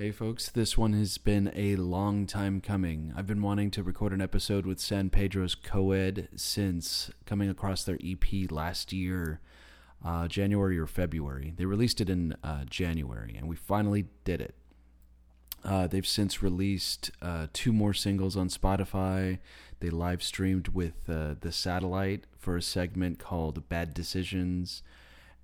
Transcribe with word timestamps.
Hey, 0.00 0.12
folks, 0.12 0.48
this 0.48 0.78
one 0.78 0.92
has 0.92 1.18
been 1.18 1.50
a 1.56 1.74
long 1.74 2.24
time 2.24 2.60
coming. 2.60 3.12
I've 3.16 3.26
been 3.26 3.42
wanting 3.42 3.72
to 3.72 3.82
record 3.82 4.12
an 4.12 4.20
episode 4.20 4.64
with 4.64 4.78
San 4.78 5.10
Pedro's 5.10 5.56
Coed 5.56 6.28
since 6.36 7.10
coming 7.26 7.50
across 7.50 7.82
their 7.82 7.98
EP 8.00 8.48
last 8.48 8.92
year, 8.92 9.40
uh, 10.04 10.28
January 10.28 10.78
or 10.78 10.86
February. 10.86 11.52
They 11.56 11.64
released 11.64 12.00
it 12.00 12.08
in 12.08 12.36
uh, 12.44 12.64
January, 12.66 13.34
and 13.36 13.48
we 13.48 13.56
finally 13.56 14.06
did 14.22 14.40
it. 14.40 14.54
Uh, 15.64 15.88
they've 15.88 16.06
since 16.06 16.44
released 16.44 17.10
uh, 17.20 17.48
two 17.52 17.72
more 17.72 17.92
singles 17.92 18.36
on 18.36 18.48
Spotify. 18.48 19.40
They 19.80 19.90
live 19.90 20.22
streamed 20.22 20.68
with 20.68 21.10
uh, 21.10 21.34
the 21.40 21.50
satellite 21.50 22.22
for 22.38 22.56
a 22.56 22.62
segment 22.62 23.18
called 23.18 23.68
Bad 23.68 23.94
Decisions 23.94 24.84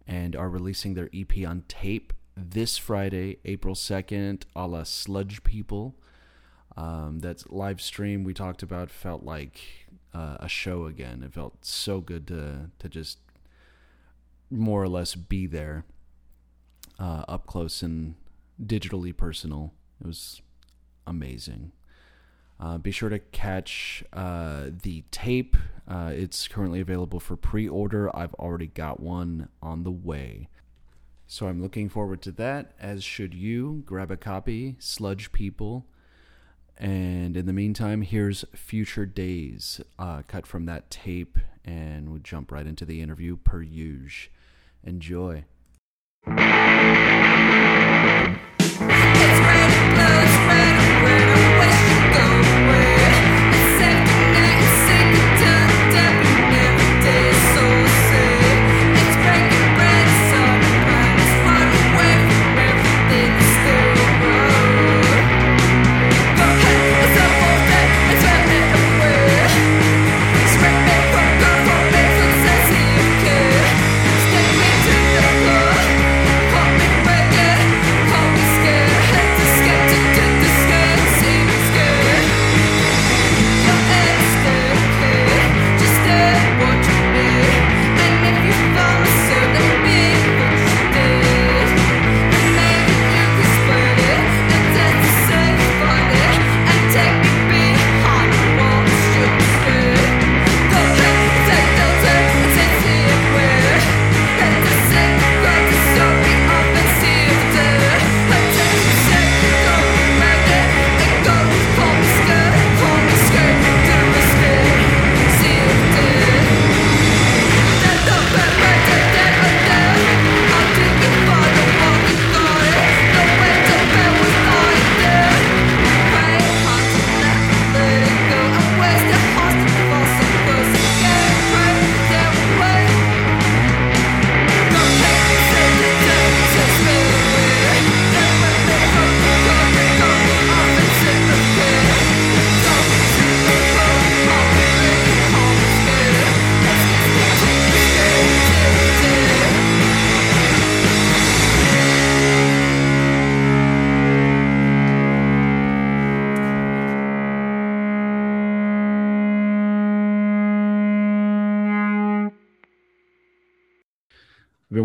and 0.06 0.36
are 0.36 0.48
releasing 0.48 0.94
their 0.94 1.10
EP 1.12 1.44
on 1.44 1.64
tape 1.66 2.12
this 2.36 2.76
Friday, 2.78 3.38
April 3.44 3.74
2nd, 3.74 4.42
a 4.54 4.66
la 4.66 4.82
Sludge 4.82 5.42
People. 5.42 5.94
Um, 6.76 7.20
that 7.20 7.52
live 7.52 7.80
stream 7.80 8.24
we 8.24 8.34
talked 8.34 8.62
about 8.62 8.90
felt 8.90 9.22
like 9.22 9.60
uh, 10.12 10.38
a 10.40 10.48
show 10.48 10.86
again. 10.86 11.22
It 11.22 11.32
felt 11.32 11.64
so 11.64 12.00
good 12.00 12.26
to, 12.28 12.70
to 12.80 12.88
just 12.88 13.18
more 14.50 14.82
or 14.82 14.88
less 14.88 15.14
be 15.14 15.46
there 15.46 15.84
uh, 16.98 17.24
up 17.28 17.46
close 17.46 17.82
and 17.82 18.14
digitally 18.62 19.16
personal. 19.16 19.72
It 20.00 20.06
was 20.06 20.42
amazing. 21.06 21.72
Uh, 22.58 22.78
be 22.78 22.90
sure 22.90 23.08
to 23.08 23.18
catch 23.18 24.04
uh, 24.12 24.70
the 24.82 25.04
tape. 25.10 25.56
Uh, 25.88 26.12
it's 26.14 26.48
currently 26.48 26.80
available 26.80 27.20
for 27.20 27.36
pre 27.36 27.68
order. 27.68 28.14
I've 28.16 28.34
already 28.34 28.68
got 28.68 29.00
one 29.00 29.48
on 29.62 29.82
the 29.82 29.90
way. 29.90 30.48
So 31.26 31.48
I'm 31.48 31.62
looking 31.62 31.88
forward 31.88 32.22
to 32.22 32.32
that, 32.32 32.72
as 32.78 33.02
should 33.02 33.34
you. 33.34 33.82
Grab 33.86 34.10
a 34.10 34.16
copy, 34.16 34.76
Sludge 34.78 35.32
People. 35.32 35.86
And 36.76 37.36
in 37.36 37.46
the 37.46 37.52
meantime, 37.52 38.02
here's 38.02 38.44
Future 38.54 39.06
Days, 39.06 39.80
uh, 39.98 40.22
cut 40.26 40.46
from 40.46 40.66
that 40.66 40.90
tape, 40.90 41.38
and 41.64 42.10
we'll 42.10 42.20
jump 42.20 42.50
right 42.50 42.66
into 42.66 42.84
the 42.84 43.00
interview 43.00 43.36
per 43.36 43.62
usual. 43.62 44.30
Enjoy. 44.82 45.44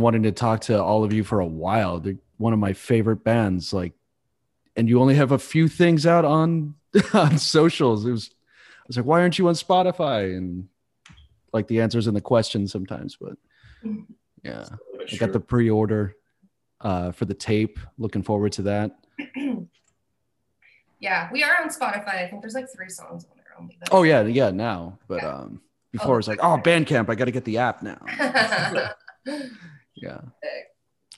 Wanting 0.09 0.23
to 0.23 0.31
talk 0.31 0.59
to 0.61 0.81
all 0.81 1.03
of 1.03 1.13
you 1.13 1.23
for 1.23 1.39
a 1.39 1.45
while. 1.45 1.99
They're 1.99 2.15
one 2.37 2.51
of 2.51 2.57
my 2.57 2.73
favorite 2.73 3.23
bands. 3.23 3.71
Like, 3.71 3.93
and 4.75 4.89
you 4.89 4.99
only 4.99 5.13
have 5.13 5.31
a 5.31 5.37
few 5.37 5.67
things 5.67 6.07
out 6.07 6.25
on 6.25 6.73
on 7.13 7.37
socials. 7.37 8.07
It 8.07 8.11
was, 8.11 8.31
I 8.33 8.85
was 8.87 8.97
like, 8.97 9.05
why 9.05 9.21
aren't 9.21 9.37
you 9.37 9.47
on 9.49 9.53
Spotify? 9.53 10.35
And 10.35 10.67
like 11.53 11.67
the 11.67 11.81
answers 11.81 12.07
in 12.07 12.15
the 12.15 12.21
questions 12.21 12.71
sometimes, 12.71 13.17
but 13.21 13.33
yeah, 14.43 14.65
I 15.11 15.15
got 15.17 15.31
the 15.31 15.39
pre-order 15.39 16.15
uh, 16.81 17.11
for 17.11 17.25
the 17.25 17.35
tape. 17.35 17.77
Looking 17.99 18.23
forward 18.23 18.53
to 18.53 18.63
that. 18.63 18.97
yeah, 20.99 21.29
we 21.31 21.43
are 21.43 21.55
on 21.61 21.69
Spotify. 21.69 22.15
I 22.25 22.27
think 22.27 22.41
there's 22.41 22.55
like 22.55 22.65
three 22.75 22.89
songs 22.89 23.25
on 23.25 23.37
there 23.37 23.45
only. 23.59 23.77
Oh 23.91 24.01
yeah, 24.01 24.23
yeah. 24.23 24.49
Now, 24.49 24.97
but 25.07 25.21
Yeah. 25.21 25.35
um, 25.35 25.61
before 25.91 26.15
it 26.15 26.17
was 26.17 26.27
like, 26.27 26.39
oh, 26.41 26.57
Bandcamp. 26.63 27.09
I 27.11 27.15
got 27.15 27.25
to 27.25 27.31
get 27.31 27.45
the 27.45 27.59
app 27.59 27.83
now. 27.83 27.99
Yeah. 30.01 30.21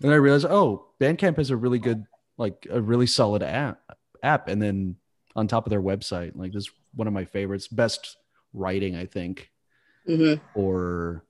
And 0.02 0.12
I 0.12 0.16
realized, 0.16 0.46
oh, 0.46 0.88
Bandcamp 1.00 1.38
has 1.38 1.50
a 1.50 1.58
really 1.58 1.80
good, 1.80 2.06
like 2.38 2.68
a 2.70 2.82
really 2.82 3.08
solid 3.08 3.44
app 3.44 3.82
app. 4.24 4.48
And 4.48 4.62
then 4.62 4.96
on 5.36 5.48
top 5.48 5.66
of 5.66 5.70
their 5.70 5.82
website, 5.82 6.36
like 6.36 6.54
this 6.54 6.64
is 6.64 6.72
one 6.94 7.08
of 7.08 7.14
my 7.14 7.26
favorites, 7.26 7.68
best 7.68 8.18
writing, 8.54 8.96
I 8.96 9.06
think, 9.06 9.50
hmm 10.06 10.36
or 10.56 11.24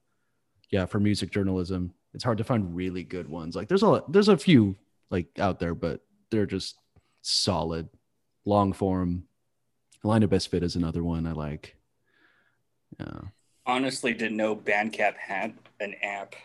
yeah, 0.70 0.86
for 0.86 1.00
music 1.00 1.32
journalism. 1.32 1.94
It's 2.14 2.24
hard 2.24 2.38
to 2.40 2.44
find 2.44 2.76
really 2.76 3.04
good 3.04 3.28
ones. 3.28 3.56
Like 3.56 3.68
there's 3.68 3.84
a 3.84 4.04
there's 4.08 4.30
a 4.30 4.38
few 4.38 4.76
like 5.10 5.28
out 5.40 5.60
there, 5.60 5.76
but 5.76 6.02
they're 6.30 6.46
just 6.46 6.78
solid, 7.22 7.90
long 8.46 8.74
form. 8.74 9.26
Line 10.04 10.24
of 10.24 10.30
Best 10.30 10.50
Fit 10.50 10.64
is 10.64 10.76
another 10.76 11.04
one 11.04 11.28
I 11.28 11.34
like. 11.34 11.76
Yeah. 13.00 13.20
Honestly, 13.66 14.14
didn't 14.14 14.38
know 14.38 14.56
Bandcamp 14.56 15.16
had 15.16 15.54
an 15.80 15.94
app. 16.02 16.36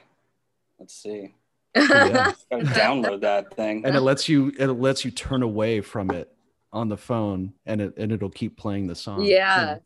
Let's 0.79 0.95
see. 0.95 1.35
Yeah. 1.75 2.33
Download 2.53 3.21
that 3.21 3.55
thing. 3.55 3.85
and 3.85 3.95
it 3.95 4.01
lets 4.01 4.29
you 4.29 4.53
it 4.59 4.69
lets 4.69 5.05
you 5.05 5.11
turn 5.11 5.43
away 5.43 5.81
from 5.81 6.11
it 6.11 6.33
on 6.73 6.89
the 6.89 6.97
phone 6.97 7.53
and 7.65 7.81
it 7.81 7.95
and 7.97 8.13
it'll 8.13 8.31
keep 8.31 8.57
playing 8.57 8.87
the 8.87 8.95
song 8.95 9.25
yeah. 9.25 9.79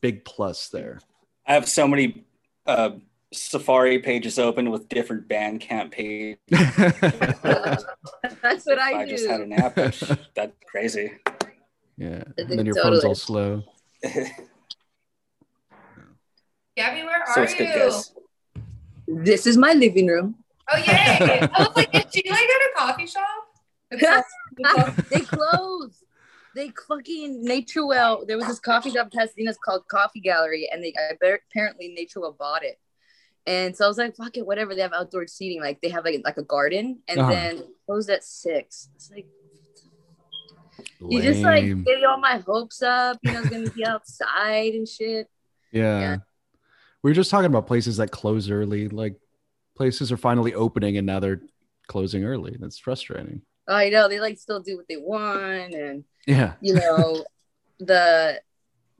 big 0.00 0.24
plus 0.24 0.68
there 0.68 1.00
I 1.46 1.54
have 1.54 1.68
so 1.68 1.86
many 1.86 2.24
uh, 2.66 2.90
Safari 3.32 3.98
pages 3.98 4.38
open 4.38 4.70
with 4.70 4.88
different 4.88 5.28
Bandcamp 5.28 5.90
pages. 5.90 6.38
That's 6.48 7.84
what 8.64 8.78
I, 8.78 9.00
I 9.00 9.04
do. 9.04 9.10
just 9.10 9.26
had 9.26 9.42
an 9.42 9.52
app. 9.52 9.74
That's, 9.74 10.00
that's 10.34 10.52
crazy. 10.66 11.12
yeah 11.96 12.24
and 12.38 12.48
then 12.48 12.66
your 12.66 12.74
phone's 12.76 13.04
all 13.04 13.14
totally. 13.14 13.16
slow 13.16 13.62
Gabby, 16.76 17.04
where 17.04 17.22
so 17.34 17.40
are 17.40 17.44
it's 17.44 17.54
good, 17.54 17.68
you? 17.68 17.74
Guys. 19.06 19.24
This 19.26 19.46
is 19.46 19.56
my 19.56 19.72
living 19.72 20.06
room. 20.06 20.36
Oh 20.72 20.76
yeah! 20.78 21.48
I 21.52 21.62
was 21.64 21.76
like, 21.76 21.94
is 21.94 22.04
she 22.12 22.28
like 22.28 22.40
at 22.40 22.48
a 22.48 22.70
coffee 22.76 23.06
shop? 23.06 23.24
They 25.10 25.20
closed. 25.20 26.02
They 26.54 26.70
fucking 26.88 27.44
Nature 27.44 27.84
Well. 27.86 28.24
There 28.26 28.36
was 28.36 28.46
this 28.46 28.60
coffee 28.60 28.90
shop 28.90 29.08
in 29.12 29.18
Pasadena 29.18 29.52
called 29.64 29.86
Coffee 29.88 30.20
Gallery, 30.20 30.68
and 30.72 30.82
they 30.82 30.94
I, 30.96 31.14
bet- 31.20 31.40
apparently 31.50 31.88
Nature 31.88 32.20
Well 32.20 32.32
bought 32.38 32.62
it. 32.64 32.78
And 33.46 33.76
so 33.76 33.84
I 33.84 33.88
was 33.88 33.98
like, 33.98 34.16
fuck 34.16 34.36
it, 34.36 34.46
whatever. 34.46 34.74
They 34.74 34.80
have 34.80 34.92
outdoor 34.94 35.26
seating, 35.26 35.60
like 35.60 35.80
they 35.82 35.88
have 35.90 36.04
like 36.04 36.22
like 36.24 36.38
a 36.38 36.42
garden, 36.44 37.00
and 37.08 37.20
Uh-huh. 37.20 37.30
then 37.30 37.64
closed 37.86 38.08
at 38.08 38.24
six. 38.24 38.88
It's 38.94 39.10
like, 39.10 39.26
You 41.00 41.20
just 41.20 41.40
like 41.42 41.64
Lame. 41.64 41.82
get 41.84 42.04
all 42.04 42.18
my 42.18 42.38
hopes 42.38 42.82
up. 42.82 43.18
You 43.22 43.32
know, 43.32 43.40
it's 43.40 43.50
gonna 43.50 43.70
be 43.70 43.84
outside 43.94 44.74
and 44.74 44.88
shit. 44.88 45.28
yeah. 45.72 46.00
yeah. 46.00 46.16
We 47.04 47.10
were 47.10 47.14
just 47.14 47.30
talking 47.30 47.46
about 47.46 47.66
places 47.66 47.98
that 47.98 48.10
close 48.10 48.50
early. 48.50 48.88
Like 48.88 49.16
places 49.76 50.10
are 50.10 50.16
finally 50.16 50.54
opening 50.54 50.96
and 50.96 51.06
now 51.06 51.20
they're 51.20 51.42
closing 51.86 52.24
early. 52.24 52.56
That's 52.58 52.78
frustrating. 52.78 53.42
I 53.68 53.90
know 53.90 54.08
they 54.08 54.20
like 54.20 54.38
still 54.38 54.60
do 54.60 54.76
what 54.78 54.88
they 54.88 54.96
want, 54.96 55.74
and 55.74 56.04
Yeah. 56.26 56.54
you 56.62 56.74
know, 56.74 57.24
the 57.78 58.40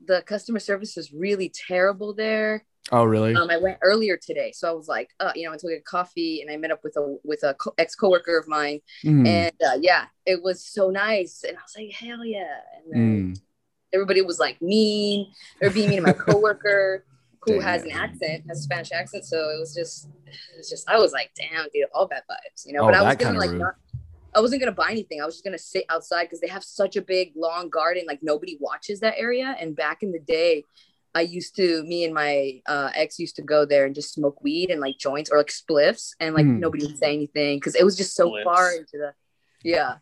the 0.05 0.21
customer 0.21 0.59
service 0.59 0.97
is 0.97 1.11
really 1.11 1.51
terrible 1.67 2.13
there. 2.13 2.63
Oh, 2.91 3.05
really? 3.05 3.33
Um, 3.33 3.49
I 3.49 3.57
went 3.57 3.79
earlier 3.81 4.17
today, 4.17 4.51
so 4.51 4.69
I 4.69 4.73
was 4.73 4.87
like, 4.87 5.09
uh, 5.19 5.31
you 5.33 5.43
know, 5.43 5.49
I 5.49 5.51
went 5.53 5.61
to 5.61 5.69
get 5.69 5.85
coffee, 5.85 6.41
and 6.41 6.51
I 6.51 6.57
met 6.57 6.69
up 6.71 6.83
with 6.83 6.95
a 6.97 7.17
with 7.23 7.41
a 7.43 7.55
co- 7.55 7.73
ex 7.79 7.95
coworker 7.95 8.37
of 8.37 8.47
mine, 8.47 8.81
Mm, 9.03 9.27
and 9.27 9.55
uh, 9.67 9.77
yeah, 9.81 10.05
it 10.27 10.43
was 10.43 10.63
so 10.63 10.91
nice, 10.91 11.43
and 11.43 11.57
I 11.57 11.61
was 11.61 11.73
like, 11.75 11.91
hell 11.91 12.23
yeah, 12.23 12.59
and 12.75 12.93
then 12.93 13.33
mm. 13.33 13.41
everybody 13.93 14.21
was 14.21 14.39
like 14.39 14.61
mean. 14.61 15.31
They're 15.59 15.71
being 15.71 15.89
mean 15.89 16.01
to 16.01 16.05
my 16.05 16.13
coworker 16.27 17.03
who 17.45 17.59
has 17.59 17.83
an 17.83 17.91
accent, 17.91 18.43
has 18.47 18.59
a 18.59 18.63
Spanish 18.63 18.91
accent. 18.91 19.25
So 19.25 19.37
it 19.49 19.59
was 19.59 19.73
just, 19.73 20.09
it 20.27 20.57
was 20.57 20.69
just, 20.69 20.89
I 20.89 20.97
was 20.97 21.11
like, 21.11 21.31
damn, 21.35 21.65
dude, 21.73 21.85
all 21.93 22.07
bad 22.07 22.23
vibes, 22.29 22.65
you 22.65 22.73
know. 22.73 22.81
Oh, 22.81 22.85
but 22.85 22.95
I 22.95 23.03
was 23.03 23.15
gonna 23.15 23.37
like, 23.39 23.51
not, 23.51 23.75
I 24.33 24.41
wasn't 24.41 24.61
gonna 24.61 24.71
buy 24.71 24.89
anything. 24.91 25.21
I 25.21 25.25
was 25.25 25.35
just 25.35 25.43
gonna 25.45 25.57
sit 25.57 25.85
outside 25.89 26.23
because 26.23 26.41
they 26.41 26.47
have 26.47 26.63
such 26.63 26.95
a 26.95 27.01
big 27.01 27.33
long 27.35 27.69
garden. 27.69 28.03
Like 28.07 28.19
nobody 28.21 28.57
watches 28.59 28.99
that 29.01 29.15
area. 29.17 29.55
And 29.59 29.75
back 29.75 30.03
in 30.03 30.11
the 30.11 30.19
day, 30.19 30.63
I 31.13 31.21
used 31.21 31.55
to, 31.55 31.81
me 31.83 32.03
and 32.03 32.13
my 32.13 32.61
uh, 32.65 32.89
ex 32.93 33.19
used 33.19 33.37
to 33.37 33.41
go 33.41 33.65
there 33.65 33.85
and 33.85 33.95
just 33.95 34.13
smoke 34.13 34.43
weed 34.43 34.69
and 34.69 34.81
like 34.81 34.97
joints 34.97 35.29
or 35.31 35.37
like 35.37 35.47
spliffs, 35.47 36.11
and 36.19 36.35
like 36.35 36.45
Hmm. 36.45 36.59
nobody 36.59 36.85
would 36.85 36.97
say 36.97 37.13
anything 37.13 37.57
because 37.57 37.75
it 37.75 37.85
was 37.85 37.95
just 37.95 38.15
so 38.15 38.31
Spliffs. 38.31 38.43
far 38.43 38.71
into 38.73 38.97
the, 38.97 39.13
yeah. 39.63 39.97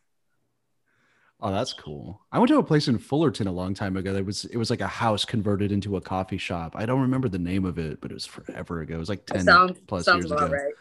Oh, 1.46 1.52
that's 1.52 1.74
cool. 1.74 2.22
I 2.32 2.40
went 2.40 2.48
to 2.48 2.58
a 2.58 2.64
place 2.64 2.88
in 2.88 2.98
Fullerton 2.98 3.48
a 3.48 3.52
long 3.52 3.74
time 3.74 3.98
ago. 3.98 4.14
That 4.14 4.26
was 4.26 4.46
it 4.46 4.56
was 4.56 4.70
like 4.70 4.80
a 4.80 4.88
house 4.88 5.26
converted 5.26 5.74
into 5.74 5.98
a 5.98 6.02
coffee 6.02 6.38
shop. 6.38 6.72
I 6.74 6.86
don't 6.86 7.02
remember 7.02 7.28
the 7.28 7.38
name 7.38 7.66
of 7.66 7.78
it, 7.78 8.00
but 8.00 8.12
it 8.12 8.14
was 8.14 8.26
forever 8.26 8.80
ago. 8.80 8.96
It 8.96 9.00
was 9.00 9.10
like 9.10 9.26
ten 9.26 9.44
sounds 9.44 9.78
plus 9.86 10.06
sounds 10.06 10.24
years 10.24 10.32
ago. 10.32 10.48
right. 10.48 10.74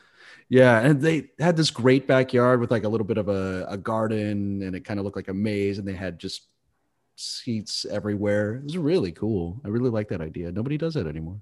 Yeah, 0.48 0.78
and 0.78 1.02
they 1.02 1.30
had 1.40 1.56
this 1.56 1.70
great 1.70 2.06
backyard 2.06 2.60
with 2.60 2.70
like 2.70 2.84
a 2.84 2.88
little 2.88 3.06
bit 3.06 3.18
of 3.18 3.28
a, 3.28 3.66
a 3.70 3.76
garden, 3.76 4.62
and 4.62 4.76
it 4.76 4.84
kind 4.84 5.00
of 5.00 5.04
looked 5.04 5.16
like 5.16 5.28
a 5.28 5.34
maze, 5.34 5.78
and 5.78 5.88
they 5.88 5.94
had 5.94 6.20
just 6.20 6.46
seats 7.16 7.84
everywhere. 7.90 8.56
It 8.56 8.64
was 8.64 8.78
really 8.78 9.10
cool. 9.10 9.60
I 9.64 9.68
really 9.68 9.90
like 9.90 10.08
that 10.10 10.20
idea. 10.20 10.52
Nobody 10.52 10.78
does 10.78 10.94
that 10.94 11.08
anymore. 11.08 11.40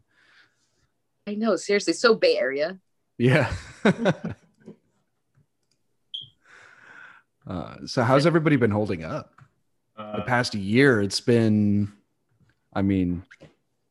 I 1.27 1.35
know, 1.35 1.57
seriously, 1.57 1.93
so 1.93 2.15
Bay 2.15 2.39
Area. 2.39 2.79
Yeah. 3.19 3.53
uh, 7.51 7.75
so 7.85 8.03
how's 8.03 8.27
everybody 8.27 8.57
been 8.57 8.71
holding 8.71 9.03
up? 9.05 9.35
the 9.97 10.03
Uh, 10.23 10.23
past 10.23 10.55
year 10.55 11.03
it's 11.03 11.21
been 11.21 11.93
i 12.73 12.81
mean 12.81 13.23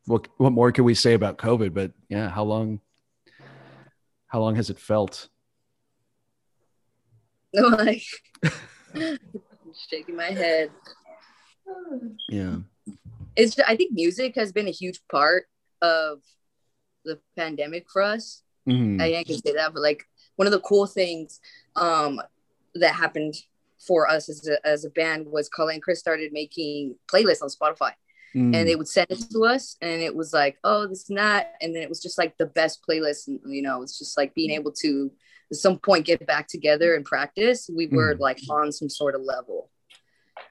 what 0.08 0.28
what 0.38 0.52
more 0.52 0.72
can 0.72 0.84
we 0.84 0.96
say 0.96 1.14
about 1.14 1.38
covid 1.38 1.72
but 1.72 1.92
yeah 2.10 2.28
how 2.30 2.42
long 2.44 2.80
how 4.28 4.40
long 4.40 4.56
has 4.56 4.72
it 4.72 4.80
felt 4.80 5.30
like 7.54 8.02
shaking 9.90 10.16
my 10.16 10.32
head. 10.44 10.72
yeah 12.30 12.58
It's 13.36 13.56
ju- 13.56 13.68
I 13.68 13.76
think 13.76 13.92
music 13.94 14.34
has 14.36 14.52
been 14.52 14.68
a 14.68 14.72
huge 14.72 15.00
part 15.12 15.46
of 15.82 16.22
the 17.06 17.20
pandemic 17.38 17.86
for 17.94 18.02
us. 18.02 18.42
Mhm. 18.68 19.02
I 19.02 19.24
can 19.24 19.38
say 19.46 19.54
that, 19.54 19.74
but 19.74 19.82
like 19.82 20.06
one 20.38 20.48
of 20.48 20.54
the 20.54 20.60
cool 20.62 20.88
things 20.88 21.40
um, 21.76 22.20
that 22.76 22.94
happened 22.96 23.36
for 23.80 24.10
us 24.10 24.30
as 24.30 24.48
a, 24.48 24.66
as 24.68 24.86
a 24.86 24.90
band 24.90 25.26
was 25.28 25.50
Colin 25.50 25.76
and 25.76 25.84
Chris 25.84 26.00
started 26.00 26.32
making 26.34 26.96
playlists 27.08 27.42
on 27.42 27.50
Spotify. 27.50 27.92
Mm. 28.36 28.56
and 28.56 28.68
they 28.68 28.76
would 28.76 28.88
send 28.88 29.08
it 29.10 29.24
to 29.32 29.44
us 29.44 29.76
and 29.82 30.04
it 30.04 30.16
was 30.16 30.34
like 30.34 30.60
oh 30.64 30.86
this 30.86 31.10
and 31.10 31.18
that 31.18 31.54
and 31.62 31.74
then 31.76 31.82
it 31.82 31.90
was 31.90 32.00
just 32.00 32.20
like 32.20 32.38
the 32.38 32.46
best 32.46 32.86
playlist 32.88 33.28
and 33.28 33.40
you 33.48 33.64
know 33.64 33.82
it's 33.82 33.98
just 33.98 34.16
like 34.20 34.36
being 34.36 34.52
able 34.52 34.72
to 34.72 35.10
at 35.50 35.58
some 35.58 35.80
point 35.80 36.06
get 36.06 36.28
back 36.28 36.48
together 36.48 36.94
and 36.94 37.06
practice 37.06 37.68
we 37.76 37.88
were 37.88 38.14
Mhm. 38.14 38.20
like 38.20 38.40
on 38.52 38.72
some 38.72 38.88
sort 38.88 39.16
of 39.16 39.22
level 39.24 39.72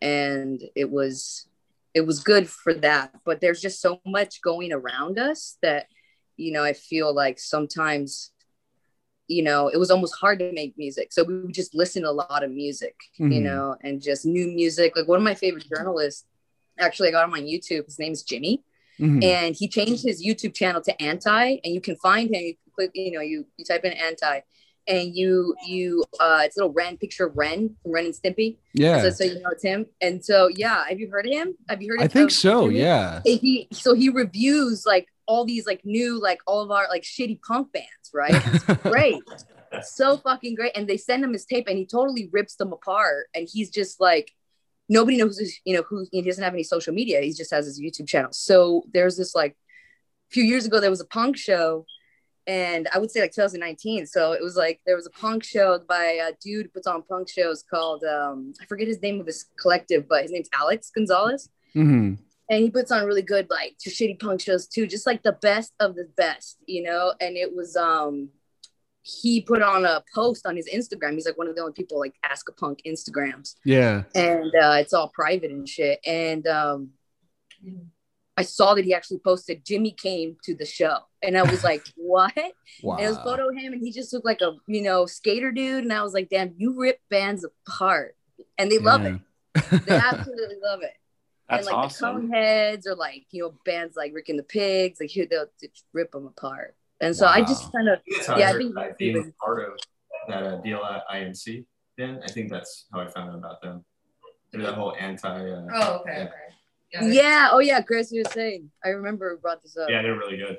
and 0.03 0.61
it 0.75 0.91
was 0.91 1.47
it 1.95 2.01
was 2.01 2.19
good 2.19 2.49
for 2.49 2.75
that 2.75 3.13
but 3.25 3.41
there's 3.41 3.61
just 3.61 3.81
so 3.81 4.01
much 4.05 4.41
going 4.43 4.73
around 4.73 5.17
us 5.17 5.57
that 5.63 5.87
you 6.37 6.51
know 6.53 6.65
i 6.65 6.73
feel 6.73 7.15
like 7.15 7.39
sometimes 7.39 8.33
you 9.29 9.43
know 9.43 9.69
it 9.69 9.77
was 9.77 9.91
almost 9.91 10.15
hard 10.21 10.39
to 10.41 10.53
make 10.53 10.77
music. 10.77 11.13
So 11.13 11.23
we 11.23 11.35
would 11.43 11.55
just 11.55 11.75
listen 11.75 12.03
to 12.03 12.11
a 12.11 12.19
lot 12.25 12.43
of 12.43 12.51
music 12.51 12.97
you 13.19 13.27
Mhm. 13.27 13.43
know 13.43 13.77
and 13.83 14.01
just 14.03 14.25
new 14.27 14.49
music. 14.49 14.97
Like 14.97 15.07
one 15.09 15.19
of 15.19 15.23
my 15.25 15.35
favorite 15.35 15.67
journalists 15.69 16.25
actually 16.79 17.09
i 17.09 17.13
got 17.13 17.25
him 17.29 17.35
on 17.35 17.43
youtube. 17.43 17.85
His 17.87 17.99
name's 17.99 18.23
jimmy. 18.23 18.63
Mhm. 19.01 19.23
and 19.23 19.55
he 19.55 19.69
changed 19.69 20.03
his 20.03 20.25
youtube 20.27 20.55
channel 20.55 20.81
to 20.83 20.93
anti 21.03 21.45
and 21.63 21.73
you 21.75 21.81
can 21.81 21.97
find 21.97 22.35
him. 22.35 22.43
You 22.43 22.55
click 22.75 22.91
you 22.95 23.13
know 23.13 23.21
you 23.21 23.47
you 23.57 23.65
type 23.65 23.85
in 23.85 23.93
anti 23.93 24.41
and 24.89 25.15
you 25.15 25.55
you 25.67 26.03
uh 26.19 26.41
it's 26.45 26.57
a 26.57 26.61
little 26.61 26.73
ren 26.73 26.97
picture 26.97 27.27
of 27.27 27.37
ren 27.37 27.77
from 27.83 27.93
ren 27.93 28.07
and 28.07 28.15
stimpy. 28.15 28.57
Yeah. 28.73 29.03
So, 29.03 29.11
so 29.11 29.25
you 29.25 29.35
know 29.43 29.51
it's 29.51 29.63
him. 29.63 29.87
And 30.01 30.25
so 30.25 30.37
yeah 30.63 30.89
have 30.89 30.99
you 30.99 31.09
heard 31.11 31.27
of 31.27 31.33
him? 31.33 31.49
Have 31.69 31.81
you 31.83 31.89
heard 31.93 32.01
i 32.01 32.09
think 32.09 32.31
so 32.31 32.63
Jimmy? 32.69 32.81
yeah. 32.81 33.21
He 33.25 33.69
so 33.73 33.95
he 33.95 34.09
reviews 34.09 34.87
like 34.87 35.07
all 35.29 35.45
these 35.45 35.67
like 35.67 35.85
new 35.85 36.21
like 36.21 36.41
all 36.47 36.61
of 36.63 36.71
our 36.73 36.89
like 36.89 37.03
shitty 37.03 37.41
punk 37.43 37.71
bands 37.73 38.11
right? 38.13 38.35
It's 38.55 38.65
great. 38.83 39.23
So 39.83 40.17
fucking 40.17 40.55
great. 40.55 40.73
And 40.75 40.89
they 40.89 40.97
send 40.97 41.23
him 41.23 41.35
his 41.35 41.45
tape 41.45 41.67
and 41.69 41.77
he 41.77 41.85
totally 41.87 42.31
rips 42.33 42.57
them 42.57 42.73
apart. 42.73 43.29
And 43.35 43.47
he's 43.49 43.71
just 43.71 44.01
like 44.01 44.33
nobody 44.89 45.19
knows 45.19 45.39
you 45.65 45.77
know 45.77 45.83
who 45.83 46.07
he 46.11 46.23
doesn't 46.23 46.43
have 46.43 46.55
any 46.55 46.63
social 46.65 46.95
media. 46.95 47.21
He 47.21 47.33
just 47.33 47.53
has 47.53 47.67
his 47.67 47.81
youtube 47.81 48.09
channel. 48.09 48.33
So 48.33 48.85
there's 48.93 49.17
this 49.17 49.35
like 49.35 49.53
a 49.53 50.33
few 50.33 50.43
years 50.45 50.67
ago 50.67 50.81
there 50.81 50.91
was 50.91 51.01
a 51.01 51.07
punk 51.07 51.37
show 51.37 51.85
and 52.47 52.89
i 52.95 52.99
would 52.99 53.11
say 53.11 53.21
like 53.21 53.33
2019 53.33 54.07
so 54.07 54.33
it 54.33 54.43
was 54.43 54.57
like 54.57 54.81
there 54.87 54.97
was 54.97 55.07
a 55.07 55.11
punk 55.11 55.45
show 55.45 55.79
by 55.87 56.19
a 56.27 56.33
dude 56.43 56.67
who 56.67 56.71
puts 56.71 56.87
on 56.87 57.03
punk 57.03 57.29
shows 57.29 57.63
called 57.63 58.03
um 58.05 58.53
i 58.61 58.65
forget 58.65 58.89
his 58.89 59.01
name 59.03 59.21
of 59.21 59.27
his 59.27 59.47
collective 59.61 60.09
but 60.09 60.23
his 60.23 60.31
name's 60.31 60.49
alex 60.59 60.91
gonzalez. 60.95 61.51
Mhm. 61.75 62.19
And 62.51 62.63
he 62.63 62.71
puts 62.71 62.91
on 62.91 63.05
really 63.05 63.23
good 63.23 63.49
like 63.51 63.77
shitty 63.87 64.19
punk 64.19 64.41
shows 64.41 64.67
too 64.67 64.87
just 64.87 65.07
like 65.07 65.23
the 65.23 65.33
best 65.33 65.73
of 65.81 65.95
the 65.95 66.09
best 66.17 66.59
you 66.67 66.83
know? 66.83 67.13
And 67.21 67.37
it 67.37 67.55
was 67.55 67.77
um 67.77 68.31
he 69.03 69.41
put 69.41 69.63
on 69.63 69.87
a 69.87 70.03
post 70.15 70.47
on 70.47 70.57
his 70.57 70.69
instagram. 70.69 71.15
He's 71.15 71.27
like 71.27 71.39
one 71.39 71.49
of 71.49 71.57
the 71.57 71.63
only 71.63 71.73
people 71.73 71.99
like 71.99 72.15
ask 72.25 72.49
a 72.49 72.53
punk 72.53 72.81
instagrams. 72.87 73.55
Yeah. 73.65 74.05
And 74.15 74.53
uh 74.55 74.77
it's 74.79 74.93
all 74.93 75.09
private 75.09 75.51
and 75.51 75.69
shit. 75.69 76.01
And 76.07 76.47
um 76.47 76.91
i 78.37 78.43
saw 78.43 78.75
that 78.75 78.85
he 78.85 78.95
actually 78.95 79.19
posted 79.19 79.65
jimmy 79.65 79.91
came 79.91 80.37
to 80.45 80.55
the 80.55 80.67
show. 80.67 80.99
And 81.23 81.37
i 81.37 81.43
was 81.43 81.65
like 81.65 81.87
what? 81.97 82.33
Wow 82.83 82.97
and 82.97 83.07
it 83.07 83.09
was 83.09 83.19
photo 83.19 83.49
of 83.49 83.57
him 83.57 83.73
and 83.73 83.83
he 83.83 83.93
just 83.93 84.13
looked 84.13 84.27
like 84.27 84.41
a 84.41 84.57
you 84.67 84.83
know 84.83 85.07
skater 85.07 85.53
dude. 85.53 85.85
And 85.85 85.93
i 85.93 86.03
was 86.03 86.15
like 86.15 86.29
damn 86.29 86.55
you 86.57 86.79
rip 86.79 87.01
bands 87.11 87.45
apart. 87.45 88.15
And 88.57 88.71
they 88.71 88.79
love 88.79 89.05
it. 89.05 89.21
They 89.71 89.95
absolutely 89.97 90.57
love 90.63 90.83
it 90.83 90.95
That's 91.49 91.67
and 91.67 91.75
like 91.77 91.85
awesome. 91.87 92.31
the 92.31 92.37
Coneheads 92.37 92.87
or 92.87 92.95
like 92.95 93.27
you 93.31 93.43
know 93.43 93.55
bands 93.65 93.97
like 93.97 94.13
Rick 94.15 94.29
and 94.29 94.39
the 94.39 94.43
Pigs, 94.43 95.01
like 95.01 95.11
here 95.11 95.27
they'll 95.31 95.47
just 95.61 95.85
rip 95.93 96.13
them 96.13 96.27
apart. 96.27 96.77
And 97.01 97.15
so 97.15 97.27
I 97.27 97.41
just 97.43 97.73
kind 97.73 97.89
of 97.89 98.01
yeah, 98.07 98.51
I 98.51 98.51
I 98.51 98.53
think 98.59 98.73
about 98.73 98.99
being 98.99 99.33
part 99.43 99.65
of 99.65 99.79
that 100.29 100.43
uh, 100.43 100.57
deal 100.63 100.83
at 100.85 101.03
INC. 101.15 101.65
Then 101.97 102.21
I 102.25 102.31
think 102.31 102.51
that's 102.51 102.87
how 102.93 103.01
I 103.01 103.09
found 103.09 103.31
out 103.31 103.37
about 103.39 103.63
them. 103.63 103.85
Through 104.53 104.63
that 104.63 104.75
whole 104.75 104.95
anti. 104.99 105.29
Uh, 105.29 105.63
Oh, 105.75 105.97
okay. 106.01 106.13
Yeah. 106.13 106.23
okay. 106.25 106.33
Yeah. 106.93 107.23
yeah, 107.23 107.49
oh 107.53 107.59
yeah, 107.59 107.81
Chris, 107.83 108.11
you 108.11 108.23
were 108.25 108.31
saying. 108.33 108.71
I 108.85 108.89
remember 108.91 109.31
who 109.31 109.37
brought 109.39 109.63
this 109.63 109.77
up. 109.77 109.89
yeah, 109.91 110.01
they're 110.03 110.17
really 110.19 110.39
good. 110.39 110.57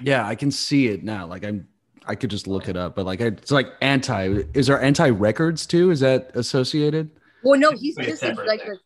yeah 0.00 0.26
i 0.26 0.34
can 0.34 0.50
see 0.50 0.88
it 0.88 1.04
now 1.04 1.26
like 1.26 1.44
i'm 1.44 1.68
i 2.06 2.14
could 2.14 2.30
just 2.30 2.46
look 2.46 2.66
it 2.66 2.76
up 2.78 2.94
but 2.96 3.04
like 3.04 3.20
it's 3.20 3.50
like 3.50 3.68
anti 3.82 4.42
is 4.54 4.66
there 4.66 4.80
anti 4.80 5.10
records 5.10 5.66
too 5.66 5.90
is 5.90 6.00
that 6.00 6.30
associated 6.34 7.10
Well, 7.44 7.60
no, 7.60 7.72
he's 7.72 7.94
just 7.96 8.08
a, 8.08 8.16
separate 8.16 8.48
like 8.48 8.62
thing. 8.62 8.70
a 8.72 8.76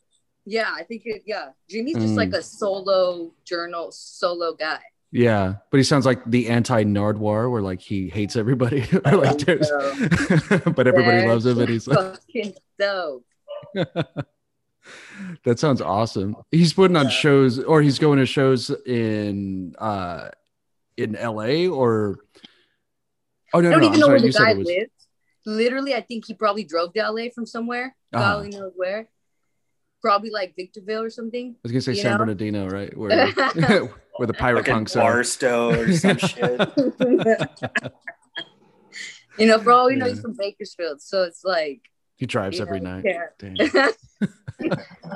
yeah, 0.46 0.70
I 0.74 0.82
think 0.84 1.02
it, 1.04 1.22
yeah. 1.26 1.48
Jimmy's 1.68 1.96
just 1.96 2.14
Mm. 2.14 2.16
like 2.16 2.32
a 2.32 2.42
solo 2.42 3.32
journal 3.44 3.90
solo 3.92 4.54
guy. 4.54 4.80
yeah 5.12 5.54
but 5.70 5.76
he 5.78 5.84
sounds 5.84 6.04
like 6.06 6.20
the 6.26 6.48
anti 6.48 6.82
Nardwuar 6.84 7.50
where 7.50 7.62
like 7.62 7.80
he 7.80 8.08
hates 8.08 8.34
everybody 8.36 8.84
or 9.04 9.12
like 9.16 9.38
there's 9.38 9.70
but 10.76 10.86
everybody 10.86 11.26
loves 11.26 11.44
him 11.46 11.58
and 11.60 11.68
he's 11.68 11.86
like 11.86 11.98
fucking 11.98 12.54
dope. 12.78 13.24
that 15.44 15.58
sounds 15.58 15.80
awesome. 15.80 16.36
He's 16.50 16.72
putting 16.72 16.96
on 16.96 17.04
Yeah. 17.06 17.10
shows 17.10 17.58
or 17.58 17.82
he's 17.82 17.98
going 17.98 18.18
to 18.18 18.26
shows 18.26 18.70
in 18.86 19.74
uh 19.78 20.30
in 20.96 21.12
LA 21.12 21.66
or 21.68 22.18
Oh 23.54 23.60
no, 23.60 23.68
I 23.70 23.72
no, 23.72 23.80
don't 23.80 23.80
no. 23.80 23.86
even 23.86 23.94
I'm 23.94 24.00
know 24.00 24.06
sorry. 24.06 24.18
where 24.18 24.26
You 24.26 24.32
the 24.32 24.32
said 24.32 24.44
guy 24.44 24.54
was 24.54 24.66
lives. 24.66 24.90
Literally, 25.46 25.94
I 25.94 26.00
think 26.00 26.26
he 26.26 26.34
probably 26.34 26.64
drove 26.64 26.92
to 26.94 27.10
LA 27.10 27.28
from 27.34 27.46
somewhere. 27.46 27.94
God 28.12 28.20
Uh-huh. 28.20 28.36
only 28.38 28.48
knows 28.50 28.72
where. 28.76 29.08
Probably 30.06 30.30
like 30.30 30.54
Victorville 30.54 31.02
or 31.02 31.10
something. 31.10 31.56
I 31.56 31.58
was 31.64 31.72
gonna 31.72 31.80
say 31.80 31.94
San 31.94 32.12
know? 32.12 32.18
Bernardino, 32.18 32.68
right? 32.70 32.96
Where 32.96 33.26
where 34.16 34.26
the 34.28 34.34
pirate 34.34 34.60
Fucking 34.60 34.72
punks 34.74 34.94
are. 34.94 35.14
Barstow 35.14 35.70
or 35.70 35.92
some 35.96 36.16
shit. 36.18 36.60
you 39.36 39.46
know, 39.48 39.58
for 39.58 39.72
all 39.72 39.86
we 39.86 39.96
know, 39.96 40.06
he's 40.06 40.20
from 40.20 40.36
Bakersfield, 40.38 41.02
so 41.02 41.24
it's 41.24 41.44
like 41.44 41.80
He 42.14 42.26
drives 42.26 42.60
every 42.60 42.78
know, 42.78 43.00
night. 43.00 43.04
yeah. 43.04 43.24
Dang. 43.36 43.56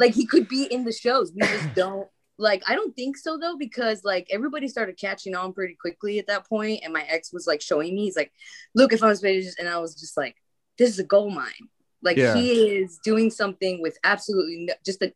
like 0.01 0.13
he 0.13 0.27
could 0.27 0.49
be 0.49 0.65
in 0.65 0.85
the 0.85 0.91
shows. 0.93 1.31
We 1.33 1.43
just 1.43 1.73
don't 1.77 2.09
like 2.37 2.65
I 2.67 2.75
don't 2.75 2.97
think 2.97 3.17
so 3.17 3.39
though, 3.39 3.57
because 3.57 4.03
like 4.03 4.27
everybody 4.29 4.67
started 4.67 4.99
catching 4.99 5.37
on 5.37 5.53
pretty 5.53 5.77
quickly 5.81 6.19
at 6.19 6.27
that 6.27 6.49
point, 6.49 6.81
and 6.83 6.93
my 6.93 7.03
ex 7.03 7.33
was 7.33 7.47
like 7.47 7.63
showing 7.63 7.95
me, 7.95 8.07
he's 8.07 8.17
like, 8.17 8.33
look 8.75 8.93
at 8.93 8.99
Fun's 8.99 9.21
pages, 9.21 9.55
and 9.57 9.69
I 9.69 9.79
was 9.79 9.95
just 9.95 10.17
like, 10.17 10.35
this 10.79 10.91
is 10.91 10.99
a 10.99 11.05
gold 11.05 11.33
mine. 11.33 11.69
Like 12.03 12.17
Yeah. 12.17 12.35
he 12.35 12.53
is 12.77 12.99
doing 13.05 13.31
something 13.31 13.81
with 13.83 13.99
absolutely 14.05 14.65
no, 14.67 14.75
just 14.85 15.03
a 15.03 15.13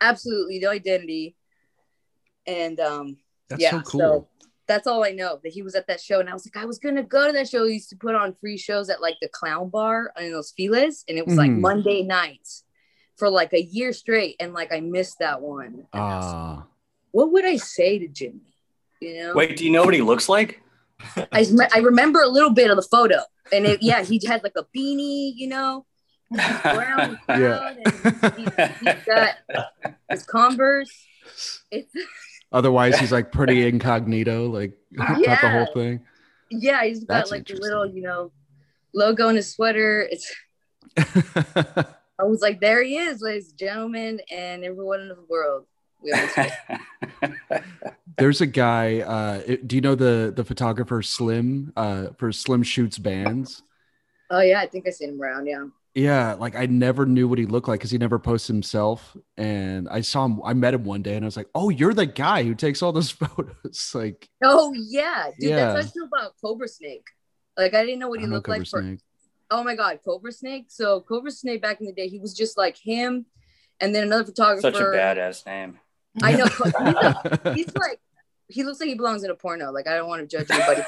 absolutely 0.00 0.58
no 0.58 0.70
identity. 0.70 1.36
And 2.46 2.78
um 2.80 3.16
That's 3.48 3.62
yeah, 3.62 3.70
so 3.70 3.80
cool. 3.82 4.00
so 4.00 4.28
that's 4.68 4.86
all 4.86 5.04
I 5.04 5.10
know 5.10 5.38
that 5.42 5.52
he 5.52 5.60
was 5.62 5.74
at 5.74 5.86
that 5.88 6.00
show, 6.00 6.20
and 6.20 6.30
I 6.30 6.32
was 6.32 6.46
like, 6.46 6.62
I 6.62 6.66
was 6.66 6.78
gonna 6.78 7.02
go 7.02 7.26
to 7.26 7.32
that 7.32 7.48
show. 7.48 7.66
He 7.66 7.74
used 7.74 7.90
to 7.90 7.96
put 7.96 8.14
on 8.14 8.34
free 8.40 8.56
shows 8.56 8.88
at 8.90 9.02
like 9.02 9.16
the 9.20 9.28
Clown 9.28 9.68
Bar 9.70 10.12
in 10.18 10.32
Los 10.34 10.52
Feliz, 10.52 11.04
and 11.08 11.18
it 11.18 11.26
was 11.26 11.36
like 11.36 11.50
Mhm. 11.50 11.60
Monday 11.60 12.02
nights 12.02 12.64
for 13.16 13.28
like 13.28 13.52
a 13.52 13.62
year 13.62 13.92
straight, 13.92 14.36
and 14.40 14.54
like 14.54 14.72
I 14.72 14.80
missed 14.80 15.18
that 15.18 15.40
one. 15.42 15.66
And 15.66 15.86
I 15.92 15.98
like, 15.98 16.24
Ah, 16.24 16.66
what 17.10 17.32
would 17.32 17.44
I 17.44 17.56
say 17.56 17.98
to 17.98 18.08
Jimmy? 18.08 18.54
You 19.00 19.18
know, 19.18 19.34
Wait, 19.34 19.56
do 19.56 19.64
you 19.64 19.70
know 19.72 19.84
what 19.84 19.94
he 19.94 20.00
looks 20.02 20.28
like? 20.28 20.62
I 21.32 21.44
I 21.74 21.78
remember 21.78 22.20
a 22.22 22.28
little 22.28 22.50
bit 22.50 22.70
of 22.70 22.76
the 22.76 22.82
photo, 22.82 23.18
and 23.52 23.66
it, 23.66 23.82
yeah, 23.82 24.02
he 24.04 24.20
had 24.24 24.42
like 24.44 24.54
a 24.56 24.64
beanie, 24.76 25.32
you 25.34 25.48
know, 25.48 25.84
brown 26.32 27.18
Yeah. 27.28 27.68
and 27.68 28.36
he's, 28.36 28.78
he's 28.80 29.04
got 29.04 29.34
his 30.10 30.22
Converse. 30.24 31.06
It's 31.70 31.92
otherwise 32.52 32.98
he's 32.98 33.12
like 33.12 33.32
pretty 33.32 33.66
incognito, 33.66 34.46
like 34.48 34.72
got 34.96 35.40
the 35.40 35.50
whole 35.50 35.72
thing. 35.74 36.00
yeah, 36.50 36.84
he's 36.84 37.00
got 37.04 37.14
That's 37.14 37.30
like 37.30 37.48
a 37.50 37.54
little, 37.54 37.86
you 37.86 38.02
know, 38.02 38.32
logo 38.94 39.28
in 39.28 39.36
his 39.36 39.52
sweater. 39.52 40.08
It's 40.10 40.34
I 40.96 42.24
was 42.24 42.40
like, 42.42 42.60
there 42.60 42.82
he 42.82 42.98
is, 42.98 43.20
ladies 43.22 43.50
and 43.50 43.58
gentlemen, 43.58 44.20
and 44.30 44.64
everyone 44.64 45.00
in 45.00 45.08
the 45.08 45.16
world. 45.28 45.66
We 46.02 46.12
almost 46.12 46.36
made 46.36 46.52
it. 47.22 47.64
There's 48.18 48.40
a 48.40 48.46
guy. 48.46 49.00
Uh, 49.00 49.40
do 49.66 49.76
you 49.76 49.80
know 49.80 49.94
the 49.94 50.32
the 50.34 50.44
photographer 50.44 51.00
Slim? 51.02 51.72
Uh, 51.76 52.08
for 52.18 52.32
Slim 52.32 52.62
shoots 52.64 52.98
bands. 52.98 53.62
oh 54.30 54.40
yeah, 54.40 54.60
I 54.60 54.66
think 54.66 54.86
I 54.86 54.90
seen 54.90 55.10
him 55.10 55.22
around. 55.22 55.46
Yeah. 55.46 55.64
Yeah, 55.94 56.34
like 56.34 56.56
I 56.56 56.64
never 56.66 57.04
knew 57.04 57.28
what 57.28 57.38
he 57.38 57.44
looked 57.44 57.68
like 57.68 57.80
because 57.80 57.90
he 57.90 57.98
never 57.98 58.18
posts 58.18 58.48
himself. 58.48 59.14
And 59.36 59.88
I 59.90 60.00
saw 60.00 60.24
him. 60.24 60.40
I 60.42 60.54
met 60.54 60.72
him 60.72 60.84
one 60.84 61.02
day, 61.02 61.16
and 61.16 61.24
I 61.24 61.26
was 61.26 61.36
like, 61.36 61.48
"Oh, 61.54 61.68
you're 61.68 61.92
the 61.92 62.06
guy 62.06 62.44
who 62.44 62.54
takes 62.54 62.82
all 62.82 62.92
those 62.92 63.10
photos." 63.10 63.90
Like, 63.94 64.28
Oh 64.42 64.72
yeah, 64.74 65.26
dude. 65.38 65.50
Yeah. 65.50 65.74
That's 65.74 65.84
how 65.86 65.90
I 65.90 65.92
feel 65.92 66.04
about 66.04 66.32
Cobra 66.42 66.66
Snake. 66.68 67.06
Like 67.58 67.74
I 67.74 67.84
didn't 67.84 67.98
know 67.98 68.08
what 68.08 68.20
he 68.20 68.26
know 68.26 68.36
looked 68.36 68.46
Cobra 68.46 68.60
like. 68.60 68.68
For, 68.68 68.96
oh 69.50 69.62
my 69.62 69.74
god, 69.74 69.98
Cobra 70.02 70.32
Snake. 70.32 70.66
So 70.68 71.02
Cobra 71.02 71.30
Snake 71.30 71.60
back 71.60 71.80
in 71.80 71.86
the 71.86 71.92
day, 71.92 72.08
he 72.08 72.18
was 72.18 72.32
just 72.32 72.56
like 72.56 72.78
him, 72.78 73.26
and 73.78 73.94
then 73.94 74.04
another 74.04 74.24
photographer. 74.24 74.62
Such 74.72 74.80
a 74.80 74.84
badass 74.84 75.44
name. 75.44 75.78
I 76.22 76.32
know. 76.36 76.46
He's, 76.54 76.74
a- 76.74 77.54
he's 77.54 77.74
like, 77.76 78.00
he 78.52 78.62
looks 78.64 78.80
like 78.80 78.88
he 78.88 78.94
belongs 78.94 79.24
in 79.24 79.30
a 79.30 79.34
porno. 79.34 79.70
Like 79.72 79.86
I 79.86 79.94
don't 79.96 80.08
want 80.08 80.20
to 80.20 80.26
judge 80.36 80.50
anybody, 80.50 80.82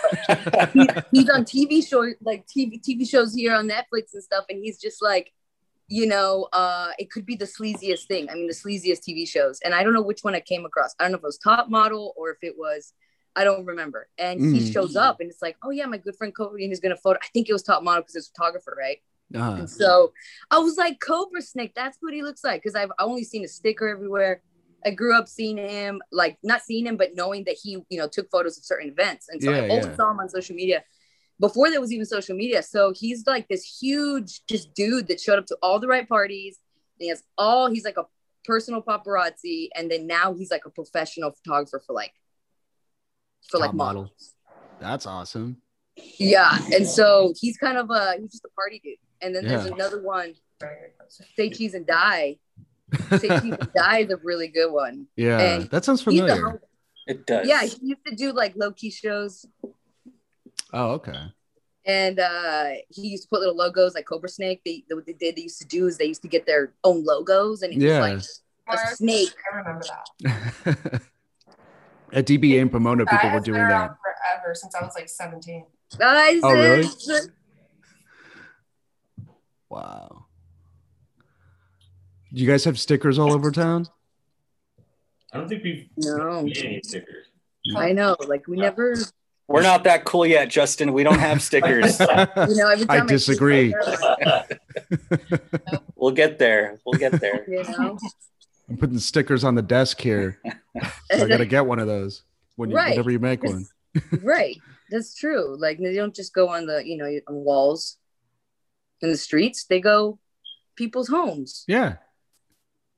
but 0.52 0.70
he's, 0.72 0.88
he's 1.12 1.30
on 1.30 1.44
TV 1.44 1.86
show 1.86 2.06
like 2.22 2.46
TV 2.46 2.80
TV 2.82 3.08
shows 3.08 3.34
here 3.34 3.54
on 3.54 3.68
Netflix 3.68 4.12
and 4.14 4.22
stuff, 4.22 4.44
and 4.48 4.62
he's 4.62 4.78
just 4.80 5.02
like, 5.02 5.32
you 5.88 6.06
know, 6.06 6.48
uh, 6.52 6.90
it 6.98 7.10
could 7.10 7.26
be 7.26 7.36
the 7.36 7.44
sleaziest 7.44 8.06
thing. 8.06 8.28
I 8.30 8.34
mean, 8.34 8.46
the 8.46 8.54
sleaziest 8.54 9.00
TV 9.08 9.26
shows, 9.28 9.58
and 9.64 9.74
I 9.74 9.82
don't 9.82 9.92
know 9.94 10.02
which 10.02 10.22
one 10.22 10.34
I 10.34 10.40
came 10.40 10.64
across. 10.64 10.94
I 10.98 11.04
don't 11.04 11.12
know 11.12 11.18
if 11.18 11.22
it 11.24 11.26
was 11.26 11.38
Top 11.38 11.68
Model 11.68 12.14
or 12.16 12.30
if 12.30 12.38
it 12.42 12.54
was, 12.56 12.92
I 13.36 13.44
don't 13.44 13.64
remember. 13.64 14.08
And 14.18 14.40
he 14.40 14.46
Mm. 14.60 14.72
shows 14.72 14.96
up, 14.96 15.20
and 15.20 15.30
it's 15.30 15.42
like, 15.42 15.56
oh 15.62 15.70
yeah, 15.70 15.86
my 15.86 15.98
good 15.98 16.16
friend 16.16 16.34
Kobe 16.34 16.62
is 16.62 16.80
gonna 16.80 16.96
photo. 16.96 17.18
I 17.22 17.26
think 17.34 17.48
it 17.48 17.52
was 17.52 17.62
Top 17.62 17.82
Model 17.82 18.02
because 18.02 18.16
it's 18.16 18.28
photographer, 18.28 18.76
right? 18.78 18.98
Uh, 19.34 19.56
And 19.60 19.68
so 19.70 20.12
I 20.50 20.58
was 20.58 20.76
like, 20.76 21.00
Cobra 21.00 21.42
Snake, 21.42 21.72
that's 21.74 21.98
what 22.00 22.12
he 22.14 22.22
looks 22.22 22.44
like. 22.44 22.62
Cause 22.62 22.74
I've 22.74 22.92
only 23.00 23.24
seen 23.24 23.44
a 23.44 23.48
sticker 23.48 23.88
everywhere. 23.88 24.42
I 24.84 24.90
grew 24.90 25.16
up 25.16 25.28
seeing 25.28 25.56
him, 25.56 26.00
like 26.12 26.38
not 26.42 26.62
seeing 26.62 26.86
him, 26.86 26.96
but 26.96 27.10
knowing 27.14 27.44
that 27.44 27.56
he, 27.60 27.82
you 27.88 27.98
know, 27.98 28.08
took 28.08 28.30
photos 28.30 28.58
of 28.58 28.64
certain 28.64 28.90
events. 28.90 29.28
And 29.28 29.42
so 29.42 29.52
I 29.52 29.68
always 29.68 29.86
yeah. 29.86 29.96
saw 29.96 30.10
him 30.10 30.20
on 30.20 30.28
social 30.28 30.54
media 30.54 30.84
before 31.40 31.70
there 31.70 31.80
was 31.80 31.92
even 31.92 32.06
social 32.06 32.36
media. 32.36 32.62
So 32.62 32.92
he's 32.94 33.26
like 33.26 33.48
this 33.48 33.64
huge 33.80 34.44
just 34.46 34.74
dude 34.74 35.08
that 35.08 35.20
showed 35.20 35.38
up 35.38 35.46
to 35.46 35.58
all 35.62 35.78
the 35.78 35.88
right 35.88 36.08
parties. 36.08 36.58
And 36.98 37.04
he 37.04 37.08
has 37.08 37.22
all 37.38 37.70
he's 37.70 37.84
like 37.84 37.96
a 37.96 38.04
personal 38.44 38.82
paparazzi. 38.82 39.68
And 39.74 39.90
then 39.90 40.06
now 40.06 40.34
he's 40.34 40.50
like 40.50 40.66
a 40.66 40.70
professional 40.70 41.32
photographer 41.32 41.82
for 41.86 41.92
like 41.92 42.12
for 43.50 43.58
like 43.58 43.68
Top 43.68 43.74
model. 43.76 44.02
models. 44.02 44.32
That's 44.80 45.06
awesome. 45.06 45.58
Yeah. 46.18 46.58
And 46.74 46.86
so 46.86 47.32
he's 47.40 47.56
kind 47.56 47.78
of 47.78 47.90
a 47.90 48.16
he's 48.20 48.32
just 48.32 48.44
a 48.44 48.50
party 48.50 48.80
dude. 48.84 48.98
And 49.22 49.34
then 49.34 49.46
there's 49.46 49.66
another 49.66 50.02
one 50.02 50.34
Say 51.36 51.50
Cheese 51.50 51.74
and 51.74 51.86
Die. 51.86 52.38
Say 53.18 53.28
Cheese 53.28 53.56
and 53.60 53.72
Die 53.74 53.98
is 53.98 54.10
a 54.10 54.16
really 54.18 54.48
good 54.48 54.70
one. 54.72 55.06
Yeah, 55.16 55.40
And 55.40 55.70
that 55.70 55.84
sounds 55.84 56.02
familiar. 56.02 56.36
hom- 56.36 56.58
It 57.06 57.26
does. 57.26 57.46
yeah, 57.48 57.62
he 57.64 57.76
used 57.82 58.04
to 58.06 58.14
do 58.14 58.32
like 58.32 58.54
low 58.56 58.72
key 58.72 58.90
shows, 58.90 59.46
Oh, 60.72 60.92
okay. 60.92 61.32
and 61.86 62.18
uh, 62.18 62.70
he 62.88 63.08
used 63.08 63.24
to 63.24 63.28
put 63.28 63.40
little 63.40 63.56
logos 63.56 63.94
like 63.94 64.06
Cobra 64.06 64.28
Snake. 64.28 64.60
They 64.64 64.84
what 64.90 65.06
they 65.06 65.12
did 65.12 65.36
they 65.36 65.42
used 65.42 65.60
to 65.60 65.66
do 65.66 65.86
is 65.86 65.98
they 65.98 66.06
used 66.06 66.22
to 66.22 66.28
get 66.28 66.46
their 66.46 66.72
own 66.84 67.04
logos, 67.04 67.62
and 67.62 67.72
it 67.72 67.78
Yeah. 67.78 68.00
was 68.00 68.42
like 68.68 68.78
a 68.78 68.94
snake. 68.96 69.34
I 69.52 69.56
remember 69.58 69.84
that. 70.22 71.02
At 72.12 72.26
DBA 72.26 72.60
and 72.62 72.70
Pomona, 72.70 73.04
people 73.06 73.30
were 73.30 73.40
doing 73.40 73.66
that. 73.68 73.96
forever 74.00 74.54
since 74.54 74.74
I 74.76 74.82
was 74.84 74.92
like 74.94 75.08
17. 75.08 75.66
Guys, 75.98 76.40
Oh, 76.44 76.52
really? 76.52 76.88
Wow. 79.68 80.23
Do 82.34 82.42
you 82.42 82.48
guys 82.50 82.64
have 82.64 82.80
stickers 82.80 83.16
all 83.18 83.32
over 83.32 83.52
town? 83.52 83.86
I 85.32 85.38
don't 85.38 85.48
think 85.48 85.62
we've 85.62 85.88
No, 85.96 86.42
made 86.42 86.58
any 86.58 86.80
stickers. 86.82 87.26
I 87.76 87.92
know. 87.92 88.16
Like 88.26 88.48
we 88.48 88.56
never, 88.56 88.96
We're 89.46 89.62
not 89.62 89.84
that 89.84 90.04
cool 90.04 90.26
yet, 90.26 90.50
Justin. 90.50 90.92
We 90.92 91.04
don't 91.04 91.20
have 91.20 91.40
stickers. 91.42 92.00
you 92.00 92.06
know, 92.06 92.68
every 92.68 92.86
time 92.86 92.90
I 92.90 92.98
time 92.98 93.06
disagree. 93.06 93.72
we'll 95.96 96.10
get 96.10 96.40
there. 96.40 96.80
We'll 96.84 96.98
get 96.98 97.12
there. 97.20 97.44
you 97.48 97.62
know, 97.78 97.98
I'm 98.68 98.76
putting 98.78 98.98
stickers 98.98 99.44
on 99.44 99.54
the 99.54 99.62
desk 99.62 100.00
here. 100.00 100.40
So 101.12 101.24
I 101.24 101.28
gotta 101.28 101.46
get 101.46 101.66
one 101.66 101.78
of 101.78 101.86
those 101.86 102.22
when 102.56 102.70
you, 102.70 102.76
Right. 102.76 102.90
whenever 102.90 103.12
you 103.12 103.20
make 103.20 103.44
one. 103.44 103.64
right. 104.22 104.56
That's 104.90 105.14
true. 105.14 105.56
Like 105.58 105.78
they 105.78 105.94
don't 105.94 106.14
just 106.14 106.34
go 106.34 106.48
on 106.48 106.66
the, 106.66 106.84
you 106.84 106.96
know, 106.96 107.06
on 107.28 107.34
walls 107.44 107.96
in 109.02 109.10
the 109.10 109.16
streets. 109.16 109.64
They 109.66 109.80
go 109.80 110.18
people's 110.74 111.06
homes. 111.08 111.64
Yeah. 111.68 111.96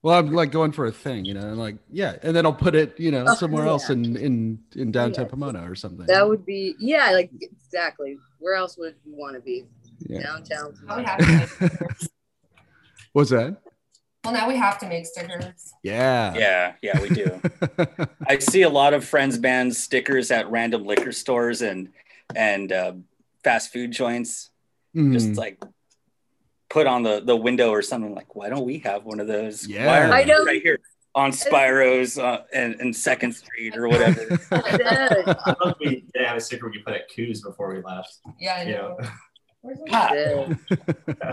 Well, 0.07 0.17
I'm 0.21 0.31
like 0.31 0.53
going 0.53 0.71
for 0.71 0.87
a 0.87 0.93
thing, 0.93 1.25
you 1.25 1.35
know, 1.35 1.41
and 1.41 1.59
like 1.59 1.79
yeah, 1.91 2.15
and 2.23 2.37
then 2.37 2.47
I'll 2.47 2.53
put 2.53 2.77
it, 2.77 2.95
you 3.01 3.11
know, 3.11 3.25
Oh, 3.27 3.35
somewhere 3.35 3.65
yeah. 3.65 3.71
else 3.73 3.91
in 3.91 4.15
in 4.17 4.61
in 4.77 4.93
downtown 4.93 5.25
Yeah. 5.25 5.31
Pomona 5.31 5.69
or 5.69 5.75
something. 5.75 6.07
That 6.07 6.29
would 6.29 6.47
be, 6.47 6.77
yeah, 6.79 7.11
like 7.11 7.29
exactly. 7.41 8.17
Where 8.39 8.55
else 8.55 8.79
would 8.79 8.95
you 9.05 9.17
want 9.17 9.35
to 9.35 9.41
be? 9.41 9.65
yeah. 10.09 10.23
Downtown. 10.23 10.79
Now 10.87 10.99
we 10.99 11.03
have 11.03 11.19
to 11.19 11.27
make 11.27 11.49
stickers. 11.49 12.09
What's 13.15 13.31
that? 13.31 13.57
Well, 14.23 14.33
now 14.33 14.47
we 14.47 14.57
have 14.57 14.79
to 14.79 14.87
make 14.89 15.07
stickers. 15.07 15.73
Yeah. 15.83 16.35
Yeah, 16.37 16.75
yeah, 16.83 17.01
we 17.01 17.09
do. 17.09 17.41
I 18.29 18.39
see 18.39 18.63
a 18.63 18.69
lot 18.71 18.95
of 18.95 19.05
friends 19.05 19.39
bands 19.39 19.77
stickers 19.77 20.31
at 20.31 20.49
random 20.49 20.85
liquor 20.85 21.11
stores 21.11 21.63
and 21.63 21.89
and 22.33 22.71
uh, 22.71 22.93
fast 23.43 23.73
food 23.73 23.91
joints. 23.91 24.51
Mhm. 24.95 25.13
Just 25.15 25.35
like 25.37 25.61
put 26.69 26.87
on 26.87 27.03
the 27.03 27.21
the 27.25 27.37
window 27.37 27.71
or 27.71 27.83
something. 27.83 28.15
Like, 28.15 28.35
why 28.35 28.49
don't 28.49 28.65
we 28.65 28.79
have 28.81 29.05
one 29.05 29.21
of 29.21 29.27
those? 29.27 29.67
Yeah. 29.67 29.87
Why 29.87 30.01
aren't 30.01 30.13
I 30.13 30.23
know. 30.25 30.45
right 30.45 30.63
here 30.63 30.79
on 31.15 31.31
Spyro's 31.33 32.19
uh, 32.19 32.43
and, 32.53 32.75
and 32.81 32.95
Second 32.95 33.33
Street 33.33 33.75
or 33.77 33.89
whatever. 33.89 34.21
Yeah. 34.53 35.35
I 35.47 35.55
thought 35.55 35.77
we 35.81 36.05
did 36.15 36.27
have 36.27 36.37
a 36.37 36.41
sticker 36.41 36.67
we 36.69 36.77
could 36.77 36.85
put 36.85 36.95
at 36.95 37.09
Coos 37.15 37.41
before 37.41 37.75
we 37.75 37.81
left. 37.83 38.19
Yeah, 38.39 38.57
I 38.57 38.63
You 38.65 38.73
know. 38.75 38.97
know, 39.01 39.09
Where's 39.63 39.79
my- 39.87 40.57
Yeah. 41.17 41.33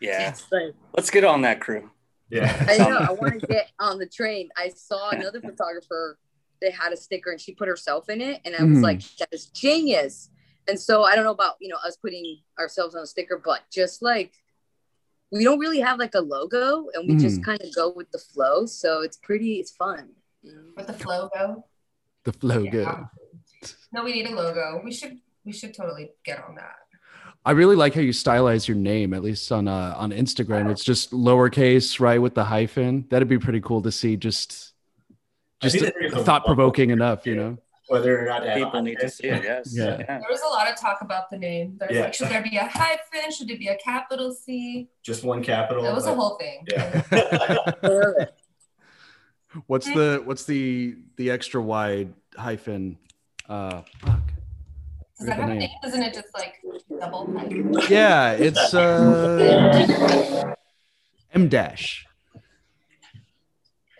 yeah, 0.00 0.28
It's 0.30 0.50
like- 0.50 0.74
let's 0.96 1.10
get 1.10 1.24
on 1.24 1.42
that 1.42 1.60
crew. 1.60 1.90
yeah. 2.30 2.64
I 2.68 2.78
know. 2.78 2.96
I 2.96 3.12
want 3.12 3.40
to 3.40 3.46
get 3.46 3.70
on 3.78 3.98
the 3.98 4.06
train. 4.06 4.48
I 4.56 4.70
saw 4.70 5.10
another 5.12 5.40
photographer 5.40 6.18
that 6.62 6.72
had 6.72 6.92
a 6.92 6.96
sticker 6.96 7.30
and 7.30 7.40
she 7.40 7.52
put 7.54 7.68
herself 7.68 8.08
in 8.08 8.20
it, 8.20 8.40
and 8.44 8.54
I 8.56 8.62
was 8.64 8.78
Mhm. 8.78 8.82
like, 8.82 9.02
"That 9.18 9.28
is 9.32 9.46
genius." 9.46 10.30
And 10.66 10.80
so 10.80 11.02
I 11.04 11.14
don't 11.14 11.24
know 11.24 11.30
about 11.32 11.56
you 11.60 11.68
know 11.68 11.76
us 11.84 11.96
putting 11.98 12.38
ourselves 12.58 12.94
on 12.94 13.02
a 13.02 13.06
sticker, 13.06 13.40
but 13.44 13.60
just 13.70 14.00
like 14.02 14.32
we 15.34 15.42
don't 15.44 15.58
really 15.58 15.80
have 15.80 15.98
like 15.98 16.14
a 16.14 16.20
logo, 16.20 16.86
and 16.94 17.08
we 17.08 17.16
just 17.16 17.44
kind 17.44 17.60
of 17.60 17.74
go 17.74 17.92
with 17.94 18.10
the 18.12 18.18
flow. 18.18 18.66
So 18.66 19.02
it's 19.02 19.16
pretty. 19.16 19.54
It's 19.56 19.72
fun. 19.72 20.10
you 20.42 20.52
know? 20.54 20.62
With 20.76 20.86
the 20.86 20.92
flow 20.92 21.28
go. 21.34 21.64
the 22.24 22.32
flow 22.32 22.60
Yeah. 22.62 22.70
good. 22.70 22.88
No, 23.92 24.04
we 24.04 24.12
need 24.12 24.26
a 24.26 24.34
logo. 24.34 24.80
We 24.84 24.92
should 24.92 25.18
we 25.44 25.52
should 25.52 25.74
totally 25.74 26.12
get 26.24 26.42
on 26.44 26.54
that. 26.54 26.76
I 27.44 27.50
really 27.50 27.76
like 27.76 27.94
how 27.94 28.00
you 28.00 28.12
stylize 28.12 28.66
your 28.66 28.76
name, 28.76 29.12
at 29.12 29.22
least 29.22 29.50
on 29.52 29.68
uh, 29.68 29.94
on 29.96 30.10
Instagram. 30.12 30.70
It's 30.70 30.84
just 30.84 31.10
lowercase, 31.12 32.00
right, 32.00 32.18
with 32.20 32.34
the 32.34 32.44
hyphen. 32.44 33.06
That'd 33.10 33.28
be 33.28 33.38
pretty 33.38 33.60
cool 33.60 33.82
to 33.82 33.92
see. 33.92 34.16
Just 34.16 34.72
just 35.60 35.74
think 35.74 35.84
that 35.86 35.94
brings 35.94 36.14
a- 36.14 36.24
thought 36.24 36.44
provoking 36.46 36.90
enough, 36.90 37.26
you 37.26 37.34
know. 37.36 37.58
Whether 37.88 38.18
or 38.20 38.26
not 38.26 38.42
People 38.54 38.80
need 38.82 38.98
to 39.00 39.08
see 39.08 39.28
it. 39.28 39.42
Yes. 39.44 39.74
Yeah. 39.76 39.96
There 39.98 40.22
was 40.30 40.40
a 40.42 40.46
lot 40.48 40.70
of 40.70 40.76
talk 40.78 40.98
about 41.02 41.30
the 41.30 41.38
name. 41.38 41.76
There's 41.78 41.92
Yeah. 41.94 42.02
like, 42.04 42.14
should 42.14 42.28
there 42.28 42.42
be 42.42 42.56
a 42.56 42.64
hyphen? 42.66 43.30
Should 43.30 43.50
it 43.50 43.58
be 43.58 43.68
a 43.68 43.76
capital 43.76 44.32
C? 44.32 44.88
Just 45.02 45.22
one 45.24 45.42
capital. 45.42 45.84
It 45.84 45.92
was 45.92 46.06
a 46.06 46.14
whole 46.14 46.36
thing. 46.38 46.66
Yeah. 46.70 47.02
What's 49.68 49.86
the 49.86 50.20
what's 50.24 50.44
the 50.46 50.96
the 51.16 51.30
extra 51.30 51.62
wide 51.62 52.12
hyphen? 52.36 52.98
Uh, 53.48 53.82
fuck. 54.00 54.18
Does 55.16 55.26
that 55.28 55.36
Forget 55.36 55.38
have 55.38 55.44
a 55.44 55.46
name. 55.50 55.58
name? 55.60 55.70
Isn't 55.86 56.02
it 56.02 56.12
just 56.12 56.26
like 56.34 56.54
double? 56.98 57.32
Yeah, 57.88 58.32
it's 58.32 58.74
uh 58.74 60.54
M 61.32 61.48
dash. 61.48 62.04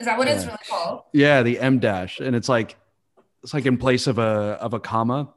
Is 0.01 0.07
that 0.07 0.19
what 0.19 0.27
it's 0.27 0.45
really 0.45 0.59
called? 0.69 1.03
Yeah, 1.13 1.43
the 1.45 1.61
M 1.61 1.79
dash, 1.79 2.19
and 2.19 2.35
it's 2.35 2.49
like 2.49 2.77
it's 3.45 3.55
like 3.55 3.67
in 3.67 3.77
place 3.77 4.07
of 4.07 4.19
a 4.19 4.59
of 4.61 4.75
a 4.75 4.81
comma. 4.81 5.29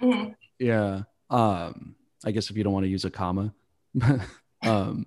Mhm. 0.00 0.34
Yeah. 0.58 1.02
Um, 1.28 1.96
I 2.24 2.30
guess 2.30 2.48
if 2.48 2.56
you 2.56 2.64
don't 2.64 2.72
want 2.72 2.84
to 2.84 2.88
use 2.88 3.04
a 3.04 3.10
comma. 3.10 3.52
um, 4.62 5.06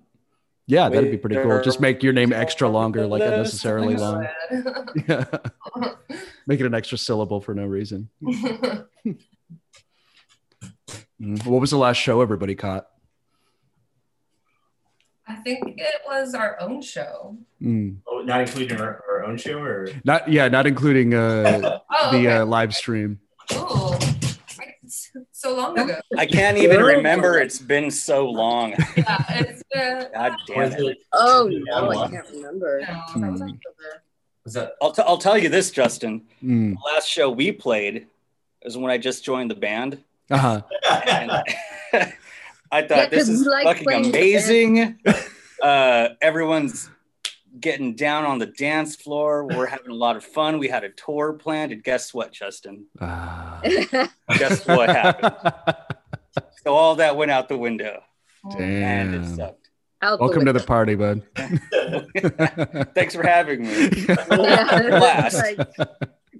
yeah, 0.66 0.90
that'd 0.90 1.10
be 1.10 1.16
pretty 1.16 1.36
cool. 1.36 1.62
Just 1.62 1.80
make 1.80 2.02
your 2.02 2.12
name 2.12 2.32
extra 2.32 2.68
longer, 2.68 3.06
like 3.06 3.22
unnecessarily 3.22 3.96
long. 4.04 4.28
Yeah. 5.08 5.24
Make 6.46 6.60
it 6.60 6.66
an 6.66 6.74
extra 6.74 6.98
syllable 6.98 7.40
for 7.40 7.54
no 7.54 7.66
reason. 7.66 8.10
Mm. 11.20 11.44
What 11.46 11.60
was 11.60 11.70
the 11.72 11.76
last 11.76 11.96
show 11.96 12.20
everybody 12.20 12.54
caught? 12.54 12.86
I 15.28 15.34
think 15.36 15.78
it 15.78 16.00
was 16.06 16.34
our 16.34 16.58
own 16.60 16.80
show. 16.80 17.36
Mm. 17.62 17.96
Oh, 18.06 18.20
not 18.22 18.40
including 18.40 18.80
our, 18.80 19.02
our 19.10 19.24
own 19.24 19.36
show 19.36 19.58
or 19.58 19.88
Not 20.04 20.28
yeah, 20.28 20.48
not 20.48 20.66
including 20.66 21.14
uh, 21.14 21.80
Oh, 21.90 22.10
the 22.10 22.16
okay. 22.18 22.36
uh, 22.38 22.46
live 22.46 22.74
stream. 22.74 23.20
Ooh, 23.52 23.58
Like, 24.58 24.78
so 25.32 25.54
long 25.56 25.78
ago. 25.78 26.00
I 26.16 26.24
can't 26.26 26.56
even 26.58 26.80
remember. 26.82 27.38
It's 27.38 27.58
been 27.58 27.90
so 27.90 28.28
long. 28.28 28.72
Yeah, 28.96 29.24
it's 29.30 29.62
uh, 29.76 30.04
God 30.14 30.32
damn 30.46 30.72
it. 30.72 30.98
Oh 31.12 31.48
no, 31.52 31.90
I 31.90 32.08
can't 32.08 32.26
remember. 32.32 32.80
no, 32.80 32.86
that 32.86 32.94
Hmm. 33.12 33.50
was 34.44 34.54
that 34.54 34.72
I'll, 34.80 34.92
t- 34.92 35.02
I'll 35.06 35.18
tell 35.18 35.36
you 35.36 35.50
this, 35.50 35.70
Justin. 35.70 36.22
Mm. 36.42 36.74
The 36.74 36.80
last 36.94 37.06
show 37.06 37.28
we 37.30 37.52
played 37.52 38.06
is 38.62 38.78
when 38.78 38.90
I 38.90 38.96
just 38.96 39.24
joined 39.24 39.50
the 39.50 39.54
band. 39.54 40.02
Uh-huh. 40.30 40.62
And 41.06 41.32
I 42.70 42.82
thought 42.82 42.98
Yeah, 42.98 43.06
this 43.08 43.18
'cause 43.28 43.40
is 43.40 43.46
like 43.46 43.64
fucking 43.78 44.06
amazing. 44.06 44.98
uh, 45.62 46.08
everyone's 46.20 46.90
getting 47.60 47.94
down 47.96 48.24
on 48.24 48.38
the 48.38 48.46
dance 48.46 48.94
floor. 48.96 49.44
We're 49.46 49.66
having 49.76 49.90
a 49.90 49.94
lot 49.94 50.16
of 50.16 50.24
fun. 50.24 50.58
We 50.58 50.68
had 50.68 50.84
a 50.84 50.90
tour 50.90 51.32
planned. 51.32 51.72
And 51.72 51.82
guess 51.82 52.12
what, 52.14 52.32
Justin? 52.32 52.86
Ah. 53.00 53.60
Guess 54.38 54.66
what 54.66 54.88
happened? 54.90 55.34
So 56.64 56.74
all 56.74 56.96
that 56.96 57.16
went 57.16 57.30
out 57.30 57.48
the 57.48 57.56
window 57.58 58.02
and 58.56 59.14
it 59.14 59.36
sucked. 59.36 59.70
Out 60.00 60.20
Welcome 60.20 60.44
to 60.44 60.52
the 60.52 60.60
the 60.60 60.64
party, 60.64 60.94
bud. 60.94 61.22
Thanks 62.94 63.14
for 63.16 63.26
having 63.26 63.62
me. 63.62 63.88
Yeah, 64.08 64.88
Blast. 64.98 65.36
like- 65.42 65.58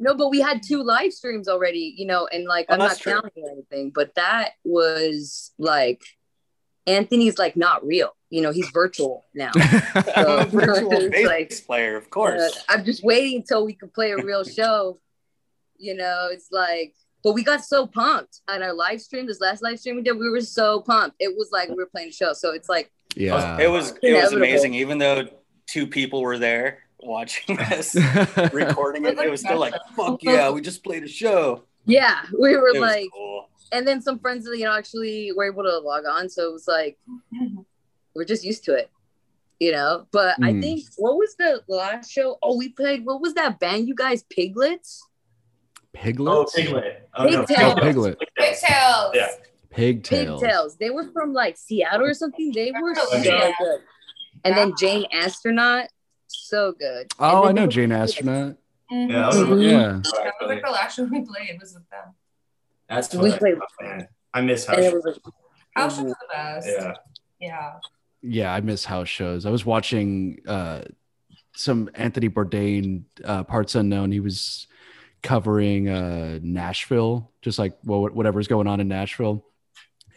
no, 0.01 0.15
but 0.15 0.29
we 0.29 0.41
had 0.41 0.63
two 0.63 0.85
live 0.85 1.13
streams 1.13 1.49
already, 1.49 1.93
you 1.97 2.07
know, 2.07 2.29
and 2.31 2.45
like 2.45 2.67
Oh, 2.69 2.75
I'm 2.75 2.79
not 2.79 2.97
true. 2.99 3.15
counting 3.15 3.45
anything, 3.51 3.91
but 3.93 4.15
that 4.15 4.51
was 4.63 5.51
like 5.59 6.05
Anthony's 6.89 7.39
like 7.39 7.57
not 7.57 7.87
real, 7.87 8.11
you 8.31 8.41
know, 8.41 8.51
he's 8.51 8.69
virtual 8.71 9.25
now. 9.35 9.51
I'm 10.17 10.49
virtual 10.51 10.93
It's 10.93 11.09
bass 11.11 11.27
like- 11.27 11.67
player, 11.67 11.97
of 11.97 12.05
Uh, 12.05 12.09
course. 12.09 12.65
I'm 12.69 12.85
just 12.85 13.05
waiting 13.05 13.37
until 13.37 13.65
we 13.65 13.75
can 13.75 13.89
play 13.91 14.11
a 14.13 14.17
real 14.17 14.45
show. 14.59 15.01
You 15.77 15.95
know, 15.95 16.29
it's 16.33 16.49
like, 16.51 16.95
but 17.23 17.33
we 17.35 17.45
got 17.45 17.65
so 17.65 17.87
pumped 17.87 18.41
on 18.49 18.63
our 18.63 18.73
live 18.73 19.01
stream. 19.01 19.27
This 19.27 19.41
last 19.41 19.63
live 19.63 19.79
stream 19.79 19.97
we 19.97 20.03
did, 20.03 20.19
we 20.19 20.29
were 20.31 20.41
so 20.41 20.81
pumped. 20.81 21.17
It 21.21 21.37
was 21.37 21.51
like 21.53 21.69
we 21.69 21.75
were 21.77 21.87
playing 21.87 22.09
a 22.09 22.13
show. 22.13 22.33
So 22.33 22.53
it's 22.53 22.69
like, 22.69 22.91
yeah. 23.17 23.59
It 23.61 23.69
was 23.71 23.91
it 24.03 24.13
was 24.13 24.33
Inevitable. 24.33 24.37
amazing. 24.39 24.75
Even 24.75 24.99
though 24.99 25.29
two 25.67 25.87
people 25.87 26.23
were 26.23 26.39
there 26.39 26.81
watching 27.01 27.59
us 27.61 27.95
recording 28.53 29.05
it, 29.05 29.19
it 29.19 29.31
was 29.31 29.41
still 29.41 29.59
like, 29.59 29.75
fuck 29.97 30.23
yeah, 30.23 30.51
we 30.51 30.61
just 30.61 30.83
played 30.83 31.05
a 31.05 31.09
show. 31.09 31.63
yeah, 31.87 32.23
we 32.39 32.57
were 32.57 32.69
It 32.69 32.81
was 32.81 32.81
like, 32.81 33.09
cool. 33.15 33.49
And 33.73 33.87
then 33.87 34.01
some 34.01 34.19
friends, 34.19 34.45
that 34.45 34.57
you 34.59 34.65
know, 34.65 34.73
actually 34.77 35.33
were 35.33 35.45
able 35.45 35.63
to 35.63 35.79
log 35.79 36.05
on. 36.07 36.29
So 36.29 36.49
it 36.49 36.53
was 36.53 36.67
like, 36.69 36.99
we're 38.15 38.25
just 38.25 38.45
used 38.45 38.65
to 38.65 38.75
it, 38.75 38.91
you 39.61 39.73
know. 39.73 40.07
But 40.11 40.37
I 40.43 40.53
Mm. 40.53 40.63
think 40.63 40.85
what 40.97 41.17
was 41.17 41.35
the 41.37 41.63
last 41.69 42.11
show? 42.11 42.39
Oh, 42.43 42.57
we 42.57 42.71
played. 42.71 43.05
What 43.05 43.21
was 43.21 43.35
that 43.35 43.61
band? 43.61 43.89
You 43.89 43.95
guys, 43.95 44.25
Piglets. 44.25 45.01
oh 45.05 45.79
Piglets? 45.95 46.55
piglet? 46.55 47.09
Oh, 47.17 47.25
no, 47.25 47.45
Pigtail. 47.45 47.75
Oh, 47.77 47.81
piglet. 47.81 48.19
Pigtails. 48.37 49.13
Yeah. 49.15 49.29
Pigtails. 49.71 50.41
Pigtails. 50.41 50.77
They 50.79 50.91
were 50.91 51.05
from 51.13 51.33
like 51.33 51.57
Seattle 51.57 52.07
or 52.07 52.15
something. 52.15 52.53
They 52.53 52.73
were 52.73 52.95
so 52.95 53.17
Yeah. 53.19 53.53
good. 53.59 53.81
And 54.45 54.57
then 54.57 54.73
Jane 54.79 55.07
Astronaut, 55.13 55.89
so 56.29 56.73
good. 56.73 57.09
Oh, 57.19 57.45
I 57.49 57.53
know 57.53 57.67
Jane 57.67 57.91
Astronaut. 57.93 58.57
Mhm. 58.91 59.11
Yeah, 59.11 59.19
that 59.19 59.27
was 59.29 59.37
Mhm. 59.37 59.63
Yeah. 59.63 59.79
That 60.03 60.35
was 60.41 60.49
like 60.49 60.65
the 60.65 60.71
last 60.71 60.97
show 60.97 61.05
we 61.05 61.21
played 61.23 61.59
was 61.61 61.75
with 61.75 61.89
them. 61.91 62.15
That's 62.89 63.15
We 63.15 63.31
what 63.31 63.39
played- 63.39 63.57
man. 63.81 64.09
I 64.35 64.41
miss 64.41 64.67
house. 64.67 64.79
Shows. 64.79 65.05
like, 65.05 65.17
House 65.77 65.99
Mhm. 65.99 66.05
was 66.05 66.13
the 66.13 66.27
best. 66.33 66.69
yeah. 66.69 66.95
Yeah. 67.41 67.73
Yeah, 68.21 68.53
I 68.53 68.61
miss 68.61 68.85
house 68.85 69.09
shows. 69.09 69.47
I 69.47 69.51
was 69.51 69.65
watching 69.65 70.41
uh, 70.47 70.83
some 71.55 71.89
Anthony 71.95 72.29
Bourdain 72.29 73.05
uh, 73.25 73.45
parts 73.45 73.75
unknown. 73.77 74.11
He 74.11 74.19
was 74.21 74.67
covering 75.23 75.89
uh, 75.89 76.39
Nashville, 76.43 77.31
just 77.43 77.59
like 77.59 77.79
well, 77.85 78.09
whatever's 78.09 78.49
going 78.49 78.67
on 78.67 78.81
in 78.81 78.89
Nashville. 78.89 79.45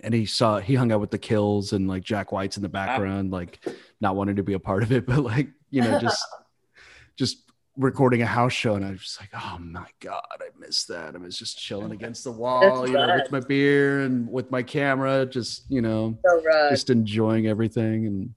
And 0.04 0.16
he 0.16 0.26
saw 0.26 0.60
he 0.60 0.74
hung 0.74 0.92
out 0.92 1.00
with 1.00 1.12
the 1.12 1.20
Kills 1.20 1.74
and 1.74 1.88
like 1.88 2.04
Jack 2.04 2.32
White's 2.32 2.58
in 2.58 2.64
the 2.64 2.70
background, 2.70 3.32
like 3.32 3.64
not 4.00 4.16
wanting 4.16 4.38
to 4.38 4.44
be 4.44 4.54
a 4.54 4.60
part 4.60 4.82
of 4.82 4.92
it, 4.92 5.06
but 5.06 5.20
like 5.20 5.50
you 5.70 5.82
know 5.84 6.00
just 6.00 6.26
just 7.18 7.51
recording 7.78 8.22
a 8.22 8.26
house 8.26 8.54
show. 8.54 8.76
And 8.76 8.86
I 8.86 8.92
was 8.92 9.18
like, 9.20 9.30
oh 9.34 9.58
my 9.60 9.88
god, 10.00 10.22
I 10.40 10.50
miss 10.60 10.86
that. 10.86 11.16
I 11.16 11.18
was 11.18 11.38
just 11.38 11.58
chilling 11.58 11.92
against 11.98 12.24
the 12.24 12.32
wall, 12.32 12.88
you 12.88 12.94
know, 12.94 13.16
with 13.16 13.32
my 13.32 13.40
beer 13.40 14.02
and 14.02 14.32
with 14.32 14.52
my 14.52 14.64
camera, 14.64 15.26
just 15.26 15.64
you 15.70 15.82
know 15.82 16.18
so 16.26 16.50
uh, 16.50 16.70
just 16.70 16.90
enjoying 16.90 17.48
everything 17.48 18.06
and 18.08 18.34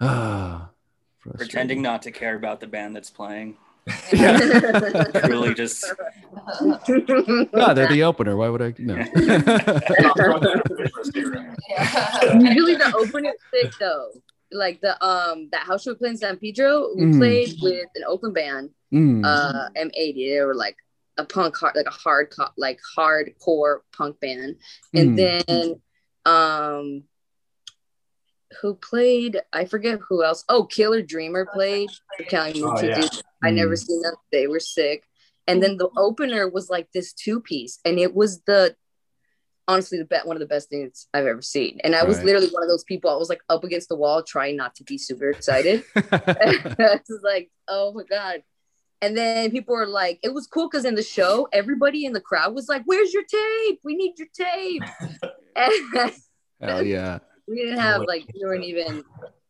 ah 0.00 0.70
Pretending 1.36 1.82
not 1.82 2.02
to 2.02 2.10
care 2.10 2.34
about 2.34 2.60
the 2.60 2.66
band 2.66 2.96
that's 2.96 3.10
playing. 3.10 3.56
Yeah. 4.12 4.38
Truly 5.24 5.54
just 5.54 5.84
no, 6.60 7.74
they're 7.74 7.88
the 7.88 8.02
opener. 8.04 8.36
Why 8.36 8.48
would 8.48 8.62
I? 8.62 8.74
No. 8.78 8.94
Usually 8.94 9.14
the 12.76 12.92
opening 12.96 13.32
is 13.32 13.40
sick 13.52 13.72
though. 13.80 14.10
Like 14.52 14.80
the 14.80 15.02
um 15.04 15.48
that 15.52 15.62
house 15.66 15.84
show 15.84 15.92
we 15.92 15.96
played 15.98 16.10
in 16.10 16.16
San 16.18 16.36
Pedro, 16.36 16.92
we 16.96 17.04
Mhm. 17.04 17.18
played 17.18 17.54
with 17.60 17.86
an 17.94 18.04
Oakland 18.06 18.34
band, 18.34 18.70
Mm. 18.92 19.24
uh 19.24 19.68
M80. 19.76 20.30
They 20.34 20.40
were 20.44 20.54
like 20.54 20.76
a 21.18 21.24
punk 21.24 21.56
hard 21.56 21.76
like 21.76 21.86
a 21.86 21.90
hard 21.90 22.30
co- 22.36 22.52
like 22.56 22.80
hardcore 22.96 23.80
punk 23.96 24.18
band. 24.20 24.56
And 24.94 25.16
Mm. 25.18 25.46
then 25.46 25.82
um 26.26 27.04
who 28.60 28.74
played 28.74 29.40
I 29.52 29.64
forget 29.64 30.00
who 30.08 30.24
else. 30.24 30.44
Oh, 30.48 30.64
Killer 30.64 31.02
Dreamer 31.02 31.46
played 31.46 31.90
for 32.16 32.24
County 32.24 32.62
Oh, 32.64 32.80
yeah. 32.80 33.02
Dude. 33.02 33.10
I 33.42 33.50
never 33.50 33.74
Mm. 33.74 33.78
seen 33.86 34.02
them. 34.02 34.14
They 34.32 34.46
were 34.48 34.60
sick. 34.60 35.04
And 35.46 35.62
then 35.62 35.76
the 35.78 35.88
opener 35.96 36.48
was 36.48 36.68
like 36.70 36.92
this 36.92 37.12
two 37.12 37.40
piece, 37.40 37.80
and 37.84 37.98
it 37.98 38.14
was 38.14 38.40
the 38.42 38.76
honestly 39.68 39.98
the 39.98 40.04
bet 40.04 40.26
one 40.26 40.36
of 40.36 40.40
the 40.40 40.46
best 40.46 40.68
things 40.68 41.06
I've 41.14 41.26
ever 41.26 41.42
seen. 41.42 41.80
And 41.84 41.94
I 41.94 42.04
was 42.04 42.22
literally 42.22 42.48
one 42.48 42.62
of 42.62 42.68
those 42.68 42.84
people. 42.84 43.10
I 43.10 43.16
was 43.16 43.28
like 43.28 43.42
up 43.48 43.62
against 43.64 43.88
the 43.88 43.96
wall, 43.96 44.22
trying 44.22 44.56
not 44.56 44.74
to 44.76 44.84
be 44.84 44.98
super 44.98 45.30
excited. 45.30 45.84
it 45.94 47.02
was 47.08 47.20
like, 47.22 47.50
oh 47.68 47.92
my 47.92 48.02
god. 48.04 48.42
And 49.02 49.16
then 49.16 49.50
people 49.50 49.74
were 49.74 49.86
like, 49.86 50.18
it 50.22 50.34
was 50.34 50.46
cool 50.46 50.68
because 50.68 50.84
in 50.84 50.94
the 50.94 51.02
show, 51.02 51.48
everybody 51.52 52.04
in 52.04 52.12
the 52.12 52.20
crowd 52.20 52.54
was 52.54 52.68
like, 52.68 52.82
"Where's 52.84 53.14
your 53.14 53.22
tape? 53.22 53.80
We 53.82 53.94
need 53.96 54.18
your 54.18 54.28
tape." 54.34 54.82
and 55.56 55.72
Hell 56.60 56.84
yeah. 56.84 57.20
we 57.48 57.56
didn't 57.56 57.78
have 57.78 58.02
like 58.02 58.26
we 58.34 58.40
weren't 58.44 58.64
even. 58.64 59.02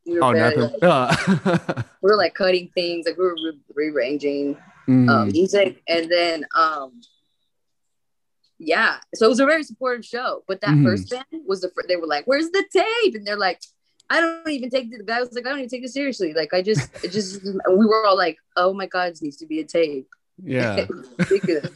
We 0.07 0.20
were 0.20 0.25
Oh, 0.25 0.33
nothing. 0.33 0.70
like, 0.81 1.77
we 2.01 2.11
were 2.11 2.16
like 2.16 2.35
cutting 2.35 2.70
things, 2.75 3.07
like 3.07 3.16
we 3.18 3.25
were 3.25 3.35
re- 3.35 3.61
rearranging 3.75 4.57
Mm. 4.88 5.09
um, 5.11 5.29
music, 5.29 5.83
and 5.88 6.11
then 6.11 6.44
um, 6.57 7.01
yeah, 8.62 8.99
so 9.14 9.25
it 9.25 9.29
was 9.31 9.40
a 9.40 9.46
very 9.46 9.62
supportive 9.64 10.05
show. 10.05 10.44
But 10.46 10.61
that 10.61 10.75
Mhm. 10.77 10.85
first 10.85 11.09
band 11.11 11.25
was 11.46 11.62
the 11.62 11.70
fir- 11.70 11.87
they 11.88 11.96
were 11.96 12.07
like, 12.07 12.27
"Where's 12.27 12.51
the 12.51 12.62
tape?" 12.70 13.14
And 13.14 13.27
they're 13.27 13.38
like, 13.38 13.61
"I 14.11 14.20
don't 14.20 14.46
even 14.49 14.68
take 14.68 14.90
the, 14.90 14.99
the 14.99 15.05
guy 15.05 15.18
was 15.20 15.33
like, 15.33 15.46
I 15.46 15.49
don't 15.51 15.59
even 15.61 15.70
take 15.70 15.83
this 15.83 15.94
seriously. 15.94 16.35
Like, 16.35 16.53
I 16.53 16.61
just, 16.61 16.88
it 17.03 17.11
just." 17.11 17.42
We 17.42 17.87
were 17.87 18.05
all 18.07 18.16
like, 18.16 18.37
"Oh 18.57 18.73
my 18.75 18.87
god, 18.87 19.12
this 19.12 19.23
needs 19.23 19.38
to 19.38 19.46
be 19.46 19.61
a 19.61 19.64
tape." 19.64 20.09
yeah. 20.42 20.87
Ridiculous. 21.18 21.70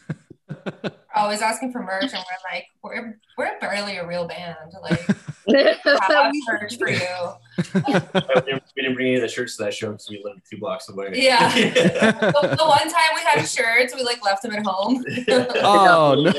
always 1.15 1.41
asking 1.43 1.73
for 1.73 1.83
merch, 1.83 2.13
and 2.13 2.13
we're 2.13 2.53
like, 2.53 2.67
we're 2.83 3.19
we're 3.39 3.59
barely 3.61 3.97
a 3.97 4.07
real 4.07 4.27
band. 4.27 4.57
Like, 4.83 5.07
we, 5.47 5.55
have 5.63 6.33
merch 6.49 6.79
for 6.79 6.89
you. 6.89 6.99
we 7.75 7.93
didn't 7.93 8.63
we 8.77 8.83
didn't 8.83 8.95
bring 8.95 9.09
any 9.09 9.17
of 9.17 9.23
the 9.23 9.29
shirts 9.29 9.57
to 9.57 9.65
that 9.65 9.75
show 9.75 9.93
because 9.93 10.09
we 10.09 10.23
lived 10.25 10.43
two 10.49 10.59
blocks 10.59 10.89
away. 10.89 11.11
Yeah. 11.15 11.49
the, 11.55 12.57
the 12.59 12.67
one 12.67 12.79
time 12.79 13.11
we 13.15 13.21
had 13.23 13.45
shirts, 13.47 13.95
we 13.95 14.03
like 14.03 14.25
left 14.25 14.43
them 14.43 14.53
at 14.53 14.65
home. 14.67 15.05
Oh, 15.29 15.47
oh 15.63 16.15
no. 16.23 16.33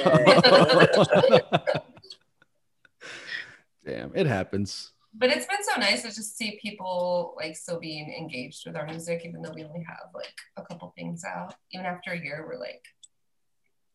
Damn, 3.85 4.11
it 4.15 4.25
happens. 4.25 4.91
but 5.13 5.29
it's 5.29 5.45
been 5.45 5.63
so 5.63 5.79
nice 5.79 6.01
to 6.01 6.07
just 6.07 6.37
see 6.37 6.59
people 6.61 7.35
like 7.37 7.55
still 7.55 7.79
being 7.79 8.13
engaged 8.13 8.65
with 8.65 8.75
our 8.75 8.85
music, 8.85 9.21
even 9.25 9.41
though 9.41 9.53
we 9.53 9.63
only 9.63 9.83
have 9.87 10.09
like 10.13 10.33
a 10.57 10.63
couple 10.63 10.91
things 10.97 11.23
out. 11.23 11.53
Even 11.71 11.85
after 11.85 12.11
a 12.11 12.19
year, 12.19 12.45
we're 12.47 12.59
like, 12.59 12.83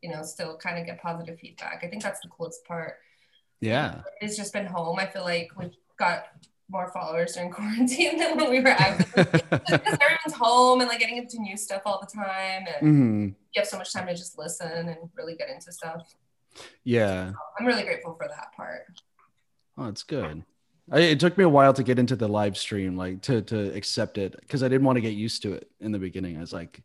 you 0.02 0.10
know, 0.10 0.22
still 0.22 0.56
kind 0.56 0.78
of 0.78 0.86
get 0.86 1.00
positive 1.00 1.38
feedback. 1.38 1.82
I 1.84 1.88
think 1.88 2.02
that's 2.02 2.20
the 2.20 2.28
coolest 2.28 2.64
part. 2.64 2.94
Yeah. 3.60 4.02
It's 4.20 4.36
just 4.36 4.52
been 4.52 4.66
home. 4.66 4.98
I 4.98 5.06
feel 5.06 5.22
like 5.22 5.50
we've 5.58 5.76
got 5.98 6.24
more 6.70 6.90
followers 6.92 7.34
during 7.34 7.50
quarantine 7.52 8.18
than 8.18 8.36
when 8.36 8.50
we 8.50 8.60
were 8.60 8.68
active. 8.68 9.30
because 9.50 9.98
everyone's 10.00 10.34
home 10.34 10.80
and 10.80 10.88
like 10.88 11.00
getting 11.00 11.18
into 11.18 11.40
new 11.40 11.56
stuff 11.56 11.82
all 11.84 12.00
the 12.00 12.06
time, 12.06 12.66
and 12.66 12.80
hmm 12.80 13.28
you 13.52 13.60
have 13.60 13.66
so 13.66 13.76
much 13.76 13.92
time 13.92 14.06
to 14.06 14.14
just 14.14 14.38
listen 14.38 14.88
and 14.88 14.96
really 15.16 15.34
get 15.34 15.48
into 15.48 15.72
stuff. 15.72 16.14
Yeah. 16.84 17.32
I'm 17.58 17.66
really 17.66 17.82
grateful 17.82 18.14
for 18.14 18.28
that 18.28 18.52
part. 18.56 18.82
Oh, 19.76 19.88
it's 19.88 20.04
good. 20.04 20.44
I, 20.92 21.00
it 21.00 21.20
took 21.20 21.36
me 21.36 21.44
a 21.44 21.48
while 21.48 21.72
to 21.72 21.82
get 21.82 21.98
into 21.98 22.14
the 22.14 22.28
live 22.28 22.56
stream, 22.56 22.96
like 22.96 23.22
to 23.22 23.42
to 23.42 23.74
accept 23.74 24.18
it, 24.18 24.36
because 24.40 24.62
I 24.62 24.68
didn't 24.68 24.84
want 24.84 24.96
to 24.96 25.00
get 25.00 25.14
used 25.14 25.42
to 25.42 25.52
it 25.54 25.68
in 25.80 25.92
the 25.92 25.98
beginning. 25.98 26.36
I 26.36 26.40
was 26.40 26.52
like, 26.52 26.82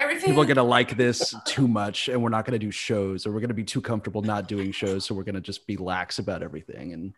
Everything. 0.00 0.30
people 0.30 0.42
are 0.42 0.46
gonna 0.46 0.64
like 0.64 0.96
this 0.96 1.34
too 1.44 1.68
much, 1.68 2.08
and 2.08 2.22
we're 2.22 2.30
not 2.30 2.44
gonna 2.44 2.58
do 2.58 2.70
shows, 2.70 3.26
or 3.26 3.32
we're 3.32 3.40
gonna 3.40 3.54
be 3.54 3.64
too 3.64 3.80
comfortable 3.80 4.22
not 4.22 4.48
doing 4.48 4.72
shows, 4.72 5.04
so 5.04 5.14
we're 5.14 5.24
gonna 5.24 5.40
just 5.40 5.66
be 5.66 5.76
lax 5.76 6.18
about 6.18 6.42
everything. 6.42 6.92
And 6.92 7.12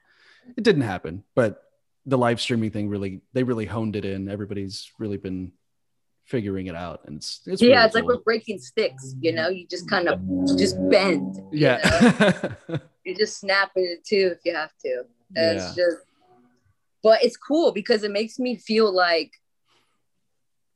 it 0.57 0.64
didn't 0.64 0.83
happen. 0.83 1.23
But 1.35 1.62
the 2.07 2.18
live 2.18 2.40
streaming 2.40 2.71
thing 2.71 2.88
really, 2.88 3.21
they 3.33 3.45
really 3.45 3.66
honed 3.66 3.95
it 3.97 4.05
in. 4.05 4.29
Everybody's 4.29 4.90
really 4.99 5.16
been 5.16 5.53
figuring 6.25 6.66
it 6.66 6.75
out, 6.75 7.03
and 7.07 7.16
it's 7.16 7.40
it's 7.47 7.62
yeah, 7.62 7.68
really 7.68 7.87
it's 7.87 7.95
like 7.95 8.05
we're 8.05 8.18
breaking 8.18 8.59
sticks, 8.59 9.14
you 9.21 9.33
know, 9.33 9.49
you 9.49 9.66
just 9.66 9.88
kind 9.88 10.09
of 10.09 10.21
just 10.59 10.77
bend. 10.90 11.37
you 11.53 11.61
know? 11.61 11.79
yeah. 11.81 12.55
you 13.05 13.14
just 13.14 13.38
snap 13.38 13.71
it 13.77 14.05
too 14.05 14.35
if 14.37 14.38
you 14.45 14.55
have 14.55 14.73
to. 14.85 15.05
And 15.37 15.59
Yeah. 15.59 15.66
It's 15.66 15.75
just, 15.75 15.99
but 17.03 17.23
it's 17.25 17.37
cool 17.37 17.73
because 17.73 18.05
it 18.05 18.11
makes 18.11 18.38
me 18.38 18.57
feel 18.57 18.92
like 18.92 19.33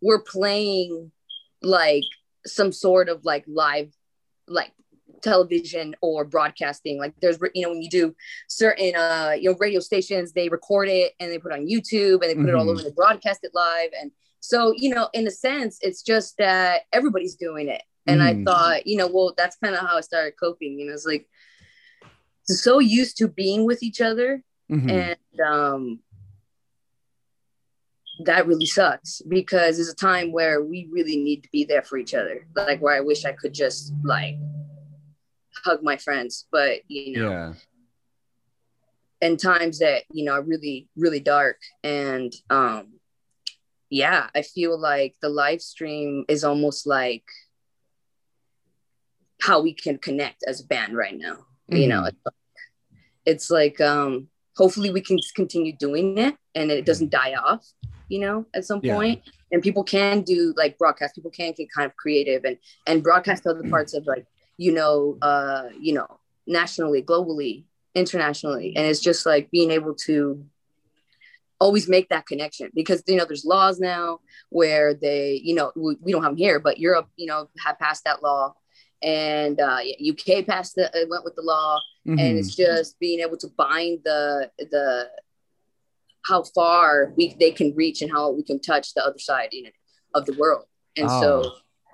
we're 0.01 0.23
playing 0.23 1.13
like 1.67 2.05
some 2.47 2.73
sort 2.73 3.09
of 3.09 3.25
like 3.25 3.45
live, 3.47 3.93
like 4.49 4.73
television 5.23 5.95
or 6.01 6.25
broadcasting. 6.25 6.99
Like 6.99 7.15
there's, 7.21 7.39
you 7.55 7.63
know, 7.63 7.71
when 7.71 7.83
you 7.83 7.91
do 7.91 8.15
certain, 8.49 8.95
uh, 8.95 9.35
you 9.39 9.51
know, 9.51 9.57
radio 9.59 9.81
stations, 9.81 10.33
they 10.33 10.49
record 10.49 10.89
it 10.89 11.13
and 11.19 11.31
they 11.31 11.39
put 11.39 11.53
it 11.53 11.59
on 11.59 11.67
YouTube 11.67 12.23
and 12.23 12.31
they 12.31 12.35
put 12.35 12.49
it 12.49 12.55
all 12.55 12.67
Mhm. 12.67 12.73
over, 12.73 12.83
they 12.83 12.91
broadcast 12.91 13.41
it 13.43 13.53
live. 13.55 13.91
And 14.01 14.13
so, 14.41 14.73
you 14.77 14.95
know, 14.95 15.09
in 15.13 15.27
a 15.27 15.31
sense, 15.31 15.79
it's 15.83 16.03
just 16.03 16.37
that 16.39 16.83
everybody's 16.93 17.35
doing 17.35 17.69
it. 17.69 17.83
And 18.07 18.21
Mhm. 18.21 18.25
I 18.25 18.45
thought, 18.45 18.87
you 18.87 18.97
know, 18.97 19.09
well, 19.09 19.35
that's 19.37 19.57
kind 19.57 19.75
of 19.75 19.81
how 19.81 19.97
I 19.97 20.01
started 20.03 20.35
coping. 20.39 20.79
You 20.79 20.87
know, 20.87 20.93
it's 20.93 21.07
like, 21.07 21.29
so 22.45 22.79
used 22.79 23.17
to 23.19 23.27
being 23.27 23.65
with 23.65 23.83
each 23.83 24.01
other 24.01 24.45
Mhm. 24.71 24.91
and 24.91 25.41
um 25.41 26.01
that 28.25 28.47
really 28.47 28.67
sucks 28.67 29.21
because 29.29 29.79
it's 29.79 29.91
a 29.91 29.95
time 29.95 30.33
where 30.33 30.63
we 30.63 30.89
really 30.91 31.17
need 31.17 31.43
to 31.43 31.49
be 31.53 31.65
there 31.65 31.83
for 31.83 31.99
each 31.99 32.15
other. 32.15 32.47
Like 32.55 32.81
where 32.81 32.95
i 32.95 33.01
wish 33.01 33.25
i 33.25 33.33
could 33.33 33.53
just 33.55 33.93
like 34.03 34.37
hug 35.65 35.83
my 35.83 35.97
friends 35.97 36.47
but 36.51 36.81
you 36.89 37.19
know. 37.19 37.31
Yeah. 37.31 37.53
and 39.21 39.39
times 39.39 39.79
that 39.81 40.05
you 40.13 40.25
know 40.25 40.33
are 40.33 40.43
really 40.43 40.89
really 40.97 41.21
dark. 41.21 41.59
And 41.83 42.33
um 42.51 42.95
yeah 43.89 44.29
i 44.35 44.43
feel 44.43 44.77
like 44.77 45.15
the 45.23 45.29
live 45.29 45.63
stream 45.63 46.25
is 46.29 46.43
almost 46.43 46.89
like 46.89 47.23
how 49.41 49.61
we 49.61 49.73
can 49.73 49.97
connect 49.97 50.43
as 50.49 50.61
a 50.61 50.67
band 50.67 50.97
right 50.97 51.17
now 51.17 51.47
you 51.69 51.89
know. 51.89 52.05
It's 52.05 52.19
like, 52.25 52.35
it's 53.25 53.51
like 53.51 53.81
um 53.81 54.29
hopefully 54.57 54.91
we 54.91 55.01
can 55.01 55.19
continue 55.35 55.77
doing 55.77 56.19
it 56.19 56.37
and 56.55 56.71
it 56.71 56.85
doesn't 56.85 57.11
die 57.11 57.35
off 57.35 57.67
you 58.09 58.21
know 58.21 58.47
at 58.55 58.65
some 58.65 58.81
Yeah. 58.83 58.95
point. 58.95 59.23
And 59.53 59.63
people 59.63 59.85
can 59.85 60.23
do 60.23 60.53
like 60.57 60.77
broadcast. 60.77 61.15
People 61.15 61.31
can 61.31 61.53
get 61.53 61.69
kind 61.73 61.87
of 61.87 61.97
creative 61.97 62.45
and 62.45 62.57
and 62.87 63.03
broadcast 63.03 63.47
other 63.47 63.63
parts 63.71 63.95
of 63.95 64.07
like 64.07 64.27
you 64.59 64.73
know 64.73 65.19
uh 65.23 65.69
you 65.79 65.93
know 65.93 66.07
nationally 66.47 67.03
globally 67.03 67.65
internationally. 67.95 68.75
And 68.77 68.87
it's 68.87 69.01
just 69.01 69.25
like 69.27 69.51
being 69.51 69.71
able 69.71 69.95
to 70.07 70.45
always 71.59 71.89
make 71.89 72.09
that 72.11 72.27
connection 72.27 72.71
because 72.75 73.03
you 73.07 73.17
know 73.17 73.25
there's 73.25 73.45
laws 73.47 73.81
now 73.81 74.21
where 74.51 74.93
they 74.93 75.41
you 75.43 75.55
know 75.55 75.73
we, 75.75 75.97
we 76.03 76.13
don't 76.13 76.23
have 76.23 76.33
them 76.33 76.37
here 76.37 76.61
but 76.61 76.79
europe 76.79 77.09
you 77.17 77.27
know 77.27 77.49
have 77.65 77.79
passed 77.79 78.05
that 78.05 78.23
law. 78.23 78.55
And 79.03 79.61
uh 79.61 79.81
uk 80.11 80.47
passed 80.47 80.75
the 80.75 80.87
uh, 80.95 81.07
went 81.09 81.25
with 81.25 81.35
the 81.37 81.43
law. 81.43 81.81
Mhm. 82.07 82.21
and 82.21 82.39
it's 82.39 82.55
just 82.55 82.99
being 83.01 83.21
able 83.21 83.37
to 83.39 83.49
bind 83.57 84.01
the 84.05 84.51
the 84.59 85.09
how 86.27 86.43
far 86.43 87.13
we 87.17 87.35
they 87.39 87.51
can 87.51 87.75
reach 87.75 88.03
and 88.03 88.11
how 88.11 88.31
we 88.31 88.43
can 88.43 88.61
touch 88.61 88.95
the 88.95 89.05
other 89.05 89.19
side 89.19 89.49
you 89.53 89.65
know, 89.65 89.71
of 90.15 90.27
the 90.27 90.33
world 90.35 90.65
and 90.97 91.09
so 91.09 91.43
Oh. 91.45 91.53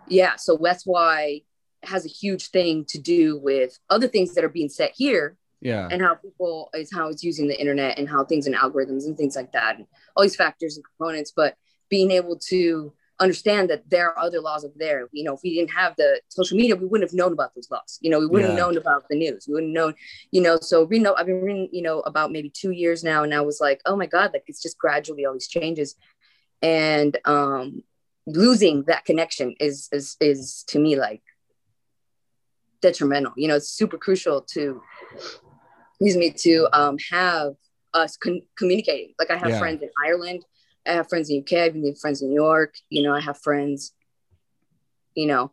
yeah 0.09 0.37
so 0.37 0.59
that's 0.61 0.87
why 0.87 1.43
it 1.83 1.89
has 1.89 2.05
a 2.07 2.09
huge 2.09 2.49
thing 2.49 2.85
to 2.89 2.99
do 2.99 3.39
with 3.39 3.79
other 3.91 4.09
things 4.09 4.35
that 4.35 4.45
are 4.45 4.49
being 4.49 4.69
set 4.69 4.93
here 4.95 5.37
yeah. 5.61 5.89
and 5.91 6.03
how 6.03 6.15
people 6.15 6.71
is 6.75 6.93
how 6.93 7.09
it's 7.09 7.23
using 7.25 7.47
the 7.49 7.59
internet 7.61 7.99
and 7.99 8.09
how 8.09 8.25
things 8.25 8.47
and 8.47 8.57
algorithms 8.57 9.05
and 9.07 9.17
things 9.17 9.37
like 9.37 9.53
that 9.53 9.77
and 9.77 9.87
all 10.17 10.23
these 10.23 10.37
factors 10.37 10.77
and 10.77 10.85
components 10.85 11.33
but 11.35 11.57
being 11.89 12.11
able 12.11 12.39
to 12.39 12.93
understand 13.23 13.71
that 13.71 13.83
there 13.89 14.09
are 14.11 14.19
other 14.27 14.41
laws 14.41 14.65
over 14.65 14.75
there. 14.77 15.01
You 15.13 15.25
know 15.25 15.35
if 15.35 15.41
we 15.45 15.55
didn't 15.57 15.71
have 15.83 15.93
the 15.97 16.21
social 16.29 16.57
media 16.57 16.75
we 16.77 16.87
wouldn't 16.87 17.09
have 17.11 17.17
known 17.21 17.33
about 17.33 17.55
those 17.55 17.71
laws. 17.71 17.99
You 18.03 18.11
know 18.11 18.19
we 18.21 18.27
wouldn't 18.27 18.51
Yeah. 18.51 18.57
have 18.57 18.63
known 18.63 18.77
about 18.83 19.03
the 19.09 19.17
news. 19.25 19.47
We 19.49 19.55
wouldn't 19.55 19.73
know 19.73 19.89
you 20.31 20.43
know 20.47 20.59
so 20.61 20.77
reading 20.85 21.07
i've 21.07 21.27
been 21.27 21.43
reading 21.43 21.69
you 21.73 21.83
know 21.83 22.01
about 22.01 22.33
maybe 22.33 22.51
two 22.51 22.73
years 22.83 23.03
now 23.13 23.23
and 23.25 23.33
i 23.35 23.41
was 23.41 23.59
like 23.61 23.81
oh 23.87 23.97
my 24.03 24.07
god 24.07 24.29
like 24.33 24.45
it's 24.47 24.63
just 24.67 24.79
gradually 24.85 25.25
all 25.25 25.33
these 25.33 25.49
changes. 25.49 25.95
And 26.63 27.13
um 27.25 27.83
losing 28.27 28.77
that 28.91 29.05
connection 29.05 29.49
is 29.61 29.89
is 29.93 30.17
is 30.21 30.65
to 30.69 30.79
me 30.79 30.93
like 30.97 31.23
detrimental. 32.81 33.33
You 33.37 33.49
know 33.49 33.57
it's 33.57 33.69
super 33.69 33.99
crucial 33.99 34.43
to 34.55 34.83
excuse 35.91 36.17
me 36.17 36.31
to 36.47 36.69
um 36.73 36.97
have 37.11 37.55
us 37.95 38.17
con- 38.17 38.43
communicating. 38.57 39.11
Like 39.19 39.31
i 39.31 39.37
have 39.37 39.51
Yeah. 39.51 39.59
friends 39.59 39.83
in 39.83 39.91
ireland 40.07 40.43
i 40.87 40.93
have 40.93 41.09
friends 41.09 41.31
in 41.31 41.41
uk 41.41 41.53
i 41.53 41.65
have 41.65 41.99
friends 42.01 42.23
in 42.23 42.29
new 42.29 42.35
york 42.35 42.75
you 42.91 43.03
know 43.03 43.15
i 43.15 43.21
have 43.21 43.39
friends 43.39 43.93
you 45.15 45.27
know 45.27 45.51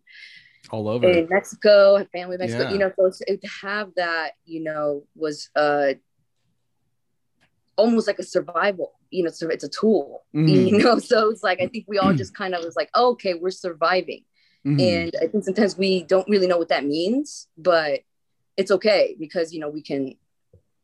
All 0.72 0.88
over. 0.88 1.10
in 1.10 1.28
Mexico, 1.30 1.96
I 1.96 2.00
have 2.00 2.10
family 2.12 2.36
in 2.36 2.40
Mexico, 2.42 2.64
Yeah. 2.64 2.72
you 2.72 2.78
know, 2.80 2.92
so 3.12 3.26
to 3.26 3.48
have 3.64 3.90
that, 3.96 4.34
you 4.46 4.62
know, 4.64 5.04
was 5.16 5.50
uh 5.56 5.94
almost 7.76 8.08
like 8.08 8.20
a 8.20 8.24
survival, 8.24 8.94
you 9.10 9.24
know, 9.24 9.30
so 9.32 9.48
it's 9.50 9.64
a 9.64 9.70
tool, 9.70 10.26
Mhm. 10.36 10.48
you 10.72 10.78
know, 10.78 11.00
so 11.00 11.30
it's 11.30 11.44
like 11.44 11.62
I 11.62 11.68
think 11.68 11.86
we 11.88 11.98
all 11.98 12.14
just 12.14 12.34
kind 12.42 12.54
of 12.54 12.64
was 12.64 12.76
like, 12.76 12.90
oh, 12.94 13.12
okay, 13.12 13.34
we're 13.34 13.52
surviving. 13.52 14.24
Mhm. 14.66 14.80
And 14.80 15.12
I 15.22 15.28
think 15.28 15.44
sometimes 15.46 15.78
we 15.78 16.04
don't 16.04 16.28
really 16.30 16.48
know 16.48 16.58
what 16.58 16.70
that 16.70 16.86
means, 16.86 17.48
but 17.58 18.02
it's 18.58 18.72
okay 18.72 19.16
because 19.20 19.54
you 19.54 19.60
know 19.60 19.70
we 19.70 19.82
can 19.82 20.16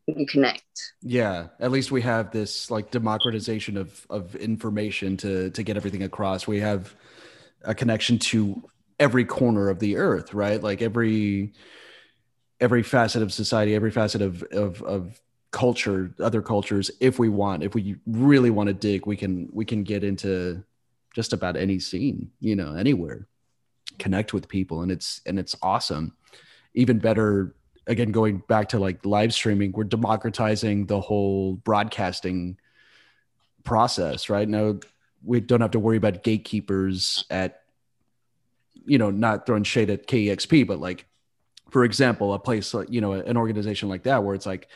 we 0.08 0.26
connect. 0.26 0.94
yeah 1.02 1.48
at 1.60 1.72
least 1.72 1.92
we 1.92 2.02
have 2.02 2.32
this 2.32 2.70
like 2.70 2.92
democratization 2.92 3.78
of 3.78 4.06
of 4.10 4.36
information 4.36 5.18
to 5.18 5.50
to 5.52 5.64
get 5.64 5.78
everything 5.78 6.04
across. 6.04 6.48
We 6.48 6.60
have 6.60 6.96
a 7.64 7.74
connection 7.74 8.20
to 8.20 8.62
every 9.00 9.26
corner 9.26 9.70
of 9.70 9.80
the 9.80 9.98
earth 9.98 10.34
right? 10.34 10.62
Like 10.62 10.82
every 10.82 11.54
every 12.60 12.84
facet 12.84 13.22
of 13.22 13.34
society 13.34 13.76
every 13.76 13.92
facet 13.92 14.22
of 14.22 14.44
of 14.52 14.82
of 14.84 15.20
culture 15.52 16.14
other 16.20 16.42
cultures 16.42 16.92
if 17.00 17.18
we 17.18 17.30
want 17.30 17.64
if 17.64 17.74
we 17.74 17.96
really 18.06 18.50
want 18.50 18.68
to 18.68 18.74
dig 18.74 19.06
we 19.06 19.16
can 19.16 19.48
we 19.54 19.64
can 19.64 19.84
get 19.84 20.04
into 20.04 20.62
just 21.14 21.32
about 21.32 21.56
any 21.56 21.80
scene 21.80 22.30
you 22.42 22.56
know 22.56 22.76
anywhere. 22.76 23.28
Connect 23.98 24.34
with 24.34 24.50
people 24.50 24.82
and 24.82 24.92
it's 24.92 25.22
and 25.26 25.40
it's 25.40 25.56
awesome. 25.62 26.14
Even 26.74 27.00
better 27.00 27.55
again 27.88 28.12
going 28.12 28.38
back 28.48 28.70
to 28.70 28.80
like 28.80 29.06
live 29.06 29.34
streaming 29.34 29.72
we're 29.72 29.84
democratizing 29.84 30.86
the 30.86 31.00
whole 31.00 31.54
broadcasting 31.54 32.58
process 33.64 34.30
right? 34.30 34.48
Now 34.48 34.80
we 35.24 35.40
don't 35.40 35.62
have 35.62 35.72
to 35.72 35.80
worry 35.80 35.98
about 35.98 36.24
gatekeepers 36.24 37.26
at 37.30 37.62
you 38.86 38.98
know 38.98 39.10
not 39.10 39.46
throwing 39.46 39.64
shade 39.64 39.90
at 39.90 40.08
kexp 40.08 40.68
but 40.68 40.80
like 40.80 41.06
for 41.72 41.84
example 41.84 42.34
a 42.34 42.40
place 42.40 42.74
like 42.74 42.90
you 42.92 43.02
know 43.02 43.14
an 43.14 43.36
organization 43.36 43.90
like 43.90 44.04
that 44.04 44.24
where 44.24 44.36
it's 44.36 44.46
like 44.46 44.68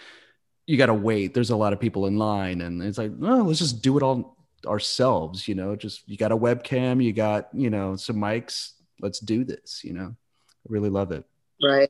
you 0.66 0.78
got 0.78 0.88
to 0.88 0.94
wait 0.94 1.34
there's 1.34 1.52
a 1.52 1.56
lot 1.56 1.74
of 1.74 1.80
people 1.80 2.08
in 2.08 2.18
line 2.18 2.62
and 2.62 2.82
it's 2.82 2.98
like 2.98 3.12
no 3.12 3.44
let's 3.44 3.60
just 3.60 3.82
do 3.82 3.98
it 3.98 4.04
all 4.04 4.36
ourselves 4.68 5.48
you 5.48 5.56
know? 5.56 5.76
Just 5.76 6.08
you 6.08 6.18
got 6.18 6.32
a 6.32 6.38
webcam 6.38 7.04
you 7.04 7.14
got 7.14 7.50
you 7.54 7.70
know 7.70 7.96
some 7.96 8.18
mics 8.18 8.74
let's 9.00 9.20
do 9.20 9.44
this 9.44 9.82
you 9.84 9.94
know? 9.94 10.16
I 10.16 10.68
really 10.68 10.90
love 10.90 11.12
it. 11.12 11.26
Right. 11.64 11.90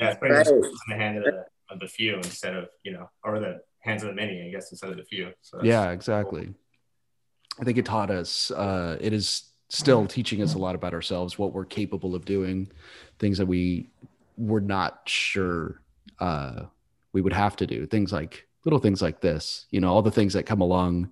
Yeah, 0.00 0.10
it's 0.10 0.18
putting 0.18 0.36
Right. 0.36 0.46
in 0.46 0.72
the 0.88 0.94
hand 0.94 1.18
of 1.18 1.24
the, 1.24 1.44
of 1.70 1.80
the 1.80 1.88
few 1.88 2.16
instead 2.16 2.54
of 2.54 2.68
you 2.82 2.92
know, 2.92 3.08
or 3.24 3.38
the 3.40 3.60
hands 3.80 4.02
of 4.02 4.08
the 4.08 4.14
many, 4.14 4.42
I 4.42 4.50
guess, 4.50 4.70
instead 4.70 4.90
of 4.90 4.96
the 4.96 5.04
few. 5.04 5.32
So 5.40 5.58
yeah 5.62 5.90
exactly 5.90 6.52
i 7.60 7.64
think 7.64 7.78
it 7.78 7.84
taught 7.84 8.10
us 8.10 8.50
uh 8.52 8.96
it 9.00 9.12
is 9.12 9.44
still 9.68 10.06
teaching 10.06 10.40
us 10.42 10.54
a 10.54 10.58
lot 10.58 10.74
about 10.74 10.94
ourselves 10.94 11.38
what 11.38 11.52
we're 11.52 11.64
capable 11.64 12.14
of 12.14 12.24
doing 12.24 12.70
things 13.18 13.36
that 13.38 13.46
we 13.46 13.90
were 14.36 14.60
not 14.60 15.00
sure 15.06 15.80
uh 16.20 16.62
we 17.12 17.20
would 17.20 17.32
have 17.32 17.56
to 17.56 17.66
do 17.66 17.84
things 17.86 18.12
like 18.12 18.46
little 18.64 18.78
things 18.78 19.02
like 19.02 19.20
this 19.20 19.66
you 19.70 19.80
know 19.80 19.92
all 19.92 20.02
the 20.02 20.10
things 20.10 20.32
that 20.32 20.44
come 20.46 20.60
along 20.60 21.10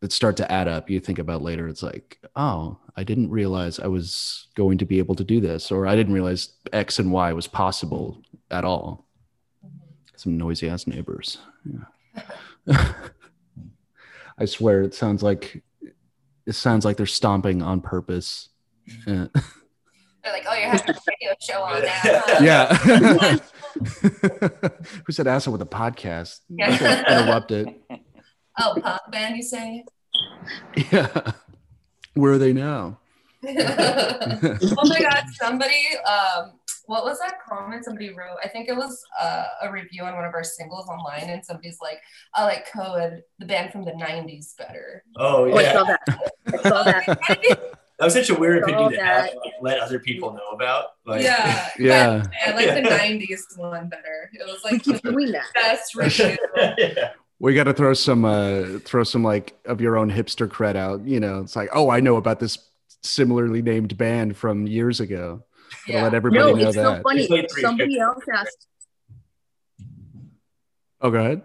that 0.00 0.12
start 0.12 0.36
to 0.36 0.50
add 0.50 0.68
up 0.68 0.88
you 0.88 1.00
think 1.00 1.18
about 1.18 1.42
later 1.42 1.68
it's 1.68 1.82
like 1.82 2.18
oh 2.36 2.78
i 2.96 3.02
didn't 3.02 3.30
realize 3.30 3.80
i 3.80 3.86
was 3.86 4.46
going 4.54 4.78
to 4.78 4.84
be 4.84 4.98
able 4.98 5.14
to 5.14 5.24
do 5.24 5.40
this 5.40 5.70
or 5.70 5.86
i 5.86 5.96
didn't 5.96 6.14
realize 6.14 6.50
x 6.72 6.98
and 6.98 7.10
y 7.10 7.32
was 7.32 7.46
possible 7.46 8.22
at 8.50 8.64
all 8.64 9.06
mm-hmm. 9.64 9.76
some 10.16 10.36
noisy 10.38 10.68
ass 10.68 10.86
neighbors 10.86 11.38
yeah. 12.66 12.92
I 14.40 14.44
swear 14.44 14.82
it 14.82 14.94
sounds 14.94 15.22
like 15.22 15.62
it 16.46 16.54
sounds 16.54 16.84
like 16.84 16.96
they're 16.96 17.06
stomping 17.06 17.60
on 17.60 17.80
purpose. 17.80 18.48
Mm-hmm. 18.88 19.10
Yeah. 19.10 19.26
They're 20.24 20.32
like, 20.32 20.46
oh, 20.48 20.54
you're 20.54 20.68
having 20.68 20.90
a 20.90 20.98
radio 21.08 21.34
show 21.40 21.62
on 21.62 21.82
now. 21.82 22.00
huh?" 22.02 22.38
Yeah. 22.42 22.74
Who 25.06 25.12
said 25.12 25.26
asshole 25.26 25.52
with 25.52 25.62
a 25.62 25.66
podcast? 25.66 26.40
Yeah. 26.48 27.20
Interrupt 27.22 27.52
it. 27.52 27.68
Oh, 28.60 28.76
pop 28.82 29.10
band, 29.12 29.36
you 29.36 29.42
say? 29.42 29.84
Yeah. 30.90 31.32
Where 32.14 32.32
are 32.32 32.38
they 32.38 32.52
now? 32.52 32.98
oh 33.46 34.88
my 34.88 34.98
god, 35.00 35.24
somebody 35.40 35.84
um 36.08 36.52
what 36.86 37.04
was 37.04 37.18
that 37.20 37.34
comment 37.46 37.84
somebody 37.84 38.08
wrote? 38.14 38.38
I 38.42 38.48
think 38.48 38.68
it 38.70 38.74
was 38.74 39.00
uh, 39.20 39.44
a 39.62 39.70
review 39.70 40.04
on 40.04 40.14
one 40.14 40.24
of 40.24 40.32
our 40.32 40.42
singles 40.42 40.88
online, 40.88 41.28
and 41.28 41.44
somebody's 41.44 41.76
like, 41.82 41.98
I 42.34 42.44
like 42.44 42.66
Coed, 42.72 43.22
the 43.38 43.44
band 43.44 43.72
from 43.72 43.84
the 43.84 43.90
90s, 43.90 44.56
better. 44.56 45.04
Oh 45.18 45.44
Oh, 45.52 45.58
I 45.58 45.62
yeah, 45.62 45.72
saw 45.74 45.84
that. 45.84 46.00
I 46.46 46.56
saw 46.62 46.82
that. 46.84 47.06
that 47.98 48.04
was 48.04 48.14
such 48.14 48.30
a 48.30 48.34
weird 48.34 48.62
Saw 48.64 48.70
opinion 48.70 48.92
to 48.92 49.04
have, 49.04 49.24
that. 49.26 49.32
to 49.34 49.38
let 49.60 49.80
other 49.80 49.98
people 49.98 50.32
know 50.32 50.48
about. 50.54 50.92
Like, 51.04 51.22
yeah. 51.22 51.68
Yeah. 51.78 52.22
I 52.46 52.52
like 52.52 52.68
the 52.82 52.88
90s 52.88 53.58
one 53.58 53.90
better. 53.90 54.30
It 54.32 54.46
was 54.46 54.62
We 54.64 54.70
like 54.72 54.82
keep 54.82 55.02
the 55.02 55.12
doing 55.12 55.30
that. 55.32 55.44
best 55.54 55.94
review. 55.94 56.38
yeah. 56.56 57.10
We 57.40 57.54
got 57.54 57.64
to 57.64 57.72
throw 57.74 57.94
some 57.94 58.24
uh 58.24 58.80
throw 58.84 59.04
some 59.04 59.22
like 59.22 59.56
of 59.64 59.80
your 59.80 59.96
own 59.96 60.10
hipster 60.10 60.48
cred 60.48 60.74
out, 60.76 61.06
you 61.06 61.20
know. 61.20 61.40
It's 61.40 61.54
like, 61.54 61.68
"Oh, 61.72 61.88
I 61.90 62.00
know 62.00 62.16
about 62.16 62.40
this 62.40 62.58
similarly 63.02 63.62
named 63.62 63.96
band 63.96 64.36
from 64.36 64.66
years 64.66 64.98
ago." 65.00 65.44
Yeah. 65.86 66.02
let 66.02 66.14
everybody 66.14 66.42
No, 66.52 66.56
know 66.58 66.66
it's 66.68 66.74
so 66.76 66.82
that. 66.94 67.02
funny. 67.02 67.20
It's 67.22 67.30
like 67.30 67.50
three 67.50 67.62
Somebody 67.62 67.90
fifty. 67.90 68.00
else 68.00 68.24
asked. 68.34 68.66
Oh, 71.00 71.10
go 71.10 71.18
ahead. 71.18 71.42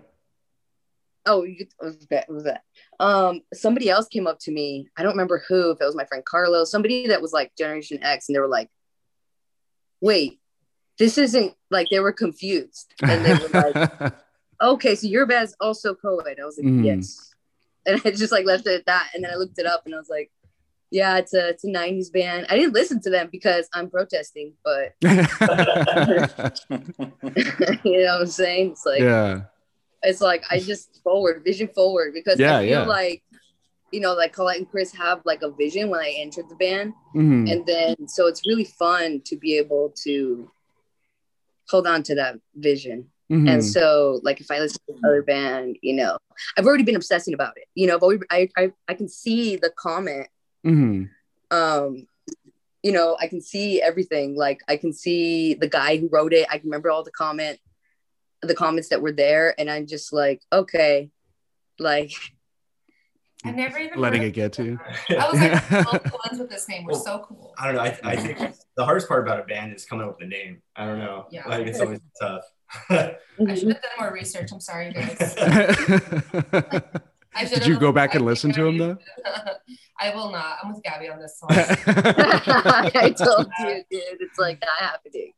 Oh, 1.26 1.44
you, 1.44 1.68
was 1.80 2.06
that? 2.10 2.28
Was 2.30 2.44
that? 2.46 2.64
Um, 3.00 3.42
somebody 3.54 3.90
else 3.90 4.08
came 4.08 4.28
up 4.28 4.40
to 4.40 4.52
me. 4.52 4.90
I 4.98 5.04
don't 5.04 5.12
remember 5.14 5.44
who. 5.48 5.72
If 5.72 5.80
it 5.80 5.86
was 5.86 5.96
my 5.96 6.06
friend 6.06 6.24
Carlos, 6.26 6.72
somebody 6.72 7.08
that 7.08 7.22
was 7.22 7.32
like 7.32 7.56
Generation 7.58 8.02
X, 8.04 8.28
and 8.28 8.36
they 8.36 8.40
were 8.40 8.48
like, 8.48 8.70
"Wait, 10.02 10.40
this 10.98 11.18
isn't 11.18 11.54
like." 11.70 11.90
They 11.90 12.00
were 12.00 12.12
confused, 12.14 12.94
and 13.02 13.24
they 13.24 13.34
were 13.36 13.50
like, 13.50 14.14
"Okay, 14.62 14.96
so 14.96 15.08
your 15.08 15.26
band's 15.26 15.56
also 15.60 15.94
co-ed." 15.96 16.38
I 16.42 16.46
was 16.46 16.58
like, 16.58 16.68
Mm. 16.68 16.86
"Yes," 16.86 17.32
and 17.86 18.02
I 18.06 18.12
just 18.12 18.32
like 18.32 18.46
left 18.46 18.68
it 18.68 18.74
at 18.80 18.86
that. 18.86 19.10
And 19.14 19.24
then 19.24 19.32
I 19.32 19.36
looked 19.36 19.60
it 19.60 19.66
up, 19.66 19.84
and 19.86 19.94
I 19.96 19.98
was 19.98 20.10
like, 20.10 20.32
"Yeah, 20.92 21.18
it's 21.18 21.34
a 21.34 21.50
it's 21.50 21.64
a 21.64 21.68
'90s 21.70 22.12
band." 22.12 22.46
I 22.50 22.56
didn't 22.58 22.74
listen 22.74 23.02
to 23.02 23.10
them 23.10 23.30
because 23.32 23.68
I'm 23.74 23.90
protesting, 23.90 24.54
but 24.64 24.94
you 27.84 28.04
know 28.04 28.14
what 28.14 28.22
I'm 28.22 28.26
saying? 28.28 28.72
It's 28.72 28.86
like 28.86 29.02
yeah. 29.02 29.42
it's 30.02 30.22
like 30.22 30.44
I 30.50 30.60
just 30.60 31.02
forward, 31.04 31.44
vision 31.44 31.68
forward 31.70 32.14
because 32.14 32.40
Yeah, 32.40 32.58
I 32.58 32.62
feel 32.62 32.70
yeah. 32.82 32.86
like 32.86 33.24
you 33.92 34.00
know, 34.00 34.14
like 34.16 34.34
Colette 34.34 34.58
and 34.58 34.68
Chris 34.70 34.92
have 34.96 35.22
like 35.24 35.44
a 35.44 35.52
vision 35.52 35.90
when 35.92 36.00
I 36.00 36.16
entered 36.18 36.50
the 36.50 36.56
band. 36.56 36.94
Mhm. 37.16 37.52
And 37.52 37.64
then 37.68 38.08
so 38.08 38.26
it's 38.28 38.42
really 38.48 38.64
fun 38.64 39.22
to 39.26 39.36
be 39.38 39.56
able 39.58 39.94
to 40.04 40.50
hold 41.70 41.86
on 41.86 42.02
to 42.04 42.16
that 42.16 42.40
vision. 42.56 43.10
Mhm. 43.32 43.50
And 43.50 43.66
so 43.66 44.20
like 44.24 44.42
if 44.42 44.52
I 44.52 44.60
listen 44.60 44.82
to 44.88 44.96
another 45.02 45.22
band, 45.24 45.78
you 45.82 45.94
know, 45.96 46.18
I've 46.58 46.66
already 46.66 46.84
been 46.84 46.96
obsessing 46.96 47.34
about 47.34 47.54
it. 47.58 47.66
You 47.76 47.88
know, 47.88 47.98
but 48.00 48.18
I 48.30 48.50
I 48.58 48.72
I 48.88 48.94
can 48.94 49.08
see 49.08 49.56
the 49.56 49.72
comment 49.72 50.28
Mhm. 50.66 51.10
um 51.52 52.08
you 52.84 52.92
know 52.94 53.18
i 53.20 53.28
can 53.28 53.42
see 53.42 53.82
everything 53.82 54.36
like 54.36 54.62
i 54.70 54.78
can 54.78 54.94
see 54.94 55.54
the 55.56 55.68
guy 55.68 55.98
who 55.98 56.08
wrote 56.10 56.32
it 56.34 56.48
i 56.50 56.58
can 56.58 56.70
remember 56.70 56.90
all 56.90 57.04
the 57.04 57.12
comment 57.12 57.60
the 58.42 58.56
comments 58.56 58.88
that 58.90 59.02
were 59.02 59.12
there 59.12 59.54
and 59.60 59.70
i'm 59.70 59.86
just 59.86 60.14
like 60.14 60.42
okay 60.54 61.10
like 61.80 62.12
I 63.46 63.52
never 63.52 63.78
even 63.78 64.00
letting 64.00 64.22
heard 64.22 64.28
it 64.30 64.32
get 64.32 64.54
to 64.54 64.64
you. 64.64 64.80
I 65.10 65.30
was 65.30 65.42
like, 65.42 65.52
all 65.88 66.00
the 66.00 66.18
ones 66.30 66.40
with 66.40 66.50
this 66.50 66.70
name 66.70 66.86
were 66.86 66.94
so 66.94 67.26
cool. 67.28 67.54
I 67.58 67.66
don't 67.66 67.76
know. 67.76 67.82
I, 67.82 68.00
I 68.02 68.16
think 68.16 68.38
the 68.78 68.86
hardest 68.86 69.10
part 69.10 69.22
about 69.22 69.42
a 69.42 69.44
band 69.44 69.74
is 69.74 69.84
coming 69.84 70.08
up 70.08 70.18
with 70.18 70.28
a 70.28 70.30
name. 70.30 70.62
I 70.78 70.86
don't 70.86 71.00
know. 71.00 71.26
Yeah. 71.30 71.46
Like 71.46 71.68
it's 71.68 71.82
always 71.82 72.00
tough. 72.22 72.46
I 72.90 73.56
should 73.56 73.70
have 73.70 73.82
done 73.82 73.92
more 74.00 74.14
research. 74.14 74.52
I'm 74.52 74.60
sorry, 74.60 74.92
guys. 74.94 75.36
I 77.36 77.46
Did 77.46 77.66
you 77.66 77.80
go 77.80 77.92
back 77.92 78.14
and 78.16 78.26
listen 78.26 78.52
to 78.54 78.66
him 78.66 78.78
though? 78.78 78.98
I 80.00 80.14
will 80.14 80.32
not. 80.32 80.58
I'm 80.64 80.74
with 80.74 80.84
Gabby 80.84 81.10
on 81.10 81.20
this 81.20 81.38
one. 81.40 81.56
i 81.58 83.14
told 83.18 83.48
you 83.60 83.84
dude 83.90 84.02
it's 84.22 84.38
like 84.38 84.60
not 84.62 84.78
happening 84.80 85.32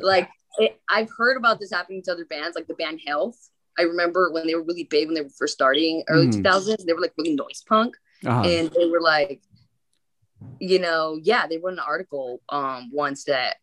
like 0.00 0.28
it, 0.58 0.80
i've 0.88 1.08
heard 1.16 1.36
about 1.36 1.58
this 1.60 1.70
happening 1.72 2.02
to 2.02 2.12
other 2.12 2.24
bands 2.24 2.54
like 2.56 2.66
the 2.66 2.74
band 2.74 3.00
health 3.06 3.50
i 3.78 3.82
remember 3.82 4.32
when 4.32 4.46
they 4.46 4.54
were 4.54 4.62
really 4.64 4.84
big 4.84 5.06
when 5.08 5.14
they 5.14 5.20
were 5.22 5.28
first 5.38 5.52
starting 5.54 6.02
early 6.08 6.28
Mhm. 6.28 6.42
2000s 6.42 6.84
they 6.86 6.92
were 6.92 7.00
like 7.00 7.12
really 7.18 7.34
noise 7.34 7.62
punk 7.68 7.94
Uh-huh. 8.24 8.42
and 8.48 8.70
they 8.70 8.86
were 8.88 9.00
like 9.00 9.42
you 10.60 10.78
know 10.78 11.18
yeah 11.22 11.46
they 11.46 11.58
wrote 11.58 11.74
an 11.74 11.78
article 11.78 12.40
um 12.48 12.90
once 12.92 13.24
that 13.24 13.56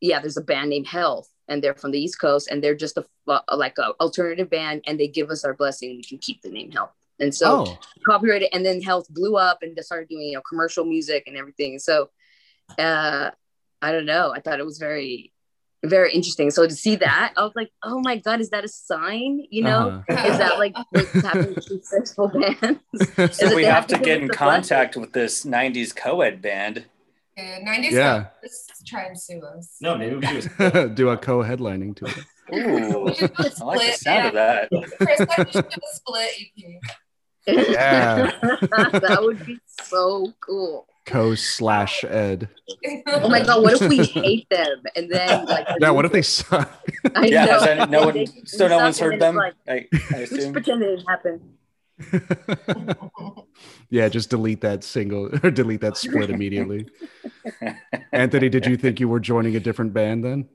yeah 0.00 0.20
there's 0.20 0.36
a 0.36 0.42
band 0.42 0.70
named 0.70 0.86
health 0.86 1.28
and 1.48 1.62
they're 1.62 1.74
from 1.74 1.90
the 1.90 2.00
east 2.00 2.20
coast 2.20 2.48
and 2.50 2.62
they're 2.62 2.74
just 2.74 2.96
a, 2.96 3.04
a 3.48 3.56
like 3.56 3.78
a 3.78 3.92
alternative 4.00 4.50
band 4.50 4.82
and 4.86 4.98
they 4.98 5.08
give 5.08 5.30
us 5.30 5.44
our 5.44 5.54
blessing 5.54 5.96
we 5.96 6.02
can 6.02 6.18
keep 6.18 6.42
the 6.42 6.50
name 6.50 6.70
health 6.70 6.92
and 7.20 7.34
so 7.34 7.64
oh, 7.66 7.78
copyrighted 8.06 8.48
and 8.52 8.64
then 8.64 8.80
health 8.80 9.08
blew 9.10 9.36
up 9.36 9.62
and 9.62 9.74
they 9.76 9.82
started 9.82 10.08
doing 10.08 10.28
you 10.28 10.34
know 10.34 10.42
commercial 10.42 10.84
music 10.84 11.24
and 11.26 11.36
everything. 11.36 11.78
So 11.78 12.10
uh 12.78 13.30
i 13.80 13.92
don't 13.92 14.06
know. 14.06 14.32
I 14.34 14.40
thought 14.40 14.60
it 14.60 14.66
was 14.66 14.78
very 14.78 15.32
very 15.84 16.12
interesting. 16.12 16.50
So 16.50 16.66
to 16.66 16.74
see 16.74 16.96
that 16.96 17.32
i 17.36 17.42
was 17.42 17.52
like 17.54 17.70
oh 17.82 18.00
my 18.00 18.16
god 18.16 18.40
is 18.40 18.50
that 18.50 18.64
a 18.64 18.68
sign? 18.68 19.44
You 19.50 19.64
know? 19.64 20.04
Uh-huh. 20.08 20.28
is 20.28 20.38
that 20.38 20.58
like 20.58 20.76
what's 20.90 21.12
happening 21.12 21.54
to 21.54 21.62
successful 21.62 22.28
bands? 22.28 22.80
So 23.36 23.54
we 23.54 23.64
have 23.64 23.74
have 23.74 23.86
to 23.88 23.96
to 23.96 24.02
get 24.02 24.18
in 24.18 24.24
us 24.24 24.30
the 24.30 24.36
contact 24.36 24.96
with 24.96 25.12
this 25.12 25.44
90s 25.44 25.94
co-ed 25.94 26.40
band. 26.40 26.84
Good. 27.38 27.62
90s. 27.62 27.90
Yeah. 27.92 28.26
Let's 28.42 28.82
try 28.84 29.04
and 29.04 29.18
sue 29.20 29.40
us. 29.42 29.76
no, 29.80 29.96
maybe 29.96 30.16
we 30.16 30.20
do. 30.22 30.88
do 30.94 31.08
a 31.10 31.16
co-headlining 31.16 31.94
to 31.96 32.06
it. 32.06 32.18
Ooh, 32.54 33.04
We 33.04 33.14
should 33.14 33.34
do 33.36 33.42
a 33.44 33.50
I 33.60 33.64
like 33.64 33.78
the 33.80 33.92
split, 33.92 33.94
sound 33.98 34.26
of 34.28 34.34
that. 34.34 34.68
Chris, 34.96 35.20
I 35.20 35.44
should 35.50 35.68
do 35.68 35.78
a 35.78 35.94
split 35.94 36.30
EP. 36.40 36.80
Yeah. 37.70 38.30
that 38.42 39.18
would 39.22 39.44
be 39.46 39.58
so 39.82 40.32
cool 40.40 40.86
Co 41.06 41.34
slash 41.34 42.04
ed. 42.04 42.50
oh 43.06 43.28
my 43.30 43.42
god 43.42 43.62
what 43.62 43.80
if 43.80 43.88
we 43.88 44.04
hate 44.04 44.46
them 44.50 44.82
and 44.94 45.10
then 45.10 45.46
like 45.46 45.66
Yeah, 45.80 45.90
what 45.90 46.04
if 46.04 46.12
they 46.12 46.20
suck? 46.20 46.70
I 47.14 47.24
Yeah, 47.26 47.46
know. 47.46 47.60
has 47.60 47.88
no 47.88 48.04
one, 48.04 48.14
they- 48.14 48.26
still 48.44 48.68
no 48.68 48.76
one's 48.78 48.98
heard 48.98 49.18
them. 49.18 49.38
it's 49.38 49.56
I, 49.66 49.72
Like, 49.72 49.88
I 50.12 50.18
we 50.30 50.36
just 50.36 50.52
pretend 50.52 50.82
it 50.82 50.96
didn't 50.96 51.06
happen 51.08 51.40
yeah, 53.90 54.08
just 54.08 54.30
delete 54.30 54.60
that 54.60 54.84
single 54.84 55.30
or 55.42 55.50
delete 55.50 55.80
that 55.80 55.96
split 55.96 56.30
immediately. 56.30 56.86
Anthony, 58.12 58.48
did 58.48 58.66
you 58.66 58.76
think 58.76 59.00
you 59.00 59.08
were 59.08 59.20
joining 59.20 59.56
a 59.56 59.60
different 59.60 59.92
band 59.92 60.24
then? 60.24 60.48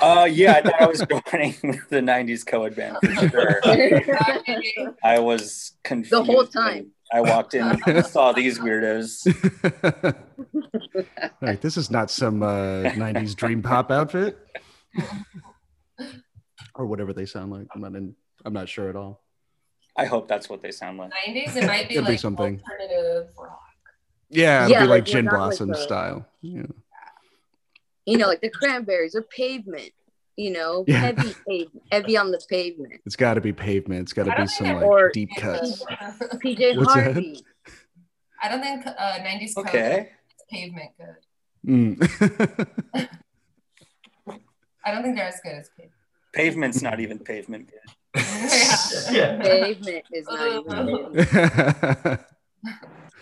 Uh, 0.00 0.28
yeah, 0.30 0.52
I 0.52 0.62
thought 0.62 0.80
I 0.80 0.86
was 0.86 1.00
joining 1.30 1.54
the 1.88 2.00
90s 2.00 2.46
co-ed 2.46 2.76
band 2.76 2.98
for 3.00 3.28
sure. 3.28 3.60
I 5.02 5.18
was 5.18 5.72
confused. 5.82 6.12
The 6.12 6.24
whole 6.24 6.46
time. 6.46 6.92
I 7.12 7.22
walked 7.22 7.54
in 7.54 7.64
and 7.86 8.06
saw 8.06 8.30
these 8.30 8.60
weirdos. 8.60 9.26
like, 11.42 11.60
this 11.60 11.76
is 11.76 11.90
not 11.90 12.08
some 12.08 12.42
uh, 12.44 12.84
90s 12.84 13.34
dream 13.34 13.62
pop 13.62 13.90
outfit. 13.90 14.38
or 16.76 16.86
whatever 16.86 17.12
they 17.12 17.26
sound 17.26 17.50
like. 17.50 17.66
I'm 17.74 17.80
not 17.80 17.96
in 17.96 18.14
I'm 18.44 18.52
not 18.52 18.68
sure 18.68 18.88
at 18.88 18.96
all. 18.96 19.22
I 19.96 20.04
hope 20.06 20.28
that's 20.28 20.48
what 20.48 20.62
they 20.62 20.70
sound 20.70 20.98
like. 20.98 21.10
90s, 21.26 21.56
it 21.56 21.66
might 21.66 21.88
be 21.88 21.94
Could 21.96 22.06
be 22.06 22.12
like 22.12 22.20
something. 22.20 22.60
alternative 22.60 23.28
rock. 23.38 23.60
Yeah, 24.30 24.64
it'd 24.64 24.70
Yeah, 24.72 24.80
be 24.82 24.86
like 24.86 25.00
like, 25.02 25.04
Gin 25.06 25.24
not 25.26 25.32
like 25.32 25.40
Blossom 25.40 25.74
style. 25.74 26.26
Yeah. 26.40 26.62
you 28.06 28.16
know, 28.16 28.26
like 28.28 28.40
the 28.40 28.48
cranberries 28.50 29.14
or 29.14 29.22
pavement, 29.22 29.90
you 30.36 30.50
know, 30.52 30.84
Yeah. 30.86 30.98
heavy 30.98 31.34
pavement, 31.48 31.82
heavy 31.90 32.16
on 32.16 32.30
the 32.30 32.40
pavement. 32.48 33.00
It's 33.04 33.16
got 33.16 33.34
to 33.34 33.40
be 33.40 33.52
pavement. 33.52 34.02
It's 34.02 34.12
got 34.12 34.24
to 34.24 34.34
be 34.40 34.46
some 34.46 34.68
like 34.68 34.84
Or- 34.84 35.10
deep 35.12 35.30
cuts. 35.36 35.82
PJ 35.84 36.76
What's 36.78 36.94
that? 36.94 37.04
Harvey. 37.04 37.44
I 38.42 38.48
don't 38.48 38.62
think 38.62 38.86
uh, 38.86 39.18
90s 39.18 39.56
Okay. 39.58 40.10
is 40.38 40.44
pavement 40.50 40.90
good. 40.96 41.16
Mm. 41.66 43.08
I 44.84 44.90
don't 44.92 45.02
think 45.02 45.16
they're 45.16 45.26
as 45.28 45.40
good 45.42 45.52
as 45.52 45.68
pavement. 45.76 45.92
Pavement's 46.32 46.80
not 46.82 47.00
even 47.00 47.18
pavement. 47.18 47.68
good. 47.68 47.94
Yeah. 48.16 48.76
Yeah. 49.10 49.38
Pavement 49.42 50.04
is 50.12 50.26
not 50.28 50.66
even. 50.66 51.16
pavement. 51.24 52.20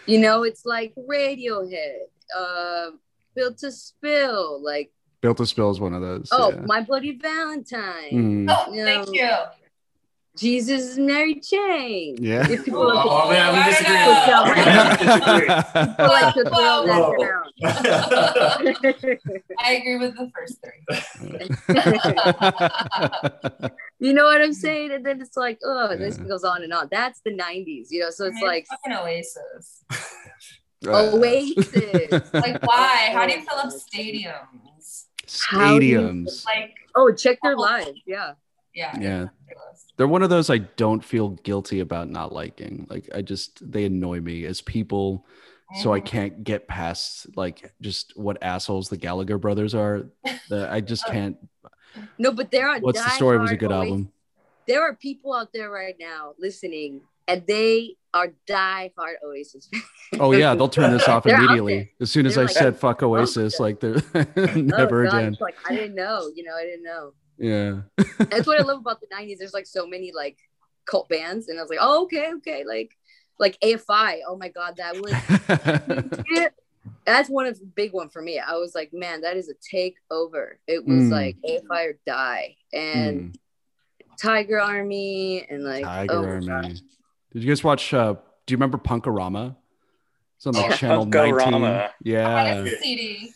You 0.07 0.18
know, 0.18 0.42
it's 0.42 0.64
like 0.64 0.94
Radiohead, 0.96 2.07
uh, 2.38 2.90
Built 3.35 3.59
to 3.59 3.70
Spill, 3.70 4.62
like 4.64 4.90
Built 5.20 5.37
to 5.37 5.46
Spill 5.46 5.70
is 5.70 5.81
one 5.81 5.92
of 5.92 6.01
those. 6.01 6.29
oh, 6.33 6.51
yeah. 6.51 6.62
My 6.64 6.81
Bloody 6.81 7.18
Valentine, 7.18 8.12
Mm, 8.12 8.46
Oh, 8.51 8.72
Yeah. 8.72 8.85
thank 8.85 9.09
you. 9.14 9.31
Jesus 10.38 10.96
and 10.96 11.07
Mary 11.07 11.40
Chain. 11.40 12.16
Yeah. 12.20 12.48
If 12.48 12.64
people 12.64 12.83
Oh, 12.83 12.87
like 12.87 13.03
to- 13.05 13.11
oh, 13.11 13.29
man, 13.31 13.55
we 13.55 13.62
disagree. 13.70 14.07
don't 14.27 15.88
people 15.88 16.07
like 16.07 16.35
to 16.35 16.44
throw 16.44 16.87
that 16.87 17.03
down. 17.20 17.44
I 19.59 19.72
agree 19.72 19.98
with 19.98 20.16
the 20.16 20.31
first 20.35 20.59
three. 20.62 20.83
you 24.09 24.12
know 24.12 24.24
what 24.24 24.40
I'm 24.40 24.53
saying? 24.53 24.92
And 24.92 25.05
then 25.05 25.20
it's 25.20 25.37
like, 25.37 25.59
oh, 25.64 25.96
this 25.96 26.16
goes 26.18 26.44
on 26.44 26.62
and 26.62 26.72
on. 26.72 26.88
That's 26.90 27.20
the 27.24 27.31
90s, 27.37 27.88
you 27.90 28.01
know. 28.01 28.11
So 28.11 28.27
it's 28.27 28.35
Man, 28.35 28.44
like 28.44 28.66
fucking 28.68 28.92
Oasis. 28.92 29.85
Oasis. 30.87 32.33
Like, 32.33 32.62
why? 32.64 33.11
How 33.12 33.27
do 33.27 33.33
you 33.33 33.42
fill 33.42 33.59
up 33.59 33.72
stadiums? 33.72 35.07
How 35.51 35.79
do 35.79 35.85
you- 35.85 35.98
Stadiums. 36.01 36.44
Like, 36.46 36.74
oh, 36.94 37.12
check 37.12 37.38
their 37.42 37.57
oh. 37.57 37.61
lives. 37.61 38.01
Yeah. 38.07 38.33
Yeah. 38.79 38.99
Yeah. 39.01 39.27
They're 39.97 40.09
one 40.09 40.23
of 40.23 40.31
those 40.31 40.49
I 40.51 40.59
don't 40.59 41.05
feel 41.05 41.31
guilty 41.31 41.81
about 41.81 42.09
not 42.09 42.33
liking. 42.33 42.87
Like 42.88 43.09
I 43.14 43.21
just 43.23 43.61
they 43.71 43.85
annoy 43.85 44.21
me 44.21 44.45
as 44.45 44.61
people, 44.61 45.27
so 45.83 45.93
I 45.93 46.01
Mhm. 46.01 46.05
can't 46.07 46.45
get 46.45 46.69
past 46.69 47.27
like 47.37 47.73
just 47.81 48.12
what 48.17 48.38
assholes 48.43 48.88
the 48.88 48.97
Gallagher 48.97 49.38
brothers 49.38 49.75
are. 49.75 50.07
The- 50.49 50.69
I 50.71 50.81
just 50.81 51.05
can't. 51.07 51.37
No, 52.19 52.31
but 52.33 52.51
there 52.53 52.69
are. 52.69 52.79
What's 52.79 53.03
the 53.03 53.11
story? 53.11 53.38
Was 53.38 53.51
a 53.51 53.57
good 53.57 53.73
Oasis- 53.73 53.91
album. 53.91 54.12
There 54.69 54.83
are 54.83 54.95
people 54.95 55.35
out 55.35 55.53
there 55.53 55.71
right 55.71 55.97
now 55.99 56.35
listening, 56.38 57.01
and 57.27 57.43
they 57.47 57.97
are 58.14 58.29
die-hard 58.47 59.17
Oasis 59.25 59.67
fans. 59.73 59.85
Oh 60.21 60.33
yeah, 60.33 60.55
they'll 60.55 60.69
turn 60.69 60.93
this 60.93 61.09
off 61.12 61.27
immediately 61.27 61.91
as 62.01 62.11
soon 62.11 62.25
as 62.27 62.35
They're 62.37 62.45
I 62.45 62.47
like, 62.47 62.57
said 62.57 62.77
"fuck 62.79 63.03
Oasis." 63.03 63.59
Like 63.59 63.81
they're 63.81 63.97
Oh, 64.37 64.55
never 64.55 65.05
God, 65.05 65.14
again. 65.19 65.37
Like 65.41 65.57
I 65.69 65.75
didn't 65.75 65.95
know, 65.97 66.31
you 66.37 66.45
know, 66.45 66.55
I 66.55 66.62
didn't 66.64 66.85
know. 66.85 67.12
Yeah. 67.38 67.81
That's 68.31 68.46
what 68.46 68.59
I 68.59 68.62
love 68.66 68.81
about 68.81 69.01
the 69.01 69.07
'90s. 69.07 69.38
There's 69.38 69.55
like 69.55 69.66
so 69.66 69.87
many 69.87 70.12
like 70.14 70.37
cult 70.87 71.09
bands, 71.09 71.48
and 71.48 71.59
I 71.59 71.62
was 71.62 71.70
like, 71.70 71.79
oh, 71.81 72.05
okay, 72.05 72.33
okay, 72.38 72.64
like 72.66 72.90
like 73.38 73.59
AFI. 73.62 74.20
Oh 74.27 74.37
my 74.37 74.48
God, 74.48 74.77
that 74.79 74.96
was 74.98 75.12
that's 77.07 77.31
one 77.31 77.46
of 77.46 77.59
the 77.59 77.64
big 77.66 77.92
one 77.92 78.09
for 78.11 78.20
me. 78.20 78.38
I 78.38 78.53
was 78.55 78.74
like, 78.74 78.92
man, 78.92 79.22
that 79.22 79.37
is 79.37 79.48
a 79.48 79.55
takeover. 79.74 80.55
It 80.66 80.85
was 80.85 81.05
Mm. 81.05 81.11
like 81.11 81.37
AFI 81.48 81.85
or 81.87 81.98
die 82.07 82.57
and 82.72 83.20
Mm, 83.33 83.35
Tiger 84.20 84.61
Army 84.61 85.46
and 85.48 85.64
like 85.64 85.85
Tiger 85.85 86.12
oh 86.14 86.24
Army. 86.24 86.46
God. 86.46 86.81
Did 87.33 87.42
you 87.44 87.48
guys 87.48 87.62
watch? 87.64 87.94
uh 87.94 88.14
Do 88.46 88.53
you 88.53 88.57
remember 88.57 88.79
Punk-O-Rama? 88.79 89.57
It's 90.37 90.46
on 90.46 90.55
like 90.55 90.70
Yeah. 90.70 90.77
channel 90.77 91.05
Punk-O-Rama. 91.05 91.61
19. 91.61 91.64
I 91.64 91.90
Yeah. 92.05 92.64
got 92.64 92.68
CD. 92.81 93.33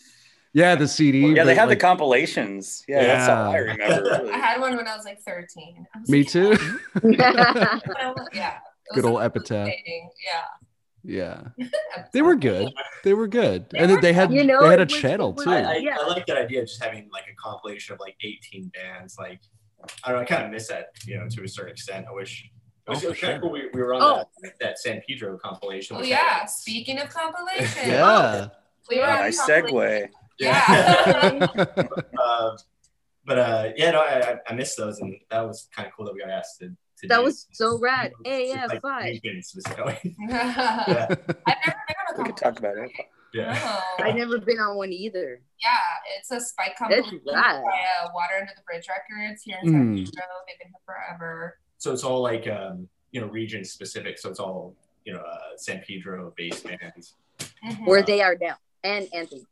Yeah, 0.54 0.74
the 0.74 0.86
CD. 0.86 1.20
Yeah, 1.20 1.44
they 1.44 1.52
but, 1.54 1.56
have 1.60 1.68
the 1.70 1.76
compilations. 1.76 2.84
Yeah, 2.86 3.02
that's 3.04 3.28
all 3.28 3.52
I 3.52 3.56
remember. 3.56 4.02
really. 4.10 4.30
I 4.32 4.36
had 4.36 4.60
one 4.60 4.76
when 4.76 4.86
I 4.86 4.94
was 4.96 5.04
like 5.06 5.20
13. 5.22 5.86
I 5.94 5.98
was 6.00 6.08
Me 6.10 6.18
like, 6.18 6.28
too. 6.28 6.56
Yeah. 8.34 8.58
It 8.90 8.94
Good 8.94 9.04
old 9.06 9.14
like 9.14 9.26
epitaph. 9.26 9.66
dating, 9.66 10.10
Yeah. 11.04 11.48
Yeah. 11.56 11.66
They 12.12 12.20
were 12.22 12.36
good. 12.36 12.72
They 13.02 13.14
were 13.14 13.26
good. 13.28 13.66
They 13.70 13.78
And 13.78 13.90
were 13.92 14.00
they 14.00 14.12
had 14.12 14.32
You 14.32 14.44
know, 14.44 14.62
they 14.62 14.68
had 14.70 14.80
a 14.80 14.84
was- 14.84 14.92
channel 14.92 15.32
was- 15.32 15.44
too. 15.44 15.50
I, 15.50 15.62
I, 15.62 15.76
Yeah. 15.76 15.96
I 16.00 16.06
like 16.08 16.26
that 16.26 16.36
idea 16.36 16.60
of 16.62 16.68
just 16.68 16.82
having 16.82 17.08
like 17.12 17.24
a 17.32 17.34
compilation 17.42 17.94
of 17.94 18.00
like 18.00 18.16
18 18.22 18.70
bands. 18.74 19.16
Like, 19.18 19.40
I 20.04 20.10
don't 20.10 20.18
know, 20.18 20.22
I 20.22 20.26
kind 20.26 20.44
of 20.44 20.50
miss 20.52 20.68
that, 20.68 20.88
you 21.06 21.18
know, 21.18 21.28
to 21.28 21.42
a 21.44 21.48
certain 21.48 21.72
extent. 21.72 22.06
I 22.08 22.12
wish. 22.12 22.44
It 22.44 22.50
Oh, 22.88 22.92
it 22.92 22.94
was 22.94 23.00
for 23.02 23.06
kind 23.06 23.14
of 23.14 23.18
sure. 23.18 23.40
cool. 23.40 23.50
We, 23.52 23.68
we 23.72 23.80
were 23.80 23.94
on 23.94 24.02
Oh. 24.02 24.24
that, 24.42 24.52
that 24.60 24.78
San 24.78 25.00
Pedro 25.08 25.38
compilation. 25.38 25.96
Oh 25.96 26.02
yeah. 26.02 26.16
had- 26.40 26.50
Speaking 26.50 26.98
of 26.98 27.08
compilation. 27.08 27.88
Yeah. 27.88 28.48
Oh, 28.50 28.56
we 28.90 28.98
were 28.98 29.06
on 29.06 29.20
nice 29.20 29.40
segue. 29.40 30.08
Yeah. 30.42 31.46
uh, 32.22 32.56
but 33.24 33.38
uh, 33.38 33.68
yeah, 33.76 33.90
no, 33.92 34.00
I, 34.00 34.32
I- 34.32 34.38
I 34.48 34.54
missed 34.54 34.76
those, 34.76 34.98
and 35.00 35.16
that 35.30 35.40
was 35.46 35.68
kind 35.74 35.86
of 35.86 35.94
cool 35.94 36.06
that 36.06 36.14
we 36.14 36.20
got 36.20 36.30
asked 36.30 36.58
to. 36.60 36.68
to 36.68 37.08
That 37.08 37.18
do 37.18 37.24
was 37.24 37.46
so 37.52 37.78
rad. 37.78 38.12
It's 38.24 38.72
like 38.72 38.82
AFI. 38.82 39.20
Lincoln. 39.22 39.42
I've 40.32 41.56
never 41.64 41.80
been 41.86 41.96
on 42.08 42.14
a 42.14 42.18
We 42.18 42.24
could 42.24 42.36
talk 42.36 42.58
about 42.58 42.76
it. 42.78 42.90
yeah. 43.32 43.80
No. 43.98 44.04
I 44.04 44.12
never 44.12 44.38
been 44.38 44.58
on 44.58 44.76
one 44.76 44.92
either. 44.92 45.40
Yeah, 45.60 45.78
it's 46.18 46.30
a 46.32 46.40
spike 46.40 46.74
That's 46.78 46.78
compilation 47.08 47.20
rad. 47.32 47.62
by 47.62 47.70
uh, 47.70 48.08
Water 48.14 48.34
Under 48.40 48.52
the 48.56 48.62
Bridge 48.66 48.86
Records 48.88 49.42
here 49.42 49.58
in 49.62 49.68
San 49.68 49.94
Mm. 49.94 49.96
Pedro. 49.96 50.22
They've 50.48 50.58
been 50.58 50.68
here 50.68 50.84
forever. 50.84 51.58
So 51.78 51.92
it's 51.92 52.04
all 52.04 52.20
like 52.22 52.48
um, 52.48 52.88
you 53.12 53.20
know 53.20 53.28
region 53.28 53.64
specific. 53.64 54.18
So 54.18 54.28
it's 54.30 54.40
all 54.40 54.74
you 55.04 55.12
know 55.12 55.20
uh, 55.20 55.38
San 55.56 55.80
Pedro 55.86 56.32
based 56.36 56.64
bands. 56.64 57.14
Mhm. 57.64 57.86
Where 57.86 58.02
they 58.02 58.20
are 58.20 58.36
now. 58.40 58.56
And 58.84 59.08
Anthony. 59.14 59.46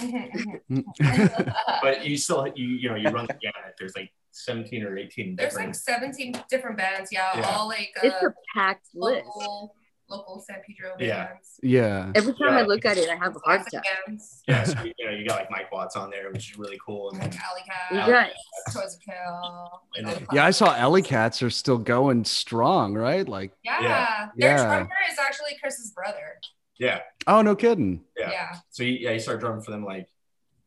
Mhm, 0.00 0.60
Mm. 0.70 0.84
But 1.82 2.04
you 2.04 2.16
still 2.16 2.46
you 2.54 2.66
you 2.66 2.88
know 2.88 2.94
you 2.96 3.08
run 3.10 3.26
the 3.26 3.34
gamut. 3.34 3.74
There's 3.78 3.94
like 3.96 4.10
17 4.32 4.82
or 4.84 4.96
18 4.98 5.36
There's 5.36 5.54
like 5.54 5.74
17 5.74 6.34
different 6.50 6.76
bands, 6.76 7.10
yeah, 7.12 7.38
Yeah. 7.38 7.50
all 7.56 7.68
like 7.68 7.90
It's 8.02 8.14
uh, 8.22 8.28
a 8.28 8.32
packed 8.54 8.86
list. 8.94 9.24
local, 9.26 9.74
local 10.08 10.40
San 10.40 10.56
Pedro 10.66 10.96
Yeah. 10.98 11.26
bands. 11.26 11.60
yeah. 11.62 12.10
Every 12.16 12.32
time 12.34 12.54
I 12.54 12.62
look 12.62 12.84
at 12.84 12.96
it, 12.98 13.08
I 13.08 13.14
have 13.14 13.36
a 13.36 13.38
heart 13.40 13.62
Classic 13.62 13.74
attack. 13.74 13.84
bands. 14.06 14.42
yeah, 14.48 14.64
so 14.64 14.82
you 14.82 14.92
know 15.06 15.12
you 15.12 15.26
got 15.26 15.38
like 15.38 15.50
Mike 15.52 15.70
Watts 15.70 15.94
on 15.96 16.10
there, 16.10 16.32
which 16.32 16.50
is 16.50 16.58
really 16.58 16.78
cool. 16.84 17.10
And 17.10 17.20
Like 17.20 17.30
then 17.30 17.40
Alley 17.48 17.62
You 17.92 18.12
Cat, 18.12 18.32
got 18.66 18.72
Toys 18.82 18.98
That 19.06 19.14
Kill. 19.14 19.82
And 19.96 20.06
then- 20.08 20.26
Yeah, 20.32 20.44
I 20.46 20.50
saw 20.50 20.74
Alley 20.74 21.02
Cats 21.02 21.40
are 21.42 21.50
still 21.50 21.78
going 21.78 22.24
strong, 22.24 22.94
right? 22.94 23.28
Like, 23.28 23.52
Yeah. 23.62 23.82
Yeah. 23.82 24.28
Their 24.36 24.56
Yeah. 24.56 24.64
drummer 24.66 24.90
is 25.12 25.18
actually 25.20 25.56
Chris's 25.62 25.92
brother. 25.92 26.40
Yeah, 26.78 27.00
oh 27.26 27.42
no 27.42 27.54
kidding. 27.54 28.02
Yeah. 28.18 28.30
Yeah. 28.30 28.48
so 28.70 28.82
you, 28.82 28.92
yeah, 28.92 29.12
you 29.12 29.20
started 29.20 29.40
drumming 29.40 29.62
for 29.62 29.70
them 29.70 29.84
like 29.84 30.08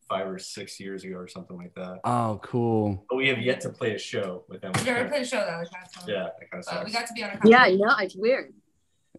five 0.08 0.26
or 0.28 0.40
six 0.40 0.80
years 0.80 1.04
ago 1.04 1.16
or 1.18 1.28
something 1.28 1.58
like 1.58 1.74
that. 1.76 2.00
Oh, 2.06 2.40
cool. 2.44 3.04
But 3.10 3.18
we 3.18 3.28
have 3.28 3.40
yet 3.40 3.60
to 3.62 3.70
play 3.70 3.94
a 3.94 4.00
show 4.00 4.46
with 4.48 4.62
them. 4.62 4.72
We 4.78 4.84
never 4.86 5.10
played 5.10 5.24
a 5.24 5.26
show 5.26 5.38
that 5.38 5.58
like 5.58 5.68
that. 5.70 6.08
Yeah, 6.08 6.28
that 6.40 6.50
kind 6.50 6.64
of 6.66 6.74
But 6.74 6.86
we 6.86 6.92
got 6.94 7.08
to 7.08 7.14
be 7.14 7.24
on 7.24 7.32
a 7.32 7.34
Yeah, 7.46 7.58
compilation. 7.66 7.80
no, 7.80 7.96
it's 7.98 8.16
weird. 8.16 8.54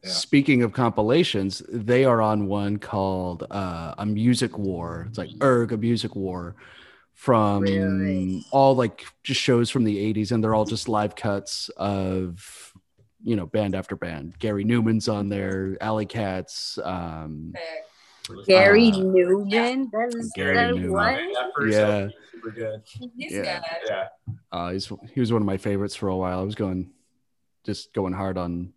Yeah. 0.02 0.10
Speaking 0.10 0.62
of 0.62 0.72
compilations, 0.72 1.60
they 1.68 2.04
are 2.06 2.22
on 2.22 2.46
one 2.46 2.78
called 2.78 3.44
uh, 3.50 3.94
a 3.98 4.06
music 4.06 4.56
war. 4.56 5.06
It's 5.10 5.18
like 5.18 5.30
Urgh 5.40 5.72
a 5.72 5.76
music 5.76 6.14
war 6.16 6.56
from 7.12 7.62
Really? 7.64 8.44
all 8.52 8.76
like 8.76 9.04
just 9.24 9.40
shows 9.40 9.68
from 9.70 9.82
the 9.84 9.96
80s 10.14 10.30
and 10.30 10.42
they're 10.42 10.54
all 10.54 10.64
just 10.64 10.88
live 10.88 11.16
cuts 11.16 11.68
of 11.76 12.67
you 13.22 13.36
know 13.36 13.46
band 13.46 13.74
after 13.74 13.96
band. 13.96 14.38
Gary 14.38 14.64
Numan's 14.64 15.08
on 15.08 15.28
there, 15.28 15.76
Alley 15.80 16.06
Cats, 16.06 16.78
um 16.84 17.52
Gary 18.46 18.88
Uh, 18.88 18.96
Numan. 18.96 19.90
That 19.90 20.14
is 20.18 20.32
Gary 20.34 20.54
that 20.56 20.74
Numan. 20.74 20.90
what? 20.90 21.68
Yeah. 21.70 22.08
super 22.30 22.50
good. 22.50 22.82
He's 23.16 23.32
Yeah. 23.32 23.60
good. 23.60 23.88
Yeah, 23.88 24.08
uh 24.52 24.70
he's 24.72 24.90
he 25.14 25.20
was 25.20 25.32
one 25.32 25.42
of 25.42 25.46
my 25.46 25.56
favorites 25.56 25.94
for 25.96 26.08
a 26.08 26.16
while. 26.16 26.38
I 26.40 26.42
was 26.42 26.54
going 26.54 26.90
just 27.64 27.92
going 27.94 28.12
hard 28.12 28.38
on 28.38 28.72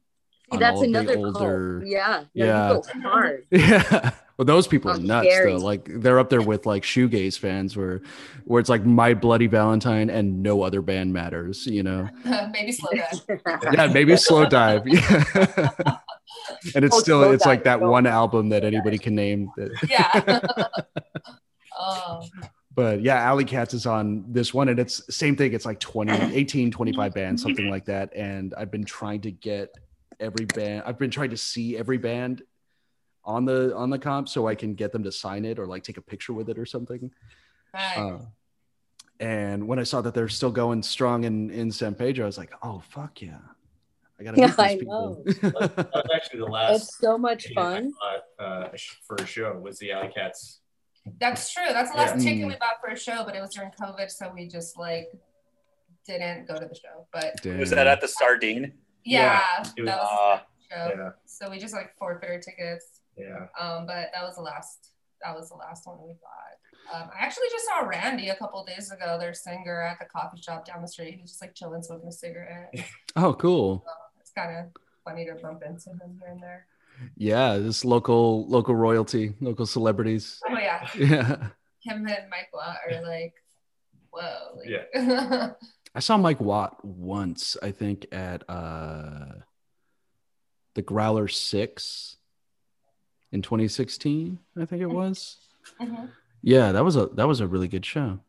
See, 0.49 0.55
on 0.55 0.59
that's 0.59 0.75
all 0.77 0.83
of 0.85 0.91
the 0.91 0.99
another 0.99 1.17
older 1.17 1.79
cult. 1.79 1.87
Yeah. 1.89 2.23
No, 2.33 2.45
Yeah. 2.45 2.81
Hard. 3.03 3.45
Yeah. 3.51 4.11
Well, 4.41 4.47
those 4.47 4.65
people 4.65 4.89
are 4.89 4.95
Oh, 4.95 4.97
nuts 4.97 5.27
Gary. 5.27 5.51
though. 5.51 5.59
Like 5.59 5.87
they're 5.87 6.17
up 6.17 6.31
there 6.31 6.41
with 6.41 6.65
like 6.65 6.81
shoegaze 6.81 7.37
fans 7.37 7.77
where 7.77 8.01
where 8.45 8.59
it's 8.59 8.69
like 8.71 8.83
My 8.83 9.13
Bloody 9.13 9.45
Valentine 9.45 10.09
and 10.09 10.41
no 10.41 10.63
other 10.63 10.81
band 10.81 11.13
matters, 11.13 11.67
you 11.67 11.83
know. 11.83 12.09
Maybe 12.51 12.71
Slowdive. 12.73 13.71
Yeah, 13.75 13.85
maybe 13.93 14.13
Slowdive. 14.13 14.81
And 16.75 16.83
it's 16.83 16.95
Oh, 16.95 16.99
still 17.01 17.31
it's 17.31 17.45
like 17.45 17.65
that 17.65 17.81
one 17.81 18.07
album 18.07 18.49
that 18.49 18.63
anybody 18.63 18.97
can 18.97 19.13
name 19.13 19.51
that 19.57 19.69
Yeah. 19.87 20.57
um, 21.79 22.21
but 22.73 23.01
yeah, 23.01 23.17
Alley 23.17 23.45
Cats 23.45 23.75
is 23.75 23.85
on 23.85 24.25
this 24.27 24.55
one 24.55 24.69
and 24.69 24.79
it's 24.79 25.03
same 25.15 25.35
thing. 25.35 25.53
It's 25.53 25.67
like 25.67 25.79
20, 25.79 26.11
18, 26.35 26.71
25 26.71 27.13
bands, 27.13 27.43
something 27.43 27.69
like 27.69 27.85
that. 27.85 28.11
And 28.15 28.55
I've 28.57 28.71
been 28.71 28.85
trying 28.85 29.21
to 29.21 29.31
get 29.31 29.69
every 30.19 30.45
band, 30.45 30.81
I've 30.87 30.97
been 30.97 31.11
trying 31.11 31.29
to 31.29 31.37
see 31.37 31.77
every 31.77 31.99
band 31.99 32.41
on 33.23 33.45
the 33.45 33.75
on 33.75 33.89
the 33.89 33.99
comp 33.99 34.27
so 34.29 34.47
I 34.47 34.55
can 34.55 34.73
get 34.73 34.91
them 34.91 35.03
to 35.03 35.11
sign 35.11 35.45
it 35.45 35.59
or 35.59 35.67
like 35.67 35.83
take 35.83 35.97
a 35.97 36.01
picture 36.01 36.33
with 36.33 36.49
it 36.49 36.57
or 36.57 36.65
something. 36.65 37.11
right. 37.73 37.97
Uh, 37.97 38.19
and 39.19 39.67
when 39.67 39.77
I 39.77 39.83
saw 39.83 40.01
that 40.01 40.13
they're 40.15 40.29
still 40.29 40.51
going 40.51 40.81
strong 40.83 41.23
in 41.25 41.49
in 41.51 41.71
San 41.71 41.93
Pedro, 41.95 42.25
I 42.25 42.27
was 42.27 42.37
like, 42.37 42.51
oh 42.63 42.81
fuck 42.89 43.21
yeah. 43.21 43.37
I 44.19 44.23
gotta 44.23 44.37
Yeah, 44.39 44.47
meet 44.47 44.57
these 44.57 44.59
I 44.59 44.77
people. 44.77 45.23
that 45.25 45.89
was 45.93 46.05
actually 46.15 46.39
the 46.39 46.45
last. 46.45 46.75
It's 46.83 46.97
so 46.97 47.17
much 47.17 47.47
fun. 47.53 47.91
bought, 48.39 48.45
uh, 48.45 48.69
for 49.05 49.15
a 49.17 49.25
show 49.25 49.53
was 49.59 49.77
the 49.79 49.91
Alley 49.91 50.09
Cats. 50.15 50.61
That's 51.19 51.51
true. 51.51 51.65
That's 51.69 51.91
the 51.91 51.97
last 51.97 52.17
Yeah. 52.17 52.23
ticket 52.31 52.45
Mm. 52.45 52.49
we 52.49 52.55
bought 52.57 52.79
for 52.83 52.91
a 52.91 52.97
show, 52.97 53.23
but 53.25 53.35
it 53.35 53.41
was 53.41 53.53
during 53.55 53.71
COVID, 53.71 54.09
so 54.09 54.31
we 54.33 54.47
just 54.47 54.77
like 54.77 55.07
didn't 56.07 56.47
go 56.47 56.55
to 56.59 56.65
the 56.65 56.75
show. 56.75 57.07
But 57.13 57.43
Was 57.57 57.69
that 57.71 57.85
at 57.87 58.01
the 58.01 58.07
Sardine? 58.07 58.73
yeah, 59.03 59.41
it 59.77 59.81
was- 59.81 59.85
that 59.89 59.97
was 59.99 60.09
Uh, 60.11 60.39
the 60.69 60.75
show. 60.75 60.93
Yeah, 61.03 61.09
So 61.25 61.49
we 61.49 61.59
just 61.59 61.73
like 61.75 61.95
forfeited 61.97 62.41
tickets. 62.43 63.00
Yeah. 63.21 63.45
Um, 63.59 63.85
but 63.85 64.09
that 64.13 64.23
was 64.23 64.35
the 64.35 64.41
last. 64.41 64.89
That 65.23 65.35
was 65.35 65.49
the 65.49 65.55
last 65.55 65.85
one 65.85 65.97
we 66.01 66.13
got. 66.13 66.99
Um, 67.03 67.09
I 67.13 67.23
actually 67.23 67.45
just 67.51 67.65
saw 67.67 67.85
Randy 67.85 68.29
a 68.29 68.35
couple 68.35 68.63
days 68.65 68.91
ago, 68.91 69.17
their 69.19 69.35
singer 69.35 69.81
at 69.83 69.99
the 69.99 70.05
coffee 70.05 70.41
shop 70.41 70.65
down 70.65 70.81
the 70.81 70.87
street. 70.87 71.13
He 71.13 71.21
was 71.21 71.29
just 71.31 71.41
like 71.41 71.53
chilling, 71.53 71.83
smoking 71.83 72.09
a 72.09 72.11
cigarette. 72.11 72.73
Oh, 73.15 73.33
cool. 73.33 73.85
It's 74.19 74.31
kind 74.31 74.57
of 74.57 74.65
funny 75.05 75.25
to 75.25 75.35
bump 75.35 75.61
into 75.65 75.89
him 75.91 76.17
here 76.19 76.29
and 76.31 76.41
there. 76.41 76.65
Yeah, 77.17 77.57
this 77.57 77.83
local 77.85 78.47
local 78.47 78.73
royalty, 78.75 79.33
local 79.41 79.65
celebrities. 79.65 80.39
Oh 80.49 80.57
yeah, 80.57 80.87
Yeah. 80.97 81.49
him 81.83 82.07
and 82.07 82.29
Mike 82.29 82.49
Watt 82.53 82.77
are 82.89 83.01
like, 83.05 83.33
whoa. 84.11 84.55
Like, 84.57 84.67
Yeah. 84.95 85.49
I 85.95 85.99
saw 85.99 86.17
Mike 86.17 86.39
Watt 86.41 86.83
once, 86.85 87.57
I 87.61 87.71
think, 87.71 88.07
at 88.11 88.43
uh 88.49 89.25
the 90.73 90.81
Growler 90.81 91.27
Six 91.27 92.10
in 93.31 93.41
2016, 93.41 94.39
I 94.59 94.65
think 94.65 94.81
it 94.81 94.87
was. 94.89 95.37
Mhm. 95.79 96.09
Yeah, 96.41 96.71
that 96.71 96.83
was 96.83 96.95
a 96.95 97.05
that 97.07 97.27
was 97.27 97.39
a 97.39 97.47
really 97.47 97.67
good 97.67 97.85
show. 97.85 98.19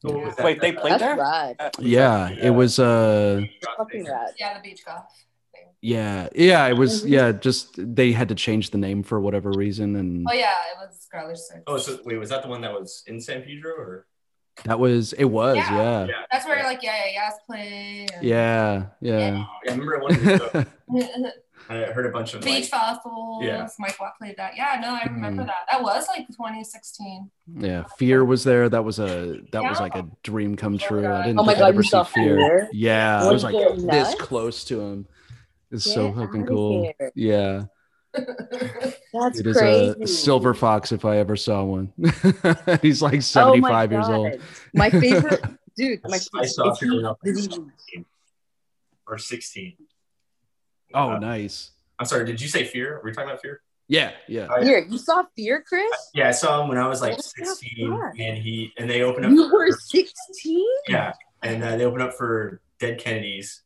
So 0.00 0.12
what 0.12 0.24
was 0.26 0.36
that? 0.36 0.44
Wait, 0.44 0.60
they 0.60 0.72
played 0.72 0.92
That's 0.92 1.02
there? 1.02 1.16
rad. 1.16 1.56
Uh, 1.58 1.70
Yeah, 1.78 2.28
it 2.30 2.50
was 2.50 2.78
uh 2.78 3.40
rad. 3.40 4.34
Yeah, 4.38 4.54
the 4.54 4.60
Beach 4.62 4.84
Goth 4.84 5.24
thing. 5.52 5.64
yeah, 5.80 6.28
yeah, 6.34 6.66
it 6.66 6.74
was 6.76 7.04
Mhm. 7.04 7.08
yeah, 7.10 7.32
just 7.32 7.74
they 7.78 8.12
had 8.12 8.28
to 8.28 8.34
change 8.34 8.70
the 8.70 8.78
name 8.78 9.02
for 9.02 9.20
whatever 9.20 9.50
reason 9.50 9.96
and 9.96 10.26
Oh 10.28 10.34
yeah, 10.34 10.50
it 10.72 10.76
was 10.86 11.00
Scarlet 11.00 11.38
Six. 11.38 11.60
Oh, 11.66 11.78
so 11.78 11.98
wait, 12.04 12.18
was 12.18 12.28
that 12.30 12.42
the 12.42 12.48
one 12.48 12.60
that 12.60 12.72
was 12.72 13.02
in 13.06 13.20
San 13.20 13.42
Pedro 13.42 13.72
or? 13.72 14.06
that 14.64 14.78
was 14.78 15.14
it 15.14 15.24
was, 15.24 15.56
Yeah. 15.56 15.74
yeah. 15.76 16.06
Yeah. 16.06 16.12
That's 16.30 16.46
where 16.46 16.62
like 16.64 16.82
yeah, 16.82 17.06
yeah, 17.06 17.22
Ya's 17.26 17.34
play. 17.46 18.06
and- 18.14 18.22
Yeah, 18.24 18.86
yeah. 19.00 19.18
Yeah, 19.18 19.44
I 19.68 19.70
remember 19.72 19.98
one 20.00 20.12
of 20.14 20.22
the, 20.22 21.32
I 21.68 21.74
heard 21.92 22.06
a 22.06 22.10
bunch 22.10 22.34
of 22.34 22.42
Beach 22.42 22.70
like, 22.70 22.80
Fossils. 22.80 23.42
Yeah. 23.44 23.66
Mike 23.78 23.98
Watt 23.98 24.18
played 24.18 24.36
that. 24.36 24.56
Yeah, 24.56 24.78
no, 24.82 24.88
I 24.94 25.04
remember 25.04 25.42
Mhm. 25.42 25.46
that. 25.46 25.66
That 25.70 25.82
was 25.82 26.06
like 26.08 26.26
2016. 26.28 27.30
Yeah, 27.56 27.84
Fear 27.98 28.24
was 28.24 28.44
there. 28.44 28.68
That 28.68 28.84
was 28.84 28.98
a 28.98 29.40
that 29.52 29.62
was 29.62 29.80
like 29.80 29.94
a 29.94 30.06
dream 30.22 30.56
come 30.56 30.74
Oh, 30.74 30.78
true. 30.78 31.06
I 31.06 31.22
didn't 31.26 31.38
Oh 31.40 31.42
my 31.44 31.52
think 31.52 31.60
God, 31.60 31.66
I'd 31.66 31.74
ever 31.74 31.82
see 31.82 31.88
saw 31.90 32.04
Fear? 32.04 32.68
Yeah, 32.72 33.22
I 33.22 33.30
Was 33.32 33.44
was 33.44 33.52
like 33.54 33.74
this 33.76 33.82
nuts? 33.84 34.14
close 34.20 34.64
to 34.64 34.80
him. 34.80 35.06
It's 35.70 35.84
so 35.92 36.12
fucking 36.12 36.46
cool. 36.46 36.92
here. 36.98 37.10
Yeah, 37.14 37.62
That's 38.14 39.40
it 39.40 39.46
is 39.46 39.56
crazy. 39.56 40.02
a 40.02 40.06
silver 40.06 40.54
fox 40.54 40.92
if 40.92 41.04
I 41.04 41.16
ever 41.18 41.36
saw 41.36 41.64
one. 41.64 41.92
He's 42.82 43.02
like 43.02 43.14
Oh 43.16 43.20
seventy 43.20 43.60
five 43.62 43.90
years 43.90 44.08
old. 44.08 44.36
My 44.74 44.90
favorite, 44.90 45.42
dude. 45.76 46.00
My 46.04 46.18
I 46.36 46.44
saw 46.46 46.70
if 46.72 46.78
Fear 46.78 46.90
you- 46.92 46.96
when 46.98 47.06
I 47.06 47.08
was 47.10 47.18
did 47.24 47.36
you- 47.36 47.42
17 47.42 48.04
or 49.06 49.18
16. 49.18 49.76
Oh, 50.94 51.10
Uh, 51.12 51.18
nice. 51.18 51.72
I'm 51.98 52.06
sorry, 52.06 52.24
did 52.24 52.40
you 52.40 52.48
say 52.48 52.64
Fear? 52.64 52.94
Were 52.98 53.02
we 53.04 53.12
talking 53.12 53.28
about 53.30 53.42
Fear? 53.42 53.60
Yeah, 53.88 54.12
yeah. 54.28 54.48
I- 54.50 54.64
Here, 54.64 54.86
you 54.88 54.96
saw 54.98 55.24
Fear, 55.36 55.62
Chris? 55.68 55.84
Yeah, 56.14 56.28
I 56.28 56.30
saw 56.30 56.62
him 56.62 56.68
when 56.68 56.78
I 56.78 56.88
was 56.88 57.02
like 57.02 57.12
What 57.16 57.18
the 57.36 57.44
16, 57.46 57.92
and 58.18 58.38
he 58.38 58.72
and 58.78 58.88
they 58.88 59.02
opened 59.02 59.26
up. 59.26 59.32
You 59.32 59.52
were 59.52 59.70
for- 59.72 59.78
16? 59.78 60.66
yeah, 60.88 61.12
and 61.42 61.62
uh, 61.62 61.76
they 61.76 61.84
opened 61.84 62.02
up 62.02 62.14
for 62.14 62.60
Dead 62.80 62.98
Kennedys, 62.98 63.62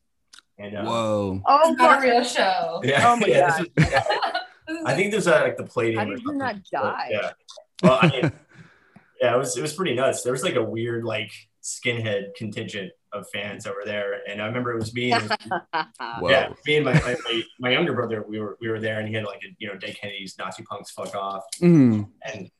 and 0.58 0.76
uh, 0.76 0.82
Whoa. 0.84 1.42
Oh 1.46 1.70
It's 1.70 1.78
not 1.78 1.98
a 1.98 2.00
my 2.00 2.02
real 2.04 2.24
show. 2.24 2.80
Yeah, 2.82 3.08
Oh 3.08 3.16
my 3.16 3.26
yeah, 3.28 3.48
God. 3.58 3.66
this 3.76 3.86
is- 3.86 3.92
yeah, 3.92 4.82
I 4.84 4.94
think 4.94 5.12
there's 5.12 5.26
uh, 5.28 5.40
like 5.42 5.56
the 5.56 5.64
plating. 5.64 5.98
How 5.98 6.04
or 6.04 6.16
did 6.16 6.22
you 6.24 6.32
not 6.34 6.56
die? 6.70 7.08
Yeah. 7.10 7.30
Well, 7.82 7.98
I 8.02 8.08
mean, 8.22 8.32
yeah, 9.22 9.34
it 9.34 9.38
was 9.38 9.56
it 9.56 9.62
was 9.62 9.72
pretty 9.72 9.94
nuts. 9.94 10.22
There 10.22 10.32
was 10.32 10.42
like 10.42 10.56
a 10.56 10.62
weird 10.64 11.04
like 11.04 11.30
skinhead 11.76 12.34
contingent 12.36 12.90
of 13.12 13.26
fans 13.32 13.66
over 13.66 13.80
there, 13.84 14.20
and 14.28 14.40
I 14.42 14.46
remember 14.46 14.72
it 14.72 14.78
was 14.80 14.92
me. 14.94 15.12
And, 15.12 15.28
Whoa. 16.20 16.30
yeah, 16.30 16.52
me 16.66 16.76
and 16.76 16.84
my, 16.84 16.92
my, 16.94 17.16
my 17.24 17.42
my 17.60 17.70
younger 17.70 17.92
brother. 17.94 18.24
We 18.28 18.38
were 18.40 18.56
we 18.60 18.68
were 18.68 18.80
there, 18.80 18.98
and 19.00 19.08
he 19.08 19.14
had 19.14 19.24
like 19.24 19.42
a 19.44 19.48
you 19.58 19.68
know 19.68 19.76
Dead 19.76 19.96
Kennedys, 20.00 20.36
Nazi 20.38 20.62
punks, 20.64 20.90
fuck 20.90 21.14
off, 21.14 21.44
Mm. 21.62 22.08
and 22.32 22.50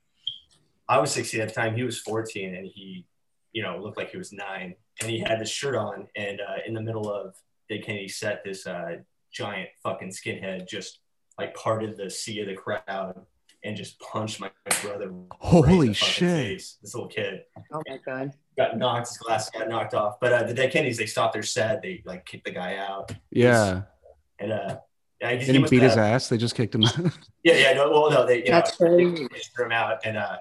I 0.88 0.98
was 0.98 1.10
16 1.12 1.40
at 1.40 1.48
the 1.48 1.54
time. 1.54 1.74
He 1.76 1.82
was 1.82 1.98
14, 2.00 2.54
and 2.54 2.66
he, 2.66 3.04
you 3.52 3.62
know, 3.62 3.78
looked 3.78 3.98
like 3.98 4.10
he 4.10 4.16
was 4.16 4.32
nine. 4.32 4.74
And 5.02 5.10
he 5.10 5.18
had 5.20 5.38
this 5.38 5.50
shirt 5.50 5.74
on, 5.74 6.06
and 6.16 6.40
uh, 6.40 6.56
in 6.66 6.72
the 6.74 6.80
middle 6.80 7.10
of 7.12 7.34
Dead 7.68 7.84
Kennedy 7.84 8.08
set, 8.08 8.42
this 8.42 8.66
uh, 8.66 8.96
giant 9.32 9.68
fucking 9.82 10.08
skinhead 10.10 10.66
just 10.66 11.00
like 11.38 11.54
parted 11.54 11.96
the 11.98 12.08
sea 12.10 12.40
of 12.40 12.46
the 12.48 12.54
crowd 12.54 13.20
and 13.64 13.76
just 13.76 14.00
punched 14.00 14.40
my 14.40 14.50
brother. 14.82 15.08
right 15.10 15.20
in 15.20 15.26
Holy 15.32 15.88
the 15.88 15.94
shit. 15.94 16.18
face. 16.30 16.78
This 16.80 16.94
little 16.94 17.08
kid 17.10 17.42
Oh 17.72 17.82
my 17.86 17.98
God. 18.04 18.32
Got 18.58 18.76
knocked, 18.76 19.08
his 19.08 19.16
glasses 19.16 19.50
got 19.50 19.68
knocked 19.68 19.94
off. 19.94 20.20
But 20.20 20.32
uh, 20.34 20.42
the 20.42 20.52
Dead 20.52 20.70
Kennedys, 20.70 20.98
they 20.98 21.06
stopped 21.06 21.32
their 21.32 21.42
set. 21.42 21.80
They 21.80 22.02
like 22.04 22.26
kicked 22.26 22.44
the 22.44 22.50
guy 22.50 22.76
out, 22.76 23.10
Yeah. 23.30 23.82
and 24.38 24.52
uh, 24.52 24.76
yeah, 25.20 25.28
I 25.30 25.36
guess 25.36 25.46
Did 25.46 25.54
he 25.54 25.60
must 25.60 25.70
beat 25.70 25.82
his 25.82 25.94
have- 25.94 26.04
ass? 26.04 26.28
They 26.28 26.36
just 26.36 26.54
kicked 26.54 26.74
him. 26.74 26.84
Out. 26.84 26.96
yeah, 27.42 27.54
yeah, 27.56 27.72
no, 27.72 27.90
well, 27.90 28.10
no, 28.10 28.26
they, 28.26 28.38
you 28.40 28.50
That's 28.50 28.78
know, 28.78 28.88
crazy. 28.88 29.26
they 29.32 29.40
threw 29.56 29.64
him 29.66 29.72
out, 29.72 29.98
and 30.04 30.16
uh, 30.18 30.36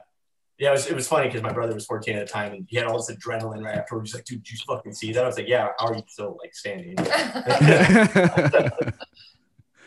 yeah, 0.59 0.70
it 0.70 0.72
was, 0.72 0.88
it 0.88 0.95
was 0.95 1.07
funny 1.07 1.28
because 1.28 1.41
my 1.43 1.53
brother 1.53 1.74
was 1.74 1.86
14 1.86 2.15
at 2.18 2.28
the 2.28 2.32
time, 2.34 2.51
and 2.53 2.65
he 2.68 2.78
had 2.78 2.86
all 2.88 2.97
this 2.97 3.15
adrenaline 3.15 3.63
right 3.63 3.78
afterwards. 3.78 4.09
He's 4.11 4.15
like, 4.15 4.26
"Dude, 4.26 4.43
did 4.43 4.51
you 4.51 4.57
fucking 4.68 4.93
see 4.93 5.13
that?" 5.13 5.24
I 5.24 5.28
was 5.28 5.38
like, 5.38 5.47
"Yeah, 5.47 5.70
how 5.80 5.88
are 5.88 5.95
you 5.95 6.03
still 6.07 6.38
like 6.41 6.53
standing?" 6.55 6.95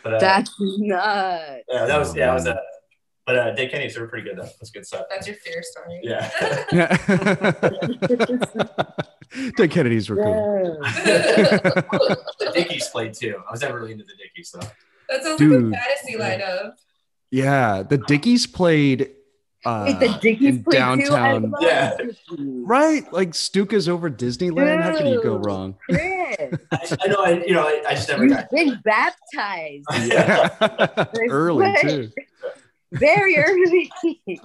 But 0.02 0.14
uh, 0.14 0.18
That's 0.18 0.50
nuts. 0.58 1.62
yeah, 1.68 1.84
that 1.86 1.98
was 1.98 2.16
yeah, 2.16 2.26
that 2.26 2.34
was 2.34 2.46
uh, 2.46 2.56
but 3.26 3.36
uh, 3.36 3.50
Dead 3.54 3.70
Kennedys 3.70 3.98
were 3.98 4.06
pretty 4.08 4.28
good 4.28 4.38
though. 4.38 4.44
That's 4.44 4.70
good 4.70 4.86
stuff. 4.86 5.06
That's 5.10 5.26
your 5.26 5.36
fear 5.36 5.62
story. 5.62 6.00
Yeah. 6.02 6.30
yeah. 6.72 6.96
Dead 9.56 9.70
Kennedys 9.70 10.10
were 10.10 10.16
cool. 10.16 10.78
the 10.82 12.50
Dickies 12.54 12.88
played 12.88 13.14
too. 13.14 13.40
I 13.48 13.52
was 13.52 13.60
never 13.62 13.78
really 13.78 13.92
into 13.92 14.04
the 14.04 14.14
Dickies 14.16 14.50
though. 14.52 14.66
That 15.08 15.22
sounds 15.22 15.38
Dude. 15.38 15.70
like 15.70 15.80
a 15.80 15.84
fantasy 15.84 16.16
lineup. 16.18 16.72
Yeah, 17.30 17.82
the 17.82 17.98
Dickies 17.98 18.46
played 18.46 19.10
uh, 19.64 19.84
Wait, 19.86 20.00
the 20.00 20.18
Dickies 20.20 20.56
in 20.56 20.64
played 20.64 20.78
downtown. 20.78 21.06
too. 21.08 21.14
I 21.14 21.38
love 21.38 21.52
Yeah. 21.60 21.96
Right, 22.38 23.12
like 23.12 23.34
Stuka's 23.34 23.88
over 23.88 24.10
Disneyland. 24.10 24.82
How 24.82 24.96
can 24.96 25.06
you 25.06 25.22
go 25.22 25.36
wrong? 25.36 25.76
Chris, 25.88 26.00
I, 26.72 26.96
I 27.02 27.06
know, 27.08 27.16
I, 27.22 27.44
you 27.46 27.52
know, 27.52 27.62
I, 27.66 27.82
I 27.88 27.94
just 27.94 28.08
never 28.08 28.24
you've 28.24 28.32
got. 28.36 28.50
been 28.50 28.80
baptized 28.84 29.84
Yeah, 30.10 31.06
early 31.28 31.74
too. 31.82 32.10
Very 32.92 33.36
early. 33.36 33.90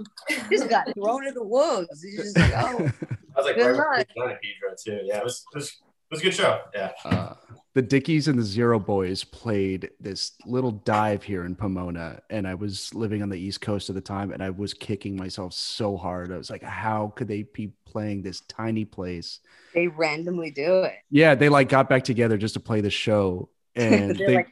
just 0.51 0.69
got 0.69 0.93
thrown 0.93 1.27
in 1.27 1.33
the 1.33 1.43
woods. 1.43 2.03
It's 2.03 2.33
just 2.33 2.37
like, 2.37 2.53
oh, 2.55 2.91
I 3.35 3.39
was 3.39 3.45
like, 3.45 3.55
Good 3.55 3.77
right 3.77 4.07
luck. 4.17 4.29
with 4.29 4.37
Pedro 4.41 4.75
too. 4.83 5.05
Yeah, 5.05 5.19
it 5.19 5.23
was, 5.23 5.45
it 5.53 5.57
was, 5.57 5.67
it 5.67 5.73
was 6.11 6.19
a 6.21 6.23
good 6.23 6.33
show. 6.33 6.61
Yeah. 6.73 6.91
Uh, 7.03 7.33
the 7.73 7.81
Dickies 7.81 8.29
and 8.29 8.39
the 8.39 8.43
Zero 8.43 8.79
Boys 8.79 9.25
played 9.25 9.89
this 9.99 10.31
little 10.45 10.71
dive 10.71 11.23
here 11.23 11.43
in 11.43 11.55
Pomona, 11.55 12.21
and 12.29 12.47
I 12.47 12.55
was 12.55 12.93
living 12.93 13.21
on 13.21 13.27
the 13.27 13.37
East 13.37 13.59
Coast 13.59 13.89
at 13.89 13.95
the 13.95 14.01
time, 14.01 14.31
and 14.31 14.41
I 14.41 14.49
was 14.49 14.73
kicking 14.73 15.17
myself 15.17 15.51
so 15.51 15.97
hard. 15.97 16.31
I 16.31 16.37
was 16.37 16.49
like, 16.49 16.63
"How 16.63 17.11
could 17.17 17.27
they 17.27 17.43
be 17.43 17.73
playing 17.85 18.21
this 18.21 18.39
tiny 18.41 18.85
place?" 18.85 19.41
they 19.73 19.87
randomly 19.87 20.51
do 20.51 20.83
it. 20.83 20.93
Yeah, 21.09 21.35
they 21.35 21.49
like 21.49 21.67
got 21.67 21.89
back 21.89 22.05
together 22.05 22.37
just 22.37 22.53
to 22.53 22.61
play 22.61 22.79
the 22.79 22.89
show, 22.89 23.49
and 23.75 24.15
They're 24.17 24.27
they 24.27 24.35
like, 24.35 24.47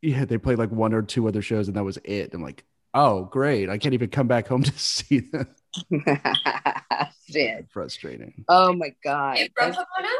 yeah 0.00 0.24
they 0.24 0.38
played 0.38 0.58
like 0.58 0.70
one 0.70 0.94
or 0.94 1.02
two 1.02 1.26
other 1.26 1.42
shows, 1.42 1.66
and 1.66 1.76
that 1.76 1.82
was 1.82 1.98
it. 2.04 2.32
I'm 2.34 2.42
like, 2.42 2.62
"Oh, 2.94 3.24
great! 3.24 3.68
I 3.68 3.78
can't 3.78 3.94
even 3.94 4.10
come 4.10 4.26
back 4.28 4.48
home 4.48 4.62
to 4.70 4.78
see 4.78 5.20
them." 5.20 5.48
Shit. 7.30 7.66
Frustrating. 7.72 8.44
Oh 8.48 8.72
my 8.72 8.94
god. 9.04 9.36
Are 9.38 9.42
you 9.42 9.48
from 9.56 9.70
That's- 9.70 9.86
Pomona? 9.96 10.14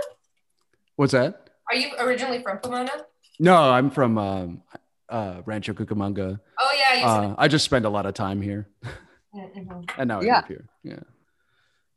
What's 0.97 1.13
that? 1.13 1.51
Are 1.71 1.77
you 1.77 1.89
originally 1.99 2.43
from 2.43 2.59
Pomona? 2.59 2.91
No, 3.39 3.57
I'm 3.57 3.91
from 3.91 4.19
um, 4.19 4.63
uh, 5.09 5.43
Rancho 5.45 5.73
Cucamonga. 5.73 6.39
Oh 6.59 6.73
yeah, 6.79 6.95
you 7.01 7.05
Uh, 7.07 7.35
I 7.39 7.49
just 7.49 7.65
spend 7.65 7.85
a 7.85 7.89
lot 7.91 8.07
of 8.07 8.15
time 8.15 8.41
here. 8.43 8.69
said. 9.35 9.53
Mhm. 9.57 9.91
and 9.99 10.09
now 10.09 10.21
I 10.21 10.25
Yeah. 10.25 10.37
live 10.37 10.47
here. 10.49 10.69
Yeah. 10.83 11.01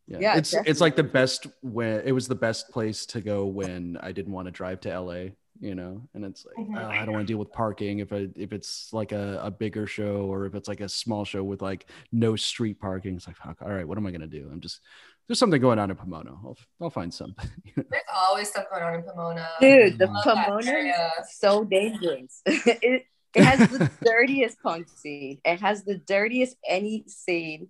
Yeah. 0.07 0.17
Yeah, 0.19 0.38
it's 0.38 0.53
it's 0.53 0.82
like 0.82 0.95
the 0.95 1.03
best 1.03 1.47
when 1.61 2.01
it 2.05 2.11
was 2.11 2.28
the 2.28 2.36
best 2.36 2.69
place 2.69 3.05
to 3.07 3.21
go 3.21 3.45
when 3.45 3.97
I 4.01 4.11
didn't 4.11 4.34
want 4.34 4.45
to 4.47 4.51
drive 4.51 4.80
to 4.82 4.89
LA, 4.99 5.30
you 5.59 5.75
know. 5.75 6.01
And 6.13 6.25
it's 6.25 6.45
like 6.45 6.67
Mhm. 6.67 6.77
oh, 6.77 6.87
I 6.89 7.05
don't 7.05 7.13
want 7.13 7.27
to 7.27 7.31
deal 7.31 7.37
with 7.39 7.51
parking 7.51 7.99
if 7.99 8.11
I 8.13 8.27
if 8.35 8.53
it's 8.53 8.91
like 8.93 9.11
a, 9.11 9.39
a 9.43 9.51
bigger 9.51 9.87
show 9.87 10.25
or 10.25 10.45
if 10.45 10.55
it's 10.55 10.67
like 10.67 10.81
a 10.81 10.89
small 10.89 11.25
show 11.25 11.43
with 11.43 11.61
like 11.61 11.87
no 12.11 12.35
street 12.35 12.79
parking. 12.79 13.15
It's 13.15 13.27
like 13.27 13.37
fuck, 13.37 13.61
all 13.61 13.69
right, 13.69 13.87
what 13.87 13.97
am 13.97 14.05
I 14.05 14.11
gonna 14.11 14.27
do? 14.27 14.49
I'm 14.51 14.61
just 14.61 14.81
there's 15.27 15.39
something 15.39 15.59
going 15.59 15.79
on 15.79 15.89
in 15.89 15.95
Pomona. 15.95 16.31
I'll 16.31 16.57
I'll 16.81 16.89
find 16.91 17.11
something. 17.13 17.49
There's 17.75 18.03
always 18.15 18.49
stuff 18.49 18.65
going 18.71 18.83
on 18.83 18.93
in 18.95 19.01
Pomona. 19.03 19.47
Dude, 19.59 19.97
the 19.97 20.07
Pomona 20.23 20.65
area. 20.69 21.11
is 21.19 21.37
so 21.39 21.63
dangerous. 21.63 22.41
it, 22.45 23.05
it 23.33 23.43
has 23.43 23.67
the 23.69 23.89
dirtiest 24.03 24.61
punk 24.61 24.87
scene. 24.87 25.39
It 25.43 25.61
has 25.61 25.83
the 25.83 25.97
dirtiest 25.97 26.57
any 26.69 27.05
scene. 27.07 27.69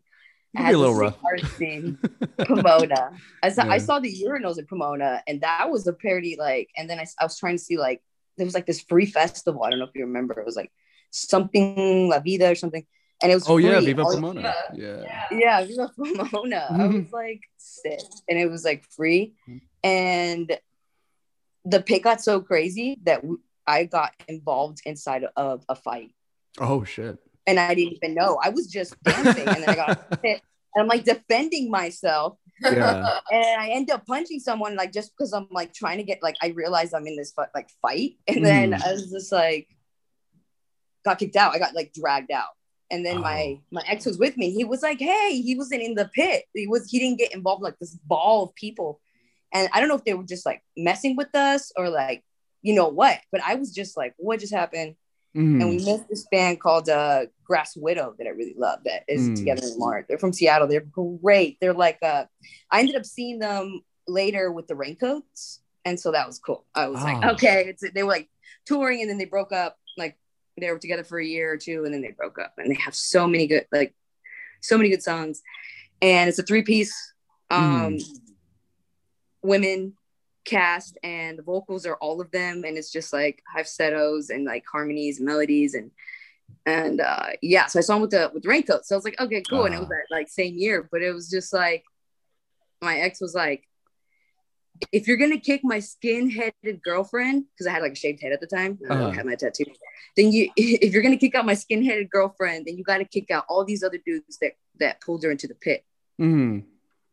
It 0.56 0.60
It'd 0.60 0.70
be 0.70 0.74
a 0.74 0.78
little 0.78 0.95
rough. 0.95 1.18
scene. 1.58 1.97
Pomona. 2.39 3.12
I 3.43 3.49
saw, 3.49 3.66
Yeah. 3.66 3.72
I 3.74 3.78
saw 3.80 3.99
the 3.99 4.14
urinals 4.26 4.58
in 4.58 4.66
Pomona, 4.66 5.22
and 5.28 5.41
that 5.41 5.70
was 5.70 5.86
a 5.88 5.93
parody. 5.93 6.36
Like, 6.39 6.70
and 6.78 6.89
then 6.89 6.99
I, 6.99 7.06
I 7.20 7.24
was 7.26 7.38
trying 7.38 7.58
to 7.58 7.64
see 7.64 7.78
like 7.78 8.01
there 8.38 8.45
was 8.45 8.53
like 8.53 8.66
this 8.66 8.82
free 8.82 9.06
festival. 9.06 9.64
I 9.64 9.70
don't 9.70 9.80
know 9.80 9.86
if 9.86 9.95
you 9.95 10.06
remember. 10.06 10.39
It 10.39 10.45
was 10.45 10.56
like 10.56 10.72
something 11.12 12.10
La 12.10 12.20
Vida 12.20 12.51
or 12.51 12.56
something, 12.56 12.86
and 13.22 13.32
it 13.32 13.36
was 13.36 13.47
oh 13.49 13.58
yeah, 13.58 13.78
free. 13.78 13.88
Viva 13.88 14.03
All- 14.03 14.14
Pomona. 14.14 14.53
Yeah. 14.74 15.03
Yeah. 15.03 15.26
yeah, 15.32 15.66
Viva 15.66 15.91
Pomona. 15.97 16.68
I 16.70 16.74
Mhm. 16.74 17.03
was 17.06 17.14
like 17.14 17.41
sick, 17.58 17.99
and 18.30 18.39
it 18.39 18.49
was 18.49 18.64
like 18.66 18.84
free, 18.84 19.34
Mhm. 19.49 19.62
and 19.84 20.60
the 21.66 21.82
pit 21.82 22.03
got 22.03 22.22
so 22.22 22.41
crazy 22.41 22.99
that 23.03 23.24
I 23.66 23.86
got 23.86 24.14
involved 24.28 24.82
inside 24.86 25.26
of 25.36 25.66
a 25.68 25.76
fight. 25.76 26.12
Oh 26.60 26.84
shit. 26.84 27.18
And 27.48 27.60
I 27.60 27.74
didn't 27.76 27.93
even 27.93 28.14
know. 28.16 28.39
I 28.43 28.50
was 28.50 28.68
just 28.68 29.02
dancing, 29.04 29.48
and 29.48 29.64
then 29.64 29.70
I 29.70 29.76
got 29.76 30.20
hit, 30.24 30.41
and 30.74 30.82
I'm 30.82 30.88
like 30.88 31.04
defending 31.04 31.70
myself, 31.70 32.38
Yeah. 32.62 33.20
and 33.32 33.62
I 33.62 33.70
end 33.70 33.91
up 33.91 34.06
punching 34.06 34.39
someone 34.39 34.76
like 34.76 34.91
just 34.91 35.12
because 35.16 35.34
I'm 35.34 35.48
like 35.52 35.74
trying 35.74 35.98
to 35.98 36.04
get 36.04 36.22
like 36.24 36.36
I 36.41 36.48
realized 36.50 36.93
I'm 36.93 37.08
in 37.08 37.16
this 37.18 37.34
like 37.54 37.70
fight, 37.82 38.18
and 38.28 38.46
then 38.46 38.72
Mm. 38.72 38.84
I 38.86 38.91
was 38.93 39.12
just 39.12 39.32
like 39.32 39.68
got 41.04 41.20
kicked 41.20 41.36
out. 41.36 41.54
I 41.54 41.60
got 41.60 41.76
like 41.76 41.93
dragged 41.93 42.32
out. 42.32 42.50
And 42.91 43.04
then 43.06 43.20
my 43.20 43.58
Oh. 43.58 43.62
my 43.72 43.84
ex 43.88 44.06
was 44.06 44.18
with 44.20 44.38
me. 44.38 44.52
He 44.52 44.64
was 44.64 44.84
like, 44.84 45.00
"Hey, 45.00 45.41
he 45.41 45.56
wasn't 45.56 45.82
in 45.82 45.96
the 45.96 46.10
pit. 46.14 46.46
He 46.54 46.68
was. 46.68 46.89
He 46.89 47.00
didn't 47.00 47.18
get 47.20 47.34
involved 47.34 47.64
like 47.64 47.78
this 47.80 47.96
ball 48.06 48.43
of 48.43 48.56
people." 48.56 49.02
And 49.54 49.70
I 49.74 49.80
don't 49.80 49.89
know 49.89 49.96
if 49.96 50.04
they 50.04 50.14
were 50.14 50.24
just 50.24 50.46
like 50.46 50.62
messing 50.78 51.16
with 51.16 51.34
us 51.34 51.72
or 51.78 51.89
like, 51.89 52.24
you 52.62 52.74
know 52.76 52.89
what? 52.89 53.20
But 53.32 53.41
I 53.41 53.56
was 53.56 53.74
just 53.74 53.98
like, 53.98 54.14
"What 54.18 54.39
just 54.39 54.54
happened?" 54.54 54.96
Mhm. 55.36 55.59
and 55.61 55.69
we 55.69 55.75
missed 55.77 56.07
this 56.09 56.25
band 56.31 56.61
called 56.61 56.88
uh, 56.88 57.25
Grass 57.43 57.75
Widow 57.75 58.15
that 58.17 58.25
I 58.25 58.29
really 58.29 58.55
love 58.57 58.79
that 58.86 59.03
is 59.09 59.27
Mm. 59.29 59.36
together 59.36 59.67
in 59.67 59.77
March. 59.77 60.05
They're 60.07 60.17
from 60.17 60.31
Seattle. 60.31 60.67
They're 60.67 60.88
great. 61.21 61.57
They're 61.59 61.73
like 61.73 61.99
uh 62.01 62.25
I 62.71 62.79
ended 62.79 62.95
up 62.95 63.05
seeing 63.05 63.39
them 63.39 63.81
later 64.07 64.51
with 64.51 64.67
the 64.67 64.75
raincoats. 64.75 65.61
And 65.83 65.99
so 65.99 66.11
that 66.13 66.25
was 66.25 66.39
cool. 66.39 66.65
I 66.73 66.88
was 66.88 67.03
like, 67.03 67.17
Oh. 67.23 67.31
okay. 67.33 67.65
It's 67.67 67.83
they 67.93 68.03
were 68.03 68.09
like 68.09 68.29
touring 68.65 69.01
and 69.01 69.09
then 69.09 69.17
they 69.17 69.25
broke 69.25 69.51
up. 69.51 69.77
Like 69.97 70.17
they 70.57 70.71
were 70.71 70.79
together 70.79 71.03
for 71.03 71.19
a 71.19 71.25
year 71.25 71.51
or 71.51 71.57
two 71.57 71.83
and 71.83 71.93
then 71.93 72.01
they 72.01 72.11
broke 72.11 72.39
up. 72.39 72.53
And 72.57 72.71
they 72.71 72.75
have 72.79 72.95
so 72.95 73.27
many 73.27 73.45
good, 73.45 73.67
like 73.73 73.93
so 74.61 74.77
many 74.77 74.89
good 74.89 75.03
songs. 75.03 75.41
And 76.01 76.29
it's 76.29 76.39
a 76.39 76.43
three-piece 76.43 76.95
um 77.51 77.97
women 79.43 79.93
cast 80.46 80.98
and 81.04 81.38
the 81.38 81.43
vocals 81.43 81.86
are 81.86 81.96
all 81.96 82.22
of 82.22 82.30
them 82.32 82.64
and 82.66 82.78
it's 82.78 82.91
just 82.91 83.12
like 83.12 83.41
falsettos 83.54 84.30
and 84.30 84.46
like 84.46 84.64
harmonies 84.72 85.18
and 85.18 85.26
melodies 85.26 85.74
and 85.74 85.91
and 86.68 87.02
uh 87.02 87.28
yeah 87.41 87.66
so 87.66 87.80
i 87.80 87.82
saw 87.82 87.96
him 87.96 88.02
with 88.02 88.12
the 88.12 88.30
with 88.34 88.43
the 88.43 88.50
raincoat 88.50 88.86
so 88.86 88.96
i 88.96 88.98
was 88.98 89.06
like 89.06 89.20
okay 89.20 89.41
cool 89.50 89.66
and 89.66 89.74
it 89.74 89.80
was 89.80 89.88
Ah. 89.88 89.96
that 89.96 90.16
like 90.16 90.28
same 90.30 90.56
year 90.58 90.88
but 90.91 91.02
it 91.02 91.12
was 91.12 91.30
just 91.30 91.52
like 91.52 91.84
my 92.82 92.98
ex 93.00 93.20
was 93.20 93.34
like 93.34 93.68
if 94.91 95.08
you're 95.08 95.18
gonna 95.18 95.39
kick 95.39 95.62
my 95.64 95.80
skin-headed 95.80 96.82
girlfriend 96.84 97.46
because 97.52 97.66
i 97.68 97.72
had 97.72 97.82
like 97.82 97.93
a 97.93 97.96
shaved 97.96 98.22
head 98.22 98.32
at 98.32 98.41
the 98.41 98.48
time 98.48 98.78
i 98.89 98.93
Uh-huh. 98.93 99.12
had 99.12 99.26
my 99.26 99.36
tattoo 99.36 99.64
then 100.18 100.32
you 100.32 100.50
if 100.58 100.93
you're 100.93 101.02
gonna 101.04 101.18
kick 101.18 101.34
out 101.36 101.46
my 101.46 101.54
skin-headed 101.56 102.10
girlfriend 102.10 102.66
then 102.68 102.78
you 102.78 102.84
got 102.84 102.98
to 103.00 103.06
kick 103.06 103.32
out 103.32 103.46
all 103.50 103.64
these 103.66 103.84
other 103.84 103.98
dudes 104.06 104.38
that 104.41 104.54
that 104.80 105.02
pulled 105.02 105.24
her 105.24 105.32
into 105.32 105.48
the 105.48 105.56
pit 105.56 105.84
Mhm. 106.22 106.64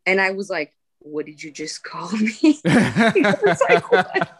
and 0.05 0.21
i 0.21 0.31
was 0.31 0.49
like 0.49 0.73
what 1.03 1.25
did 1.25 1.43
you 1.43 1.51
just 1.51 1.83
call 1.83 2.11
me 2.11 2.31
like, 2.65 3.91
what? 3.91 4.33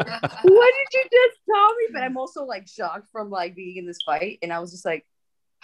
what 0.42 0.72
did 0.74 0.88
you 0.92 1.04
just 1.04 1.38
tell 1.48 1.74
me? 1.74 1.86
But 1.92 2.02
I'm 2.02 2.16
also 2.16 2.44
like 2.44 2.68
shocked 2.68 3.08
from 3.12 3.30
like 3.30 3.54
being 3.54 3.76
in 3.76 3.86
this 3.86 3.98
fight. 4.04 4.38
And 4.42 4.52
I 4.52 4.58
was 4.58 4.70
just 4.72 4.84
like, 4.84 5.06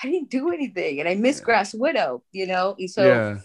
I 0.02 0.08
didn't 0.08 0.30
do 0.30 0.50
anything. 0.50 1.00
And 1.00 1.08
I 1.08 1.14
miss 1.14 1.40
Grass 1.40 1.74
Widow, 1.74 2.22
you 2.32 2.46
know? 2.46 2.76
And 2.78 2.90
so 2.90 3.06
yeah. 3.06 3.38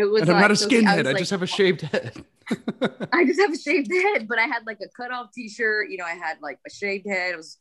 it 0.00 0.04
was 0.04 0.22
And 0.22 0.30
I'm 0.30 0.36
like, 0.36 0.42
not 0.42 0.50
a 0.50 0.56
so 0.56 0.66
I 0.66 0.68
skinhead. 0.68 0.86
I 0.86 1.00
like, 1.02 1.18
just 1.18 1.30
have 1.30 1.42
a 1.42 1.46
shaved 1.46 1.82
head. 1.82 2.24
I 3.12 3.24
just 3.24 3.40
have 3.40 3.52
a 3.52 3.58
shaved 3.58 3.92
head, 3.92 4.28
but 4.28 4.38
I 4.38 4.46
had 4.46 4.66
like 4.66 4.78
a 4.82 4.88
cutoff 4.96 5.32
t-shirt, 5.34 5.90
you 5.90 5.98
know, 5.98 6.04
I 6.04 6.14
had 6.14 6.38
like 6.42 6.58
a 6.66 6.70
shaved 6.70 7.06
head. 7.06 7.34
It 7.34 7.36
was 7.36 7.58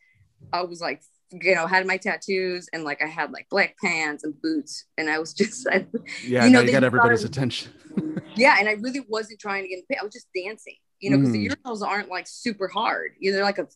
I 0.53 0.61
was 0.61 0.79
like 0.79 1.01
you 1.31 1.55
know, 1.55 1.67
had 1.67 1.85
my 1.85 1.97
tattoos 1.97 2.69
and 2.73 2.83
like 2.83 3.01
I 3.03 3.07
had 3.07 3.31
like 3.31 3.47
black 3.49 3.75
pants 3.83 4.23
and 4.23 4.39
boots, 4.41 4.85
and 4.97 5.09
I 5.09 5.19
was 5.19 5.33
just, 5.41 5.67
I, 5.67 5.85
yeah, 6.25 6.45
You 6.45 6.51
know, 6.51 6.61
you 6.61 6.71
got 6.71 6.83
everybody's 6.83 7.21
was- 7.21 7.25
attention. 7.25 7.71
yeah, 8.35 8.57
and 8.59 8.69
I 8.69 8.73
really 8.73 9.01
wasn't 9.07 9.39
trying 9.39 9.63
to 9.63 9.67
get 9.69 9.75
in 9.79 9.83
the 9.87 9.93
pit. 9.95 9.97
I 10.01 10.05
was 10.05 10.13
just 10.13 10.27
dancing, 10.35 10.75
you 10.99 11.09
know, 11.09 11.17
because 11.17 11.31
Mhm. 11.33 11.49
the 11.49 11.55
urinals 11.55 11.81
aren't 11.81 12.09
like 12.09 12.27
super 12.27 12.67
hard. 12.67 13.11
You 13.19 13.31
know, 13.31 13.37
they're 13.37 13.45
like 13.45 13.57
a 13.59 13.67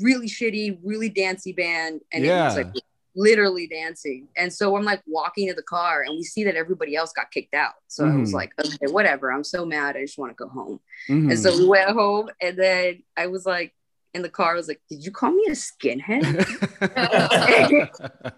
really 0.00 0.28
shitty, 0.28 0.78
really 0.84 1.08
dancey 1.08 1.52
band, 1.52 2.02
and 2.12 2.24
it 2.24 2.28
was 2.30 2.56
Yeah. 2.56 2.62
like 2.62 2.74
literally 3.14 3.66
dancing. 3.66 4.28
And 4.38 4.50
so 4.52 4.74
I'm 4.76 4.84
like 4.84 5.02
walking 5.06 5.48
to 5.48 5.54
the 5.54 5.62
car, 5.62 6.02
and 6.02 6.16
we 6.16 6.22
see 6.22 6.44
that 6.44 6.54
everybody 6.54 6.96
else 6.96 7.12
got 7.12 7.30
kicked 7.30 7.54
out. 7.54 7.74
So 7.88 8.06
I 8.06 8.14
was 8.16 8.30
Mhm. 8.30 8.34
like, 8.34 8.52
okay, 8.58 8.90
whatever. 8.92 9.30
I'm 9.32 9.44
so 9.44 9.66
mad. 9.66 9.96
I 9.96 10.02
just 10.02 10.16
want 10.18 10.30
to 10.30 10.34
go 10.36 10.48
home. 10.48 10.80
Mhm. 11.08 11.30
And 11.30 11.38
so 11.38 11.56
we 11.58 11.66
went 11.66 11.90
home, 11.90 12.30
and 12.40 12.56
then 12.56 13.02
I 13.16 13.26
was 13.26 13.44
like 13.44 13.74
in 14.14 14.22
the 14.22 14.28
car. 14.28 14.52
I 14.52 14.56
was 14.56 14.68
like, 14.68 14.80
"Did 14.88 15.04
you 15.04 15.10
call 15.10 15.32
me 15.32 15.46
a 15.48 15.52
skinhead?" 15.52 16.46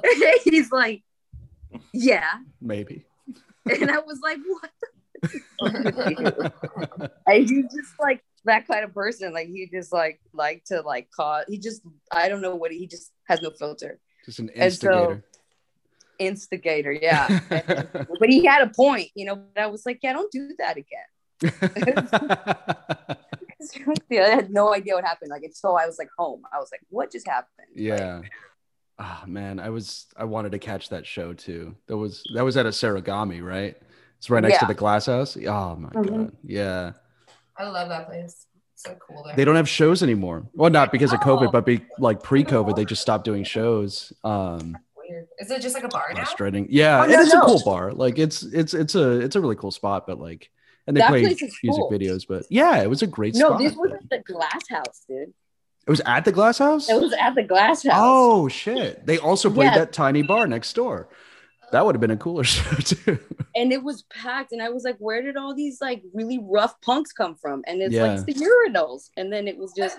He's 0.44 0.70
like, 0.72 1.02
"Yeah," 1.92 2.38
Maybe. 2.60 3.04
and 3.66 3.90
I 3.90 3.98
was 3.98 4.20
like, 4.22 4.38
"What?" 4.46 4.70
And 7.26 7.48
he's 7.48 7.64
just 7.74 7.98
like 7.98 8.22
that 8.44 8.68
kind 8.68 8.84
of 8.84 8.94
person. 8.94 9.32
Like 9.32 9.48
he 9.48 9.66
just 9.66 9.92
like 9.92 10.20
like 10.32 10.64
to 10.66 10.80
like 10.82 11.10
cause. 11.10 11.44
He 11.48 11.58
just 11.58 11.82
I 12.10 12.28
don't 12.28 12.40
know 12.40 12.54
what 12.54 12.70
he 12.72 12.86
just 12.86 13.12
has 13.24 13.42
no 13.42 13.50
filter. 13.50 13.98
Just 14.24 14.38
an 14.38 14.50
instigator. 14.50 15.24
Instigator, 16.18 16.92
yeah. 16.92 17.40
but 17.48 18.28
he 18.28 18.44
had 18.44 18.62
a 18.62 18.70
point, 18.70 19.10
you 19.14 19.24
know. 19.24 19.36
But 19.36 19.62
I 19.62 19.66
was 19.66 19.86
like, 19.86 20.00
yeah, 20.02 20.12
don't 20.12 20.30
do 20.32 20.50
that 20.58 20.76
again. 20.76 21.06
yeah, 24.10 24.22
I 24.24 24.28
had 24.30 24.50
no 24.50 24.74
idea 24.74 24.94
what 24.94 25.04
happened. 25.04 25.30
Like 25.30 25.42
until 25.42 25.76
I 25.76 25.86
was 25.86 25.98
like 25.98 26.08
home, 26.18 26.42
I 26.52 26.58
was 26.58 26.68
like, 26.72 26.80
what 26.90 27.10
just 27.12 27.26
happened? 27.26 27.50
Like, 27.58 27.68
yeah. 27.74 28.20
Ah 28.98 29.22
man, 29.26 29.60
I 29.60 29.70
was 29.70 30.06
I 30.16 30.24
wanted 30.24 30.52
to 30.52 30.58
catch 30.58 30.88
that 30.88 31.06
show 31.06 31.32
too. 31.32 31.76
That 31.86 31.96
was 31.96 32.22
that 32.34 32.44
was 32.44 32.56
at 32.56 32.66
Acerogami, 32.66 33.42
right? 33.42 33.76
It's 34.18 34.28
right 34.30 34.42
next 34.42 34.58
to 34.58 34.66
the 34.66 34.74
glass 34.74 35.06
house. 35.06 35.36
Oh 35.36 35.76
my 35.76 35.88
Mhm. 35.90 36.08
god. 36.08 36.36
Yeah. 36.42 36.92
I 37.56 37.68
love 37.68 37.88
that 37.88 38.06
place. 38.08 38.46
So 38.74 38.96
cool 39.06 39.22
there. 39.24 39.34
They 39.36 39.44
don't 39.44 39.56
have 39.56 39.68
shows 39.68 40.02
anymore. 40.02 40.48
Well, 40.52 40.70
not 40.70 40.90
because 40.92 41.12
of 41.12 41.20
COVID, 41.20 41.48
Oh. 41.48 41.50
but 41.52 41.64
be 41.64 41.84
like 41.98 42.22
pre-COVID, 42.22 42.74
they 42.76 42.84
just 42.84 43.02
stopped 43.02 43.24
doing 43.24 43.44
shows. 43.44 44.12
Um 44.24 44.76
Weird. 44.96 45.26
Is 45.38 45.50
it 45.50 45.62
just 45.62 45.74
like 45.74 45.84
a 45.84 45.88
bar 45.88 46.06
now? 46.10 46.16
frustrating. 46.16 46.66
Yeah, 46.68 47.02
Oh, 47.04 47.06
no, 47.06 47.20
it's 47.20 47.32
a 47.32 47.40
cool 47.40 47.62
bar. 47.64 47.92
Like 47.92 48.18
it's 48.18 48.42
it's 48.42 48.74
it's 48.74 48.94
a 48.96 49.20
it's 49.20 49.36
a 49.36 49.40
really 49.40 49.56
cool 49.56 49.70
spot, 49.70 50.06
but 50.08 50.18
like 50.20 50.50
and 50.88 50.96
they 50.96 51.00
That 51.00 51.08
play 51.10 51.20
music 51.22 51.52
cool. 51.64 51.90
videos, 51.90 52.26
but 52.26 52.44
yeah, 52.50 52.82
it 52.82 52.88
was 52.90 53.02
a 53.02 53.06
great 53.06 53.34
No, 53.36 53.48
spot. 53.50 53.58
this 53.60 53.74
was 53.76 53.92
at 53.92 54.08
the 54.10 54.32
glass 54.32 54.68
house, 54.68 55.04
dude. 55.08 55.32
it 55.86 55.90
was 55.90 56.00
at 56.04 56.24
the 56.24 56.32
glass 56.32 56.58
house? 56.58 56.88
It 56.88 57.00
was 57.00 57.12
at 57.12 57.34
the 57.36 57.42
glass 57.44 57.84
house. 57.84 57.94
Oh 57.96 58.48
shit. 58.48 59.06
They 59.06 59.18
also 59.18 59.48
played 59.50 59.66
Yeah. 59.66 59.78
that 59.78 59.92
tiny 59.92 60.22
bar 60.22 60.46
next 60.48 60.72
door. 60.74 61.08
That 61.72 61.84
would 61.84 61.94
have 61.94 62.00
been 62.00 62.10
a 62.10 62.16
cooler 62.16 62.44
show 62.54 62.76
too. 62.76 63.18
and 63.54 63.72
it 63.72 63.82
was 63.82 64.02
packed 64.04 64.52
and 64.52 64.62
i 64.62 64.68
was 64.70 64.84
like 64.84 64.96
where 64.98 65.20
did 65.22 65.36
all 65.36 65.54
these 65.54 65.80
like 65.80 66.02
really 66.14 66.38
rough 66.42 66.80
punks 66.80 67.12
come 67.12 67.34
from 67.34 67.62
and 67.66 67.82
it's 67.82 67.94
Yeah. 67.94 68.02
like 68.04 68.12
it's 68.18 68.24
the 68.24 68.46
urinals 68.46 69.10
and 69.18 69.30
then 69.32 69.46
it 69.48 69.56
was 69.58 69.72
just 69.76 69.98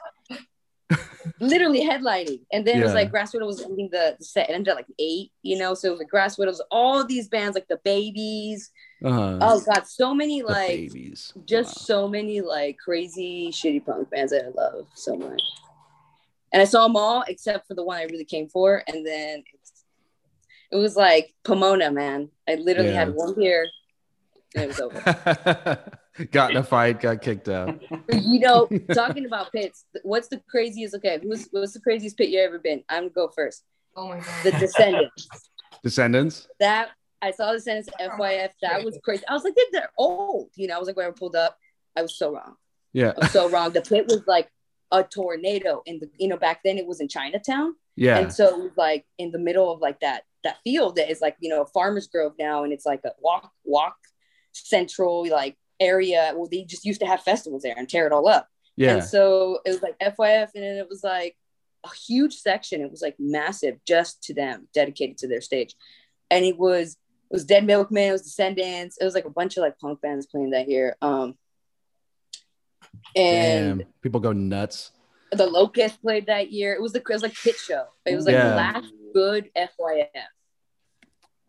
literally 1.39 1.81
headlining 1.81 2.41
and 2.51 2.65
then 2.67 2.79
it 2.81 2.83
was 2.83 2.93
like 2.93 3.09
grass 3.11 3.33
widow 3.33 3.45
was 3.45 3.61
ending 3.63 3.87
the, 3.91 4.15
the 4.19 4.25
set 4.25 4.49
it 4.49 4.53
ended 4.53 4.69
at 4.69 4.75
like 4.75 4.87
eight 4.99 5.31
you 5.41 5.57
know 5.57 5.73
so 5.73 5.87
it 5.87 5.91
was 5.91 5.99
like 5.99 6.09
grass 6.09 6.37
widows 6.37 6.61
all 6.71 7.05
these 7.05 7.27
bands 7.29 7.55
like 7.55 7.67
the 7.69 7.79
babies 7.85 8.71
Uh-huh. 9.03 9.37
oh 9.41 9.61
god 9.65 9.85
so 9.87 10.13
many 10.13 10.41
the 10.41 10.47
like 10.47 10.67
babies. 10.91 11.33
just 11.45 11.69
Wow. 11.89 12.03
so 12.03 12.07
many 12.09 12.41
like 12.41 12.77
crazy 12.83 13.49
shitty 13.51 13.85
punk 13.85 14.09
bands 14.09 14.31
that 14.31 14.45
i 14.45 14.49
love 14.49 14.87
so 14.95 15.15
much 15.15 15.41
and 16.51 16.61
i 16.61 16.65
saw 16.65 16.83
them 16.87 16.95
all 16.97 17.23
except 17.27 17.67
for 17.67 17.73
the 17.75 17.83
one 17.83 17.97
i 17.97 18.03
really 18.03 18.25
came 18.25 18.49
for 18.49 18.83
and 18.87 19.05
then 19.07 19.43
it 20.71 20.75
was 20.75 20.95
like 20.95 21.33
pomona 21.45 21.89
man 21.91 22.29
i 22.49 22.55
literally 22.55 22.89
Yeah. 22.91 23.05
had 23.05 23.13
one 23.13 23.33
beer 23.35 23.65
it 24.55 24.67
was 24.67 24.79
over 24.79 25.79
got 26.31 26.51
in 26.51 26.57
a 26.57 26.63
fight, 26.63 26.99
got 26.99 27.21
kicked 27.21 27.49
out. 27.49 27.79
you 28.11 28.39
know, 28.39 28.67
talking 28.93 29.25
about 29.25 29.51
pits, 29.51 29.85
what's 30.03 30.27
the 30.27 30.41
craziest? 30.49 30.95
Okay, 30.95 31.19
who's 31.21 31.47
what's 31.51 31.73
the 31.73 31.79
craziest 31.79 32.17
pit 32.17 32.29
you 32.29 32.39
ever 32.39 32.59
been? 32.59 32.83
I'm 32.89 33.03
gonna 33.03 33.09
go 33.11 33.27
first. 33.29 33.63
Oh 33.95 34.07
my 34.09 34.17
god. 34.19 34.25
The 34.43 34.51
Descendents. 34.51 35.27
Descendents? 35.83 36.47
that 36.59 36.89
I 37.21 37.31
saw 37.31 37.51
the 37.51 37.57
Descendents 37.57 37.89
at 37.99 38.11
FYF. 38.11 38.49
That 38.61 38.83
was 38.83 38.97
crazy. 39.03 39.23
I 39.27 39.33
was 39.33 39.43
like, 39.43 39.53
they're- 39.55 39.65
they're 39.71 39.91
old. 39.97 40.49
You 40.55 40.67
know, 40.67 40.75
I 40.75 40.79
was 40.79 40.87
like, 40.87 40.95
when 40.97 41.05
I 41.05 41.11
pulled 41.11 41.35
up, 41.35 41.57
I 41.95 42.01
was 42.01 42.17
so 42.17 42.31
wrong. 42.33 42.55
Yeah. 42.93 43.13
I 43.15 43.19
was 43.19 43.31
so 43.31 43.49
wrong. 43.49 43.71
The 43.71 43.81
pit 43.81 44.05
was 44.07 44.23
like 44.25 44.49
a 44.91 45.03
tornado, 45.03 45.83
and 45.85 46.01
the 46.01 46.09
you 46.17 46.27
know 46.27 46.37
back 46.37 46.61
then 46.63 46.77
it 46.77 46.87
was 46.87 46.99
in 47.01 47.07
Chinatown, 47.07 47.75
Yeah. 47.95 48.17
and 48.17 48.33
so 48.33 48.47
it 48.47 48.57
was 48.57 48.71
like 48.77 49.05
in 49.19 49.31
the 49.31 49.37
middle 49.39 49.71
of 49.71 49.79
like 49.81 49.99
that 49.99 50.23
that 50.43 50.57
field 50.63 50.95
that 50.95 51.11
is 51.11 51.21
like 51.21 51.35
you 51.39 51.49
know 51.49 51.61
a 51.61 51.65
Farmers 51.67 52.07
Grove 52.07 52.33
now, 52.39 52.63
and 52.63 52.73
it's 52.73 52.85
like 52.85 53.01
a 53.05 53.11
walk 53.19 53.51
walk 53.63 53.95
central 54.67 55.27
like 55.29 55.57
area. 55.79 56.33
Well, 56.35 56.47
they 56.51 56.63
just 56.63 56.85
used 56.85 56.99
to 57.01 57.07
have 57.07 57.21
festivals 57.21 57.63
there 57.63 57.75
and 57.77 57.87
tear 57.87 58.05
it 58.07 58.13
all 58.13 58.27
up. 58.27 58.47
Yeah. 58.75 58.95
And 58.95 59.03
so 59.03 59.59
it 59.65 59.69
was 59.69 59.81
like 59.81 59.97
FYF, 59.99 60.49
and 60.55 60.63
then 60.63 60.75
it 60.77 60.87
was 60.89 61.03
like 61.03 61.35
a 61.85 61.89
huge 62.07 62.35
section. 62.35 62.81
It 62.81 62.91
was 62.91 63.01
like 63.01 63.15
massive 63.19 63.77
just 63.85 64.23
to 64.23 64.33
them, 64.33 64.67
dedicated 64.73 65.17
to 65.19 65.27
their 65.27 65.41
stage. 65.41 65.75
And 66.31 66.45
it 66.45 66.57
was 66.57 66.93
it 67.31 67.33
was 67.35 67.45
Dead 67.45 67.65
Milkman, 67.65 68.09
it 68.09 68.11
was 68.11 68.23
Descendants, 68.23 68.97
it 68.99 69.05
was 69.05 69.13
like 69.15 69.25
a 69.25 69.29
bunch 69.29 69.55
of 69.57 69.61
like 69.61 69.77
punk 69.79 70.01
bands 70.01 70.25
playing 70.25 70.51
that 70.51 70.67
year. 70.69 70.95
Um 71.01 71.35
and 73.15 73.79
Damn. 73.79 73.87
People 74.01 74.19
go 74.19 74.31
nuts. 74.33 74.91
the 75.31 75.45
Locust 75.45 76.01
played 76.01 76.25
that 76.27 76.51
year. 76.51 76.73
It 76.73 76.81
was 76.81 76.93
the 76.93 76.99
it 76.99 77.09
was 77.09 77.21
like 77.23 77.35
pit 77.35 77.55
show. 77.55 77.85
It 78.05 78.15
was 78.15 78.25
like 78.25 78.33
Yeah. 78.33 78.49
the 78.49 78.55
last 78.55 78.93
good 79.13 79.49
FYF. 79.55 80.07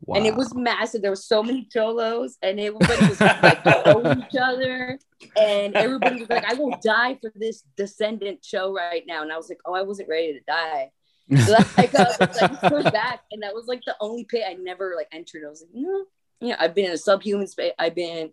Wow. 0.06 0.16
And 0.16 0.26
it 0.26 0.34
was 0.34 0.54
massive. 0.54 1.02
There 1.02 1.10
were 1.10 1.16
so 1.16 1.42
many 1.42 1.64
cholos, 1.72 2.38
and 2.42 2.58
everybody 2.58 3.06
was 3.06 3.20
like 3.20 3.62
throwing 3.62 4.18
each 4.22 4.36
other. 4.40 4.98
And 5.36 5.76
everybody 5.76 6.20
was 6.20 6.30
like, 6.30 6.44
I 6.44 6.54
will 6.54 6.74
die 6.82 7.18
for 7.20 7.30
this 7.36 7.62
Descendent 7.76 8.42
show 8.44 8.72
right 8.72 9.04
now. 9.06 9.22
And 9.22 9.30
I 9.30 9.36
was 9.36 9.48
like, 9.50 9.60
Oh, 9.66 9.74
I 9.74 9.82
wasn't 9.82 10.08
ready 10.08 10.32
to 10.32 10.40
die. 10.46 10.90
like 11.28 11.94
I 11.94 12.04
was 12.04 12.18
like 12.62 12.92
back, 12.92 13.20
and 13.30 13.42
that 13.42 13.54
was 13.54 13.66
like 13.66 13.82
the 13.84 13.94
only 14.00 14.24
pit 14.24 14.42
I 14.48 14.54
never 14.54 14.94
like 14.96 15.08
entered. 15.12 15.42
I 15.46 15.50
was 15.50 15.60
like, 15.62 15.70
no, 15.74 16.04
yeah, 16.40 16.56
I've 16.58 16.74
been 16.74 16.86
in 16.86 16.92
a 16.92 16.98
subhuman 16.98 17.46
space. 17.46 17.72
I've 17.78 17.94
been, 17.94 18.30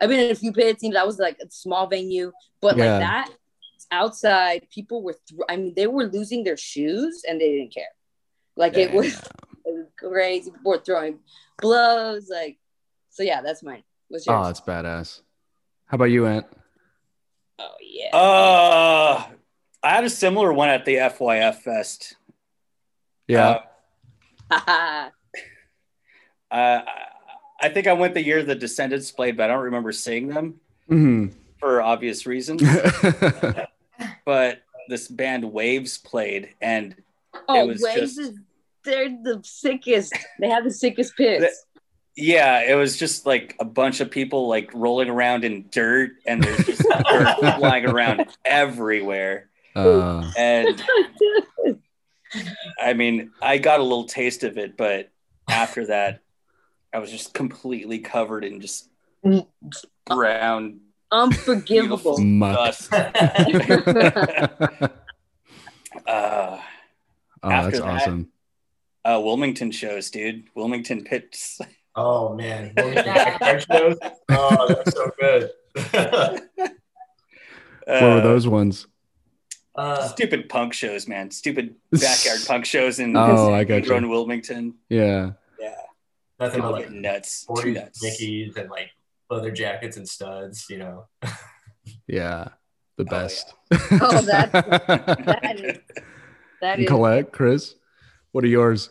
I've 0.00 0.08
been 0.08 0.18
in 0.18 0.30
a 0.32 0.34
few 0.34 0.52
pits. 0.52 0.82
You 0.82 0.88
know, 0.90 0.94
that 0.94 1.06
was 1.06 1.18
like 1.20 1.36
a 1.40 1.48
small 1.50 1.86
venue, 1.86 2.32
but 2.60 2.76
Yeah. 2.76 2.84
like 2.92 3.00
that 3.00 3.30
outside, 3.92 4.66
people 4.74 5.02
were. 5.02 5.14
Th- 5.28 5.40
I 5.48 5.56
mean, 5.56 5.74
they 5.76 5.86
were 5.86 6.06
losing 6.06 6.42
their 6.42 6.56
shoes 6.56 7.22
and 7.28 7.40
they 7.40 7.52
didn't 7.52 7.74
care. 7.74 7.84
Like 8.56 8.76
it 8.76 8.92
was, 8.92 9.20
it 9.64 9.72
was 9.74 9.86
crazy. 9.98 10.50
People 10.50 10.72
were 10.72 10.78
throwing 10.78 11.18
blows. 11.60 12.28
Like, 12.30 12.58
so 13.10 13.22
yeah, 13.22 13.40
that's 13.42 13.62
mine. 13.62 13.82
What's 14.08 14.26
yours? 14.26 14.38
Oh, 14.40 14.44
that's 14.46 14.60
badass. 14.60 15.20
How 15.86 15.96
about 15.96 16.06
you, 16.06 16.26
Ant? 16.26 16.46
Oh, 17.58 17.74
yeah. 17.80 18.16
Uh, 18.16 19.24
I 19.82 19.90
had 19.90 20.04
a 20.04 20.10
similar 20.10 20.52
one 20.52 20.68
at 20.68 20.84
the 20.84 20.96
FYF 20.96 21.56
Fest. 21.56 22.16
Yeah. 23.28 23.60
Uh, 24.50 25.08
uh, 26.50 26.80
I 27.60 27.68
think 27.68 27.86
I 27.86 27.92
went 27.92 28.14
the 28.14 28.24
year 28.24 28.42
the 28.42 28.54
Descendents 28.54 29.10
played, 29.10 29.36
but 29.36 29.44
I 29.50 29.52
don't 29.54 29.64
remember 29.64 29.92
seeing 29.92 30.28
them 30.28 30.60
Mhm. 30.90 31.32
for 31.58 31.80
obvious 31.80 32.26
reasons. 32.26 32.62
but 34.24 34.62
this 34.88 35.08
band 35.08 35.44
Wavves 35.44 35.96
played, 36.02 36.54
and 36.60 36.96
oh, 37.48 37.66
was 37.66 37.80
Wavves 37.82 38.00
just- 38.00 38.18
is 38.18 38.38
they're 38.84 39.08
the 39.08 39.40
sickest. 39.44 40.12
They 40.40 40.48
have 40.48 40.64
the 40.64 40.70
sickest 40.70 41.16
pits. 41.16 41.64
yeah, 42.16 42.60
it 42.60 42.74
was 42.74 42.96
just 42.98 43.26
like 43.26 43.56
a 43.60 43.64
bunch 43.64 44.00
of 44.00 44.10
people 44.10 44.48
like 44.48 44.70
rolling 44.74 45.08
around 45.10 45.44
in 45.44 45.66
dirt, 45.70 46.12
and 46.26 46.42
there's 46.42 46.66
just 46.66 46.82
dirt 47.10 47.36
flying 47.58 47.86
around 47.86 48.26
everywhere. 48.44 49.48
uh, 49.76 50.30
And 50.36 50.82
I 52.80 52.92
mean, 52.94 53.30
I 53.40 53.58
got 53.58 53.80
a 53.80 53.82
little 53.82 54.04
taste 54.04 54.42
of 54.44 54.58
it, 54.58 54.76
but 54.76 55.10
after 55.48 55.86
that, 55.86 56.20
I 56.94 56.98
was 56.98 57.10
just 57.10 57.32
completely 57.34 57.98
covered 58.00 58.44
in 58.44 58.60
just 58.60 58.88
brown 60.06 60.80
Unforgivable. 61.10 62.18
muck. 62.18 62.56
dust. 62.56 62.92
uh, 66.06 66.58
Oh, 67.44 67.50
After 67.50 67.70
that's 67.72 67.80
that- 67.80 67.88
awesome. 67.88 68.28
Uh, 69.04 69.20
Wilmington 69.22 69.70
shows, 69.70 70.10
dude. 70.10 70.44
Wilmington 70.54 71.04
pits. 71.04 71.60
oh 71.96 72.34
man, 72.34 72.72
Wilmington 72.76 73.60
shows. 73.60 73.98
Oh, 74.30 74.66
that's 74.68 74.92
so 74.94 75.10
good. 75.18 75.50
what 77.86 78.02
were 78.02 78.18
Uh, 78.18 78.20
those 78.20 78.46
ones? 78.46 78.86
uh, 79.74 80.06
Stupid 80.08 80.48
punk 80.48 80.72
shows, 80.74 81.08
man. 81.08 81.30
Stupid 81.30 81.74
backyard 81.90 82.40
punk 82.46 82.64
shows 82.64 82.98
in 82.98 83.16
Oh, 83.16 83.52
I 83.52 83.64
got 83.64 83.86
you. 83.86 84.08
Wilmington. 84.08 84.74
Yeah. 84.88 85.32
Yeah, 85.58 85.74
nothing 86.38 86.60
but 86.60 86.72
like 86.72 86.90
nuts. 86.90 87.46
Too 87.46 87.52
40s 87.72 87.74
nuts. 87.74 88.04
Mickeys 88.04 88.56
and 88.56 88.70
like 88.70 88.90
leather 89.30 89.50
jackets 89.50 89.96
and 89.96 90.08
studs. 90.08 90.66
You 90.68 90.78
know. 90.78 91.06
Yeah. 92.06 92.48
The 92.98 93.04
Oh, 93.04 93.10
best. 93.10 93.54
Oh, 93.72 94.20
that- 94.22 94.52
that 94.52 95.60
is 95.60 95.78
that 96.60 96.78
is 96.78 96.86
Colette, 96.88 97.32
Chris, 97.32 97.74
what 98.32 98.44
are 98.44 98.48
yours? 98.48 98.90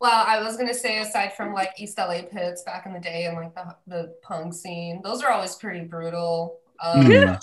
Well, 0.00 0.24
I 0.26 0.42
was 0.42 0.56
gonna 0.56 0.72
say 0.72 1.00
aside 1.00 1.34
from 1.34 1.52
like 1.52 1.72
East 1.78 1.98
LA 1.98 2.22
pits 2.22 2.62
back 2.62 2.86
in 2.86 2.94
the 2.94 3.00
day 3.00 3.26
and 3.26 3.36
like 3.36 3.54
the 3.54 3.76
the 3.86 4.14
punk 4.22 4.54
scene, 4.54 5.02
those 5.04 5.22
are 5.22 5.30
always 5.30 5.54
pretty 5.56 5.80
brutal. 5.84 6.58
Um, 6.82 7.04
Hmm. 7.04 7.34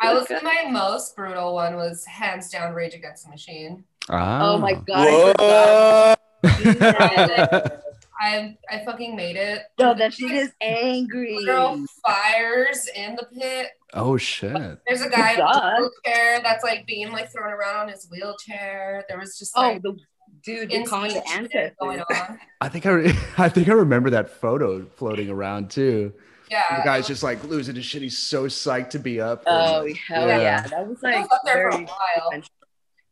I 0.00 0.12
was 0.12 0.26
my 0.42 0.66
most 0.70 1.16
brutal 1.16 1.54
one 1.54 1.76
was 1.76 2.04
hands 2.04 2.50
down 2.50 2.74
Rage 2.74 2.94
Against 2.94 3.24
the 3.24 3.30
Machine. 3.30 3.84
Oh 4.10 4.58
my 4.58 4.74
Ah. 4.90 6.14
god. 6.44 7.72
I 8.22 8.56
I 8.70 8.76
I 8.76 8.84
fucking 8.84 9.16
made 9.16 9.36
it. 9.36 9.62
No, 9.78 9.94
that 9.94 10.14
shit 10.14 10.30
is 10.30 10.52
angry. 10.60 11.36
Literal 11.38 11.84
fires 12.06 12.88
in 12.94 13.16
the 13.16 13.26
pit. 13.38 13.68
oh 13.94 14.16
shit. 14.16 14.78
There's 14.86 15.02
a 15.02 15.08
guy 15.10 15.32
in 15.34 15.40
a 15.40 15.76
wheelchair 15.80 16.40
that's 16.42 16.62
like 16.64 16.86
being 16.86 17.10
like 17.10 17.32
thrown 17.32 17.52
around 17.52 17.76
on 17.76 17.88
his 17.88 18.08
wheelchair. 18.10 19.04
There 19.08 19.18
was 19.18 19.38
just 19.38 19.56
like 19.56 19.64
Oh, 19.66 19.72
like 19.72 19.82
the 19.82 19.96
dude, 20.44 20.70
they're 20.70 20.84
calling 20.84 21.10
the 21.12 21.18
insane 21.18 21.48
shit 21.50 21.74
going 21.80 22.00
on. 22.00 22.38
I 22.60 22.68
think 22.68 22.86
I, 22.86 22.90
re- 22.90 23.14
I 23.38 23.48
think 23.48 23.68
I 23.68 23.72
remember 23.72 24.10
that 24.10 24.30
photo 24.30 24.84
floating 24.96 25.28
around 25.30 25.70
too. 25.70 26.12
Yeah, 26.50 26.78
The 26.78 26.84
guy's 26.84 27.06
just 27.06 27.22
like 27.22 27.42
losing 27.44 27.76
his 27.76 27.84
shit. 27.86 28.02
He's 28.02 28.18
so 28.18 28.44
psyched 28.44 28.90
to 28.90 28.98
be 28.98 29.20
up. 29.20 29.42
Oh 29.46 29.86
And, 29.86 29.96
hell 29.96 30.28
Yeah. 30.28 30.38
yeah. 30.40 30.62
That 30.68 30.86
was 30.86 30.98
I 31.02 31.12
like 31.12 31.20
was 31.22 31.30
up 31.32 31.40
there 31.46 31.62
for 31.62 31.68
a 31.68 31.72
very 31.72 31.84
while. 31.86 32.42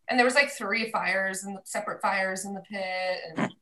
and 0.09 0.19
there 0.19 0.27
was 0.27 0.35
like 0.35 0.51
three 0.51 0.91
fires 0.91 1.45
and 1.45 1.59
separate 1.65 2.03
fires 2.03 2.45
in 2.45 2.53
the 2.55 2.61
pit 2.61 3.19
and 3.37 3.53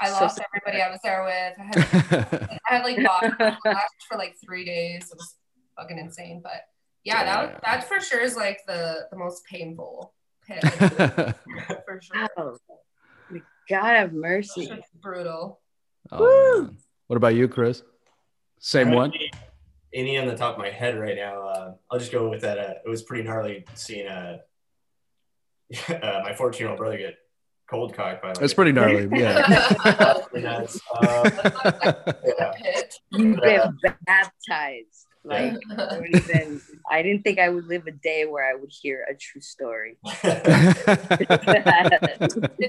I 0.00 0.08
So 0.08 0.20
lost 0.20 0.36
sad. 0.36 0.46
everybody 0.54 0.82
I 0.82 0.90
was 0.90 1.00
there 1.02 1.24
with. 1.24 1.54
I 1.58 1.62
had 1.64 2.58
I 2.70 2.74
had 2.74 2.84
like 2.84 3.04
body 3.04 3.56
flash 3.62 3.82
for 4.08 4.16
like 4.18 4.36
three 4.44 4.64
days. 4.64 5.10
It 5.10 5.16
was 5.16 5.36
fucking 5.78 5.98
insane. 5.98 6.40
But 6.42 6.62
yeah, 7.04 7.24
that 7.24 7.48
Yeah. 7.50 7.58
that 7.64 7.88
for 7.88 8.00
sure 8.00 8.20
is 8.20 8.36
like 8.36 8.60
the 8.66 9.06
the 9.10 9.16
most 9.16 9.44
painful 9.46 10.14
pit 10.46 10.62
for 11.86 12.00
sure. 12.00 12.28
Oh, 12.36 12.56
God 13.68 13.84
have 13.96 14.12
mercy. 14.12 14.70
Brutal. 15.00 15.60
oh, 16.10 16.62
man. 16.62 16.76
What 17.06 17.16
about 17.16 17.34
you, 17.34 17.48
Chris? 17.48 17.82
Same 18.60 18.92
one. 18.92 19.12
Any- 19.14 19.30
Any 19.94 20.18
on 20.18 20.26
the 20.26 20.36
top 20.36 20.54
of 20.54 20.58
my 20.58 20.70
head 20.70 20.98
right 20.98 21.16
now? 21.16 21.42
Uh, 21.48 21.72
I'll 21.90 21.98
just 21.98 22.12
go 22.12 22.28
with 22.28 22.42
that. 22.42 22.58
Uh, 22.58 22.74
it 22.84 22.88
was 22.88 23.02
pretty 23.02 23.24
gnarly 23.24 23.64
seeing 23.74 24.06
uh, 24.06 24.38
uh, 25.88 26.20
my 26.24 26.34
14 26.34 26.60
year 26.60 26.68
old 26.70 26.78
brother 26.78 26.98
get 26.98 27.16
cold 27.70 27.94
cocked 27.94 28.22
by. 28.22 28.28
Like, 28.28 28.38
That's 28.38 28.54
pretty 28.54 28.72
gnarly. 28.72 29.08
Yeah. 29.18 30.14
pretty 30.30 30.46
nuts. 30.46 30.80
Uh, 30.94 31.30
yeah. 32.24 32.52
You've 33.12 33.40
been 33.40 33.72
baptized. 34.06 35.06
Like 35.24 35.58
I 35.70 35.74
don't 35.76 36.60
I 36.90 37.02
didn't 37.02 37.22
think 37.22 37.38
I 37.38 37.50
would 37.50 37.66
live 37.66 37.86
a 37.86 37.90
day 37.90 38.24
where 38.24 38.48
I 38.48 38.54
would 38.58 38.70
hear 38.70 39.04
a 39.10 39.14
true 39.14 39.42
story. 39.42 39.98
Did 40.22 40.46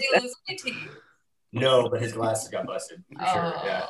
he 0.01 0.09
lose 0.19 0.35
any 0.49 0.57
teeth? 0.57 0.75
no, 1.53 1.87
but 1.89 2.01
his 2.01 2.13
glasses 2.13 2.49
got 2.49 2.65
busted 2.67 3.01
for 3.17 3.25
sure. 3.25 3.53
Yeah. 3.63 3.85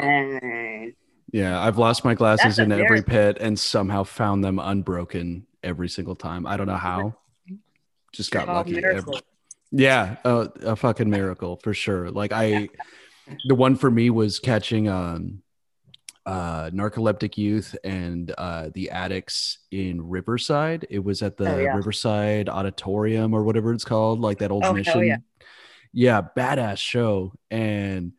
Dang. 0.00 0.94
yeah, 1.32 1.60
I've 1.60 1.78
lost 1.78 2.04
my 2.04 2.14
glasses 2.14 2.56
That's 2.56 2.58
in 2.58 2.72
every 2.72 3.02
pit 3.02 3.38
and 3.40 3.58
somehow 3.58 4.02
found 4.02 4.42
them 4.42 4.58
unbroken 4.58 5.46
every 5.62 5.88
single 5.88 6.16
time. 6.16 6.46
I 6.46 6.56
don't 6.56 6.66
know 6.66 6.76
how. 6.76 7.14
Just 8.12 8.30
got 8.30 8.48
Oh, 8.48 8.54
lucky. 8.54 8.82
every- 8.82 9.20
Yeah, 9.70 10.16
a, 10.24 10.48
a 10.62 10.76
fucking 10.76 11.10
miracle 11.10 11.56
for 11.62 11.74
sure. 11.74 12.10
Like 12.10 12.32
I, 12.32 12.68
the 13.46 13.54
one 13.54 13.76
for 13.76 13.90
me 13.90 14.08
was 14.10 14.38
catching 14.38 14.88
um, 14.88 15.42
uh, 16.24 16.70
narcoleptic 16.70 17.36
youth 17.36 17.76
and 17.84 18.32
uh, 18.38 18.70
the 18.74 18.90
Adicts 18.90 19.58
in 19.70 20.08
Riverside. 20.08 20.86
It 20.90 21.04
was 21.04 21.22
at 21.22 21.36
the 21.36 21.54
Oh, 21.54 21.58
yeah. 21.58 21.74
Riverside 21.76 22.48
Auditorium 22.48 23.34
or 23.34 23.42
whatever 23.44 23.72
it's 23.72 23.84
called, 23.84 24.20
like 24.20 24.38
that 24.38 24.50
old 24.50 24.64
Oh, 24.64 24.72
mission. 24.72 25.04
yeah. 25.06 25.16
yeah, 25.92 26.22
badass 26.36 26.78
show. 26.78 27.32
And 27.50 28.12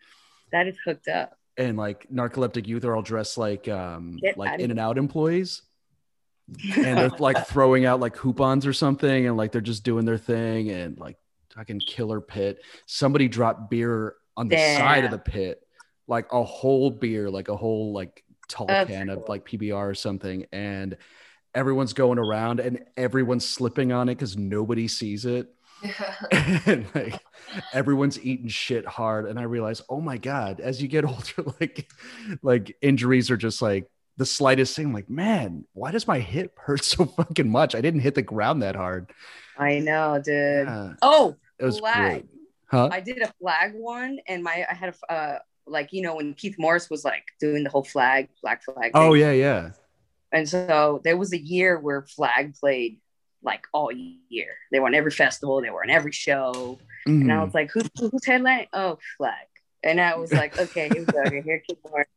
That 0.52 0.68
is 0.68 0.78
hooked 0.86 1.08
up. 1.08 1.36
and 1.58 1.78
like 1.78 2.08
narcoleptic 2.14 2.68
youth 2.68 2.86
are 2.86 2.96
all 2.96 3.02
dressed 3.02 3.38
like 3.38 3.68
um 3.68 4.18
Get 4.22 4.38
like 4.38 4.60
in 4.60 4.72
and 4.72 4.80
out 4.80 4.98
employees 4.98 5.62
and 6.76 6.98
they're 6.98 7.10
like 7.20 7.46
throwing 7.48 7.86
out 7.86 8.00
like 8.00 8.16
coupons 8.16 8.66
or 8.66 8.74
something 8.74 9.28
and 9.28 9.36
like 9.38 9.52
they're 9.52 9.62
just 9.62 9.84
doing 9.84 10.06
their 10.06 10.18
thing 10.18 10.70
and 10.72 10.98
like 11.00 11.18
fucking 11.60 11.82
killer 11.82 12.22
pit. 12.22 12.64
Somebody 12.86 13.28
dropped 13.28 13.70
beer 13.70 14.16
on 14.36 14.48
the 14.48 14.58
side 14.58 15.04
of 15.04 15.12
the 15.12 15.20
pit 15.20 15.62
like 16.08 16.32
a 16.32 16.44
whole 16.44 16.90
beer 16.90 17.30
like 17.30 17.50
a 17.50 17.56
whole 17.56 17.94
like 17.94 18.24
tall 18.48 18.66
That's 18.68 18.90
can 18.90 19.10
of 19.10 19.26
like 19.28 19.46
pbr 19.46 19.76
or 19.92 19.94
something 19.94 20.46
and 20.52 20.98
everyone's 21.54 21.94
going 21.94 22.18
around 22.18 22.60
and 22.60 22.84
everyone's 22.98 23.46
slipping 23.46 23.92
on 23.92 24.10
it 24.10 24.16
because 24.16 24.38
nobody 24.38 24.88
sees 24.88 25.26
it. 25.26 25.54
Yeah. 25.84 26.16
and 26.66 26.86
like 26.96 27.22
everyone's 27.74 28.20
eating 28.20 28.50
shit 28.50 28.86
hard 28.86 29.28
and 29.28 29.40
i 29.40 29.44
realize 29.44 29.82
oh 29.90 30.02
my 30.02 30.18
god 30.18 30.60
as 30.60 30.82
you 30.82 30.90
get 30.90 31.06
older 31.06 31.52
like 31.60 31.90
like 32.42 32.76
injuries 32.82 33.32
are 33.32 33.38
just 33.38 33.62
like 33.62 33.90
the 34.18 34.26
slightest 34.26 34.76
thing 34.76 34.92
like 34.92 35.10
man 35.10 35.66
why 35.74 35.92
does 35.92 36.08
my 36.08 36.20
hip 36.20 36.58
hurt 36.60 36.84
so 36.84 37.06
fucking 37.06 37.50
much? 37.50 37.74
I 37.74 37.82
didn't 37.82 38.02
hit 38.02 38.16
the 38.16 38.22
ground 38.22 38.62
that 38.62 38.76
hard. 38.76 39.12
I 39.58 39.80
know, 39.80 40.22
dude. 40.24 40.68
Yeah, 40.68 40.94
Oh, 41.02 41.38
it 41.60 41.66
was 41.66 41.80
flag. 41.80 42.12
great 42.12 42.26
huh 42.68 42.90
I 42.92 43.00
did 43.00 43.22
a 43.22 43.32
flag 43.42 43.74
one, 43.76 44.20
and 44.28 44.44
my 44.44 44.66
I 44.70 44.74
had 44.74 44.94
a 45.10 45.14
uh, 45.14 45.40
like 45.68 45.90
you 45.92 46.02
know 46.02 46.16
when 46.16 46.34
Keith 46.34 46.56
Morris 46.58 46.90
was 46.90 47.04
like 47.06 47.24
doing 47.40 47.64
the 47.64 47.70
whole 47.70 47.84
flag 47.84 48.30
black 48.42 48.64
flag. 48.64 48.92
oh 48.96 49.12
thing. 49.14 49.22
yeah 49.22 49.32
yeah 49.32 49.72
And 50.32 50.48
so 50.48 51.02
there 51.04 51.18
was 51.18 51.34
a 51.34 51.40
year 51.40 51.80
where 51.80 52.02
flag 52.04 52.54
played 52.56 53.00
like 53.42 53.64
all 53.74 53.90
year. 53.92 54.52
They 54.72 54.80
were 54.80 54.88
on 54.88 54.94
every 54.96 55.12
festival. 55.12 55.62
They 55.62 55.70
were 55.70 55.82
on 55.84 55.90
every 55.90 56.12
show. 56.12 56.78
And 57.06 57.32
I 57.32 57.36
Mhm. 57.38 57.46
was 57.46 57.54
like, 57.54 57.72
who's 57.72 57.90
who's 58.00 58.26
headline? 58.26 58.68
Oh, 58.74 59.00
flag. 59.18 59.48
And 59.82 60.00
I 60.02 60.18
was 60.18 60.32
like, 60.34 60.60
okay, 60.60 60.90
here 60.90 61.02
we 61.06 61.06
go. 61.06 61.42
Here 61.44 61.64
Keith 61.66 61.80
Morris. 61.90 62.08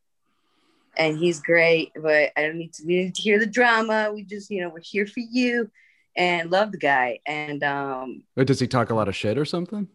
And 0.97 1.17
he's 1.17 1.41
great, 1.41 1.93
but 1.95 2.33
I 2.37 2.43
don't 2.43 2.59
need 2.59 2.73
to 2.75 2.83
we 2.87 2.97
need 3.05 3.15
to 3.15 3.23
hear 3.23 3.39
the 3.39 3.47
drama. 3.47 4.11
We 4.13 4.25
just, 4.25 4.51
you 4.51 4.61
know, 4.61 4.69
we're 4.69 4.81
here 4.83 5.07
for 5.07 5.21
you. 5.21 5.71
And 6.17 6.51
loved 6.51 6.73
the 6.75 6.79
guy. 6.79 7.21
And 7.27 7.63
um, 7.65 8.25
Or 8.37 8.45
does 8.45 8.61
he 8.61 8.67
talk 8.67 8.91
a 8.91 8.95
lot 8.95 9.09
of 9.09 9.17
shit 9.17 9.39
or 9.39 9.45
something? 9.45 9.89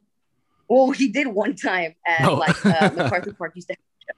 well, 0.70 0.92
he 0.92 1.08
did 1.10 1.28
one 1.28 1.56
time 1.56 1.96
at 2.06 2.26
Oh. 2.28 2.36
like 2.36 2.58
uh, 2.66 2.92
MacArthur 2.96 3.34
Park 3.34 3.54
used 3.56 3.70
to 3.70 3.76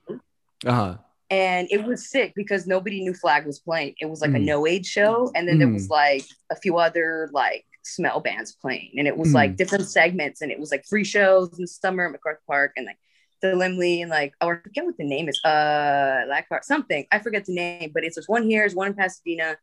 have 0.09 0.19
Uh 0.65 0.73
huh. 0.73 0.97
and 1.29 1.67
it 1.71 1.83
was 1.83 2.09
sick 2.09 2.33
because 2.35 2.65
nobody 2.65 3.01
knew 3.01 3.13
Flag 3.13 3.45
was 3.45 3.59
playing. 3.59 3.93
It 4.01 4.07
was 4.09 4.21
like 4.21 4.31
a 4.31 4.39
Mm. 4.39 4.45
no 4.45 4.65
age 4.65 4.87
show, 4.87 5.31
and 5.35 5.47
then 5.47 5.59
there 5.59 5.67
Mm. 5.67 5.73
was 5.75 5.89
like 5.89 6.25
a 6.49 6.55
few 6.55 6.77
other 6.77 7.29
like 7.33 7.65
smell 7.83 8.19
bands 8.19 8.51
playing, 8.55 8.91
and 8.97 9.07
it 9.07 9.15
was 9.15 9.29
Mm. 9.29 9.35
like 9.35 9.55
different 9.57 9.87
segments, 9.87 10.41
and 10.41 10.51
it 10.51 10.59
was 10.59 10.71
like 10.71 10.85
free 10.85 11.03
shows 11.03 11.49
in 11.57 11.61
the 11.61 11.67
summer 11.67 12.05
at 12.07 12.11
MacArthur 12.11 12.41
Park, 12.47 12.71
and 12.77 12.85
like 12.87 12.97
the 13.41 13.49
Limley, 13.55 14.01
and 14.01 14.09
like 14.09 14.33
oh, 14.41 14.49
I 14.49 14.55
forget 14.57 14.85
what 14.85 14.97
the 14.97 15.05
name 15.05 15.29
is, 15.29 15.39
uh, 15.45 16.23
Lackhart 16.27 16.65
something. 16.65 17.05
I 17.11 17.19
forget 17.19 17.45
the 17.45 17.53
name, 17.53 17.91
but 17.93 18.03
it's 18.03 18.15
there's 18.15 18.27
one 18.27 18.43
here, 18.49 18.61
there's 18.61 18.75
one 18.75 18.87
in 18.87 18.93
Pasadena, 18.95 19.55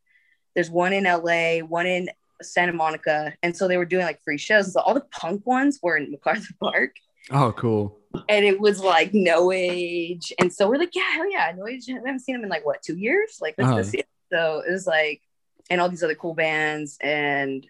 there's 0.55 0.71
one 0.71 0.93
in 0.93 1.05
LA, 1.05 1.61
one 1.67 1.87
in 1.87 2.09
Santa 2.43 2.73
Monica, 2.73 3.35
and 3.43 3.57
so 3.57 3.67
they 3.69 3.77
were 3.77 3.85
doing 3.85 4.05
like 4.05 4.21
free 4.23 4.39
shows. 4.39 4.65
And 4.67 4.73
so 4.73 4.81
all 4.81 4.95
the 4.95 5.07
punk 5.11 5.47
ones 5.47 5.79
were 5.83 5.97
in 5.97 6.11
MacArthur 6.11 6.55
Park. 6.61 6.97
Oh, 7.31 7.53
cool. 7.53 7.99
and 8.29 8.45
it 8.45 8.61
was 8.61 8.81
like 8.81 9.13
no 9.13 9.51
age 9.53 10.33
and 10.39 10.51
so 10.53 10.69
we're 10.71 10.79
like 10.79 10.95
yeah 10.95 11.11
hell 11.13 11.29
yeah 11.31 11.53
no 11.57 11.67
age 11.67 11.83
I 11.91 11.95
haven't 11.95 12.21
seen 12.21 12.37
them 12.37 12.45
in 12.45 12.49
like 12.49 12.65
what 12.65 12.83
two 12.83 12.97
years? 12.97 13.39
Like 13.41 13.55
let's 13.59 13.69
Uh-huh. 13.69 13.77
go 13.83 13.83
see 13.83 13.99
it. 13.99 14.09
So 14.33 14.63
it 14.67 14.71
was 14.71 14.87
like 14.87 15.21
and 15.69 15.81
all 15.81 15.89
these 15.89 16.05
other 16.05 16.15
cool 16.15 16.35
bands 16.35 16.97
and 17.03 17.67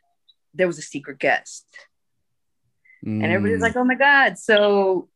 there 0.55 0.67
was 0.67 0.79
a 0.79 0.83
secret 0.83 1.19
guest. 1.19 1.65
And 3.05 3.23
everybody 3.25 3.53
was 3.55 3.61
Mm. 3.61 3.69
like 3.69 3.77
oh 3.77 3.85
my 3.85 3.95
god. 3.95 4.39
So 4.39 5.09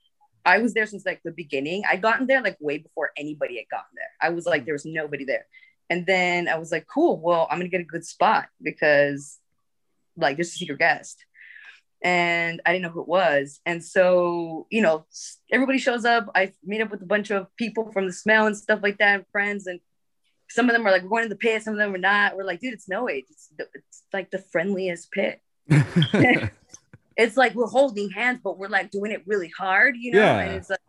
I 0.45 0.59
was 0.59 0.73
there 0.75 0.87
since 0.87 1.05
like 1.05 1.21
the 1.23 1.33
beginning. 1.33 1.83
I'd 1.89 2.01
gotten 2.03 2.27
there 2.27 2.41
like 2.43 2.57
way 2.61 2.79
before 2.79 3.11
anybody 3.17 3.57
had 3.57 3.69
gotten 3.71 3.91
there. 3.95 4.11
I 4.23 4.31
was 4.31 4.47
like 4.47 4.65
there 4.65 4.75
was 4.75 4.87
nobody 4.87 5.25
there 5.25 5.47
and 5.91 6.07
then 6.07 6.49
I 6.49 6.57
was 6.57 6.73
like 6.73 6.87
cool 6.87 7.21
well 7.21 7.47
I'm 7.51 7.59
gonna 7.59 7.69
get 7.69 7.83
a 7.83 7.85
good 7.85 8.07
spot 8.07 8.49
because 8.63 9.39
like 10.17 10.37
there's 10.37 10.49
a 10.49 10.53
secret 10.53 10.79
guest 10.79 11.25
and 12.03 12.63
I 12.65 12.73
didn't 12.73 12.85
know 12.85 12.91
who 12.91 13.03
it 13.03 13.09
was. 13.09 13.61
And 13.67 13.85
so, 13.85 14.67
you 14.71 14.81
know, 14.81 15.05
everybody 15.53 15.79
shows 15.79 16.05
up. 16.05 16.31
I 16.35 16.53
meet 16.65 16.81
up 16.81 16.91
with 16.91 17.03
a 17.03 17.07
bunch 17.07 17.31
of 17.31 17.55
people 17.57 17.93
from 17.93 18.07
the 18.07 18.13
smell 18.13 18.47
and 18.47 18.57
stuff 18.57 18.81
like 18.83 18.99
that, 18.99 19.15
and 19.17 19.25
friends. 19.31 19.67
And 19.67 19.81
some 20.49 20.69
of 20.71 20.73
them 20.75 20.87
are 20.87 20.91
like, 20.91 21.03
we're 21.03 21.11
going 21.11 21.25
to 21.25 21.29
the 21.29 21.37
pit. 21.37 21.63
Some 21.63 21.75
of 21.75 21.79
them 21.79 21.95
are 21.95 21.99
not. 21.99 22.37
We're 22.37 22.45
like, 22.45 22.61
dude, 22.61 22.73
it's 22.73 22.89
no 22.89 23.09
age. 23.09 23.27
It's, 23.29 23.49
the- 23.57 23.69
it's 23.75 24.03
like 24.15 24.31
the 24.31 24.39
friendliest 24.39 25.11
pit. 25.11 25.43
It's 27.17 27.37
like 27.37 27.55
we're 27.55 27.67
holding 27.67 28.09
hands, 28.09 28.41
but 28.43 28.57
we're 28.57 28.69
like 28.69 28.91
doing 28.91 29.13
it 29.13 29.23
really 29.27 29.49
hard, 29.49 29.95
you 29.99 30.13
know? 30.13 30.21
Yeah. 30.21 30.39
And 30.39 30.55
it's 30.55 30.71
like, 30.71 30.81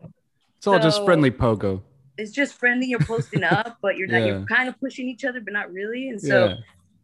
it's 0.58 0.66
all 0.66 0.80
just 0.80 1.04
friendly 1.04 1.30
pogo. 1.30 1.82
It's 2.22 2.32
just 2.32 2.54
friendly. 2.54 2.88
You're 2.88 3.00
posting 3.00 3.44
up, 3.58 3.78
but 3.82 3.98
you're 3.98 4.08
not, 4.08 4.20
Yeah. 4.20 4.26
you're 4.28 4.46
kind 4.46 4.70
of 4.70 4.80
pushing 4.80 5.08
each 5.10 5.26
other, 5.26 5.42
but 5.42 5.54
not 5.54 5.72
really. 5.72 6.10
And 6.10 6.22
so, 6.22 6.48
yeah. 6.48 6.56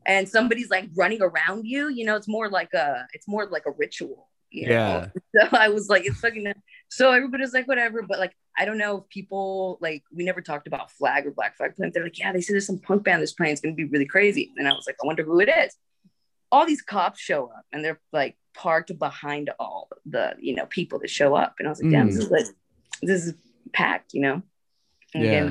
and 0.06 0.28
somebody's 0.30 0.70
like 0.70 0.90
running 0.96 1.22
around 1.22 1.66
you, 1.66 1.90
you 1.90 2.06
know, 2.06 2.16
it's 2.16 2.28
more 2.28 2.50
like 2.50 2.74
a, 2.74 3.08
it's 3.14 3.28
more 3.28 3.46
like 3.48 3.66
a 3.66 3.72
ritual. 3.72 4.30
You 4.50 4.68
know? 4.68 4.74
Yeah. 4.74 5.08
So 5.52 5.58
I 5.58 5.70
was 5.70 5.88
like, 5.90 6.06
it's 6.06 6.20
fucking. 6.20 6.52
So 6.90 7.12
everybody's 7.12 7.54
like, 7.54 7.68
whatever. 7.68 8.02
But 8.02 8.18
like, 8.18 8.34
I 8.58 8.66
don't 8.66 8.78
know 8.80 9.00
if 9.00 9.10
people 9.10 9.78
like 9.82 10.04
we 10.12 10.24
never 10.24 10.42
talked 10.42 10.66
about 10.66 10.90
Flag 10.90 11.28
or 11.28 11.32
Black 11.32 11.58
Flag 11.58 11.76
playing. 11.76 11.92
They're 11.94 12.04
like, 12.06 12.18
yeah, 12.18 12.32
they 12.32 12.42
said 12.42 12.54
there's 12.54 12.66
some 12.66 12.80
punk 12.80 13.04
band 13.04 13.22
that's 13.22 13.34
playing. 13.34 13.52
It's 13.52 13.62
gonna 13.62 13.76
be 13.76 13.84
really 13.84 14.06
crazy. 14.08 14.52
And 14.58 14.68
I 14.68 14.72
was 14.74 14.88
like, 14.88 14.96
I 15.04 15.06
wonder 15.06 15.24
who 15.24 15.40
it 15.42 15.50
is. 15.50 15.76
All 16.52 16.66
these 16.66 16.82
cops 16.82 17.20
show 17.20 17.48
up 17.56 17.66
and 17.72 17.84
they're 17.84 18.00
like 18.14 18.36
parked 18.56 18.98
behind 18.98 19.52
all 19.60 19.90
the 20.08 20.34
you 20.40 20.56
know 20.56 20.66
people 20.66 20.98
that 21.00 21.10
show 21.10 21.36
up. 21.36 21.56
And 21.60 21.68
I 21.68 21.72
was 21.72 21.84
like, 21.84 21.92
damn, 21.92 22.08
Mm. 22.08 22.14
this 22.16 22.24
is 22.26 22.32
like, 22.32 22.46
this 23.04 23.26
is 23.28 23.34
packed, 23.74 24.14
you 24.14 24.22
know. 24.22 24.42
Yeah. 25.14 25.50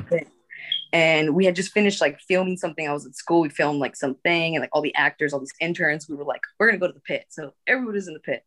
And 0.93 1.35
we 1.35 1.45
had 1.45 1.55
just 1.55 1.71
finished 1.73 1.99
like 2.01 2.19
filming 2.21 2.57
something. 2.57 2.87
I 2.87 2.93
was 2.93 3.05
at 3.05 3.15
school. 3.15 3.41
We 3.41 3.49
filmed 3.49 3.79
like 3.79 3.95
something, 3.95 4.55
and 4.55 4.61
like 4.61 4.69
all 4.73 4.81
the 4.81 4.95
actors, 4.95 5.33
all 5.33 5.39
these 5.39 5.53
interns. 5.59 6.07
We 6.07 6.15
were 6.15 6.23
like, 6.23 6.41
we're 6.59 6.67
gonna 6.67 6.77
go 6.79 6.87
to 6.87 6.93
the 6.93 6.99
pit. 7.01 7.25
So 7.29 7.53
everybody 7.67 7.95
was 7.97 8.07
in 8.07 8.13
the 8.13 8.19
pit 8.21 8.43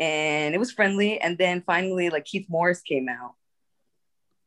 and 0.00 0.54
it 0.54 0.58
was 0.58 0.72
friendly. 0.72 1.20
And 1.20 1.36
then 1.38 1.62
finally, 1.66 2.10
like 2.10 2.24
Keith 2.24 2.46
Morris 2.48 2.80
came 2.82 3.08
out, 3.08 3.34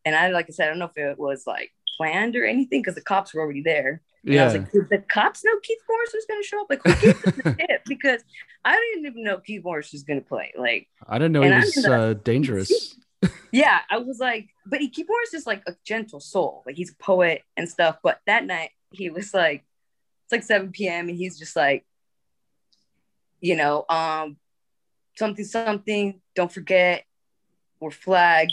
and 0.06 0.16
I, 0.16 0.30
like 0.30 0.46
I 0.50 0.52
said, 0.54 0.66
I 0.66 0.70
don't 0.70 0.80
know 0.80 0.86
if 0.86 0.98
it 0.98 1.20
was 1.20 1.44
like 1.46 1.72
planned 1.98 2.36
or 2.36 2.46
anything 2.46 2.82
because 2.82 2.96
the 2.96 3.02
cops 3.02 3.34
were 3.34 3.42
already 3.42 3.62
there. 3.62 4.02
And 4.26 4.34
I 4.34 4.38
Yeah. 4.38 4.46
was 4.46 4.54
like, 4.56 4.72
did 4.72 4.90
the 4.90 4.98
cops 5.00 5.44
know 5.46 5.52
Keith 5.62 5.78
Morris 5.88 6.12
was 6.14 6.26
going 6.28 6.42
to 6.42 6.48
show 6.48 6.62
up? 6.62 6.68
Like, 6.70 6.82
who 6.84 6.94
gave 6.96 7.22
the 7.22 7.32
tip? 7.70 7.82
Because 7.86 8.22
I 8.66 8.74
didn't 8.76 9.06
even 9.12 9.24
know 9.24 9.38
Keith 9.38 9.64
Morris 9.64 9.92
was 9.94 10.02
going 10.04 10.20
to 10.20 10.26
play. 10.28 10.52
Like, 10.58 10.88
I 11.08 11.20
didn't 11.20 11.34
know 11.34 11.44
he 11.44 11.52
was 11.52 11.74
the- 11.76 11.94
uh, 11.94 12.14
dangerous. 12.14 12.96
Yeah, 13.52 13.80
I 13.90 13.98
was 13.98 14.20
like, 14.20 14.50
but 14.66 14.80
he, 14.80 14.90
Keith 14.90 15.08
is 15.26 15.32
just 15.32 15.48
like 15.48 15.64
a 15.68 15.76
gentle 15.84 16.20
soul. 16.20 16.64
Like, 16.66 16.76
he's 16.76 16.92
a 16.92 16.96
poet 16.96 17.44
and 17.58 17.70
stuff. 17.70 17.98
But 18.04 18.20
that 18.28 18.46
night, 18.46 18.72
he 18.92 19.10
was 19.10 19.34
like, 19.34 19.64
it's 20.26 20.32
like 20.32 20.44
7 20.44 20.72
p.m. 20.72 21.10
and 21.10 21.18
he's 21.18 21.38
just 21.38 21.56
like, 21.56 21.86
you 23.42 23.56
know, 23.56 23.86
um, 23.90 24.38
something, 25.16 25.46
something, 25.46 26.22
don't 26.36 26.52
forget, 26.52 27.06
we're 27.80 27.92
flag, 27.92 28.50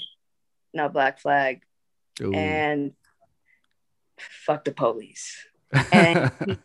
not 0.75 0.93
black 0.93 1.19
flag, 1.19 1.63
Ooh. 2.21 2.33
and 2.33 2.93
fuck 4.19 4.65
the 4.65 4.73
police. 4.73 5.47
and 5.93 6.31
he 6.47 6.59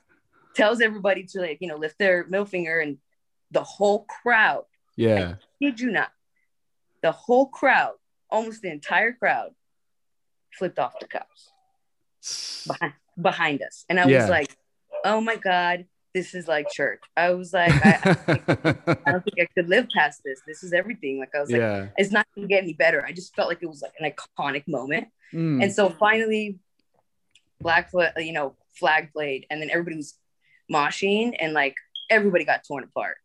tells 0.56 0.82
everybody 0.82 1.24
to 1.24 1.40
like, 1.40 1.60
you 1.62 1.68
know, 1.68 1.78
lift 1.78 1.98
their 1.98 2.26
middle 2.26 2.46
finger 2.46 2.80
and 2.80 2.98
the 3.52 3.64
whole 3.64 4.06
crowd, 4.06 4.66
yeah. 4.98 5.36
kid 5.62 5.80
you 5.80 5.92
not, 5.92 6.12
the 7.08 7.14
whole 7.14 7.48
crowd, 7.48 7.94
almost 8.30 8.62
the 8.62 8.70
entire 8.70 9.14
crowd, 9.14 9.52
flipped 10.52 10.78
off 10.78 11.00
the 11.00 11.08
cops 11.08 11.52
behind, 12.68 12.94
behind 13.22 13.62
us. 13.62 13.86
And 13.88 13.98
I 13.98 14.06
Yeah. 14.06 14.22
was 14.24 14.30
like, 14.30 14.54
oh 15.06 15.22
my 15.22 15.38
God, 15.38 15.86
this 16.14 16.36
is 16.36 16.50
like 16.50 16.70
church. 16.70 17.00
I 17.16 17.30
was 17.32 17.54
like, 17.54 17.72
I, 17.72 17.94
I 19.06 19.12
don't 19.12 19.24
think 19.24 19.40
I 19.40 19.48
could 19.56 19.70
live 19.70 19.88
past 19.96 20.22
this. 20.26 20.42
This 20.46 20.64
is 20.64 20.74
everything. 20.74 21.18
Like 21.18 21.34
I 21.34 21.40
was 21.40 21.50
like, 21.50 21.62
yeah. 21.62 21.88
it's 21.98 22.12
not 22.12 22.28
gonna 22.36 22.48
get 22.48 22.64
any 22.64 22.74
better. 22.74 23.06
I 23.06 23.14
just 23.14 23.34
felt 23.38 23.48
like 23.48 23.60
it 23.62 23.68
was 23.68 23.82
like 23.82 23.94
an 24.00 24.12
iconic 24.12 24.68
moment. 24.68 25.08
Mm. 25.34 25.64
And 25.64 25.72
so 25.72 25.90
finally, 25.90 26.60
Black 27.62 27.90
Flag, 27.92 28.12
you 28.18 28.34
know, 28.34 28.58
flag 28.74 29.14
played, 29.14 29.46
and 29.50 29.62
then 29.62 29.70
everybody 29.70 29.96
was 29.96 30.20
moshing, 30.70 31.36
and 31.40 31.54
like 31.54 31.76
everybody 32.10 32.44
got 32.44 32.66
torn 32.68 32.84
apart. 32.84 33.18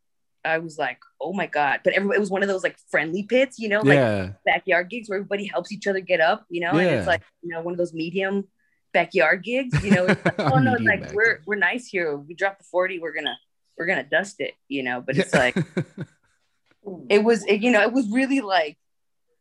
I 0.45 0.59
was 0.59 0.79
like, 0.79 0.99
oh 1.21 1.33
my 1.33 1.47
god! 1.47 1.81
But 1.85 1.93
everybody, 1.95 2.17
it 2.17 2.21
was 2.21 2.31
one 2.31 2.43
of 2.43 2.49
those 2.49 2.63
like 2.65 2.77
friendly 2.91 3.23
pits, 3.23 3.59
you 3.59 3.69
know, 3.69 3.81
like 3.81 3.95
yeah. 3.97 4.33
backyard 4.45 4.91
gigs 4.91 5.09
where 5.09 5.19
everybody 5.19 5.47
helps 5.47 5.71
each 5.73 5.87
other 5.87 6.01
get 6.01 6.21
up, 6.21 6.45
you 6.51 6.61
know, 6.61 6.71
and 6.73 6.89
it's 6.91 7.07
like 7.07 7.23
you 7.43 7.51
know 7.51 7.61
one 7.61 7.73
of 7.75 7.79
those 7.79 7.93
medium 7.95 8.49
backyard 8.93 9.43
gigs, 9.45 9.83
you 9.85 9.93
know. 9.93 10.07
It's 10.07 10.25
like, 10.25 10.35
oh 10.41 10.59
no, 10.59 10.75
it's 10.75 10.85
like 10.85 11.13
we're 11.15 11.41
we're 11.47 11.57
nice 11.57 11.87
here. 11.87 12.17
We 12.17 12.35
drop 12.35 12.59
the 12.59 12.65
forty, 12.65 12.99
we're 12.99 13.15
gonna 13.15 13.37
we're 13.79 13.87
gonna 13.87 14.03
dust 14.05 14.41
it, 14.41 14.55
you 14.69 14.83
know. 14.83 15.01
But 15.01 15.17
it's 15.17 15.33
like 15.33 15.57
it 17.09 17.23
was 17.23 17.45
it, 17.47 17.63
you 17.63 17.71
know 17.71 17.83
it 17.83 17.93
was 17.93 18.09
really 18.11 18.41
like 18.41 18.77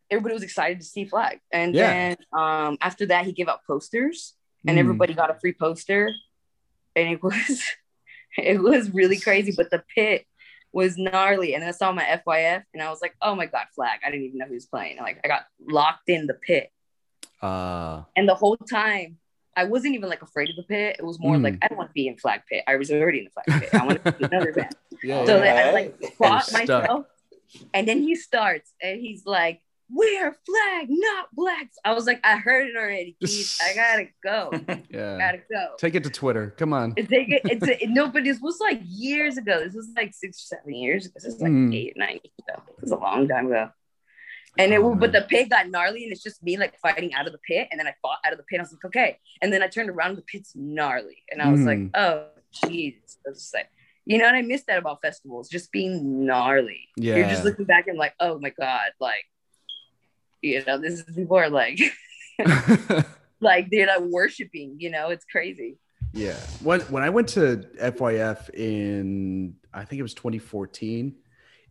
everybody 0.10 0.34
was 0.34 0.44
excited 0.44 0.80
to 0.80 0.86
see 0.86 1.06
flag 1.06 1.40
and 1.52 1.74
Yeah. 1.74 1.88
then 1.88 2.18
um 2.34 2.78
after 2.82 3.08
that 3.08 3.26
he 3.26 3.32
gave 3.32 3.48
out 3.48 3.66
posters 3.66 4.36
and 4.68 4.78
Mm. 4.78 4.82
everybody 4.82 5.14
got 5.14 5.32
a 5.32 5.40
free 5.40 5.54
poster 5.54 6.12
and 6.96 7.10
it 7.10 7.24
was 7.24 7.64
it 8.38 8.62
was 8.62 8.94
really 8.94 9.18
crazy 9.18 9.54
but 9.56 9.72
the 9.72 9.84
pit 9.96 10.26
was 10.74 10.98
gnarly 10.98 11.54
and 11.54 11.62
then 11.62 11.68
i 11.70 11.72
saw 11.72 11.92
my 11.92 12.04
fyf 12.26 12.64
and 12.74 12.82
i 12.82 12.90
was 12.90 13.02
like 13.02 13.16
oh 13.22 13.36
my 13.36 13.46
god 13.46 13.66
flag 13.76 14.00
i 14.06 14.10
didn't 14.12 14.26
even 14.26 14.38
know 14.38 14.46
he 14.48 14.54
was 14.54 14.66
playing 14.68 14.98
like 14.98 15.20
i 15.24 15.28
got 15.28 15.44
locked 15.68 16.08
in 16.10 16.28
the 16.28 16.34
pit 16.34 16.70
Uh, 17.42 18.04
and 18.16 18.28
the 18.30 18.36
whole 18.36 18.58
time 18.58 19.18
I 19.54 19.66
wasn't 19.66 19.96
even 19.96 20.08
like 20.10 20.22
afraid 20.22 20.50
of 20.50 20.56
the 20.56 20.64
pit. 20.64 20.96
It 20.98 21.04
was 21.04 21.20
more 21.20 21.36
Mm. 21.36 21.44
like 21.44 21.58
I 21.62 21.68
don't 21.68 21.78
want 21.78 21.90
to 21.90 21.94
be 21.94 22.08
in 22.08 22.16
flag 22.18 22.40
pit. 22.50 22.64
I 22.66 22.78
was 22.78 22.90
already 22.90 23.20
in 23.20 23.26
the 23.26 23.32
flag 23.36 23.62
pit. 23.62 23.70
I 23.74 23.86
want 23.86 24.02
to 24.06 24.12
be 24.20 24.24
another 24.24 24.54
band. 24.54 24.74
yeah. 25.04 25.26
So 25.26 25.36
yeah. 25.36 25.44
then 25.44 25.68
I 25.68 25.72
like 25.74 25.92
fought 26.18 26.46
stuck. 26.46 26.62
myself, 26.62 27.06
and 27.74 27.86
then 27.86 28.00
he 28.02 28.16
starts 28.16 28.72
and 28.82 29.02
he's 29.02 29.26
like, 29.26 29.60
"We're 29.94 30.32
flag, 30.46 30.88
not 30.90 31.28
blacks." 31.34 31.78
I 31.84 31.94
was 31.94 32.06
like, 32.06 32.20
"I 32.24 32.38
heard 32.38 32.68
it 32.68 32.76
already, 32.76 33.16
Keith. 33.24 33.58
I 33.62 33.74
gotta 33.76 34.08
go. 34.24 34.52
yeah. 34.90 35.18
gotta 35.18 35.42
go." 35.52 35.76
Take 35.78 35.96
it 35.96 36.04
to 36.06 36.10
Twitter. 36.10 36.54
Come 36.58 36.74
on. 36.74 36.96
Take 36.96 37.30
it, 37.30 37.42
it's 37.46 37.68
a, 37.68 37.86
no, 37.90 38.08
but 38.10 38.24
this 38.24 38.40
was 38.42 38.60
like 38.60 38.82
years 38.86 39.38
ago. 39.38 39.60
This 39.64 39.74
was 39.76 39.90
like 39.96 40.14
six 40.14 40.38
or 40.38 40.56
seven 40.58 40.74
years. 40.76 41.06
ago. 41.06 41.14
This 41.16 41.26
is 41.26 41.42
like 41.42 41.52
Mm. 41.52 41.76
eight, 41.76 41.94
nine 41.98 42.20
years 42.24 42.34
ago. 42.48 42.62
It 42.78 42.82
was 42.82 42.92
a 42.92 42.96
long 42.98 43.28
time 43.28 43.48
ago. 43.48 43.70
And 44.58 44.74
it, 44.74 44.80
Oh, 44.82 44.96
but 44.96 45.14
the 45.14 45.22
pit 45.22 45.50
got 45.50 45.70
gnarly, 45.70 46.04
and 46.04 46.12
it's 46.12 46.22
just 46.24 46.44
me 46.44 46.58
like 46.58 46.78
fighting 46.80 47.14
out 47.14 47.26
of 47.26 47.32
the 47.32 47.40
pit. 47.40 47.70
And 47.72 47.80
then 47.80 47.88
I 47.88 47.94
fought 48.02 48.18
out 48.26 48.34
of 48.34 48.38
the 48.38 48.44
pit. 48.44 48.60
I 48.60 48.64
was 48.64 48.74
like, 48.74 48.84
okay. 48.86 49.18
And 49.42 49.52
then 49.54 49.64
I 49.64 49.68
turned 49.68 49.90
around, 49.90 50.10
and 50.10 50.18
the 50.18 50.24
pit's 50.24 50.52
gnarly, 50.56 51.24
and 51.32 51.42
I 51.42 51.50
was 51.50 51.62
like, 51.62 51.80
Mm. 51.80 51.92
oh, 51.96 52.28
jeez. 52.54 52.96
I 53.26 53.30
was 53.30 53.40
just 53.40 53.54
like, 53.54 53.70
you 54.06 54.18
know, 54.18 54.26
and 54.26 54.36
I 54.36 54.42
miss 54.42 54.64
that 54.64 54.78
about 54.80 55.02
festivals, 55.02 55.48
just 55.48 55.72
being 55.72 56.26
gnarly. 56.26 56.90
Yeah. 56.98 57.16
You're 57.18 57.30
just 57.30 57.46
looking 57.46 57.64
back 57.66 57.88
and 57.88 57.98
like, 57.98 58.14
oh 58.20 58.40
my 58.40 58.50
god, 58.50 58.90
like, 59.00 59.24
you 60.42 60.64
know, 60.66 60.78
this 60.78 61.00
is 61.00 61.16
people 61.16 61.38
are 61.38 61.50
like, 61.50 61.80
like 63.40 63.70
they're 63.70 63.88
like 63.88 64.02
worshiping. 64.02 64.76
You 64.80 64.90
know, 64.90 65.10
it's 65.10 65.26
crazy. 65.26 65.78
Yeah. 66.14 66.38
When 66.62 66.82
when 66.82 67.04
I 67.04 67.10
went 67.10 67.30
to 67.30 67.66
FYF 67.80 68.50
in 68.54 69.56
I 69.74 69.86
think 69.86 70.00
it 70.00 70.04
was 70.04 70.14
2014, 70.14 71.16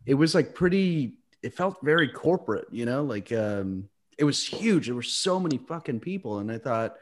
it 0.05 0.13
was 0.13 0.33
like 0.33 0.55
pretty 0.55 1.13
it 1.43 1.53
felt 1.53 1.77
very 1.83 2.07
corporate, 2.07 2.67
you 2.71 2.85
know, 2.85 3.03
like 3.03 3.31
um 3.31 3.89
it 4.17 4.23
was 4.23 4.45
huge. 4.45 4.87
There 4.87 4.95
were 4.95 5.01
so 5.01 5.39
many 5.39 5.57
fucking 5.57 5.99
people 5.99 6.39
and 6.39 6.51
I 6.51 6.57
thought 6.57 6.95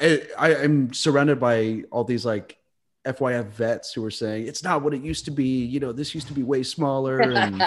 I, 0.00 0.22
I 0.38 0.56
I'm 0.56 0.92
surrounded 0.92 1.40
by 1.40 1.84
all 1.90 2.04
these 2.04 2.24
like 2.24 2.58
FYF 3.06 3.46
vets 3.46 3.92
who 3.92 4.02
were 4.02 4.10
saying 4.10 4.46
it's 4.46 4.62
not 4.62 4.82
what 4.82 4.94
it 4.94 5.02
used 5.02 5.24
to 5.26 5.30
be. 5.30 5.64
You 5.64 5.80
know, 5.80 5.92
this 5.92 6.14
used 6.14 6.26
to 6.28 6.34
be 6.34 6.42
way 6.42 6.62
smaller, 6.62 7.20
and 7.20 7.62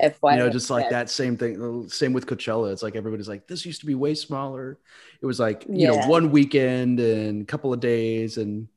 FYI, 0.00 0.32
you 0.32 0.38
know, 0.38 0.50
just 0.50 0.70
like 0.70 0.90
that 0.90 1.10
same 1.10 1.36
thing. 1.36 1.88
Same 1.88 2.12
with 2.12 2.26
Coachella. 2.26 2.72
It's 2.72 2.82
like 2.82 2.96
everybody's 2.96 3.28
like, 3.28 3.46
this 3.46 3.64
used 3.66 3.80
to 3.80 3.86
be 3.86 3.94
way 3.94 4.14
smaller. 4.14 4.78
It 5.20 5.26
was 5.26 5.40
like 5.40 5.64
you 5.68 5.88
know 5.88 6.06
one 6.06 6.30
weekend 6.30 7.00
and 7.00 7.42
a 7.42 7.44
couple 7.44 7.72
of 7.72 7.80
days, 7.80 8.36
and 8.38 8.68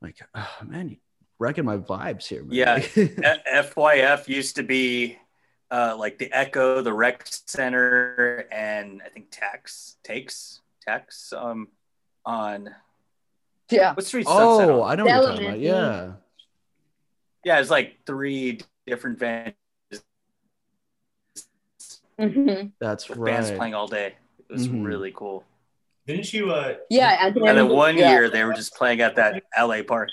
like, 0.00 0.18
oh, 0.34 0.56
man, 0.64 0.90
you 0.90 0.96
wrecking 1.38 1.64
my 1.64 1.76
vibes 1.76 2.26
here. 2.26 2.44
Man. 2.44 2.56
Yeah. 2.56 2.78
FYF 3.64 4.28
used 4.28 4.56
to 4.56 4.62
be 4.62 5.18
uh, 5.70 5.96
like 5.98 6.18
the 6.18 6.32
Echo, 6.32 6.82
the 6.82 6.92
Rec 6.92 7.26
Center, 7.26 8.46
and 8.52 9.02
I 9.04 9.08
think 9.08 9.26
Tax 9.30 9.96
takes 10.02 10.60
Tax 10.82 11.32
um 11.36 11.68
on 12.24 12.70
Yeah. 13.70 13.94
what 13.94 14.04
street? 14.06 14.26
Sunset 14.26 14.68
oh, 14.70 14.82
on? 14.82 14.92
I 14.92 14.94
know 14.96 15.04
what 15.04 15.14
you're 15.14 15.22
talking 15.32 15.46
about. 15.46 15.60
Yeah. 15.60 16.12
yeah, 17.44 17.60
it's 17.60 17.70
like 17.70 17.98
three 18.06 18.60
different 18.86 19.18
venues 19.18 19.54
Mhm. 22.18 22.72
That's 22.80 23.08
with 23.08 23.18
right. 23.18 23.34
bands 23.34 23.50
playing 23.50 23.74
all 23.74 23.88
day. 23.88 24.14
It 24.48 24.52
was 24.52 24.68
Mhm. 24.68 24.86
really 24.86 25.12
cool. 25.14 25.44
Didn't 26.06 26.32
you? 26.32 26.50
Uh, 26.52 26.76
Yeah, 26.88 27.08
Anthony. 27.20 27.48
And 27.48 27.58
then 27.58 27.68
one 27.68 27.98
yeah. 27.98 28.12
year 28.12 28.30
they 28.30 28.44
were 28.44 28.54
just 28.54 28.74
playing 28.74 29.00
at 29.00 29.16
that 29.16 29.42
LA 29.56 29.82
park. 29.82 30.10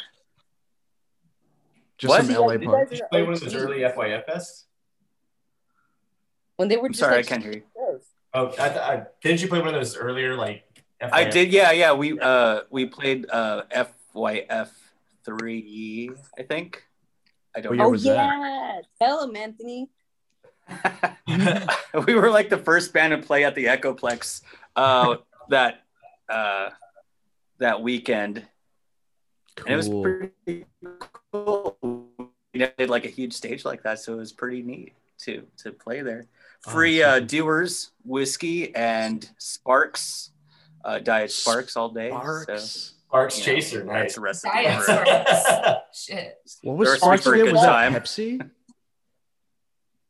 Just 1.97 2.09
What? 2.09 2.25
some 2.25 2.35
LA 2.35 2.53
You 2.53 2.59
punk. 2.67 2.71
guys 2.71 2.89
Did 2.89 2.99
you 2.99 3.05
play 3.09 3.23
one 3.23 3.33
of 3.33 3.39
those 3.39 3.55
early 3.55 3.83
FYF 3.85 4.25
fests? 4.27 4.63
when 6.57 6.67
they 6.67 6.77
were 6.77 6.87
I'm 6.87 6.91
just 6.91 6.99
sorry, 6.99 7.17
like, 7.17 7.25
I 7.25 7.29
can't 7.29 7.43
hear 7.43 7.53
you. 7.53 7.63
Oh, 8.33 8.47
I, 8.59 8.69
I, 8.95 9.05
didn't 9.21 9.41
you 9.41 9.47
play 9.47 9.59
one 9.59 9.69
of 9.69 9.73
those 9.75 9.95
earlier 9.95 10.35
like? 10.35 10.65
FYF? 11.03 11.09
I 11.13 11.23
did, 11.25 11.51
yeah, 11.51 11.71
yeah. 11.71 11.93
We 11.93 12.19
uh 12.19 12.61
we 12.69 12.85
played 12.85 13.29
uh 13.29 13.63
FYF 14.15 14.69
three, 15.25 16.11
I 16.37 16.43
think. 16.43 16.83
I 17.55 17.61
don't 17.61 17.71
What 17.71 17.77
know. 17.77 17.85
Oh 17.87 17.91
was 17.91 18.03
that? 18.03 18.15
yeah, 18.15 18.81
tell 18.99 19.23
him, 19.23 19.35
Anthony. 19.35 19.89
we 22.07 22.15
were 22.15 22.29
like 22.29 22.49
the 22.49 22.57
first 22.57 22.93
band 22.93 23.11
to 23.11 23.17
play 23.25 23.43
at 23.43 23.55
the 23.55 23.65
Echoplex 23.65 24.41
uh, 24.75 25.17
that 25.49 25.81
uh, 26.29 26.69
that 27.59 27.81
weekend, 27.81 28.45
and 29.57 29.67
it 29.67 29.75
was 29.75 29.89
pretty 29.89 30.65
cool. 31.31 31.77
We 32.53 32.59
did 32.77 32.89
like 32.89 33.05
a 33.05 33.09
huge 33.09 33.33
stage 33.33 33.65
like 33.65 33.83
that, 33.83 33.99
so 33.99 34.13
it 34.13 34.17
was 34.17 34.31
pretty 34.31 34.61
neat 34.61 34.93
to 35.19 35.45
to 35.57 35.71
play 35.71 36.01
there. 36.01 36.25
Oh, 36.65 36.71
Free 36.71 36.99
that's 36.99 37.07
uh, 37.07 37.15
awesome. 37.15 37.27
Dewars 37.27 37.91
whiskey 38.05 38.73
and 38.73 39.29
Sparks, 39.37 40.31
uh, 40.83 40.99
Diet 40.99 41.31
Sparks 41.31 41.75
all 41.77 41.89
day. 41.89 42.09
So, 42.09 42.17
Sparks. 42.57 42.93
Sparks 43.07 43.39
you 43.47 43.53
know, 43.53 43.59
Chaser, 43.59 43.77
That's 43.85 43.87
nice. 43.87 44.17
a 44.17 44.21
recipe 44.21 44.49
Diet 44.53 44.83
for 44.83 44.83
Sparks. 44.83 45.79
Shit. 46.05 46.37
What 46.63 46.77
was 46.77 46.89
Thirsty 46.89 46.99
Sparks 47.01 47.23
for 47.23 47.29
a 47.29 47.33
again? 47.33 47.45
good 47.45 47.53
Was 47.53 47.61
that 47.63 47.71
time. 47.71 47.93
Pepsi? 47.93 48.49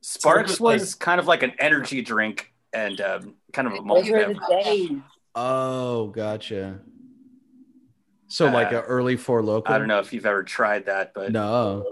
Sparks 0.02 0.60
Like- 0.60 0.80
was 0.80 0.96
kind 0.96 1.20
of 1.20 1.28
like 1.28 1.44
an 1.44 1.54
energy 1.60 2.02
drink 2.02 2.54
and 2.74 3.00
um, 3.02 3.36
kind 3.54 3.68
of 3.68 3.74
a 3.76 3.82
malt 3.82 4.04
Those 4.04 4.12
were 4.12 4.20
the 4.20 4.34
beverage. 4.40 4.64
days. 4.66 4.92
Oh, 5.36 6.08
gotcha. 6.08 6.80
So 8.28 8.50
like 8.50 8.74
Uh, 8.74 8.78
an 8.80 8.84
early 8.86 9.16
Four 9.16 9.44
Loco. 9.44 9.72
I 9.72 9.78
don't 9.78 9.88
know 9.88 10.00
if 10.00 10.12
you've 10.14 10.26
ever 10.26 10.44
tried 10.44 10.86
that, 10.88 11.14
but 11.14 11.32
No. 11.32 11.86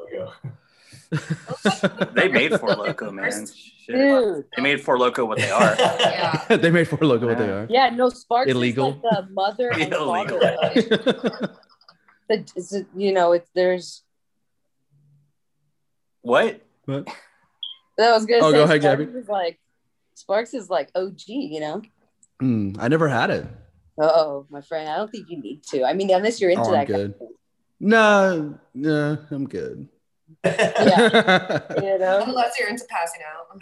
They 2.14 2.30
made 2.30 2.58
Four 2.60 2.70
Loco, 2.76 3.12
man. 3.12 3.46
Shit. 3.48 3.96
Dude. 3.96 4.46
They 4.56 4.62
made 4.62 4.82
Four 4.82 4.98
Loco 4.98 5.26
what 5.26 5.38
they 5.40 5.50
are. 5.52 5.76
Yeah. 5.78 6.46
they 6.58 6.70
made 6.72 6.88
Four 6.88 7.00
Loco 7.02 7.28
what 7.28 7.38
they 7.38 7.50
are. 7.50 7.68
Yeah, 7.70 7.90
no, 7.90 8.10
Sparks 8.10 8.50
Illegal. 8.52 8.90
is 8.90 8.96
like 8.96 9.02
the 9.28 9.28
mother 9.34 9.70
and 9.74 9.94
Illegal. 9.94 10.40
father. 10.40 11.50
of- 11.50 11.58
The, 12.30 12.86
you 12.96 13.12
know, 13.14 13.34
it's 13.34 13.50
there's. 13.54 14.04
What? 16.22 16.62
What? 16.86 17.08
I 18.00 18.12
was 18.12 18.26
gonna 18.26 18.44
Oh, 18.46 18.52
say, 18.52 18.58
go 18.58 18.64
ahead, 18.64 18.82
Sparks 18.82 19.02
Gabby. 19.06 19.20
Is 19.20 19.28
like, 19.28 19.60
Sparks 20.16 20.54
is 20.54 20.70
like 20.70 20.90
OG, 20.96 21.22
you 21.28 21.60
know. 21.60 21.82
Hmm, 22.40 22.74
I 22.80 22.88
never 22.88 23.08
had 23.10 23.30
it. 23.32 23.46
Oh, 24.00 24.46
my 24.50 24.62
friend, 24.62 24.88
I 24.90 24.96
don't 24.98 25.12
think 25.12 25.30
you 25.30 25.40
need 25.42 25.64
to. 25.72 25.84
I 25.84 25.94
mean, 25.94 26.10
unless 26.10 26.40
you're 26.42 26.50
into 26.52 26.64
Oh, 26.64 26.68
I'm 26.68 26.72
that. 26.74 26.88
good. 26.88 27.20
Kind 27.20 27.32
No, 27.80 28.60
no, 28.74 29.18
I'm 29.30 29.48
good. 29.48 29.88
Yeah. 30.44 31.62
you 31.82 31.98
know. 32.00 32.24
Unless 32.26 32.60
you're 32.60 32.70
into 32.70 32.86
passing 32.90 33.22
out. 33.26 33.62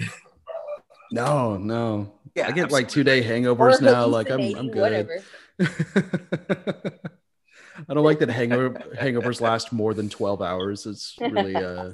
no, 1.12 1.58
no. 1.58 2.14
Yeah, 2.36 2.48
I 2.48 2.52
get 2.52 2.72
like 2.72 2.88
two 2.88 3.04
day 3.04 3.20
Or 3.20 3.24
hangovers 3.24 3.82
now. 3.82 4.06
Like 4.06 4.30
I'm, 4.30 4.56
I'm 4.56 4.70
good. 4.70 4.82
Whatever. 4.82 5.24
I 7.88 7.94
don't 7.94 8.04
like 8.04 8.20
that 8.20 8.30
hangover 8.30 8.72
hangovers 8.96 9.42
last 9.42 9.72
more 9.72 9.94
than 9.94 10.10
12 10.10 10.42
hours. 10.42 10.86
It's 10.86 11.16
really 11.20 11.56
uh 11.56 11.92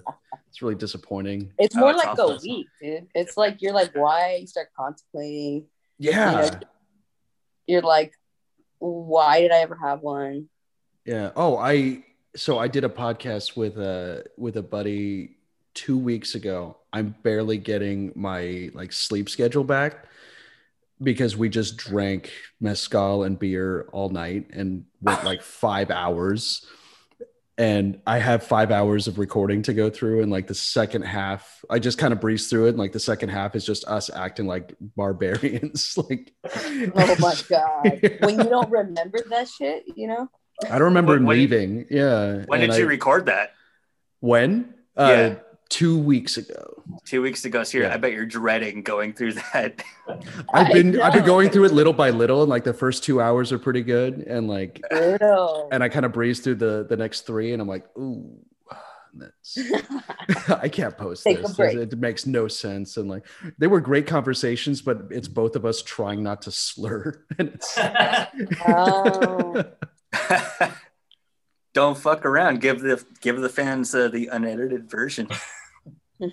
it's 0.50 0.62
really 0.62 0.76
disappointing. 0.76 1.52
It's 1.58 1.76
Oh, 1.76 1.82
more 1.82 1.92
it's 1.92 2.00
like 2.00 2.08
awful. 2.10 2.32
a 2.32 2.40
week, 2.42 2.68
dude. 2.82 3.08
It's 3.14 3.38
like 3.38 3.62
you're 3.62 3.74
like, 3.74 3.92
why? 3.96 4.38
You 4.42 4.48
start 4.48 4.70
contemplating. 4.78 5.66
Yeah. 6.00 6.60
You're 7.68 7.82
like, 7.82 8.14
why 8.80 9.42
did 9.42 9.52
I 9.52 9.58
ever 9.60 9.76
have 9.76 10.02
one? 10.02 10.50
Yeah. 11.06 11.32
Oh, 11.36 11.58
I 11.58 12.04
so 12.36 12.60
I 12.60 12.68
did 12.68 12.84
a 12.84 12.90
podcast 12.90 13.56
with 13.56 13.78
a 13.78 14.26
with 14.38 14.58
a 14.58 14.64
buddy 14.64 15.38
2 15.76 15.98
weeks 15.98 16.36
ago. 16.36 16.78
I'm 16.94 17.16
barely 17.24 17.58
getting 17.58 18.14
my 18.16 18.70
like 18.74 18.94
sleep 18.94 19.30
schedule 19.30 19.64
back 19.64 20.06
because 21.02 21.36
we 21.36 21.50
just 21.50 21.76
drank 21.76 22.32
mezcal 22.62 23.24
and 23.24 23.38
beer 23.38 23.88
all 23.92 24.10
night 24.10 24.48
and 24.52 24.86
went 25.02 25.24
like 25.24 25.42
5 25.44 25.92
hours. 25.92 26.66
And 27.58 28.02
I 28.06 28.20
have 28.20 28.44
5 28.44 28.70
hours 28.72 29.08
of 29.08 29.18
recording 29.18 29.62
to 29.64 29.74
go 29.74 29.90
through 29.90 30.22
and 30.22 30.30
like 30.32 30.48
the 30.48 30.54
second 30.54 31.04
half 31.04 31.64
I 31.70 31.80
just 31.80 31.98
kind 31.98 32.12
of 32.12 32.20
breezed 32.20 32.50
through 32.50 32.66
it 32.66 32.70
and 32.70 32.78
like 32.78 32.92
the 32.92 33.00
second 33.00 33.30
half 33.30 33.56
is 33.56 33.66
just 33.66 33.86
us 33.86 34.10
acting 34.10 34.46
like 34.46 34.76
barbarians 34.98 35.98
like 36.10 36.34
Oh 36.46 37.16
my 37.20 37.36
god! 37.50 38.18
When 38.20 38.40
you 38.40 38.50
don't 38.50 38.70
remember 38.70 39.20
that 39.30 39.48
shit, 39.48 39.86
you 39.96 40.08
know. 40.08 40.30
I 40.64 40.78
don't 40.78 40.84
remember 40.86 41.14
When- 41.14 41.26
when- 41.26 41.38
leaving. 41.38 41.86
Yeah. 41.90 42.44
When 42.48 42.62
and 42.62 42.72
did 42.72 42.80
you 42.80 42.86
I- 42.86 42.90
record 42.90 43.26
that? 43.28 43.52
When? 44.22 44.74
Uh, 44.98 45.08
Yeah. 45.10 45.36
Two 45.68 45.98
weeks 45.98 46.38
ago. 46.38 46.84
Two 47.06 47.24
weeks 47.24 47.44
ago. 47.44 47.64
So 47.64 47.80
you're, 47.80 47.88
Yeah. 47.88 47.96
I 47.96 47.98
bet 47.98 48.12
you're 48.14 48.28
dreading 48.28 48.84
going 48.84 49.14
through 49.14 49.34
that. 49.34 49.84
I've 50.54 50.72
been 50.72 51.02
I've 51.02 51.12
been 51.14 51.26
going 51.26 51.50
through 51.50 51.66
it 51.66 51.72
little 51.74 51.92
by 51.92 52.12
little, 52.12 52.42
and 52.44 52.50
like 52.50 52.64
the 52.64 52.74
first 52.74 53.04
two 53.04 53.20
hours 53.20 53.52
are 53.52 53.58
pretty 53.58 53.82
good, 53.82 54.20
and 54.28 54.48
like 54.48 54.80
Brutal. 54.92 55.68
and 55.72 55.84
I 55.84 55.90
kind 55.90 56.06
of 56.06 56.12
breeze 56.14 56.40
through 56.40 56.56
the 56.56 56.86
the 56.88 56.96
next 56.96 57.22
three, 57.22 57.52
and 57.52 57.62
I'm 57.64 57.68
like, 57.68 57.84
ooh, 57.98 58.38
that's 59.16 59.58
I 60.50 60.70
can't 60.70 60.96
post 60.96 61.24
Take 61.24 61.42
this. 61.42 61.58
It, 61.60 61.94
it 61.94 62.00
makes 62.00 62.28
no 62.28 62.48
sense, 62.48 62.98
and 62.98 63.10
like 63.10 63.26
they 63.58 63.66
were 63.66 63.82
great 63.82 64.06
conversations, 64.06 64.84
but 64.84 65.08
it's 65.10 65.28
both 65.28 65.56
of 65.56 65.66
us 65.66 65.82
trying 65.82 66.22
not 66.22 66.44
to 66.44 66.52
slur, 66.52 67.26
and 67.40 67.50
it's. 67.56 67.76
Oh. 68.68 69.66
Don't 71.74 71.98
fuck 71.98 72.26
around. 72.26 72.62
Give 72.62 72.80
the 72.80 73.04
give 73.22 73.40
the 73.42 73.50
fans 73.50 73.94
uh, 73.94 74.08
the 74.08 74.28
unedited 74.28 74.90
version. 74.90 75.28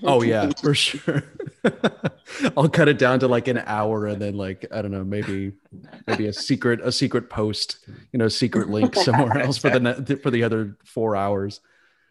Oh 0.04 0.22
yeah, 0.22 0.50
for 0.62 0.74
sure. 0.74 1.24
I'll 2.56 2.68
cut 2.68 2.86
it 2.88 2.98
down 2.98 3.18
to 3.20 3.26
like 3.28 3.48
an 3.48 3.58
hour 3.66 4.06
and 4.06 4.22
then 4.22 4.36
like 4.36 4.64
I 4.70 4.80
don't 4.80 4.92
know, 4.92 5.02
maybe 5.02 5.52
maybe 6.06 6.26
a 6.28 6.32
secret 6.32 6.80
a 6.84 6.92
secret 6.92 7.28
post, 7.28 7.78
you 8.12 8.18
know, 8.20 8.28
secret 8.28 8.68
link 8.68 8.94
somewhere 9.08 9.38
else 9.38 9.58
for 9.58 9.70
the 9.70 9.80
ne- 9.80 10.14
for 10.16 10.30
the 10.30 10.44
other 10.44 10.76
4 10.84 11.16
hours. 11.16 11.60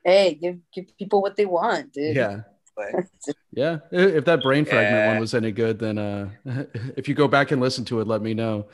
hey, 0.03 0.33
give 0.33 0.57
give 0.73 0.85
people 0.97 1.21
what 1.21 1.37
they 1.37 1.45
want, 1.45 1.93
dude. 1.93 2.13
Yeah. 2.17 2.41
But 2.75 3.05
Yeah. 3.53 3.79
If 3.91 4.25
that 4.25 4.41
brain 4.41 4.65
fragment 4.65 4.93
Yeah. 4.93 5.11
one 5.13 5.19
was 5.21 5.33
any 5.33 5.53
good 5.53 5.79
then 5.79 5.97
uh 5.97 6.29
if 6.97 7.07
you 7.07 7.15
go 7.15 7.29
back 7.29 7.51
and 7.51 7.61
listen 7.61 7.85
to 7.85 8.01
it, 8.01 8.07
let 8.07 8.21
me 8.21 8.33
know. 8.33 8.65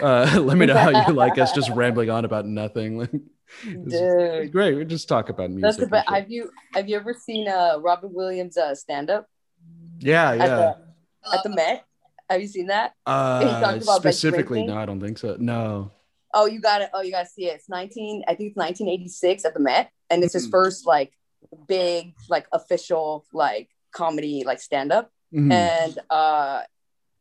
Uh 0.00 0.38
let 0.42 0.56
me 0.56 0.66
know 0.66 0.76
how 0.76 1.06
you 1.08 1.12
like 1.24 1.38
us 1.38 1.52
just 1.52 1.70
rambling 1.70 2.10
on 2.10 2.24
about 2.24 2.46
nothing. 2.46 2.98
Like 3.64 3.74
it's, 3.84 3.94
it's 3.94 4.44
Dude. 4.44 4.52
great. 4.52 4.76
We 4.76 4.84
just 4.84 5.08
talk 5.08 5.28
about 5.28 5.50
music. 5.50 5.62
That's 5.62 5.76
the 5.78 5.86
best. 5.88 6.08
Have 6.08 6.30
you 6.30 6.52
have 6.72 6.88
you 6.88 6.94
ever 6.94 7.12
seen 7.12 7.48
uh 7.48 7.78
Robin 7.80 8.12
Williams 8.12 8.56
uh 8.56 8.76
stand 8.76 9.10
up 9.10 9.26
yeah, 9.98 10.30
at 10.30 10.38
yeah. 10.38 10.46
the 10.46 11.36
at 11.36 11.42
the 11.42 11.48
Met? 11.48 11.84
Have 12.30 12.40
you 12.40 12.46
seen 12.46 12.68
that? 12.68 12.94
Uh 13.06 13.80
specifically, 13.80 14.64
no, 14.64 14.76
I 14.76 14.86
don't 14.86 15.00
think 15.00 15.18
so. 15.18 15.36
No. 15.40 15.90
Oh, 16.32 16.46
you 16.46 16.60
got 16.60 16.80
it. 16.80 16.90
Oh, 16.94 17.02
you 17.02 17.10
got 17.10 17.24
to 17.24 17.28
see 17.28 17.46
it. 17.46 17.54
It's 17.54 17.68
19, 17.68 18.22
I 18.28 18.34
think 18.34 18.50
it's 18.50 18.56
1986 18.56 19.44
at 19.44 19.52
the 19.52 19.58
Met. 19.58 19.90
And 20.10 20.22
it's 20.22 20.34
his 20.34 20.46
Mhm. 20.46 20.52
first 20.52 20.86
like 20.86 21.12
big, 21.66 22.14
like 22.28 22.46
official, 22.52 23.24
like 23.32 23.68
comedy, 23.90 24.44
like 24.46 24.60
stand 24.60 24.92
up. 24.92 25.10
Mhm. 25.34 25.52
And 25.52 25.98
uh, 26.08 26.62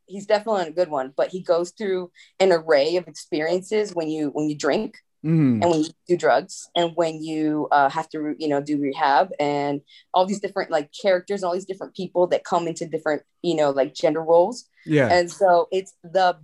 he's 0.09 0.25
definitely 0.25 0.67
a 0.67 0.71
good 0.71 0.89
one, 0.89 1.13
but 1.15 1.29
he 1.29 1.41
goes 1.41 1.71
through 1.71 2.11
an 2.39 2.51
array 2.51 2.95
of 2.97 3.07
experiences 3.07 3.93
when 3.95 4.09
you, 4.09 4.29
when 4.33 4.49
you 4.49 4.57
drink 4.57 4.97
Mhm. 5.25 5.61
and 5.61 5.65
when 5.69 5.79
you 5.83 5.89
do 6.07 6.15
drugs 6.15 6.69
and 6.77 6.93
when 6.95 7.21
you 7.21 7.67
uh, 7.71 7.89
have 7.89 8.07
to, 8.11 8.35
you 8.39 8.47
know, 8.47 8.61
do 8.61 8.79
rehab 8.79 9.31
and 9.37 9.81
all 10.13 10.25
these 10.25 10.39
different 10.39 10.71
like 10.71 10.89
characters, 11.01 11.41
and 11.41 11.47
all 11.47 11.53
these 11.53 11.65
different 11.65 11.93
people 11.93 12.27
that 12.27 12.45
come 12.45 12.67
into 12.69 12.87
different, 12.87 13.23
you 13.41 13.55
know, 13.55 13.69
like 13.71 13.93
gender 13.93 14.23
roles. 14.23 14.65
Yeah. 14.85 15.09
And 15.11 15.29
so 15.29 15.67
it's 15.73 15.93
the 16.03 16.37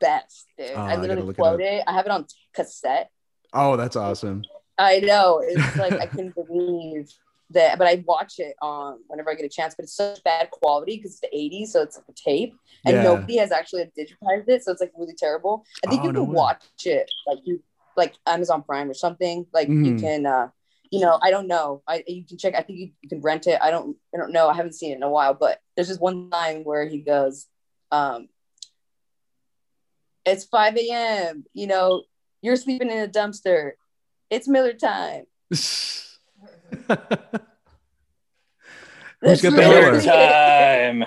best, 0.00 0.46
dude. 0.58 0.72
Oh, 0.74 0.80
I 0.82 0.94
I 0.94 0.96
literally 0.96 1.30
it 1.30 1.36
quote 1.36 1.54
up. 1.54 1.60
it. 1.60 1.84
I 1.86 1.92
have 1.92 2.04
it 2.06 2.10
on 2.10 2.26
cassette. 2.52 3.10
Oh, 3.52 3.76
that's 3.76 3.94
awesome. 3.96 4.42
I 4.76 4.98
know. 5.00 5.40
It's 5.46 5.76
like 5.76 5.92
I 5.94 6.06
couldn't 6.12 6.34
believe 6.34 7.08
that, 7.50 7.78
but 7.78 7.86
I 7.86 8.02
watch 8.06 8.38
it 8.38 8.54
um 8.62 9.02
whenever 9.08 9.30
I 9.30 9.34
get 9.34 9.44
a 9.44 9.48
chance. 9.48 9.74
But 9.74 9.84
it's 9.84 9.94
such 9.94 10.22
bad 10.24 10.50
quality 10.50 10.96
because 10.96 11.12
it's 11.12 11.20
the 11.20 11.36
'80s, 11.36 11.68
so 11.72 11.82
it's 11.82 11.96
like 11.96 12.06
a 12.08 12.12
tape, 12.12 12.56
and 12.84 12.96
Yeah. 12.96 13.02
nobody 13.02 13.36
has 13.38 13.52
actually 13.52 13.84
digitized 13.98 14.48
it, 14.48 14.64
so 14.64 14.72
it's 14.72 14.80
like 14.80 14.92
really 14.96 15.14
terrible. 15.14 15.64
I 15.84 15.88
think 15.88 16.02
Oh, 16.02 16.06
you 16.06 16.12
no 16.12 16.20
can 16.20 16.28
way. 16.30 16.34
watch 16.36 16.64
it 16.84 17.10
like 17.26 17.38
you 17.44 17.62
like 17.96 18.14
Amazon 18.26 18.62
Prime 18.62 18.90
or 18.90 18.94
something. 18.94 19.46
Like 19.52 19.68
you 19.68 19.74
Mhm. 19.74 20.00
can, 20.00 20.26
uh 20.26 20.48
you 20.90 21.00
know, 21.00 21.18
I 21.22 21.30
don't 21.30 21.48
know. 21.48 21.82
I 21.88 22.04
you 22.06 22.24
can 22.24 22.38
check. 22.38 22.54
I 22.54 22.62
think 22.62 22.78
you, 22.78 22.90
you 23.02 23.08
can 23.08 23.20
rent 23.20 23.46
it. 23.48 23.58
I 23.60 23.70
don't. 23.70 23.96
I 24.14 24.18
don't 24.18 24.32
know. 24.32 24.48
I 24.48 24.54
haven't 24.54 24.74
seen 24.74 24.92
it 24.92 24.96
in 24.96 25.02
a 25.02 25.10
while, 25.10 25.34
but 25.34 25.60
there's 25.74 25.88
just 25.88 26.00
one 26.00 26.30
line 26.30 26.62
where 26.62 26.86
he 26.86 26.98
goes, 26.98 27.46
um, 27.90 28.28
"It's 30.24 30.44
5 30.44 30.76
a.m. 30.76 31.44
You 31.54 31.66
know, 31.66 32.04
you're 32.40 32.56
sleeping 32.56 32.90
in 32.90 32.98
a 32.98 33.08
dumpster. 33.08 33.72
It's 34.30 34.46
Miller 34.48 34.72
time." 34.74 35.26
Who's 39.20 39.40
That's 39.40 39.42
got 39.42 39.50
the 39.52 39.56
really- 39.56 40.04
Time. 40.04 41.04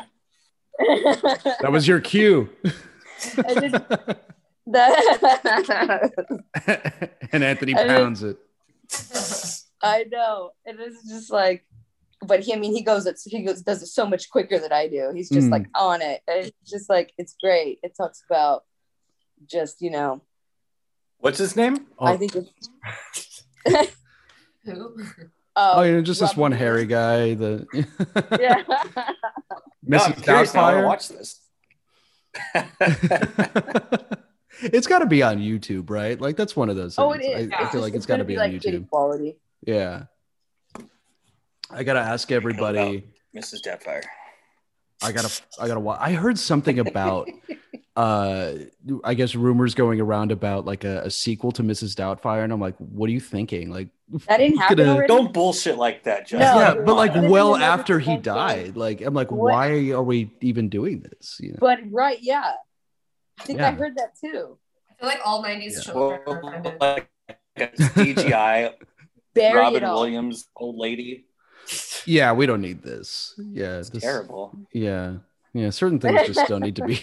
that 1.61 1.71
was 1.71 1.87
your 1.87 1.99
cue. 2.01 2.49
Just- 2.63 3.35
that 4.67 6.13
and 7.31 7.43
Anthony 7.43 7.75
I 7.75 7.77
mean- 7.79 7.87
pounds 7.87 8.23
it. 8.23 8.37
I 9.81 10.03
know, 10.11 10.51
and 10.65 10.79
it's 10.79 11.07
just 11.07 11.31
like, 11.31 11.65
but 12.25 12.41
he, 12.41 12.53
I 12.53 12.57
mean, 12.57 12.73
he 12.73 12.81
goes, 12.81 13.05
it's, 13.05 13.23
he 13.23 13.43
goes, 13.43 13.61
does 13.61 13.81
it 13.81 13.87
so 13.87 14.05
much 14.05 14.29
quicker 14.29 14.59
than 14.59 14.73
I 14.73 14.87
do. 14.89 15.11
He's 15.15 15.29
just 15.29 15.47
Mm. 15.47 15.51
like 15.51 15.67
on 15.75 16.01
it. 16.01 16.21
And 16.27 16.47
It's 16.47 16.69
just 16.71 16.89
like 16.89 17.13
it's 17.17 17.35
great. 17.41 17.79
It 17.83 17.95
talks 17.95 18.21
about 18.29 18.63
just 19.45 19.81
you 19.81 19.89
know, 19.91 20.21
What's 21.19 21.37
his 21.37 21.55
name? 21.55 21.87
I 21.99 22.13
Oh, 22.13 22.17
think 22.17 22.35
it's 22.35 23.43
Who? 24.65 24.95
Oh, 25.55 25.81
you 25.83 25.93
know, 25.93 26.01
just 26.01 26.19
this 26.21 26.35
one 26.35 26.51
Williams. 26.51 26.59
hairy 26.61 26.85
guy. 26.85 27.33
The 27.33 27.65
yeah. 28.39 28.63
No, 29.83 29.97
I'm 29.97 30.13
Mrs. 30.13 30.23
curious 30.23 30.53
now. 30.53 30.65
I 30.65 30.73
Doubtfire. 30.73 30.85
watch 30.85 31.07
this. 31.09 31.41
it's 34.61 34.87
got 34.87 34.99
to 34.99 35.05
be 35.05 35.23
on 35.23 35.39
YouTube, 35.39 35.89
right? 35.89 36.19
Like 36.19 36.35
that's 36.37 36.55
one 36.55 36.69
of 36.69 36.75
those. 36.75 36.97
oh, 36.97 37.11
it 37.13 37.21
things. 37.21 37.47
is. 37.47 37.51
I, 37.57 37.63
I 37.63 37.71
feel 37.71 37.81
like 37.81 37.89
it's 37.93 37.97
it's 37.97 38.05
got 38.05 38.17
to 38.17 38.23
gonna 38.23 38.27
be, 38.27 38.37
on 38.37 38.49
shitty 38.51 38.61
YouTube. 38.81 38.89
quality. 38.89 39.37
Yeah. 39.65 40.03
I 41.71 41.83
gotta 41.83 41.99
ask 41.99 42.31
everybody. 42.31 43.03
Mrs. 43.35 43.61
Deadfire. 43.65 44.03
I 45.03 45.11
gotta. 45.11 45.29
I 45.59 45.67
gotta. 45.67 45.79
wa- 45.79 45.97
I 45.99 46.13
heard 46.13 46.37
something 46.39 46.79
about. 46.79 47.29
uh 47.95 48.53
I 49.03 49.13
guess 49.13 49.35
rumors 49.35 49.75
going 49.75 49.99
around 49.99 50.31
about 50.31 50.65
like 50.65 50.83
a, 50.83 51.01
a 51.01 51.11
sequel 51.11 51.51
to 51.53 51.63
Mrs. 51.63 51.95
Doubtfire, 51.95 52.43
and 52.43 52.53
I'm 52.53 52.61
like, 52.61 52.75
what 52.77 53.09
are 53.09 53.13
you 53.13 53.19
thinking? 53.19 53.71
Like, 53.71 53.89
That 54.27 54.37
didn't 54.37 54.57
happen 54.57 54.77
Gonna- 54.77 55.07
Don't 55.07 55.31
bullshit 55.33 55.77
like 55.77 56.03
that, 56.03 56.21
Justin. 56.27 56.39
No, 56.39 56.59
yeah, 56.59 56.73
but 56.83 56.95
like 56.95 57.13
well 57.15 57.55
after 57.55 57.99
he 57.99 58.05
whole 58.05 58.15
thing. 58.15 58.21
died, 58.23 58.75
like 58.77 59.01
I'm 59.01 59.13
like, 59.13 59.31
What? 59.31 59.51
why 59.53 59.89
are 59.91 60.01
we 60.01 60.31
even 60.41 60.69
doing 60.69 61.01
this? 61.01 61.37
You 61.39 61.51
know? 61.51 61.57
But 61.59 61.79
right, 61.91 62.17
yeah. 62.21 62.53
I 63.39 63.43
think 63.43 63.61
I 63.61 63.71
heard 63.71 63.97
that 63.97 64.17
too. 64.19 64.57
I 64.89 64.93
feel 64.99 65.07
like 65.09 65.19
all 65.23 65.43
90s 65.43 65.73
Yeah. 65.75 65.81
children 65.81 66.19
Well, 66.25 66.75
like 66.81 67.09
a 67.57 67.67
CGI 67.67 68.73
Robin 69.37 69.83
all. 69.83 70.01
Williams 70.01 70.47
old 70.55 70.75
lady. 70.77 71.25
Yeah, 72.05 72.33
we 72.33 72.45
don't 72.47 72.61
need 72.61 72.81
this. 72.81 73.35
Yeah, 73.37 73.77
It's 73.77 73.89
this, 73.91 74.01
terrible. 74.01 74.57
Yeah, 74.73 75.17
yeah, 75.53 75.69
certain 75.69 75.99
things 75.99 76.25
just 76.27 76.49
don't 76.49 76.61
need 76.63 76.75
to 76.77 76.85
be. 76.85 76.99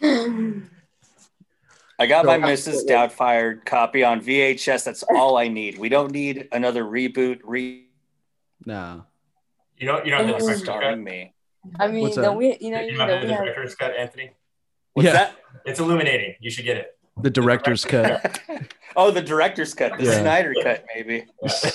I 1.98 2.06
got 2.06 2.24
So- 2.24 2.38
my 2.38 2.52
Mrs. 2.52 2.86
Doubtfire 2.86 3.64
copy 3.64 4.04
on 4.04 4.20
VHS. 4.20 4.84
That's 4.84 5.02
all 5.02 5.36
I 5.36 5.48
need. 5.48 5.78
We 5.78 5.88
don't 5.88 6.12
need 6.12 6.48
another 6.52 6.84
reboot, 6.84 7.40
re 7.44 7.86
no. 8.64 9.04
You 9.78 9.86
know, 9.86 10.02
you 10.04 10.10
know 10.10 10.18
the 10.26 10.32
director's 10.32 10.58
cut. 10.62 10.64
starring 10.64 11.04
me. 11.04 11.34
I 11.78 11.88
mean, 11.88 12.02
What's 12.02 12.16
don't 12.16 12.36
we, 12.36 12.56
you 12.60 12.70
know, 12.70 12.80
You 12.80 12.92
you 12.92 12.98
know 12.98 13.06
know, 13.06 13.20
the 13.20 13.32
have, 13.34 13.44
director's 13.44 13.74
cut, 13.74 13.94
Anthony. 13.96 14.30
What's 14.94 15.06
Yeah. 15.06 15.12
that? 15.12 15.36
It's 15.64 15.80
illuminating. 15.80 16.34
You 16.40 16.50
should 16.50 16.64
get 16.64 16.76
it. 16.76 16.96
The 17.20 17.30
director's 17.30 17.84
cut. 17.94 18.40
oh, 18.96 19.10
the 19.10 19.22
director's 19.22 19.74
cut, 19.74 19.98
the 19.98 20.04
Yeah. 20.04 20.20
Snyder 20.20 20.54
cut, 20.62 20.84
maybe. 20.94 21.24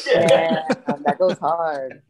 yeah, 0.08 0.64
that 0.70 1.16
goes 1.20 1.38
hard. 1.40 2.02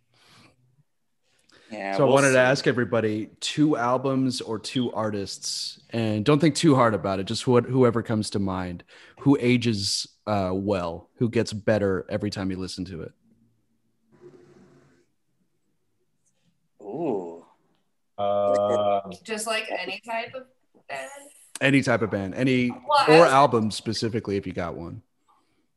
Yeah. 1.73 1.97
So 1.97 2.03
I 2.03 2.05
we'll 2.05 2.13
wanted 2.13 2.27
see. 2.29 2.33
to 2.33 2.39
ask 2.39 2.67
everybody 2.67 3.29
two 3.39 3.75
albums 3.77 4.41
or 4.41 4.59
two 4.59 4.91
artists, 4.93 5.79
and 5.89 6.23
don't 6.23 6.39
think 6.39 6.55
too 6.55 6.75
hard 6.75 6.93
about 6.93 7.19
it. 7.19 7.25
Just 7.25 7.47
what 7.47 7.65
whoever 7.65 8.01
comes 8.03 8.29
to 8.31 8.39
mind, 8.39 8.83
who 9.19 9.37
ages 9.41 10.07
uh, 10.27 10.51
well, 10.53 11.09
who 11.15 11.29
gets 11.29 11.51
better 11.53 12.05
every 12.09 12.29
time 12.29 12.49
you 12.51 12.57
listen 12.57 12.85
to 12.85 13.01
it. 13.01 13.11
Ooh. 16.81 17.45
Uh, 18.17 19.01
Just 19.23 19.47
like 19.47 19.69
any 19.71 20.01
type 20.05 20.33
of 20.35 20.43
band. 20.87 21.09
Any 21.61 21.81
type 21.81 22.01
of 22.01 22.11
band, 22.11 22.35
any 22.35 22.69
Well, 22.71 22.81
I 22.99 23.05
or 23.17 23.21
was- 23.23 23.31
album 23.31 23.71
specifically, 23.71 24.35
if 24.37 24.45
you 24.45 24.53
got 24.53 24.75
one. 24.75 25.01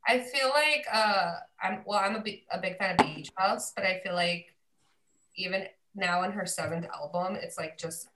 I 0.08 0.20
feel 0.20 0.50
like 0.50 0.84
uh, 0.92 1.32
I'm 1.60 1.82
well. 1.84 1.98
I'm 1.98 2.14
a 2.14 2.20
big 2.20 2.42
a 2.52 2.60
big 2.60 2.78
fan 2.78 2.92
of 2.92 3.04
Beach 3.04 3.28
House, 3.34 3.72
but 3.74 3.84
I 3.84 4.00
feel 4.04 4.14
like 4.14 4.54
even 5.34 5.66
now 5.96 6.22
in 6.22 6.32
her 6.32 6.46
seventh 6.46 6.86
album, 6.94 7.36
it's 7.36 7.58
like 7.58 7.78
just 7.78 8.08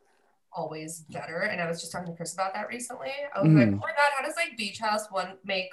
always 0.52 1.00
better. 1.10 1.40
And 1.40 1.60
I 1.60 1.68
was 1.68 1.80
just 1.80 1.92
talking 1.92 2.08
to 2.12 2.16
Chris 2.16 2.34
about 2.34 2.54
that 2.54 2.68
recently. 2.68 3.12
I 3.34 3.40
was 3.40 3.52
like, 3.52 3.68
Mhm. 3.68 3.74
oh 3.74 3.76
my 3.86 3.92
god, 3.92 4.10
how 4.18 4.24
does 4.24 4.36
like 4.36 4.56
Beach 4.56 4.78
House 4.78 5.10
one 5.10 5.38
make 5.44 5.70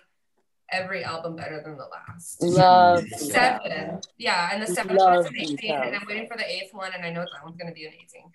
every 0.72 1.04
album 1.04 1.36
better 1.36 1.62
than 1.62 1.78
the 1.78 1.86
last? 1.86 2.42
Love 2.42 3.08
Seven, 3.10 4.02
yeah, 4.18 4.50
and 4.54 4.62
the 4.62 4.68
seventh 4.68 5.00
Love 5.00 5.16
one 5.16 5.26
is 5.26 5.30
amazing, 5.32 5.72
and 5.72 5.96
I'm 5.96 6.06
waiting 6.08 6.28
for 6.28 6.38
the 6.38 6.46
eighth 6.50 6.74
one, 6.74 6.92
and 6.94 7.04
I 7.06 7.10
know 7.10 7.22
that 7.22 7.44
one's 7.44 7.58
gonna 7.58 7.72
be 7.74 7.86
amazing. 7.88 8.32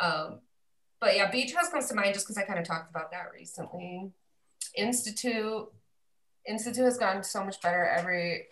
Um, 0.00 0.40
but 1.00 1.16
yeah, 1.16 1.30
Beach 1.30 1.54
House 1.54 1.68
comes 1.70 1.86
to 1.88 1.94
mind 1.94 2.14
just 2.14 2.26
because 2.26 2.36
I 2.38 2.44
kind 2.44 2.58
of 2.58 2.64
talked 2.66 2.90
about 2.90 3.10
that 3.12 3.26
recently. 3.32 4.12
Institute, 4.74 5.66
Institute 6.46 6.84
has 6.84 6.98
gotten 6.98 7.22
so 7.22 7.42
much 7.44 7.60
better 7.62 7.86
every 7.86 8.48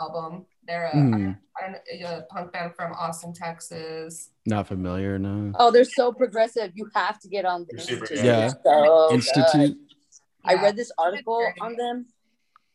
album. 0.00 0.46
They're 0.66 0.90
a. 0.92 1.36
I 1.56 1.76
a 2.04 2.22
punk 2.30 2.52
band 2.52 2.74
from 2.74 2.92
Austin, 2.92 3.32
Texas. 3.32 4.30
Not 4.44 4.66
familiar, 4.66 5.18
no. 5.18 5.52
Oh, 5.58 5.70
they're 5.70 5.84
so 5.84 6.12
progressive. 6.12 6.72
You 6.74 6.88
have 6.94 7.18
to 7.20 7.28
get 7.28 7.44
on 7.44 7.60
the 7.68 7.76
They're 7.76 7.80
Institute. 7.80 8.08
good. 8.18 8.24
Yeah. 8.24 8.48
So 8.48 9.06
good. 9.08 9.14
Institute. 9.14 9.78
I 10.44 10.54
read 10.54 10.76
this 10.76 10.90
article 10.98 11.46
on 11.60 11.76
them. 11.76 12.06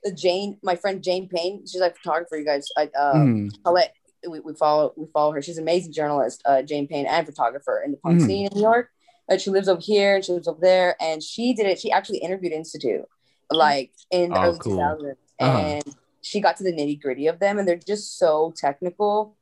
Uh, 0.06 0.12
Jane, 0.12 0.58
my 0.64 0.76
friend 0.76 1.04
Jane 1.04 1.28
Payne, 1.28 1.66
she's 1.68 1.82
like 1.82 1.92
a 1.92 1.96
photographer. 1.96 2.38
You 2.38 2.46
guys, 2.46 2.68
I 2.78 2.90
uh, 2.98 3.14
Mhm. 3.16 3.52
I'll 3.66 3.74
let 3.74 3.94
we, 4.28 4.40
we 4.40 4.54
follow 4.54 4.94
we 4.96 5.08
follow 5.14 5.34
her. 5.34 5.42
She's 5.42 5.58
an 5.58 5.64
amazing 5.66 5.92
journalist, 5.92 6.42
uh, 6.46 6.62
Jane 6.62 6.88
Payne, 6.88 7.06
and 7.06 7.26
photographer 7.26 7.82
in 7.84 7.92
the 7.92 7.98
punk 7.98 8.22
Mhm. 8.22 8.26
scene 8.26 8.46
in 8.48 8.56
New 8.56 8.62
York. 8.62 8.90
Uh, 9.30 9.38
she 9.38 9.50
lives 9.50 9.68
over 9.68 9.82
here 9.82 10.16
and 10.16 10.26
she 10.26 10.32
lives 10.32 10.48
over 10.48 10.60
there, 10.62 10.96
and 11.02 11.22
she 11.22 11.54
did 11.54 11.66
it. 11.68 11.80
She 11.80 11.92
actually 11.92 12.20
interviewed 12.20 12.54
Institute, 12.54 13.06
like 13.52 13.92
in 14.10 14.32
the 14.32 14.40
Oh, 14.40 14.44
early 14.44 14.60
cool. 14.60 14.74
2000s, 14.78 15.18
Uh-huh. 15.40 15.58
and 15.60 15.84
she 16.22 16.42
got 16.42 16.58
to 16.58 16.64
the 16.64 16.72
nitty 16.74 17.02
gritty 17.02 17.28
of 17.28 17.40
them, 17.40 17.58
and 17.60 17.68
they're 17.68 17.76
just 17.78 18.18
so 18.18 18.54
technical 18.56 19.36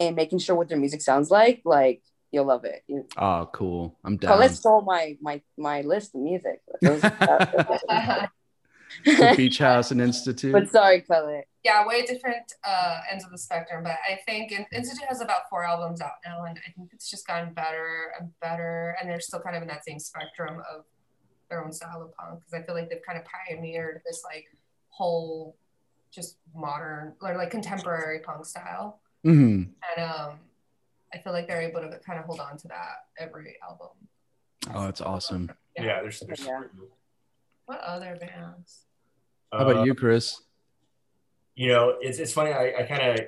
and 0.00 0.16
making 0.16 0.38
sure 0.40 0.56
what 0.56 0.68
their 0.68 0.78
music 0.78 1.00
sounds 1.02 1.30
like. 1.30 1.62
Like 1.64 2.02
you'll 2.32 2.46
love 2.46 2.64
it. 2.64 2.82
You, 2.88 3.06
Oh, 3.16 3.48
cool. 3.52 3.96
I'm 4.04 4.16
down. 4.16 4.32
Colette 4.32 4.52
stole 4.56 4.82
my 4.82 5.16
my 5.20 5.40
my 5.56 5.82
list 5.82 6.14
of 6.14 6.20
music. 6.22 6.60
Those- 6.82 7.02
The 9.04 9.34
Beach 9.36 9.58
House 9.58 9.90
and 9.90 10.00
Institute. 10.00 10.52
but 10.52 10.70
sorry, 10.70 11.00
Colette. 11.00 11.48
yeah, 11.64 11.84
way 11.84 12.02
different 12.06 12.52
uh, 12.64 13.00
ends 13.10 13.24
of 13.24 13.32
the 13.32 13.38
spectrum. 13.38 13.82
But 13.82 13.96
I 14.08 14.20
think 14.24 14.52
Institute 14.52 15.04
has 15.08 15.20
about 15.20 15.48
four 15.50 15.64
albums 15.64 16.00
out 16.00 16.12
now, 16.24 16.44
and 16.44 16.56
I 16.66 16.70
think 16.72 16.90
it's 16.92 17.10
just 17.10 17.26
gotten 17.26 17.52
better 17.54 18.12
and 18.20 18.30
better. 18.40 18.96
And 19.00 19.10
they're 19.10 19.20
still 19.20 19.40
kind 19.40 19.56
of 19.56 19.62
in 19.62 19.68
that 19.68 19.84
same 19.84 19.98
spectrum 19.98 20.62
of 20.72 20.84
their 21.50 21.64
own 21.64 21.72
style 21.72 22.02
of 22.02 22.14
punk 22.14 22.38
because 22.40 22.54
I 22.54 22.64
feel 22.64 22.74
like 22.76 22.88
they've 22.88 23.02
kind 23.06 23.18
of 23.18 23.24
pioneered 23.24 24.00
this 24.06 24.22
like 24.24 24.46
whole 24.90 25.56
just 26.14 26.36
modern 26.54 27.14
or 27.20 27.36
like 27.36 27.50
contemporary 27.50 28.20
punk 28.20 28.46
style. 28.46 29.00
Mhm. 29.26 29.70
And 29.96 30.10
um, 30.10 30.38
I 31.12 31.18
feel 31.18 31.32
like 31.32 31.46
they're 31.48 31.62
able 31.62 31.80
to 31.80 31.98
kind 32.06 32.18
of 32.18 32.24
hold 32.26 32.40
on 32.40 32.56
to 32.58 32.68
that 32.68 33.06
every 33.18 33.56
album. 33.66 33.88
Oh, 34.74 34.84
that's 34.84 35.00
awesome. 35.00 35.50
yeah, 35.76 36.00
there's, 36.02 36.20
there's 36.20 36.44
Yeah. 36.46 36.62
What 37.66 37.80
other 37.80 38.16
bands? 38.20 38.84
How 39.52 39.60
about 39.60 39.76
Uh, 39.78 39.84
you, 39.84 39.94
Chris? 39.94 40.42
You 41.54 41.68
know, 41.68 41.96
it's 42.00 42.18
it's 42.18 42.32
funny. 42.32 42.52
I, 42.52 42.74
I 42.80 42.82
kind 42.82 43.18
of 43.20 43.26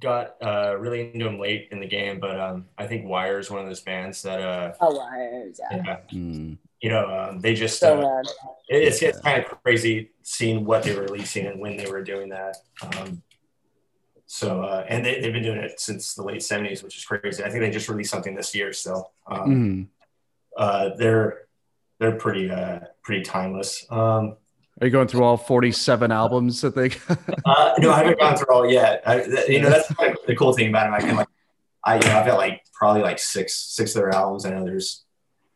got 0.00 0.36
uh, 0.42 0.76
really 0.78 1.12
into 1.12 1.24
them 1.24 1.38
late 1.38 1.68
in 1.70 1.80
the 1.80 1.86
game, 1.86 2.18
but 2.18 2.40
um, 2.40 2.66
I 2.78 2.86
think 2.86 3.06
Wire 3.06 3.38
is 3.38 3.50
one 3.50 3.60
of 3.60 3.66
those 3.66 3.80
bands 3.82 4.22
that 4.22 4.40
uh, 4.40 4.72
Oh, 4.80 4.96
wires, 4.96 5.60
yeah. 5.70 5.76
yeah, 5.84 5.96
Mm. 6.12 6.56
you 6.80 6.88
know, 6.90 7.06
um, 7.30 7.40
they 7.40 7.54
just 7.54 7.78
So 7.78 7.98
uh, 7.98 8.02
rad. 8.16 8.26
it- 8.68 8.82
it's, 8.88 9.02
it's 9.02 9.20
kind 9.20 9.44
of 9.44 9.50
crazy 9.62 10.10
seeing 10.22 10.64
what 10.64 10.82
they 10.84 10.94
were 10.94 11.02
releasing 11.02 11.46
and 11.46 11.60
when 11.60 11.76
they 11.76 11.86
were 11.90 12.02
doing 12.02 12.30
that. 12.30 12.56
Um, 12.82 13.22
so 14.26 14.62
uh, 14.62 14.86
and 14.88 15.04
they, 15.04 15.20
they've 15.20 15.32
been 15.32 15.42
doing 15.42 15.58
it 15.58 15.78
since 15.78 16.14
the 16.14 16.22
late 16.22 16.40
'70s, 16.40 16.82
which 16.82 16.96
is 16.96 17.04
crazy. 17.04 17.44
I 17.44 17.50
think 17.50 17.60
they 17.60 17.70
just 17.70 17.88
released 17.88 18.10
something 18.10 18.34
this 18.34 18.54
year, 18.54 18.72
so 18.72 19.10
um, 19.30 19.50
Mhm. 19.50 19.88
uh, 20.56 20.90
they're 20.96 21.42
they're 22.00 22.16
pretty 22.16 22.50
uh, 22.50 22.80
pretty 23.02 23.22
timeless. 23.22 23.86
Um, 23.90 24.38
Are 24.80 24.86
you 24.86 24.90
going 24.90 25.06
through 25.06 25.22
all 25.22 25.36
47 25.36 26.10
albums 26.10 26.60
that 26.62 26.74
they 26.74 26.90
Uh, 27.44 27.74
no, 27.78 27.92
I 27.92 27.98
haven't 27.98 28.18
gone 28.18 28.36
through 28.36 28.52
all 28.54 28.68
yet. 28.68 29.02
I, 29.06 29.20
th- 29.24 29.48
you 29.48 29.60
know, 29.60 29.70
that's 29.70 29.96
like 29.98 30.16
the 30.26 30.34
cool 30.34 30.52
thing 30.52 30.68
about 30.68 30.88
him. 30.88 30.94
I 30.94 31.00
can 31.00 31.16
like, 31.16 31.28
I, 31.84 31.94
you 31.96 32.04
know, 32.06 32.18
I've 32.18 32.26
got 32.26 32.38
like 32.38 32.62
probably 32.72 33.02
like 33.02 33.18
six, 33.18 33.54
six 33.56 33.94
of 33.94 34.02
their 34.02 34.10
albums. 34.14 34.44
I 34.44 34.50
know 34.50 34.64
there's 34.64 35.04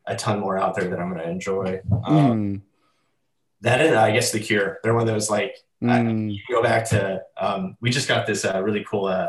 a 0.07 0.14
ton 0.14 0.41
more 0.41 0.57
out 0.59 0.75
there 0.77 0.89
that 0.89 0.99
I'm 1.01 1.11
going 1.12 1.23
to 1.23 1.29
enjoy. 1.31 1.81
Um, 2.05 2.14
Mm, 2.16 2.61
that 3.62 3.81
and 3.81 3.97
I 3.97 4.12
guess 4.12 4.31
The 4.31 4.39
Cure. 4.39 4.79
They're 4.83 4.95
one 4.95 5.03
of 5.03 5.09
those 5.09 5.29
like, 5.29 5.57
I- 5.83 5.87
mm. 6.01 6.33
you 6.33 6.39
go 6.49 6.62
back 6.62 6.89
to, 6.91 7.23
um, 7.37 7.77
we 7.81 7.91
just 7.91 8.07
got 8.09 8.27
this 8.27 8.45
uh, 8.45 8.62
really 8.62 8.85
cool 8.89 9.07
uh, 9.07 9.29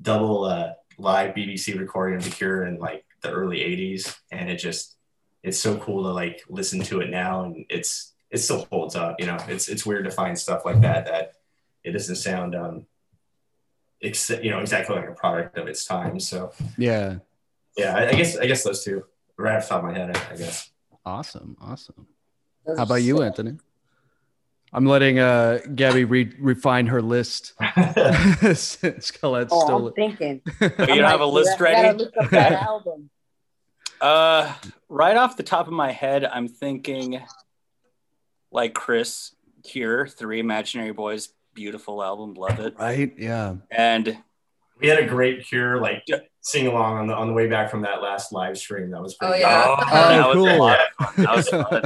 double 0.00 0.44
uh, 0.44 0.70
live 0.98 1.34
BBC 1.34 1.78
recording 1.78 2.16
of 2.16 2.24
The 2.24 2.30
Cure 2.30 2.64
in 2.64 2.78
like 2.78 3.04
the 3.20 3.30
early 3.30 3.58
80s. 3.58 4.16
And 4.32 4.48
it 4.48 4.56
just, 4.56 4.96
it's 5.42 5.58
so 5.58 5.76
cool 5.76 6.04
to 6.04 6.08
like 6.10 6.42
listen 6.48 6.80
to 6.84 7.00
it 7.00 7.10
now. 7.10 7.44
And 7.44 7.66
it's, 7.68 8.13
it 8.34 8.38
still 8.38 8.66
holds 8.70 8.96
up. 8.96 9.16
You 9.20 9.26
know, 9.26 9.36
it's, 9.48 9.68
it's 9.68 9.86
weird 9.86 10.04
to 10.04 10.10
find 10.10 10.36
stuff 10.38 10.64
like 10.64 10.80
that, 10.80 11.06
that 11.06 11.32
it 11.84 11.92
doesn't 11.92 12.16
sound, 12.16 12.54
um, 12.54 12.86
ex- 14.02 14.30
you 14.30 14.50
know, 14.50 14.58
exactly 14.58 14.96
like 14.96 15.08
a 15.08 15.12
product 15.12 15.56
of 15.56 15.68
its 15.68 15.84
time. 15.84 16.18
So 16.18 16.50
Yeah. 16.76 17.16
yeah, 17.76 17.96
I, 17.96 18.08
I 18.08 18.12
guess, 18.12 18.36
I 18.36 18.46
guess 18.46 18.64
those 18.64 18.82
two 18.84 19.04
right 19.36 19.56
off 19.56 19.62
the 19.64 19.68
top 19.68 19.84
of 19.84 19.90
my 19.90 19.96
head, 19.96 20.16
I, 20.16 20.32
I 20.32 20.36
guess. 20.36 20.70
Awesome. 21.06 21.56
Awesome. 21.60 22.06
Those 22.66 22.76
How 22.78 22.82
are 22.82 22.86
about 22.86 23.02
you. 23.02 23.22
Anthony? 23.22 23.58
I'm 24.72 24.86
letting 24.86 25.20
uh, 25.20 25.58
Gabby 25.76 26.04
re- 26.04 26.34
refine 26.40 26.88
her 26.88 27.00
list 27.00 27.52
since 28.54 29.10
Colette 29.12 29.48
Oh, 29.52 29.64
stole 29.66 29.82
I'm 29.82 29.86
it. 29.88 29.94
thinking. 29.94 30.40
You 30.60 30.70
I'm 30.78 30.86
don't 30.98 31.04
have 31.04 31.20
a 31.20 31.26
list 31.26 31.60
I 31.60 31.62
ready? 31.62 31.98
look 31.98 32.12
up 32.20 32.30
that 32.30 32.52
album. 32.52 33.10
Uh, 34.00 34.52
right 34.88 35.16
off 35.16 35.36
the 35.36 35.42
top 35.44 35.68
of 35.68 35.72
my 35.72 35.92
head, 35.92 36.24
I'm 36.24 36.48
thinking 36.48 37.22
like 38.54 38.72
Chris 38.72 39.34
Cure, 39.64 40.06
Three 40.06 40.40
Imaginary 40.40 40.92
Boys, 40.92 41.28
beautiful 41.52 42.02
album, 42.02 42.32
love 42.34 42.58
it. 42.60 42.74
Right? 42.78 43.12
Yeah. 43.18 43.56
And 43.70 44.16
we 44.80 44.88
had 44.88 44.98
a 44.98 45.06
great 45.06 45.44
cure 45.46 45.78
like 45.80 46.04
Yeah. 46.06 46.18
sing 46.40 46.66
along 46.66 46.98
on 46.98 47.06
the 47.08 47.14
on 47.14 47.26
the 47.28 47.32
way 47.34 47.48
back 47.48 47.70
from 47.70 47.82
that 47.82 48.00
last 48.00 48.32
live 48.32 48.56
stream. 48.56 48.90
That 48.90 49.02
was 49.02 49.16
Oh, 49.20 49.26
pretty 49.28 49.40
yeah. 49.42 49.64
oh, 49.66 49.76
Oh, 49.78 50.08
that 50.08 50.28
was 50.28 50.36
a 50.36 50.38
cool. 50.50 50.58
lot 50.58 50.78
of 50.98 51.06
fun. 51.14 51.24
That 51.24 51.36
was 51.36 51.48
fun. 51.68 51.82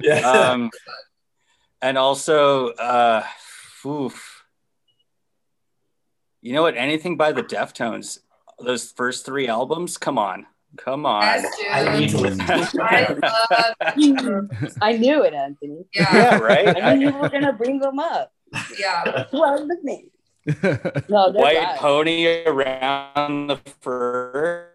yeah. 0.00 0.30
um, 0.30 0.70
and 1.82 1.96
also, 1.98 2.68
uh, 2.70 3.24
oof. 3.86 4.44
You 6.42 6.52
know 6.54 6.62
what? 6.62 6.76
Anything 6.76 7.16
by 7.16 7.32
the 7.32 7.42
Deftones, 7.42 8.18
those 8.58 8.90
first 8.92 9.24
three 9.26 9.46
albums. 9.48 9.96
Come 9.98 10.18
on, 10.18 10.46
come 10.76 11.06
on. 11.06 11.22
I 11.22 11.98
need 11.98 12.10
to 12.10 12.16
dude. 12.18 12.36
listen 12.38 12.80
I 12.80 13.16
love, 13.20 14.74
I 14.80 14.92
knew 14.96 15.22
it, 15.24 15.34
Anthony. 15.34 15.84
yeah, 15.94 16.14
yeah, 16.14 16.38
right. 16.38 16.82
I 16.82 16.94
knew 16.96 17.08
I- 17.08 17.12
you 17.12 17.18
were 17.18 17.28
gonna 17.28 17.52
bring 17.52 17.78
them 17.80 17.98
up. 17.98 18.32
yeah. 18.78 19.26
Well, 19.32 19.66
look 19.66 19.82
me. 19.84 20.06
No, 21.08 21.30
White 21.32 21.56
bad. 21.56 21.78
Pony 21.78 22.44
around 22.46 23.46
the 23.48 23.56
fur. 23.80 24.70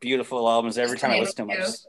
Beautiful 0.00 0.48
albums. 0.48 0.78
Every 0.78 0.98
time 0.98 1.10
I 1.12 1.20
listen 1.20 1.36
to 1.36 1.42
them, 1.42 1.50
I 1.50 1.56
just 1.56 1.86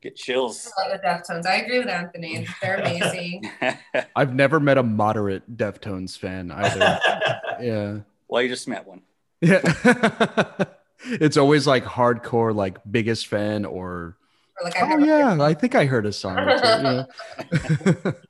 get 0.00 0.14
chills. 0.16 0.70
I 0.78 0.88
love 0.90 1.00
the 1.00 1.06
Deftones. 1.06 1.46
I 1.46 1.56
agree 1.56 1.78
with 1.78 1.88
Anthony. 1.88 2.46
They're 2.62 2.76
amazing. 2.76 3.50
I've 4.16 4.34
never 4.34 4.60
met 4.60 4.78
a 4.78 4.82
moderate 4.82 5.56
Deftones 5.56 6.18
fan 6.18 6.50
either. 6.50 7.00
yeah. 7.62 7.98
well, 8.28 8.42
you 8.42 8.48
just 8.48 8.68
met 8.68 8.86
one. 8.86 9.02
Yeah. 9.40 9.60
it's 11.06 11.36
always 11.36 11.66
like 11.66 11.84
hardcore, 11.84 12.54
like 12.54 12.78
biggest 12.90 13.26
fan 13.26 13.64
or 13.64 14.16
Or 14.60 14.64
like 14.64 14.76
I've 14.76 14.84
oh 14.84 14.96
never 14.96 15.06
yeah, 15.06 15.42
I 15.42 15.54
think 15.54 15.74
I 15.74 15.84
heard 15.86 16.06
a 16.06 16.12
song 16.12 16.36
or 16.38 16.58
two. 16.58 18.04
Yeah. 18.04 18.12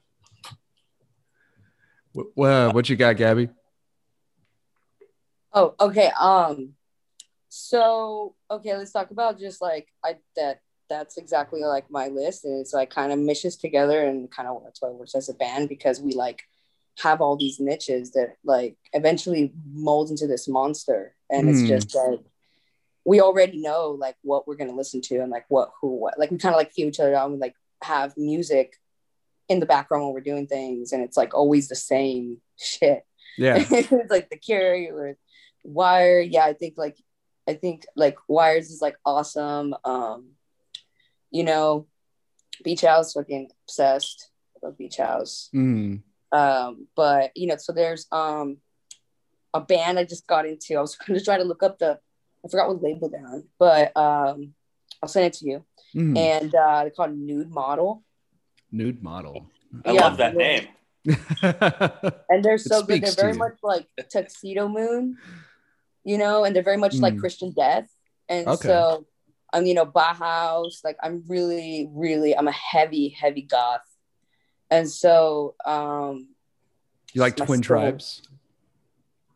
Wh- 2.14 2.36
well, 2.36 2.72
what 2.72 2.88
you 2.88 2.96
got, 2.96 3.16
Gabby? 3.16 3.48
Oh, 5.52 5.74
okay. 5.80 6.10
Um, 6.18 6.74
so 7.48 8.34
okay, 8.50 8.76
let's 8.76 8.92
talk 8.92 9.10
about 9.10 9.38
just 9.38 9.62
like 9.62 9.88
I 10.04 10.16
that 10.36 10.60
that's 10.90 11.16
exactly 11.16 11.62
like 11.62 11.90
my 11.90 12.08
list, 12.08 12.44
and 12.44 12.60
it's 12.60 12.72
like 12.74 12.90
kind 12.90 13.12
of 13.12 13.18
mishes 13.18 13.56
together, 13.56 14.02
and 14.04 14.30
kind 14.30 14.48
of 14.48 14.62
that's 14.64 14.82
why 14.82 14.88
it 14.88 14.94
works 14.94 15.14
as 15.14 15.28
a 15.28 15.34
band 15.34 15.68
because 15.68 16.00
we 16.00 16.12
like 16.12 16.42
have 16.98 17.20
all 17.20 17.36
these 17.36 17.58
niches 17.60 18.12
that 18.12 18.36
like 18.44 18.76
eventually 18.92 19.52
mold 19.72 20.10
into 20.10 20.26
this 20.26 20.48
monster, 20.48 21.14
and 21.30 21.48
it's 21.48 21.62
Mm. 21.62 21.68
just 21.68 21.94
like 21.94 22.20
we 23.04 23.20
already 23.20 23.58
know 23.58 23.96
like 23.98 24.16
what 24.22 24.46
we're 24.46 24.56
gonna 24.56 24.74
listen 24.74 25.00
to 25.02 25.18
and 25.18 25.30
like 25.30 25.44
what 25.48 25.70
who 25.80 25.88
what 25.96 26.18
like 26.18 26.30
we 26.30 26.38
kind 26.38 26.54
of 26.54 26.58
like 26.58 26.72
feel 26.72 26.88
each 26.88 27.00
other 27.00 27.14
out 27.14 27.30
and 27.30 27.40
like 27.40 27.54
have 27.82 28.16
music 28.16 28.74
in 29.48 29.60
the 29.60 29.66
background 29.66 30.04
when 30.04 30.14
we're 30.14 30.20
doing 30.20 30.46
things, 30.46 30.92
and 30.92 31.02
it's 31.02 31.16
like 31.18 31.34
always 31.34 31.68
the 31.68 31.76
same 31.76 32.38
shit. 32.56 33.04
Yeah. 33.36 33.56
it's 33.70 34.10
like 34.10 34.30
the 34.30 34.36
cure 34.36 34.94
or 34.94 35.16
wire 35.64 36.20
yeah 36.20 36.44
i 36.44 36.52
think 36.52 36.74
like 36.76 36.96
i 37.48 37.54
think 37.54 37.84
like 37.96 38.16
wires 38.28 38.70
is 38.70 38.82
like 38.82 38.96
awesome 39.04 39.74
um 39.84 40.32
you 41.30 41.42
know 41.42 41.86
beach 42.62 42.82
house 42.82 43.14
fucking 43.14 43.48
obsessed 43.64 44.30
about 44.58 44.76
beach 44.76 44.98
house 44.98 45.48
Mm. 45.54 46.02
um 46.32 46.86
but 46.94 47.32
you 47.34 47.46
know 47.46 47.56
so 47.56 47.72
there's 47.72 48.06
um 48.12 48.58
a 49.54 49.60
band 49.60 49.98
i 49.98 50.04
just 50.04 50.26
got 50.26 50.46
into 50.46 50.76
i 50.76 50.80
was 50.82 50.96
gonna 51.06 51.18
try 51.18 51.38
to 51.38 51.44
look 51.44 51.62
up 51.62 51.78
the 51.78 51.98
i 52.44 52.48
forgot 52.48 52.68
what 52.68 52.82
label 52.82 53.08
they're 53.08 53.26
on 53.26 53.44
but 53.58 53.96
um 53.96 54.54
i'll 55.02 55.08
send 55.08 55.26
it 55.26 55.32
to 55.34 55.46
you 55.46 55.64
Mm. 55.94 56.16
and 56.16 56.54
uh 56.54 56.80
they're 56.82 56.90
called 56.90 57.16
nude 57.16 57.50
model 57.50 58.02
Nude 58.72 59.00
model. 59.04 59.48
I 59.84 59.92
Yeah. 59.92 60.02
love 60.06 60.16
that 60.16 60.34
name. 60.34 60.66
and 62.28 62.44
they're 62.44 62.58
so 62.58 62.82
good. 62.82 63.00
They're 63.02 63.12
very 63.12 63.32
you. 63.34 63.38
much 63.38 63.52
like 63.62 63.86
Tuxedomoon, 64.12 65.14
you 66.04 66.18
know, 66.18 66.42
and 66.42 66.56
they're 66.56 66.64
very 66.64 66.76
much 66.76 66.96
like 66.98 67.14
Mm. 67.14 67.20
Christian 67.20 67.52
Death. 67.52 67.88
And 68.28 68.48
Okay. 68.48 68.66
so, 68.66 69.06
I'm 69.52 69.64
you 69.66 69.74
know 69.74 69.86
Bauhaus. 69.86 70.82
Like 70.82 70.96
I'm 71.04 71.22
really, 71.28 71.88
really, 71.92 72.36
I'm 72.36 72.48
a 72.48 72.52
heavy, 72.52 73.10
heavy 73.10 73.42
goth, 73.42 73.86
and 74.70 74.90
so 74.90 75.54
um, 75.64 76.30
you 77.12 77.20
like 77.20 77.38
my 77.38 77.46
Twin 77.46 77.62
soul. 77.62 77.78
Tribes? 77.78 78.22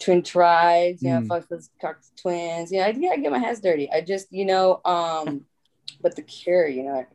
Twin 0.00 0.22
Tribes, 0.22 1.02
you 1.02 1.10
know, 1.10 1.20
Mm. 1.20 1.26
fuck 1.28 1.48
those 1.48 1.70
Cocteau 1.82 2.10
Twins. 2.22 2.70
You 2.70 2.78
know, 2.78 2.84
I, 2.84 2.88
yeah, 2.90 3.10
I 3.10 3.16
get 3.16 3.32
my 3.32 3.38
hands 3.38 3.60
dirty. 3.60 3.90
I 3.90 4.00
just, 4.00 4.32
you 4.32 4.44
know, 4.44 4.80
um, 4.84 5.44
but 6.00 6.14
the 6.16 6.22
Cure, 6.22 6.68
you 6.68 6.84
know, 6.84 7.00
it 7.00 7.08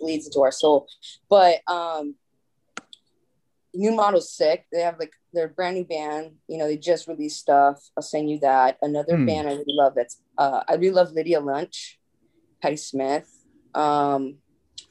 bleeds 0.00 0.26
into 0.26 0.40
our 0.40 0.50
soul. 0.52 0.86
But 1.28 1.60
um, 1.68 2.16
nude 3.74 3.94
model's 3.96 4.32
sick. 4.32 4.66
They 4.72 4.80
have 4.80 4.98
like 4.98 5.12
their 5.32 5.48
brand 5.48 5.76
new 5.76 5.84
band. 5.84 6.32
You 6.48 6.58
know, 6.58 6.66
they 6.66 6.76
just 6.76 7.06
released 7.06 7.38
stuff. 7.40 7.80
I'll 7.96 8.02
send 8.02 8.28
you 8.30 8.38
that. 8.40 8.78
Another 8.82 9.16
Hmm. 9.16 9.26
band 9.26 9.48
I 9.48 9.52
really 9.52 9.64
love. 9.68 9.94
That's 9.94 10.20
uh, 10.36 10.62
I 10.68 10.74
really 10.74 10.90
love 10.94 11.12
Lydia 11.12 11.40
Lunch, 11.40 11.98
Patti 12.62 12.76
Smith. 12.76 13.28
Um, 13.74 14.38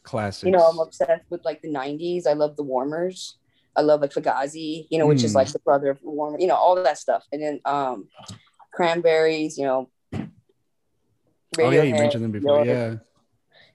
Classics. 0.04 0.44
you 0.46 0.52
know, 0.52 0.60
I'm 0.64 0.80
obsessed 0.80 1.26
with 1.30 1.44
like 1.44 1.62
the 1.62 1.70
'90s. 1.70 2.28
I 2.28 2.34
love 2.34 2.56
the 2.56 2.64
Warmers. 2.64 3.38
I 3.78 3.82
love 3.82 4.02
like 4.02 4.12
Fugazi, 4.12 4.88
you 4.90 4.98
know, 4.98 5.06
which 5.08 5.24
is 5.24 5.32
Hmm. 5.32 5.38
like 5.38 5.48
the 5.52 5.60
brother 5.60 5.92
of 5.92 6.00
Warmer, 6.02 6.40
you 6.40 6.48
know, 6.48 6.56
all 6.56 6.78
of 6.78 6.84
that 6.84 6.98
stuff. 6.98 7.24
And 7.32 7.42
then 7.42 7.60
um 7.66 8.10
Cranberries, 8.74 9.58
you 9.58 9.66
know. 9.66 9.90
oh 10.14 11.70
yeah, 11.70 11.84
you 11.84 11.94
mentioned 11.94 12.24
them 12.24 12.32
before. 12.32 12.66
Yeah. 12.66 12.96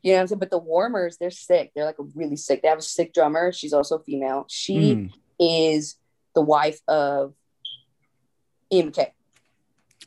You 0.02 0.12
know 0.12 0.16
what 0.16 0.20
I'm 0.22 0.26
saying? 0.28 0.38
But 0.40 0.50
the 0.50 0.58
Warmers, 0.58 1.16
they're 1.18 1.30
sick. 1.30 1.70
They're 1.74 1.84
like 1.84 1.96
really 2.14 2.34
sick. 2.36 2.60
They 2.62 2.68
have 2.68 2.78
a 2.78 2.82
sick 2.82 3.12
drummer. 3.14 3.52
She's 3.52 3.72
also 3.72 3.98
female. 4.00 4.46
She 4.48 4.94
Mm. 4.96 5.10
is 5.38 5.96
the 6.34 6.42
wife 6.42 6.80
of 6.88 7.34
MacKaye. 8.72 9.12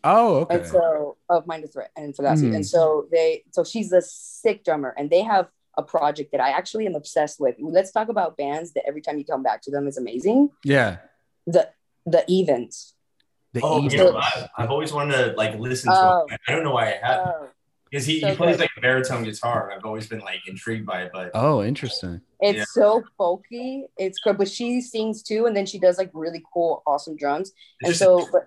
Oh, 0.03 0.35
okay. 0.41 0.55
And 0.57 0.65
so 0.67 1.17
of 1.29 1.47
Minor 1.47 1.67
Threat 1.67 1.91
and 1.95 2.13
Fugazi. 2.15 2.49
Mhm. 2.49 2.55
And 2.57 2.65
so 2.65 3.07
they 3.11 3.43
so 3.51 3.63
she's 3.63 3.91
a 3.93 4.01
sick 4.01 4.63
drummer 4.65 4.93
and 4.97 5.09
they 5.09 5.21
have 5.21 5.47
a 5.77 5.83
project 5.83 6.31
that 6.31 6.41
I 6.41 6.49
actually 6.51 6.85
am 6.85 6.95
obsessed 6.95 7.39
with. 7.39 7.55
Let's 7.59 7.91
talk 7.91 8.09
about 8.09 8.37
bands 8.37 8.71
that 8.73 8.83
every 8.87 9.01
time 9.01 9.17
you 9.17 9.25
come 9.25 9.43
back 9.43 9.61
to 9.63 9.71
them 9.71 9.87
is 9.87 9.97
amazing. 9.97 10.49
yeah. 10.63 10.97
The 11.47 11.69
the 12.05 12.23
evens. 12.27 12.93
The 13.53 13.61
Oh, 13.63 13.77
Eagles. 13.77 13.93
you 13.93 13.99
know, 13.99 14.17
I, 14.17 14.49
I've 14.57 14.69
always 14.71 14.91
wanted 14.93 15.13
to 15.17 15.33
like 15.37 15.57
listen 15.59 15.91
to 15.91 15.97
Oh. 15.99 16.27
him. 16.29 16.37
I 16.47 16.51
don't 16.51 16.63
know 16.63 16.71
why 16.71 16.87
I 16.93 16.99
haven't. 17.01 17.27
Oh, 17.39 17.47
Because 17.89 18.05
he, 18.05 18.19
so 18.19 18.27
he 18.29 18.35
plays 18.35 18.55
good. 18.57 18.61
like 18.61 18.69
a 18.77 18.81
baritone 18.81 19.23
guitar, 19.23 19.69
and 19.69 19.79
I've 19.79 19.85
always 19.85 20.07
been 20.07 20.19
like 20.19 20.41
intrigued 20.47 20.85
by 20.85 21.03
it. 21.03 21.11
But 21.13 21.31
Oh, 21.33 21.63
interesting. 21.63 22.21
it's 22.41 22.57
Yeah. 22.59 22.63
so 22.69 23.03
folky. 23.19 23.83
It's 23.97 24.19
good, 24.19 24.37
but 24.37 24.49
she 24.49 24.81
sings 24.81 25.23
too, 25.23 25.45
and 25.45 25.55
then 25.55 25.65
she 25.65 25.79
does 25.79 25.97
like 25.97 26.09
really 26.13 26.43
cool, 26.53 26.83
awesome 26.87 27.15
drums. 27.15 27.49
it's 27.49 27.55
And 27.81 27.89
just, 27.91 27.99
so, 27.99 28.27
but 28.31 28.45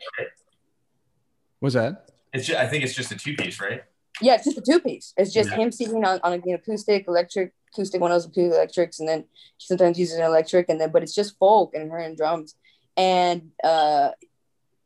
Was 1.60 1.74
that? 1.74 2.10
it's 2.32 2.46
just, 2.46 2.59
I 2.59 2.66
think 2.68 2.84
it's 2.84 2.94
just 2.94 3.10
a 3.12 3.16
two 3.16 3.34
piece, 3.34 3.60
right? 3.60 3.82
Yeah, 4.20 4.35
it's 4.35 4.45
just 4.45 4.59
a 4.59 4.61
two 4.62 4.81
piece. 4.81 5.15
It's 5.16 5.32
just 5.32 5.51
Yeah. 5.51 5.57
him 5.57 5.73
singing 5.73 6.05
on, 6.05 6.20
on 6.23 6.32
an 6.32 6.43
acoustic, 6.53 7.07
electric, 7.09 7.53
acoustic, 7.73 8.01
one 8.01 8.11
of 8.11 8.16
those 8.16 8.27
acoustic 8.27 8.53
electrics, 8.55 9.01
and 9.01 9.09
then 9.09 9.20
he 9.57 9.66
sometimes 9.66 9.99
uses 9.99 10.19
an 10.19 10.24
electric, 10.24 10.69
and 10.69 10.81
then 10.81 10.90
but 10.90 11.03
it's 11.03 11.15
just 11.15 11.39
folk 11.39 11.74
and 11.74 11.90
her 11.90 11.99
and 11.99 12.16
drums. 12.16 12.55
And 12.97 13.51
uh 13.62 14.11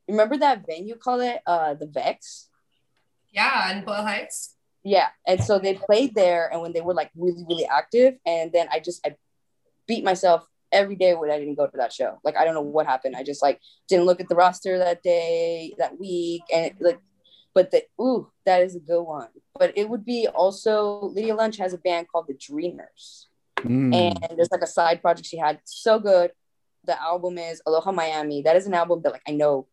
remember 0.08 0.36
that 0.38 0.66
venue 0.66 0.96
called 0.96 1.22
it 1.22 1.40
uh 1.46 1.74
the 1.74 1.86
Vex? 1.86 2.48
Yeah, 3.30 3.70
and 3.70 3.84
Boyle 3.86 4.02
Heights. 4.02 4.56
Yeah. 4.84 5.08
And 5.26 5.42
so 5.42 5.58
they 5.58 5.74
played 5.74 6.14
there 6.14 6.50
and 6.52 6.60
when 6.60 6.72
they 6.72 6.80
were 6.80 6.92
like 6.94 7.10
really, 7.16 7.44
really 7.48 7.66
active, 7.66 8.16
and 8.26 8.52
then 8.52 8.68
I 8.70 8.80
just 8.80 9.06
I 9.06 9.16
beat 9.86 10.04
myself 10.04 10.44
every 10.70 10.96
day 10.96 11.14
when 11.14 11.30
I 11.30 11.38
didn't 11.38 11.54
go 11.54 11.66
to 11.66 11.76
that 11.76 11.92
show. 11.92 12.18
Like 12.24 12.36
I 12.36 12.44
don't 12.44 12.54
know 12.54 12.60
what 12.62 12.86
happened. 12.86 13.14
I 13.16 13.22
just 13.22 13.42
like 13.42 13.60
didn't 13.88 14.06
look 14.06 14.20
at 14.20 14.28
the 14.28 14.34
roster 14.34 14.78
that 14.78 15.02
day, 15.02 15.72
that 15.78 15.98
week, 15.98 16.42
and 16.52 16.66
it, 16.66 16.76
like, 16.80 16.98
but 17.54 17.70
the 17.70 17.82
ooh, 18.00 18.30
that 18.46 18.62
is 18.62 18.74
a 18.76 18.80
good 18.80 19.02
one. 19.02 19.28
But 19.58 19.76
it 19.76 19.88
would 19.88 20.04
be 20.04 20.26
also 20.28 21.00
Lydia 21.14 21.34
Lunch 21.34 21.56
has 21.58 21.72
a 21.72 21.78
band 21.78 22.08
called 22.08 22.26
the 22.28 22.34
Dreamers, 22.34 23.28
Mm. 23.58 23.94
and 23.94 24.36
there's 24.38 24.50
like 24.50 24.62
a 24.62 24.66
side 24.66 25.00
project 25.02 25.28
she 25.28 25.36
had. 25.38 25.60
So 25.64 25.98
good. 26.00 26.32
The 26.84 27.00
album 27.00 27.38
is 27.38 27.62
Aloha 27.66 27.92
Miami. 27.92 28.42
That 28.42 28.56
is 28.56 28.66
an 28.66 28.74
album 28.74 29.02
that 29.02 29.12
like 29.12 29.22
I 29.28 29.32
know 29.32 29.68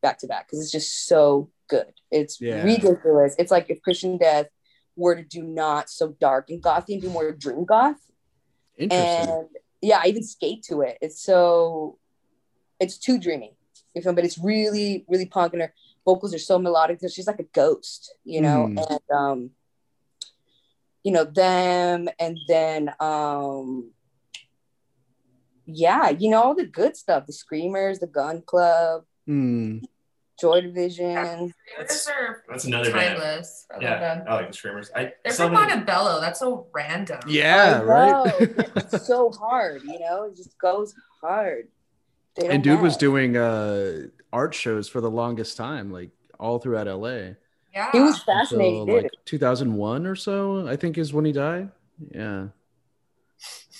back 0.00 0.18
to 0.18 0.26
back 0.26 0.46
because 0.46 0.60
it's 0.62 0.70
just 0.72 1.06
so 1.06 1.50
good. 1.68 1.92
It's 2.10 2.40
Yeah. 2.40 2.62
ridiculous. 2.62 3.34
It's 3.38 3.50
like 3.50 3.68
if 3.68 3.82
Christian 3.82 4.16
Death 4.16 4.48
were 4.96 5.14
to 5.16 5.22
do 5.24 5.42
not 5.42 5.90
so 5.90 6.14
dark 6.20 6.48
and 6.50 6.62
gothy 6.62 6.94
and 6.94 7.02
do 7.02 7.10
more 7.10 7.32
dream 7.32 7.64
goth 7.64 8.00
Interesting. 8.78 9.28
and 9.28 9.48
yeah, 9.82 10.00
I 10.02 10.06
even 10.06 10.22
skate 10.22 10.62
to 10.64 10.80
it. 10.80 10.96
It's 11.02 11.20
so 11.20 11.98
it's 12.80 12.96
too 12.96 13.18
dreamy. 13.18 13.56
You 13.94 14.02
feel, 14.02 14.12
but 14.14 14.24
it's 14.24 14.38
really, 14.38 15.04
really 15.08 15.26
punk, 15.26 15.52
and 15.52 15.62
her 15.62 15.74
vocals 16.04 16.34
are 16.34 16.38
so 16.38 16.58
melodic. 16.58 16.98
that 17.00 17.12
She's 17.12 17.26
like 17.26 17.40
a 17.40 17.44
ghost, 17.44 18.14
you 18.24 18.40
know. 18.40 18.66
Mm. 18.70 18.86
And 18.90 19.18
um, 19.18 19.50
you 21.02 21.12
know 21.12 21.24
them, 21.24 22.08
and 22.18 22.38
then 22.48 22.90
um, 23.00 23.90
yeah, 25.66 26.10
you 26.10 26.30
know 26.30 26.42
all 26.42 26.54
the 26.54 26.66
good 26.66 26.96
stuff: 26.96 27.26
the 27.26 27.32
Screamers, 27.32 27.98
the 27.98 28.06
Gun 28.06 28.42
Club, 28.42 29.04
Mm. 29.28 29.82
Joy 30.40 30.60
Division. 30.62 31.54
Those 31.78 32.08
are 32.08 32.42
That's 32.48 32.64
another 32.64 32.90
band. 32.92 33.22
I 33.22 33.42
Yeah, 33.80 33.98
them. 34.00 34.24
I 34.28 34.34
like 34.34 34.48
the 34.48 34.52
Screamers. 34.56 34.90
I 34.94 35.12
They're 35.22 35.32
some 35.32 35.52
from 35.52 35.62
of 35.62 35.68
the- 35.68 35.74
Montebello. 35.76 36.20
That's 36.20 36.40
so 36.40 36.66
random. 36.74 37.20
Yeah, 37.28 37.80
right. 37.82 38.32
it's 38.40 39.06
so 39.06 39.30
hard, 39.30 39.82
you 39.84 39.98
know. 40.00 40.24
It 40.24 40.36
just 40.36 40.58
goes 40.58 40.94
hard. 41.22 41.68
And 42.36 42.48
don't 42.48 42.62
dude 42.62 42.80
was 42.82 42.96
doing 42.96 43.36
uh 43.36 44.08
art 44.34 44.52
shows 44.54 44.88
for 44.88 45.00
the 45.00 45.10
longest 45.10 45.56
time, 45.56 45.90
like 45.92 46.10
all 46.40 46.58
throughout 46.58 46.86
LA. 46.88 47.34
Yeah. 47.72 47.90
He 47.92 48.00
was 48.00 48.22
fascinating, 48.22 48.82
Until, 48.82 49.02
like 49.02 49.10
2001 49.24 50.06
or 50.06 50.14
so, 50.16 50.66
I 50.68 50.76
think 50.76 50.98
is 50.98 51.12
when 51.14 51.24
he 51.24 51.32
died. 51.32 51.70
Yeah. 52.10 52.48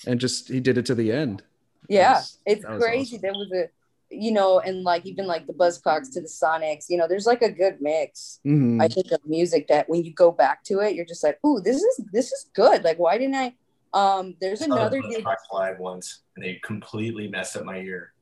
And 0.06 0.20
just 0.20 0.48
he 0.48 0.60
did 0.60 0.78
it 0.78 0.86
to 0.86 0.94
the 0.94 1.10
end. 1.12 1.42
Yeah, 1.88 2.14
was- 2.14 2.38
it's 2.46 2.62
that 2.62 2.80
crazy. 2.80 3.16
awesome. 3.16 3.20
There 3.22 3.32
was 3.32 3.52
a, 3.52 3.68
you 4.10 4.32
know, 4.32 4.60
and 4.60 4.84
like 4.84 5.04
even 5.06 5.26
like 5.26 5.46
the 5.46 5.52
Buzzcocks 5.52 6.12
to 6.12 6.20
the 6.20 6.28
Sonics, 6.28 6.86
you 6.88 6.96
know, 6.96 7.06
there's 7.08 7.26
like 7.26 7.42
a 7.42 7.50
good 7.50 7.78
mix. 7.80 8.40
Mhm. 8.46 8.80
I 8.82 8.88
think 8.88 9.10
of 9.12 9.20
music 9.26 9.66
that 9.68 9.88
when 9.88 10.04
you 10.04 10.12
go 10.12 10.30
back 10.30 10.62
to 10.64 10.80
it, 10.80 10.94
you're 10.94 11.04
just 11.04 11.24
like, 11.24 11.38
ooh, 11.44 11.60
this 11.60 11.76
is 11.82 12.00
this 12.12 12.30
is 12.32 12.46
good. 12.54 12.84
Like, 12.84 12.98
why 12.98 13.18
didn't 13.18 13.34
I? 13.34 13.54
Um, 13.92 14.34
there's 14.40 14.60
another 14.62 15.00
the 15.02 15.08
dude. 15.16 15.24
Live 15.52 15.78
once, 15.78 16.20
and 16.36 16.44
they 16.44 16.60
completely 16.64 17.28
messed 17.28 17.56
up 17.56 17.64
my 17.64 17.78
ear. 17.78 18.12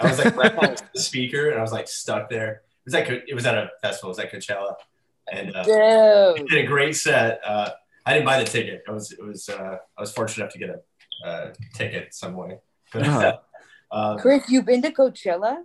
I 0.00 0.08
was 0.08 0.18
like 0.18 0.36
right 0.36 0.54
next 0.60 0.84
the 0.94 1.00
speaker, 1.00 1.50
and 1.50 1.58
I 1.58 1.62
was 1.62 1.72
like 1.72 1.88
stuck 1.88 2.28
there. 2.28 2.52
It 2.52 2.84
was 2.86 2.94
like 2.94 3.08
it 3.08 3.34
was 3.34 3.46
at 3.46 3.56
a 3.56 3.70
festival. 3.82 4.10
It 4.10 4.16
was 4.16 4.18
at 4.18 4.32
Coachella, 4.32 4.74
and 5.32 5.54
uh, 5.54 6.34
did 6.34 6.64
a 6.64 6.66
great 6.66 6.96
set. 6.96 7.40
Uh, 7.44 7.70
I 8.06 8.14
didn't 8.14 8.26
buy 8.26 8.42
the 8.42 8.48
ticket. 8.48 8.82
I 8.88 8.92
was 8.92 9.12
it 9.12 9.22
was 9.22 9.48
uh, 9.48 9.76
I 9.96 10.00
was 10.00 10.12
fortunate 10.12 10.44
enough 10.44 10.52
to 10.54 10.58
get 10.58 10.70
a 10.70 11.26
uh, 11.26 11.52
ticket 11.74 12.14
some 12.14 12.34
way. 12.34 12.58
But, 12.92 13.42
uh, 13.90 14.16
Chris, 14.18 14.48
you've 14.48 14.66
been 14.66 14.82
to 14.82 14.90
Coachella? 14.90 15.58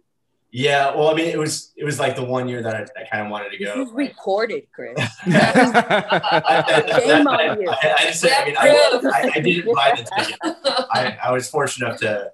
yeah, 0.51 0.95
well, 0.95 1.09
I 1.09 1.13
mean, 1.13 1.27
it 1.27 1.37
was 1.37 1.73
it 1.75 1.83
was 1.83 1.99
like 1.99 2.15
the 2.15 2.23
one 2.23 2.47
year 2.47 2.63
that 2.63 2.75
I, 2.75 3.01
I 3.01 3.05
kind 3.11 3.25
of 3.25 3.29
wanted 3.29 3.49
to 3.51 3.57
This 3.57 3.73
go. 3.73 3.81
is 3.81 3.91
recorded, 3.91 4.67
Chris. 4.73 4.95
I, 5.25 7.01
Shame 7.03 7.27
on 7.27 7.61
you. 7.61 7.69
I, 7.69 7.95
I, 7.97 8.03
didn't 8.03 8.15
say, 8.15 8.33
I 8.33 8.45
mean, 8.45 8.55
I, 8.57 8.67
I, 8.69 9.31
I 9.35 9.39
didn't 9.41 9.75
buy 9.75 9.93
the 9.97 10.03
ticket. 10.03 10.39
I, 10.43 11.17
I 11.25 11.31
was 11.33 11.49
fortunate 11.49 11.87
enough 11.87 11.99
to 12.01 12.31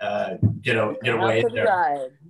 uh, 0.00 0.34
get 0.62 0.76
a 0.76 0.94
get 1.02 1.14
away 1.14 1.38
Out 1.38 1.42
to 1.42 1.48
the 1.48 1.54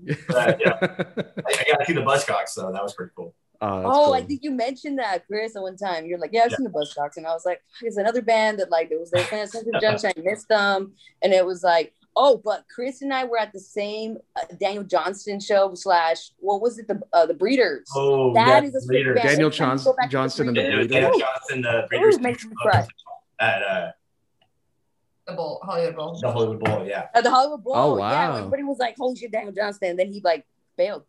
there. 0.04 0.16
But, 0.28 0.60
yeah, 0.60 0.78
I, 0.80 1.60
I 1.60 1.64
got 1.70 1.78
to 1.80 1.84
see 1.86 1.92
the 1.92 2.02
Buzzcocks 2.02 2.54
though. 2.56 2.72
That 2.72 2.82
was 2.82 2.94
pretty 2.94 3.12
cool. 3.16 3.34
Oh, 3.60 3.82
Oh, 3.84 4.04
cool. 4.06 4.14
I 4.14 4.22
think 4.22 4.44
you 4.44 4.52
mentioned 4.52 4.98
that, 5.00 5.26
Chris, 5.26 5.56
at 5.56 5.62
one 5.62 5.76
time. 5.76 6.06
You're 6.06 6.18
like, 6.18 6.30
yeah, 6.32 6.44
I've 6.44 6.52
seen 6.52 6.64
the 6.64 6.70
Buzzcocks. 6.70 7.16
And 7.16 7.26
I 7.26 7.32
was 7.32 7.44
like, 7.44 7.60
it's 7.82 7.96
another 7.96 8.22
band 8.22 8.60
that 8.60 8.70
like 8.70 8.90
it 8.92 8.98
was 9.00 9.10
their 9.10 9.24
fan 9.24 9.42
of 9.42 9.48
Central 9.48 9.80
Junction. 9.80 10.12
I 10.16 10.20
missed 10.20 10.48
them. 10.48 10.92
And 11.22 11.32
it 11.32 11.44
was 11.44 11.62
like, 11.64 11.92
oh, 12.16 12.40
but 12.44 12.64
Chris 12.72 13.02
and 13.02 13.12
I 13.12 13.24
were 13.24 13.38
at 13.38 13.52
the 13.52 13.58
same 13.60 14.16
uh, 14.36 14.42
Daniel 14.60 14.84
Johnston 14.84 15.40
show 15.40 15.74
slash 15.74 16.30
what 16.38 16.60
was 16.60 16.78
it? 16.78 16.86
The 16.88 17.00
uh, 17.12 17.26
the 17.26 17.34
Breeders. 17.34 17.88
Oh, 17.96 18.32
That 18.34 18.62
yeah, 18.62 18.68
is 18.68 18.84
a 18.84 18.86
Breeders. 18.86 19.16
Daniel 19.20 19.46
Every 19.48 19.58
time 19.58 19.68
Johns- 19.70 19.84
go 19.84 19.92
back 19.92 20.04
to 20.04 20.08
the 20.08 20.12
Johnston 20.12 20.48
and 20.48 20.56
the 20.56 20.60
Breeders- 20.62 20.86
Daniel 20.88 21.10
Breeders. 21.10 21.28
Johnston, 21.28 21.62
the 21.62 21.86
Breeders 21.90 22.16
Ooh, 22.16 22.20
makes 22.20 22.44
me 22.46 22.52
cry. 22.62 22.86
at 23.40 23.62
uh, 23.62 23.90
the 25.28 25.34
Bowl, 25.34 25.60
Hollywood 25.62 25.96
Bowl. 25.96 26.18
the 26.20 26.30
Hollywood 26.32 26.60
Bowl. 26.60 26.86
Yeah, 26.86 27.06
At 27.14 27.22
the 27.24 27.30
Hollywood 27.30 27.62
Bowl. 27.62 27.72
Oh, 27.76 27.96
Yeah, 27.98 28.00
wow. 28.30 28.36
everybody 28.38 28.62
was 28.64 28.78
like, 28.78 28.96
holy 28.98 29.16
shit, 29.16 29.30
Daniel 29.32 29.52
Johnston. 29.52 29.90
And 29.90 29.98
then 29.98 30.12
he 30.12 30.20
like 30.24 30.46
failed. 30.76 31.04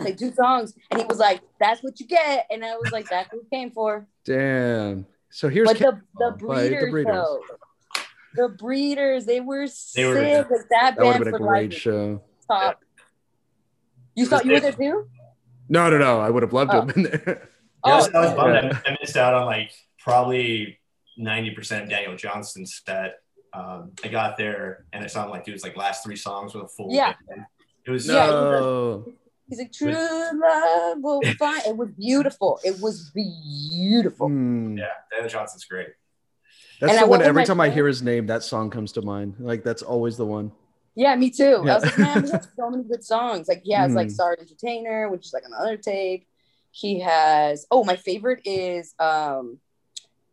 Like 0.00 0.16
two 0.16 0.32
songs. 0.32 0.74
And 0.90 1.00
he 1.00 1.06
was 1.06 1.18
like, 1.18 1.40
that's 1.60 1.82
what 1.82 2.00
you 2.00 2.06
get. 2.06 2.46
And 2.50 2.64
I 2.64 2.74
was 2.76 2.90
like, 2.90 3.06
that's 3.08 3.30
what 3.32 3.42
we 3.42 3.48
came 3.56 3.70
for. 3.70 4.06
Damn. 4.24 5.06
So 5.30 5.48
here's 5.48 5.68
but 5.68 5.78
the, 5.78 6.00
the 6.16 6.24
Oh, 6.24 6.30
by 6.46 6.62
the 6.62 6.68
breeders, 6.70 6.90
Breeders. 6.90 7.12
though. 7.14 7.40
The 8.36 8.48
breeders, 8.48 9.24
they 9.26 9.40
were 9.40 9.66
They 9.94 10.04
were- 10.06 10.14
sick. 10.16 10.50
Like, 10.50 10.60
that 10.70 10.96
that 10.96 10.98
would 10.98 11.14
have 11.16 11.24
been 11.24 11.34
a 11.34 11.38
great 11.38 11.70
life 11.70 11.78
show. 11.80 12.22
top. 12.50 12.80
You 14.14 14.26
thought 14.26 14.44
you 14.44 14.52
were 14.52 14.60
there 14.60 14.72
too? 14.72 15.06
No, 15.68 15.90
no, 15.90 15.98
no. 15.98 16.20
I 16.20 16.30
would 16.30 16.42
have 16.42 16.52
loved 16.52 16.70
to 16.70 16.76
Oh. 16.78 16.80
have 16.86 16.94
been 16.94 17.02
there. 17.04 17.48
yeah 17.86 17.92
I 17.92 17.96
was, 17.96 18.08
Oh, 18.14 18.18
I 18.18 18.24
was 18.26 18.34
bummed. 18.34 18.54
yeah. 18.54 18.80
I, 18.86 18.90
I 18.92 18.96
missed 19.00 19.16
out 19.16 19.34
on 19.34 19.46
like 19.46 19.70
probably 19.98 20.78
ninety 21.16 21.50
percent 21.50 21.84
of 21.84 21.90
Daniel 21.90 22.16
Johnston's 22.16 22.80
set. 22.86 23.16
Um, 23.54 23.92
I 24.02 24.08
got 24.08 24.36
there 24.36 24.84
and 24.92 25.04
it 25.04 25.10
sounded 25.10 25.30
like 25.30 25.46
it 25.46 25.52
was 25.52 25.62
like 25.62 25.76
last 25.76 26.02
three 26.04 26.16
songs 26.16 26.54
with 26.54 26.64
a 26.64 26.68
full 26.68 26.88
Yeah. 26.92 27.14
band. 27.28 27.46
It 27.86 27.90
was 27.90 28.06
Yeah, 28.06 28.26
No. 28.26 29.04
He's 29.48 29.58
like, 29.58 29.72
true 29.72 29.92
love 29.92 30.98
will 31.00 31.22
find. 31.38 31.62
It 31.66 31.76
was 31.76 31.90
beautiful. 31.90 32.58
It 32.64 32.80
was 32.80 33.10
beautiful. 33.14 34.28
Hmm. 34.28 34.76
yeah, 34.78 34.86
Daniel 35.10 35.28
Johnston's 35.28 35.64
great. 35.66 35.88
That's 36.80 36.92
And 36.92 36.98
the 37.02 37.04
I 37.06 37.08
one. 37.08 37.22
Every 37.22 37.42
my 37.42 37.44
time 37.44 37.60
I 37.60 37.70
hear 37.70 37.86
his 37.86 38.02
name, 38.02 38.26
that 38.26 38.42
song 38.42 38.70
comes 38.70 38.92
to 38.92 39.02
mind. 39.02 39.36
Like 39.38 39.62
that's 39.62 39.82
always 39.82 40.16
the 40.16 40.26
one. 40.26 40.50
Yeah, 40.96 41.14
me 41.16 41.30
too. 41.30 41.62
Yeah. 41.64 41.72
I 41.72 41.74
was 41.74 41.84
like, 41.84 41.98
man, 41.98 42.24
he 42.24 42.30
has 42.32 42.48
so 42.56 42.70
many 42.70 42.84
good 42.84 43.04
songs. 43.04 43.48
Like 43.48 43.62
he 43.64 43.72
has 43.72 43.94
like 43.94 44.08
Mm. 44.08 44.12
Star 44.12 44.36
Entertainer, 44.40 45.08
which 45.08 45.26
is 45.26 45.32
like 45.32 45.44
another 45.46 45.76
tape. 45.76 46.26
He 46.70 47.00
has 47.00 47.66
oh, 47.70 47.84
my 47.84 47.96
favorite 47.96 48.40
is 48.44 48.94
um 48.98 49.58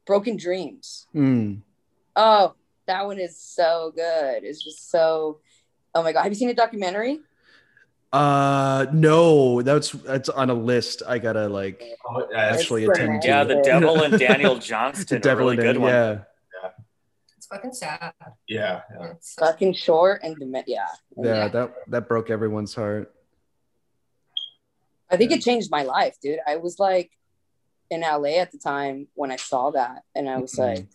Broken 0.08 0.38
Dreams. 0.38 1.08
Hmm. 1.14 1.56
Oh, 2.16 2.54
that 2.88 3.06
one 3.06 3.20
is 3.20 3.40
so 3.40 3.92
good. 3.96 4.44
It's 4.44 4.64
just 4.64 4.90
so 4.90 5.40
oh 5.96 6.04
my 6.04 6.12
god. 6.14 6.24
Have 6.24 6.32
you 6.32 6.36
seen 6.36 6.48
the 6.48 6.54
documentary? 6.54 7.20
Uh, 8.14 8.88
no, 8.92 9.62
that's 9.62 9.92
that's 9.92 10.28
on 10.30 10.50
a 10.50 10.54
list. 10.54 11.02
I 11.08 11.18
gotta 11.20 11.48
like 11.48 11.82
Oh, 12.06 12.28
actually 12.36 12.84
It's 12.86 12.98
attend 13.00 13.22
to. 13.22 13.28
Yeah, 13.28 13.44
the 13.46 13.62
Devil 13.62 14.04
and 14.04 14.20
Daniel 14.20 14.58
Johnston, 14.58 15.18
a 15.18 15.20
Devil 15.22 15.46
really 15.46 15.58
in 15.58 15.62
good 15.64 15.76
it, 15.78 15.80
one. 15.82 15.92
Yeah. 15.92 16.20
It's 17.38 17.48
fucking 17.48 17.74
sad. 17.74 18.14
yeah, 18.48 18.82
yeah. 19.00 19.12
It's 19.12 19.34
Fucking 19.36 19.74
short 19.74 20.22
and 20.24 20.36
dement. 20.38 20.66
Yeah. 20.68 20.88
yeah, 21.18 21.48
That 21.48 21.74
that 21.88 22.08
broke 22.10 22.30
everyone's 22.30 22.76
heart. 22.76 23.14
I 25.10 25.18
think 25.18 25.32
it 25.32 25.42
changed 25.42 25.70
my 25.72 25.84
life, 25.84 26.18
dude. 26.22 26.40
I 26.48 26.58
was 26.58 26.80
like 26.80 27.12
in 27.90 28.02
LA 28.02 28.40
at 28.40 28.52
the 28.52 28.58
time 28.58 29.08
when 29.16 29.32
I 29.32 29.36
saw 29.36 29.72
that, 29.72 30.04
and 30.16 30.30
I 30.30 30.38
was 30.38 30.54
Mhm. 30.56 30.60
like, 30.60 30.86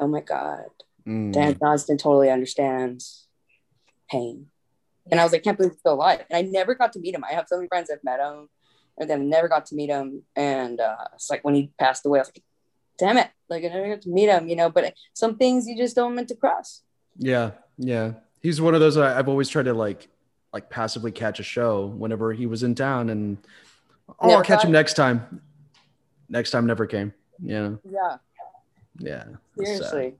oh 0.00 0.08
my 0.08 0.20
God, 0.20 0.70
Mm. 1.06 1.32
Dan 1.32 1.56
Johnston 1.58 1.96
totally 1.96 2.30
understands 2.30 3.26
pain. 4.10 4.46
And 5.10 5.18
I 5.18 5.24
was 5.24 5.32
like, 5.32 5.42
can't 5.42 5.56
believe 5.56 5.72
he's 5.72 5.80
still 5.80 5.94
alive. 5.94 6.24
And 6.30 6.36
I 6.36 6.42
never 6.48 6.74
got 6.74 6.92
to 6.92 7.00
meet 7.00 7.14
him. 7.14 7.24
I 7.24 7.34
have 7.34 7.46
so 7.48 7.56
many 7.56 7.68
friends 7.68 7.88
that 7.88 8.04
met 8.04 8.20
him, 8.20 8.48
and 8.98 9.10
then 9.10 9.28
never 9.28 9.48
got 9.48 9.66
to 9.66 9.74
meet 9.74 9.88
him. 9.88 10.22
And 10.36 10.80
uh, 10.80 10.96
it's 11.14 11.30
like 11.30 11.42
when 11.44 11.54
he 11.54 11.72
passed 11.78 12.06
away, 12.06 12.20
I 12.20 12.22
was 12.22 12.28
like, 12.28 12.42
damn 12.98 13.16
it, 13.16 13.28
like 13.48 13.64
I 13.64 13.68
never 13.68 13.88
got 13.88 14.02
to 14.02 14.10
meet 14.10 14.28
him, 14.28 14.46
you 14.46 14.56
know. 14.56 14.70
But 14.70 14.94
some 15.14 15.36
things 15.36 15.66
you 15.66 15.76
just 15.76 15.96
don't 15.96 16.14
meant 16.14 16.28
to 16.28 16.36
cross. 16.36 16.82
Yeah, 17.16 17.52
yeah. 17.76 18.12
He's 18.40 18.60
one 18.60 18.74
of 18.74 18.80
those 18.80 18.96
I've 18.96 19.28
always 19.28 19.48
tried 19.48 19.64
to 19.64 19.74
like 19.74 20.08
like 20.52 20.70
passively 20.70 21.12
catch 21.12 21.40
a 21.40 21.44
show 21.44 21.86
whenever 21.86 22.32
he 22.32 22.46
was 22.46 22.62
in 22.62 22.74
town, 22.74 23.10
and 23.10 23.38
oh, 24.20 24.30
I'll 24.30 24.42
catch 24.44 24.64
him 24.64 24.70
next 24.70 24.94
time. 24.94 25.42
Next 26.28 26.52
time 26.52 26.66
never 26.66 26.86
came. 26.86 27.12
Yeah, 27.42 27.70
Yeah. 27.90 28.16
Yeah. 29.00 29.24
that's 29.56 29.70
sad. 29.70 29.76
Seriously. 29.78 30.14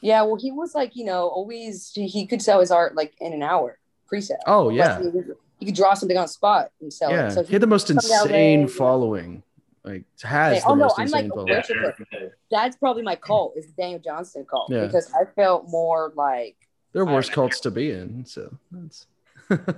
Yeah, 0.00 0.22
well, 0.22 0.36
he 0.36 0.52
was 0.52 0.74
like, 0.74 0.94
you 0.94 1.04
know, 1.04 1.26
always 1.28 1.90
he 1.92 2.26
could 2.26 2.40
sell 2.40 2.60
his 2.60 2.70
art 2.70 2.94
like 2.94 3.14
in 3.20 3.32
an 3.32 3.42
hour 3.42 3.78
pre-sale. 4.06 4.38
Oh 4.46 4.70
yeah, 4.70 4.98
Like, 4.98 5.14
he, 5.58 5.66
could 5.66 5.74
draw 5.74 5.92
something 5.94 6.16
on 6.16 6.28
spot 6.28 6.70
and 6.80 6.92
sell 6.92 7.10
yeah. 7.10 7.26
it. 7.26 7.32
So 7.32 7.42
he 7.42 7.52
had 7.52 7.62
the 7.62 7.66
most 7.66 7.88
come 7.88 7.96
LA, 7.96 8.22
insane 8.22 8.68
following. 8.68 9.42
Like 9.84 10.04
has 10.22 10.54
Hey, 10.54 10.60
the 10.60 10.66
oh, 10.66 10.74
no, 10.74 10.84
most 10.84 10.98
I'm, 10.98 11.08
like, 11.08 11.24
a 11.26 11.28
following. 11.28 11.48
Yeah, 11.48 11.56
worship 11.56 11.76
Eric, 11.82 11.96
it. 12.12 12.32
that's 12.50 12.76
probably 12.76 13.02
my 13.02 13.16
cult 13.16 13.54
is 13.56 13.66
the 13.66 13.72
Daniel 13.72 14.00
Johnston 14.00 14.44
cult 14.44 14.70
Yeah. 14.70 14.86
because 14.86 15.12
I 15.14 15.24
felt 15.34 15.68
more 15.68 16.12
like 16.14 16.56
They're 16.92 17.08
I- 17.08 17.12
worse 17.12 17.28
cults 17.28 17.60
to 17.60 17.70
be 17.70 17.90
in. 17.90 18.24
So 18.24 18.56
that's 18.70 19.06
oh 19.50 19.56
that's 19.56 19.76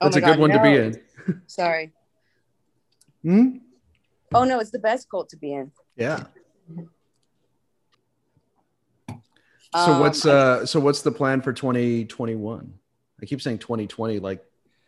my 0.00 0.08
a 0.08 0.10
good 0.12 0.22
God, 0.22 0.38
one 0.38 0.50
to 0.50 0.62
be 0.62 0.76
in. 0.76 1.00
Sorry. 1.46 1.92
Hmm? 3.22 3.56
Oh 4.34 4.44
no, 4.44 4.60
it's 4.60 4.70
the 4.70 4.78
best 4.78 5.08
cult 5.08 5.30
to 5.30 5.36
be 5.38 5.54
in. 5.54 5.70
Yeah. 5.96 6.24
So 9.74 9.92
Um, 9.94 10.00
what's 10.00 10.24
uh 10.24 10.64
so 10.64 10.78
what's 10.78 11.02
the 11.02 11.10
plan 11.10 11.40
for 11.40 11.52
2021? 11.52 12.74
I 13.20 13.26
keep 13.26 13.42
saying 13.42 13.58
2020 13.58 14.20
like 14.20 14.44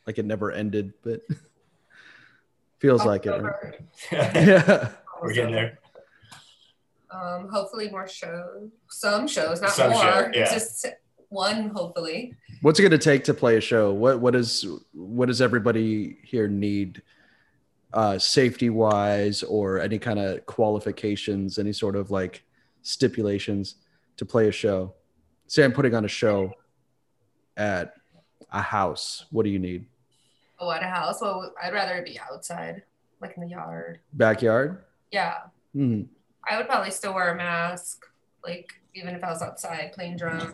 like 0.07 0.19
it 0.19 0.25
never 0.25 0.53
ended, 0.53 0.93
but 1.03 1.23
feels 2.79 3.05
like 3.05 3.27
it. 3.27 3.43
Right? 3.43 3.81
Yeah. 4.13 4.91
We're 5.21 5.33
getting 5.33 5.55
there. 5.55 5.79
Um, 7.11 7.49
hopefully 7.49 7.89
more 7.89 8.07
shows. 8.07 8.71
Some 8.89 9.27
shows, 9.27 9.61
not 9.61 9.71
Some 9.71 9.91
more. 9.91 10.03
show, 10.03 10.31
yeah. 10.35 10.53
Just 10.53 10.87
one, 11.31 11.71
hopefully. 11.71 12.35
What's 12.63 12.79
it 12.79 12.83
going 12.83 12.93
to 12.93 12.99
take 12.99 13.25
to 13.25 13.35
play 13.35 13.57
a 13.57 13.61
show? 13.61 13.93
What 13.93 14.21
what 14.21 14.37
is 14.37 14.65
what 14.93 15.27
does 15.27 15.41
everybody 15.41 16.19
here 16.23 16.47
need 16.47 17.03
uh 17.93 18.19
safety 18.19 18.71
wise 18.71 19.43
or 19.43 19.81
any 19.81 19.99
kind 19.99 20.21
of 20.21 20.47
qualifications, 20.47 21.59
any 21.59 21.73
sort 21.73 21.97
of 21.97 22.13
like 22.13 22.45
stipulations 22.83 23.77
to 24.17 24.25
play 24.25 24.49
a 24.49 24.53
show? 24.53 24.95
Say 25.47 25.65
I'm 25.65 25.73
putting 25.73 25.95
on 25.95 26.05
a 26.05 26.09
show 26.09 26.53
at 27.57 27.95
a 28.53 28.63
house. 28.63 29.27
What 29.31 29.45
do 29.45 29.51
you 29.51 29.59
need? 29.59 29.87
Oh, 30.59 30.71
at 30.71 30.83
a 30.83 30.87
house. 30.87 31.21
Well, 31.21 31.53
I'd 31.63 31.73
rather 31.73 32.03
be 32.03 32.19
outside, 32.19 32.83
like 33.21 33.37
in 33.37 33.43
the 33.43 33.49
yard. 33.51 34.01
Backyard? 34.13 34.85
Yeah. 35.11 35.35
Hmm. 35.73 36.03
I 36.49 36.57
would 36.57 36.67
probably 36.69 36.91
still 36.91 37.15
wear 37.15 37.33
a 37.33 37.37
mask, 37.37 38.05
like 38.45 38.73
even 38.95 39.15
if 39.15 39.23
I 39.23 39.29
was 39.31 39.43
outside 39.43 39.93
playing 39.93 40.17
drums 40.17 40.45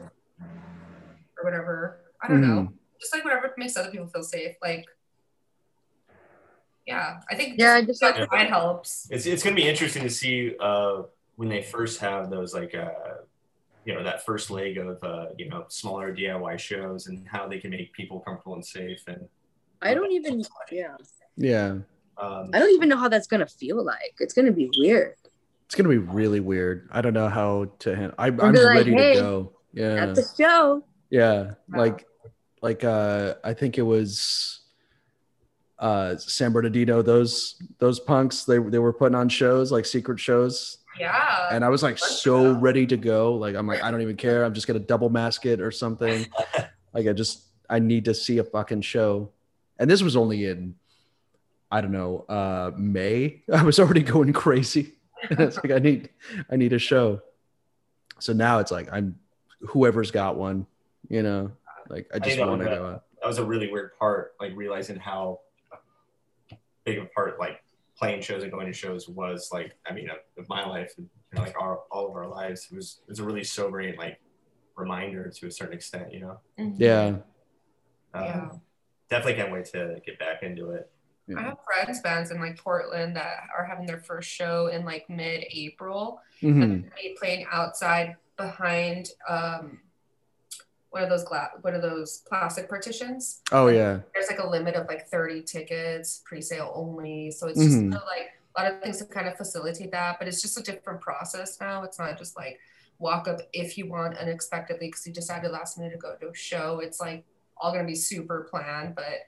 or 0.40 1.44
whatever. 1.44 2.00
I 2.20 2.28
don't 2.28 2.40
know. 2.40 2.62
Mm-hmm. 2.62 2.74
Just 3.00 3.14
like 3.14 3.24
whatever 3.24 3.52
makes 3.56 3.76
other 3.76 3.90
people 3.90 4.06
feel 4.06 4.22
safe. 4.22 4.56
Like, 4.62 4.86
yeah, 6.86 7.20
I 7.30 7.34
think 7.36 7.58
Yeah, 7.58 7.78
just, 7.80 8.00
just 8.00 8.02
like- 8.02 8.16
outside 8.16 8.48
helps. 8.48 9.08
It's 9.10 9.26
it's 9.26 9.42
gonna 9.42 9.56
be 9.56 9.68
interesting 9.68 10.02
to 10.02 10.10
see 10.10 10.54
uh, 10.58 11.02
when 11.36 11.48
they 11.48 11.62
first 11.62 12.00
have 12.00 12.30
those 12.30 12.54
like 12.54 12.74
uh, 12.74 12.90
you 13.84 13.94
know 13.94 14.02
that 14.02 14.24
first 14.24 14.50
leg 14.50 14.78
of 14.78 15.02
uh, 15.02 15.26
you 15.38 15.48
know 15.48 15.64
smaller 15.68 16.14
DIY 16.14 16.58
shows 16.58 17.06
and 17.08 17.26
how 17.26 17.48
they 17.48 17.58
can 17.58 17.70
make 17.70 17.92
people 17.92 18.20
comfortable 18.20 18.54
and 18.54 18.64
safe 18.64 19.02
and 19.06 19.28
I 19.84 19.94
don't 19.94 20.12
even. 20.12 20.42
Yeah. 20.70 20.94
Yeah. 21.36 21.78
um, 22.18 22.50
I 22.52 22.58
don't 22.60 22.70
even 22.70 22.88
know 22.88 22.96
how 22.96 23.08
that's 23.08 23.26
gonna 23.26 23.46
feel 23.48 23.84
like. 23.84 24.14
It's 24.20 24.32
gonna 24.32 24.52
be 24.52 24.70
weird. 24.78 25.16
It's 25.66 25.74
gonna 25.74 25.88
be 25.88 25.98
really 25.98 26.38
weird. 26.40 26.88
I 26.92 27.00
don't 27.00 27.14
know 27.14 27.28
how 27.28 27.72
to 27.80 27.96
handle. 27.96 28.14
I, 28.18 28.28
I'm 28.28 28.36
like, 28.38 28.54
ready 28.54 28.92
"Hey, 28.92 29.14
to 29.14 29.20
go. 29.20 29.52
Yeah, 29.72 29.94
At 30.04 30.14
the 30.14 30.24
show. 30.36 30.84
yeah. 31.10 31.54
Wow. 31.68 31.78
Like, 31.78 32.06
like 32.60 32.84
uh, 32.84 33.34
I 33.42 33.54
think 33.54 33.78
it 33.78 33.82
was 33.82 34.60
uh 35.78 36.16
San 36.16 36.52
Bernardino. 36.52 37.02
Those 37.02 37.60
those 37.78 37.98
punks. 37.98 38.44
They 38.44 38.58
they 38.58 38.78
were 38.78 38.92
putting 38.92 39.16
on 39.16 39.28
shows 39.28 39.72
like 39.72 39.84
secret 39.86 40.20
shows, 40.20 40.78
Yeah. 40.98 41.48
and 41.52 41.64
I 41.64 41.68
was 41.68 41.82
like 41.82 41.98
so 41.98 42.52
ready 42.52 42.86
to 42.86 42.96
go. 42.96 43.34
Like 43.34 43.54
I'm 43.54 43.66
like 43.66 43.82
I 43.82 43.90
don't 43.90 44.02
even 44.02 44.16
care. 44.16 44.44
I'm 44.44 44.54
just 44.54 44.66
gonna 44.66 44.78
double 44.78 45.08
mask 45.10 45.46
it 45.46 45.60
or 45.60 45.70
something. 45.70 46.26
like 46.92 47.06
I 47.06 47.12
just 47.12 47.42
I 47.68 47.78
need 47.78 48.04
to 48.06 48.14
see 48.14 48.38
a 48.38 48.44
fucking 48.44 48.82
show. 48.82 49.30
And 49.78 49.90
this 49.90 50.02
was 50.02 50.16
only 50.16 50.46
in 50.46 50.74
I 51.70 51.80
don't 51.80 51.92
know 51.92 52.26
uh 52.28 52.72
May. 52.76 53.42
I 53.52 53.62
was 53.62 53.80
already 53.80 54.02
going 54.02 54.32
crazy. 54.32 54.94
And 55.30 55.38
it's 55.38 55.56
like 55.56 55.70
I 55.70 55.78
need 55.78 56.08
I 56.50 56.56
need 56.56 56.72
a 56.72 56.80
show. 56.80 57.22
So 58.18 58.32
now 58.32 58.58
it's 58.58 58.72
like 58.72 58.88
I'm 58.92 59.20
whoever's 59.60 60.10
got 60.10 60.36
one, 60.36 60.66
you 61.08 61.22
know. 61.22 61.52
Like 61.88 62.08
I 62.12 62.18
just 62.18 62.40
want 62.40 62.60
to 62.60 62.66
go 62.66 62.86
out. 62.86 63.04
that 63.20 63.28
was 63.28 63.38
a 63.38 63.44
really 63.44 63.70
weird 63.70 63.96
part, 63.98 64.34
like 64.40 64.50
realizing 64.56 64.96
how 64.96 65.38
big 66.84 66.98
a 66.98 67.04
part 67.14 67.38
like 67.38 67.62
playing 67.96 68.22
shows 68.22 68.42
and 68.42 68.50
going 68.50 68.66
to 68.66 68.72
shows 68.72 69.08
was 69.08 69.50
like 69.52 69.72
I 69.88 69.92
mean 69.92 70.08
of 70.10 70.48
my 70.48 70.66
life 70.66 70.92
and 70.98 71.08
you 71.32 71.38
know, 71.38 71.42
like 71.42 71.54
our, 71.58 71.80
all 71.90 72.08
of 72.08 72.14
our 72.14 72.26
lives. 72.28 72.68
It 72.70 72.74
was 72.76 73.00
it 73.06 73.10
was 73.10 73.18
a 73.18 73.24
really 73.24 73.44
sobering 73.44 73.96
like 73.96 74.20
reminder 74.76 75.30
to 75.30 75.46
a 75.46 75.50
certain 75.50 75.74
extent, 75.74 76.12
you 76.12 76.20
know. 76.20 76.40
Mhm. 76.58 76.74
Yeah. 76.78 77.06
Um, 78.14 78.24
Yeah. 78.24 78.50
Definitely 79.10 79.34
can't 79.34 79.52
wait 79.52 79.66
to 79.66 80.00
get 80.06 80.18
back 80.18 80.42
into 80.42 80.70
it. 80.70 80.90
I 81.36 81.40
have 81.42 81.58
friends 81.64 82.00
bands 82.00 82.30
in 82.30 82.40
like 82.40 82.58
Portland 82.58 83.16
that 83.16 83.44
are 83.56 83.64
having 83.64 83.86
their 83.86 84.00
first 84.00 84.28
show 84.28 84.66
in 84.66 84.84
like 84.84 85.08
mid-April. 85.08 86.20
Mhm. 86.42 86.62
And 86.62 86.92
they 86.96 87.14
playing 87.18 87.46
outside 87.50 88.16
behind 88.36 89.08
um 89.28 89.80
one 90.92 91.02
of 91.02 91.08
those 91.08 91.24
glass 91.24 91.48
one 91.62 91.74
of 91.74 91.80
those 91.80 92.22
plastic 92.28 92.68
partitions. 92.68 93.40
Oh 93.50 93.68
yeah. 93.68 94.00
There's 94.12 94.28
like 94.28 94.38
a 94.38 94.46
limit 94.46 94.74
of 94.74 94.86
like 94.86 95.08
30 95.08 95.42
tickets, 95.42 96.22
pre-sale 96.26 96.70
only. 96.74 97.30
So 97.30 97.48
it's 97.48 97.58
just 97.58 97.70
mm-hmm. 97.70 97.92
kinda 97.92 98.02
like 98.06 98.28
a 98.54 98.62
lot 98.62 98.70
of 98.70 98.82
things 98.82 98.98
to 98.98 99.06
kind 99.06 99.26
of 99.26 99.34
facilitate 99.36 99.90
that, 99.92 100.18
but 100.18 100.28
it's 100.28 100.42
just 100.42 100.58
a 100.58 100.62
different 100.62 101.00
process 101.00 101.58
now. 101.58 101.82
It's 101.82 101.98
not 101.98 102.18
just 102.18 102.36
like 102.36 102.60
walk 102.98 103.26
up 103.26 103.40
if 103.54 103.78
you 103.78 103.88
want 103.88 104.18
unexpectedly 104.18 104.88
because 104.88 105.06
you 105.06 105.14
decided 105.14 105.50
last 105.50 105.78
minute 105.78 105.92
to 105.92 105.98
go 105.98 106.14
to 106.20 106.28
a 106.28 106.34
show. 106.34 106.80
It's 106.80 107.00
like 107.00 107.24
all 107.56 107.72
gonna 107.72 107.86
be 107.86 107.94
super 107.94 108.46
planned. 108.50 108.94
But 108.94 109.26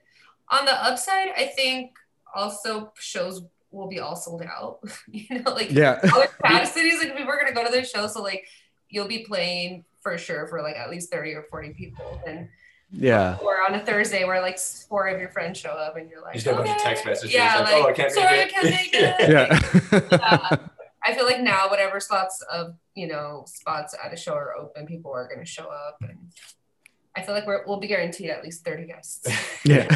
on 0.51 0.67
the 0.67 0.85
upside, 0.85 1.31
I 1.31 1.47
think 1.47 1.93
also 2.35 2.93
shows 2.99 3.43
will 3.71 3.89
be 3.89 4.01
all 4.01 4.17
sold 4.17 4.43
out. 4.43 4.81
you 5.11 5.41
know, 5.41 5.51
like 5.53 5.71
Yeah. 5.71 5.99
other 6.13 6.27
capacities 6.27 6.99
like 6.99 7.17
people 7.17 7.33
are 7.33 7.39
gonna 7.39 7.55
go 7.55 7.65
to 7.65 7.73
their 7.73 7.87
show 7.87 8.07
so 8.07 8.23
like 8.23 8.47
you'll 8.91 9.09
be 9.09 9.21
playing 9.21 9.87
for 10.05 10.17
sure 10.19 10.47
for 10.47 10.63
like 10.63 10.77
at 10.77 10.91
least 10.91 11.11
30 11.11 11.33
or 11.33 11.43
40 11.51 11.71
people 11.71 12.21
and 12.27 12.49
yeah. 12.93 13.39
or 13.43 13.63
on 13.67 13.75
a 13.75 13.85
thursday 13.85 14.25
where 14.25 14.41
like 14.41 14.59
four 14.59 15.09
of 15.09 15.19
your 15.19 15.31
friends 15.31 15.59
show 15.59 15.71
up 15.71 15.97
and 15.97 16.09
you're 16.09 16.21
like 16.21 16.35
You 16.35 16.41
just 16.41 16.45
get 16.47 16.55
a 16.55 16.59
bunch 16.59 16.71
of 16.71 16.77
text 16.77 17.05
messages 17.05 17.35
yeah 17.35 17.59
like, 17.59 17.73
like, 17.73 17.83
"Oh, 17.83 17.89
I 17.89 17.93
can't 17.93 18.15
make 18.15 18.25
it." 18.25 18.39
i 18.39 18.47
can't 18.47 18.65
make 18.65 18.95
it 18.95 19.31
Yeah. 19.31 20.51
Yeah. 20.61 20.69
i 21.03 21.15
feel 21.15 21.25
like 21.25 21.41
now 21.41 21.69
whatever 21.69 21.99
slots 21.99 22.41
of 22.53 22.77
you 22.95 23.09
know 23.09 23.45
spots 23.49 23.97
at 24.05 24.13
a 24.13 24.17
show 24.17 24.35
are 24.35 24.55
open 24.55 24.87
people 24.87 25.11
are 25.13 25.27
gonna 25.27 25.47
show 25.47 25.65
up 25.65 25.97
and 26.03 26.19
i 27.17 27.23
feel 27.23 27.35
like 27.35 27.47
we're, 27.47 27.65
we'll 27.67 27.81
be 27.81 27.89
guaranteed 27.89 28.29
at 28.31 28.45
least 28.45 28.63
30 28.65 28.87
guests 28.87 29.27
yeah. 29.65 29.89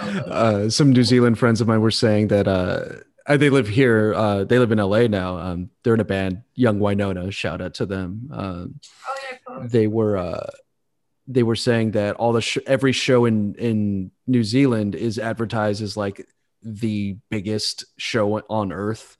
uh, 0.26 0.68
some 0.68 0.90
New 0.92 1.04
Zealand 1.04 1.38
friends 1.38 1.60
of 1.60 1.68
mine 1.68 1.80
were 1.80 1.90
saying 1.90 2.28
that 2.28 2.48
uh, 2.48 2.86
they 3.36 3.50
live 3.50 3.68
here. 3.68 4.14
Uh, 4.14 4.44
they 4.44 4.58
live 4.58 4.72
in 4.72 4.78
LA 4.78 5.06
now. 5.06 5.38
Um, 5.38 5.70
they're 5.82 5.94
in 5.94 6.00
a 6.00 6.04
band, 6.04 6.42
Young 6.54 6.78
Winona. 6.78 7.30
Shout 7.30 7.60
out 7.60 7.74
to 7.74 7.86
them. 7.86 8.28
Um, 8.32 8.80
oh 9.06 9.16
yeah 9.30 9.38
cool. 9.46 9.68
they 9.68 9.86
were 9.86 10.16
uh, 10.16 10.50
they 11.26 11.42
were 11.42 11.56
saying 11.56 11.92
that 11.92 12.16
all 12.16 12.32
the 12.32 12.40
sh- 12.40 12.58
every 12.66 12.92
show 12.92 13.24
in 13.24 13.54
in 13.54 14.10
New 14.26 14.44
Zealand 14.44 14.94
is 14.94 15.18
advertised 15.18 15.82
as 15.82 15.96
like 15.96 16.26
the 16.62 17.16
biggest 17.30 17.84
show 17.96 18.40
on 18.48 18.72
earth 18.72 19.16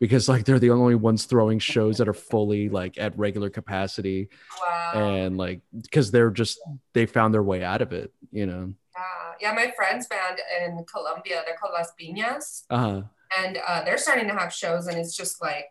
because 0.00 0.28
like 0.28 0.44
they're 0.44 0.58
the 0.58 0.70
only 0.70 0.94
ones 0.94 1.24
throwing 1.24 1.58
shows 1.58 1.98
that 1.98 2.08
are 2.08 2.14
fully 2.14 2.68
like 2.68 2.98
at 2.98 3.16
regular 3.18 3.50
capacity 3.50 4.28
wow 4.62 4.92
and 4.94 5.36
like 5.36 5.60
because 5.82 6.10
they're 6.10 6.30
just 6.30 6.58
they 6.92 7.06
found 7.06 7.32
their 7.32 7.42
way 7.42 7.64
out 7.64 7.82
of 7.82 7.92
it 7.92 8.12
you 8.30 8.46
know 8.46 8.72
yeah 8.94 9.48
yeah 9.50 9.52
my 9.54 9.72
friend's 9.76 10.06
band 10.06 10.38
in 10.62 10.84
colombia 10.84 11.42
they're 11.46 11.56
called 11.56 11.72
las 11.72 11.92
piñas 12.00 12.64
uh-huh 12.70 13.02
and 13.38 13.58
uh, 13.66 13.84
they're 13.84 13.98
starting 13.98 14.28
to 14.28 14.34
have 14.34 14.52
shows 14.52 14.86
and 14.86 14.98
it's 14.98 15.16
just 15.16 15.40
like 15.42 15.66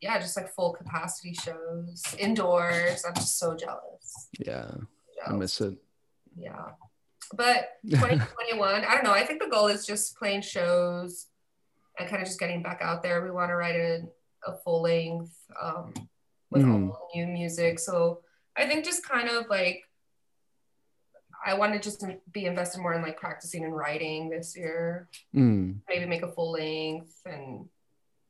yeah 0.00 0.18
just 0.18 0.36
like 0.36 0.52
full 0.54 0.72
capacity 0.72 1.34
shows 1.34 2.02
indoors. 2.18 3.04
I'm 3.06 3.14
just 3.14 3.38
so 3.38 3.54
jealous, 3.56 4.28
yeah. 4.38 4.70
I 5.24 5.28
jealous. 5.30 5.38
miss 5.40 5.60
it. 5.60 5.74
Yeah. 6.36 6.64
But 7.34 7.70
2021 7.88 8.84
i 8.84 8.94
don't 8.94 9.04
know. 9.04 9.12
I 9.12 9.24
think 9.26 9.42
the 9.42 9.48
goal 9.48 9.66
is 9.68 9.84
just 9.86 10.16
playing 10.16 10.42
shows 10.42 11.26
and 11.98 12.08
kind 12.08 12.20
of 12.22 12.28
just 12.28 12.38
getting 12.38 12.62
back 12.62 12.80
out 12.82 13.02
there. 13.02 13.24
We 13.24 13.30
want 13.30 13.50
to 13.50 13.56
write 13.56 13.74
a, 13.74 14.02
a 14.46 14.56
full 14.58 14.82
length 14.82 15.34
um, 15.60 15.92
with 16.50 16.62
Mhm. 16.62 16.90
all 16.90 17.08
new 17.14 17.26
music. 17.26 17.78
So 17.78 18.20
i 18.58 18.66
think 18.66 18.84
just 18.86 19.04
kind 19.06 19.28
of 19.28 19.46
like 19.50 19.82
i 21.46 21.54
want 21.54 21.72
to 21.72 21.78
just 21.78 22.04
be 22.32 22.44
invested 22.44 22.80
more 22.80 22.92
in 22.94 23.02
like 23.02 23.16
practicing 23.16 23.64
and 23.64 23.74
writing 23.74 24.28
this 24.28 24.56
year. 24.56 25.08
Mm. 25.34 25.76
maybe 25.88 26.04
make 26.04 26.22
a 26.22 26.32
full 26.32 26.52
length 26.52 27.14
and 27.24 27.66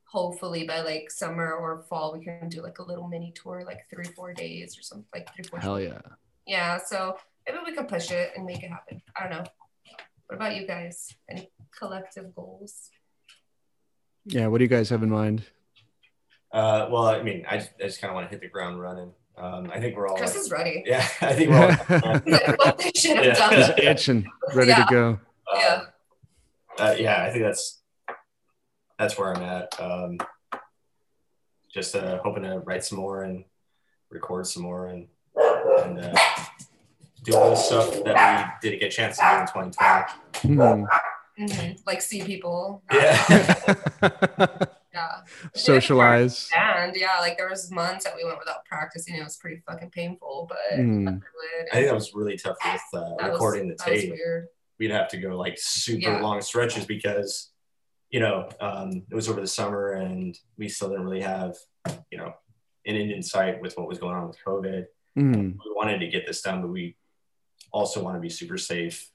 hopefully 0.05 0.66
by 0.66 0.80
like 0.82 1.10
summer 1.10 1.52
or 1.52 1.84
fall 1.88 2.16
we 2.16 2.24
can 2.24 2.48
do 2.48 2.62
like 2.62 2.78
a 2.78 2.82
little 2.82 3.09
mini 3.09 3.32
tour 3.34 3.62
like 3.66 3.80
three 3.90 4.05
four 4.05 4.32
days 4.32 4.78
or 4.78 4.82
something 4.82 5.06
like 5.12 5.28
three 5.34 5.44
four 5.44 5.59
hell 5.59 5.80
yeah. 5.80 5.98
Yeah 6.47 6.78
so 6.78 7.16
maybe 7.47 7.59
we 7.64 7.74
can 7.74 7.86
push 7.86 8.10
it 8.10 8.32
and 8.36 8.47
make 8.47 8.62
it 8.62 8.70
happen. 8.70 9.02
I 9.16 9.22
don't 9.22 9.30
know. 9.30 9.44
What 10.26 10.36
about 10.36 10.56
you 10.56 10.66
guys? 10.66 11.12
Any 11.28 11.51
collective 11.76 12.34
goals? 12.34 12.90
Yeah 14.26 14.47
what 14.47 14.59
do 14.59 14.64
you 14.64 14.68
guys 14.68 14.90
have 14.90 15.02
in 15.02 15.10
mind? 15.10 15.44
Uh, 16.52 16.88
well, 16.90 17.06
I 17.06 17.22
mean, 17.22 17.44
I 17.51 17.59
just, 17.59 17.70
I 17.78 17.82
just 17.84 18.01
kind 18.01 18.10
of 18.10 18.14
want 18.14 18.28
to 18.28 18.30
hit 18.30 18.40
the 18.40 18.48
ground 18.48 18.80
running. 18.80 19.12
Um, 19.39 19.71
I 19.73 19.81
think 19.81 19.97
we're 19.97 20.09
all. 20.09 20.17
chris 20.17 20.35
like- 20.35 20.41
is 20.45 20.51
ready 20.51 20.83
yeah, 20.87 21.07
I 21.21 21.33
think 21.35 21.51
we're 21.51 21.63
all. 22.05 22.19
He's 22.25 22.33
like, 22.33 22.57
"Fuck 22.61 22.79
this 22.79 23.05
Yeah. 23.05 23.35
done." 23.35 23.53
just 23.53 23.79
itching 23.79 24.27
ready 24.55 24.71
Yeah. 24.71 24.85
to 24.85 24.91
go 24.91 25.21
Yeah. 25.55 25.81
Uh, 26.79 26.95
yeah, 26.99 27.23
I 27.25 27.31
think 27.31 27.45
that's 27.45 27.81
that's 28.99 29.17
where 29.19 29.35
I'm 29.35 29.43
at. 29.43 29.79
Um, 29.81 30.19
just 31.73 31.95
uh, 31.97 32.19
hoping 32.25 32.43
to 32.45 32.59
write 32.61 32.85
some 32.85 32.99
more 32.99 33.23
and 33.25 33.45
record 34.11 34.47
some 34.47 34.63
more 34.63 34.87
and 34.89 35.09
and 35.83 36.01
uh, 36.01 36.15
do 37.25 37.35
all 37.37 37.51
the 37.51 37.57
stuff 37.57 37.91
that 38.05 38.55
we 38.63 38.69
didn't 38.71 38.81
get 38.81 38.87
a 38.93 38.97
chance 38.97 39.19
to 39.19 39.23
do 39.53 39.61
in 39.61 39.71
2020. 39.71 40.57
Mhm. 40.57 40.87
Mhm. 41.39 41.79
like 41.87 42.01
see 42.01 42.23
people 42.23 42.83
Yeah. 42.91 43.75
Yeah. 44.97 45.23
socialize. 45.55 46.51
And 46.56 46.94
yeah, 46.97 47.18
like 47.20 47.36
there 47.36 47.48
was 47.48 47.70
months 47.70 48.05
that 48.05 48.14
we 48.16 48.24
went 48.24 48.39
without 48.39 48.64
practicing. 48.64 49.14
It 49.14 49.23
was 49.24 49.36
pretty 49.36 49.62
fucking 49.66 49.90
painful, 49.90 50.47
but 50.48 50.78
Mm. 50.78 51.23
I 51.70 51.74
think 51.74 51.86
that 51.86 51.94
was 51.94 52.14
really 52.14 52.36
tough 52.36 52.56
with 52.64 52.81
uh, 52.94 53.10
that 53.18 53.31
was- 53.31 53.32
recording 53.32 53.68
the 53.68 53.77
tape. 53.77 54.10
weird. 54.12 54.48
We'd 54.78 54.90
have 54.90 55.09
to 55.09 55.16
go 55.18 55.36
like 55.36 55.56
super 55.59 56.01
Yeah. 56.10 56.20
long 56.20 56.40
stretches 56.43 56.85
because, 56.86 57.51
you 58.10 58.20
know, 58.20 58.48
um, 58.60 59.05
it 59.10 59.14
was 59.14 59.28
over 59.28 59.40
the 59.40 59.47
summer 59.47 59.93
and 59.93 60.39
we 60.59 60.68
still 60.68 60.89
didn't 60.90 61.05
really 61.05 61.23
have, 61.23 61.56
you 62.10 62.18
know, 62.18 62.35
an 62.86 62.94
end 62.97 63.10
in 63.10 63.23
sight 63.23 63.60
with 63.60 63.77
what 63.78 63.89
was 63.89 63.98
going 63.98 64.14
on 64.14 64.28
with 64.28 64.39
COVID. 64.47 64.86
Mm. 65.18 65.52
We 65.52 65.73
wanted 65.74 65.98
to 66.01 66.09
get 66.09 66.27
this 66.27 66.43
done, 66.43 66.60
but 66.60 66.68
we 66.68 66.97
also 67.73 68.02
want 68.02 68.16
to 68.16 68.20
be 68.20 68.28
super 68.28 68.59
safe 68.59 69.10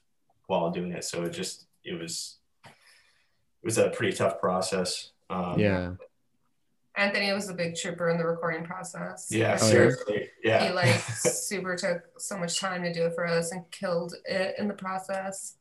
while 0.46 0.70
doing 0.70 0.92
it. 0.92 1.04
So 1.04 1.22
it 1.22 1.30
just 1.30 1.66
it 1.84 1.94
was 1.98 2.38
it 2.64 3.64
was 3.66 3.78
a 3.78 3.90
pretty 3.90 4.16
tough 4.16 4.40
process. 4.40 5.12
Um, 5.32 5.58
Yeah. 5.58 5.92
Anthony 6.94 7.32
was 7.32 7.48
a 7.48 7.54
big 7.54 7.74
trooper 7.74 8.10
in 8.10 8.18
the 8.18 8.26
recording 8.26 8.64
process. 8.64 9.28
Yeah, 9.30 9.46
Oh, 9.46 9.48
yeah? 9.50 9.56
seriously. 9.56 10.28
Yeah. 10.44 10.66
He 10.68 10.72
like 10.74 10.94
super 11.00 11.74
took 11.74 12.02
so 12.20 12.36
much 12.36 12.60
time 12.60 12.82
to 12.82 12.92
do 12.92 13.06
it 13.06 13.14
for 13.14 13.26
us 13.26 13.50
and 13.52 13.68
killed 13.70 14.14
it 14.26 14.56
in 14.58 14.68
the 14.68 14.74
process. 14.74 15.54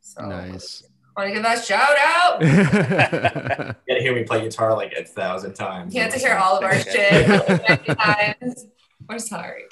So 0.00 0.24
Nice. 0.24 0.84
want 1.16 1.28
to 1.28 1.34
give 1.34 1.42
that 1.42 1.64
shout 1.64 1.96
out. 1.98 2.40
yeah. 2.40 3.72
You 3.88 3.94
gotta 3.94 4.02
hear 4.02 4.14
me 4.14 4.22
play 4.22 4.42
guitar 4.42 4.74
like 4.76 4.92
a 4.92 5.04
thousand 5.04 5.54
times. 5.54 5.92
He 5.92 5.98
had 5.98 6.12
to 6.12 6.18
hear 6.18 6.34
all 6.36 6.56
of 6.58 6.62
our 6.62 6.78
shit 6.78 7.26
many 7.28 7.94
times. 7.96 8.66
We're 9.08 9.18
sorry. 9.18 9.64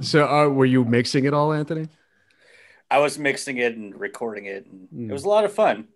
So, 0.00 0.26
uh, 0.26 0.48
were 0.48 0.66
you 0.66 0.84
mixing 0.84 1.26
it 1.26 1.32
all, 1.34 1.52
Anthony? 1.52 1.88
I 2.90 2.98
was 2.98 3.18
mixing 3.20 3.58
it 3.58 3.76
and 3.76 3.94
recording 3.98 4.46
it, 4.46 4.66
and 4.66 4.88
Mm. 4.92 5.10
it 5.10 5.12
was 5.12 5.22
a 5.24 5.28
lot 5.28 5.44
of 5.44 5.52
fun. 5.52 5.86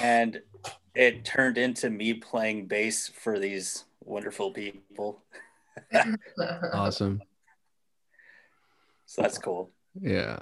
And 0.00 0.40
it 0.94 1.24
turned 1.24 1.58
into 1.58 1.90
me 1.90 2.14
playing 2.14 2.66
bass 2.66 3.08
for 3.08 3.38
these 3.38 3.84
wonderful 4.00 4.52
people. 4.52 5.22
Awesome. 6.72 7.20
So 9.06 9.22
that's 9.22 9.38
cool. 9.38 9.70
Yeah. 10.00 10.38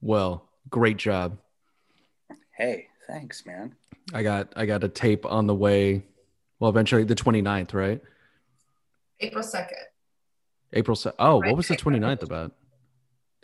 Well, 0.00 0.48
great 0.70 0.96
job. 0.96 1.38
Hey, 2.56 2.86
thanks, 3.08 3.44
man. 3.44 3.74
I 4.14 4.22
got 4.22 4.52
I 4.56 4.66
got 4.66 4.84
a 4.84 4.88
tape 4.88 5.26
on 5.26 5.46
the 5.46 5.54
way. 5.54 6.04
Well, 6.60 6.70
eventually 6.70 7.04
the 7.04 7.14
29th, 7.14 7.74
right? 7.74 8.00
April 9.20 9.44
2nd. 9.44 9.72
April. 10.72 10.96
2nd. 10.96 11.14
oh, 11.18 11.36
what 11.38 11.56
was 11.56 11.68
the 11.68 11.76
29th 11.76 12.22
about? 12.22 12.52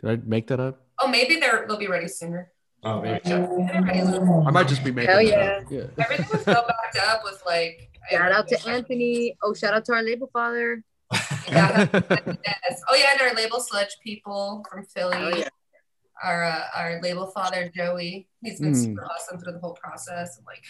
Did 0.01 0.09
I 0.09 0.15
make 0.25 0.47
that 0.47 0.59
up? 0.59 0.85
Oh, 0.99 1.07
maybe 1.07 1.35
they're 1.37 1.65
they'll 1.67 1.77
be 1.77 1.87
ready 1.87 2.07
sooner. 2.07 2.51
Oh, 2.83 3.01
maybe. 3.01 3.19
They're 3.23 3.81
ready 3.83 3.99
sooner. 4.01 4.43
I 4.47 4.51
might 4.51 4.67
just 4.67 4.83
be 4.83 4.91
making 4.91 5.09
Hell 5.11 5.21
yeah. 5.21 5.61
Yeah. 5.69 5.83
Everything 5.99 6.27
was 6.31 6.43
so 6.43 6.53
backed 6.53 6.97
up 7.07 7.21
with 7.23 7.41
like 7.45 7.85
Shout 8.11 8.31
out 8.31 8.47
to 8.47 8.67
Anthony. 8.69 9.37
Oh, 9.43 9.53
shout 9.53 9.73
out 9.73 9.85
to 9.85 9.93
our 9.93 10.03
label 10.03 10.29
father. 10.33 10.83
Yeah, 11.49 11.87
yes. 11.91 12.81
Oh 12.87 12.95
yeah, 12.95 13.07
and 13.13 13.21
our 13.21 13.33
label 13.33 13.59
sludge 13.59 13.97
people 14.03 14.63
from 14.69 14.85
Philly. 14.85 15.17
Oh, 15.17 15.29
yeah. 15.35 15.47
Our 16.23 16.43
uh, 16.43 16.63
our 16.75 17.01
label 17.01 17.25
father 17.27 17.71
Joey. 17.75 18.27
He's 18.43 18.59
been 18.59 18.73
Mm. 18.73 18.83
super 18.85 19.03
awesome 19.05 19.39
through 19.39 19.53
the 19.53 19.59
whole 19.59 19.73
process. 19.73 20.37
And, 20.37 20.45
like 20.45 20.63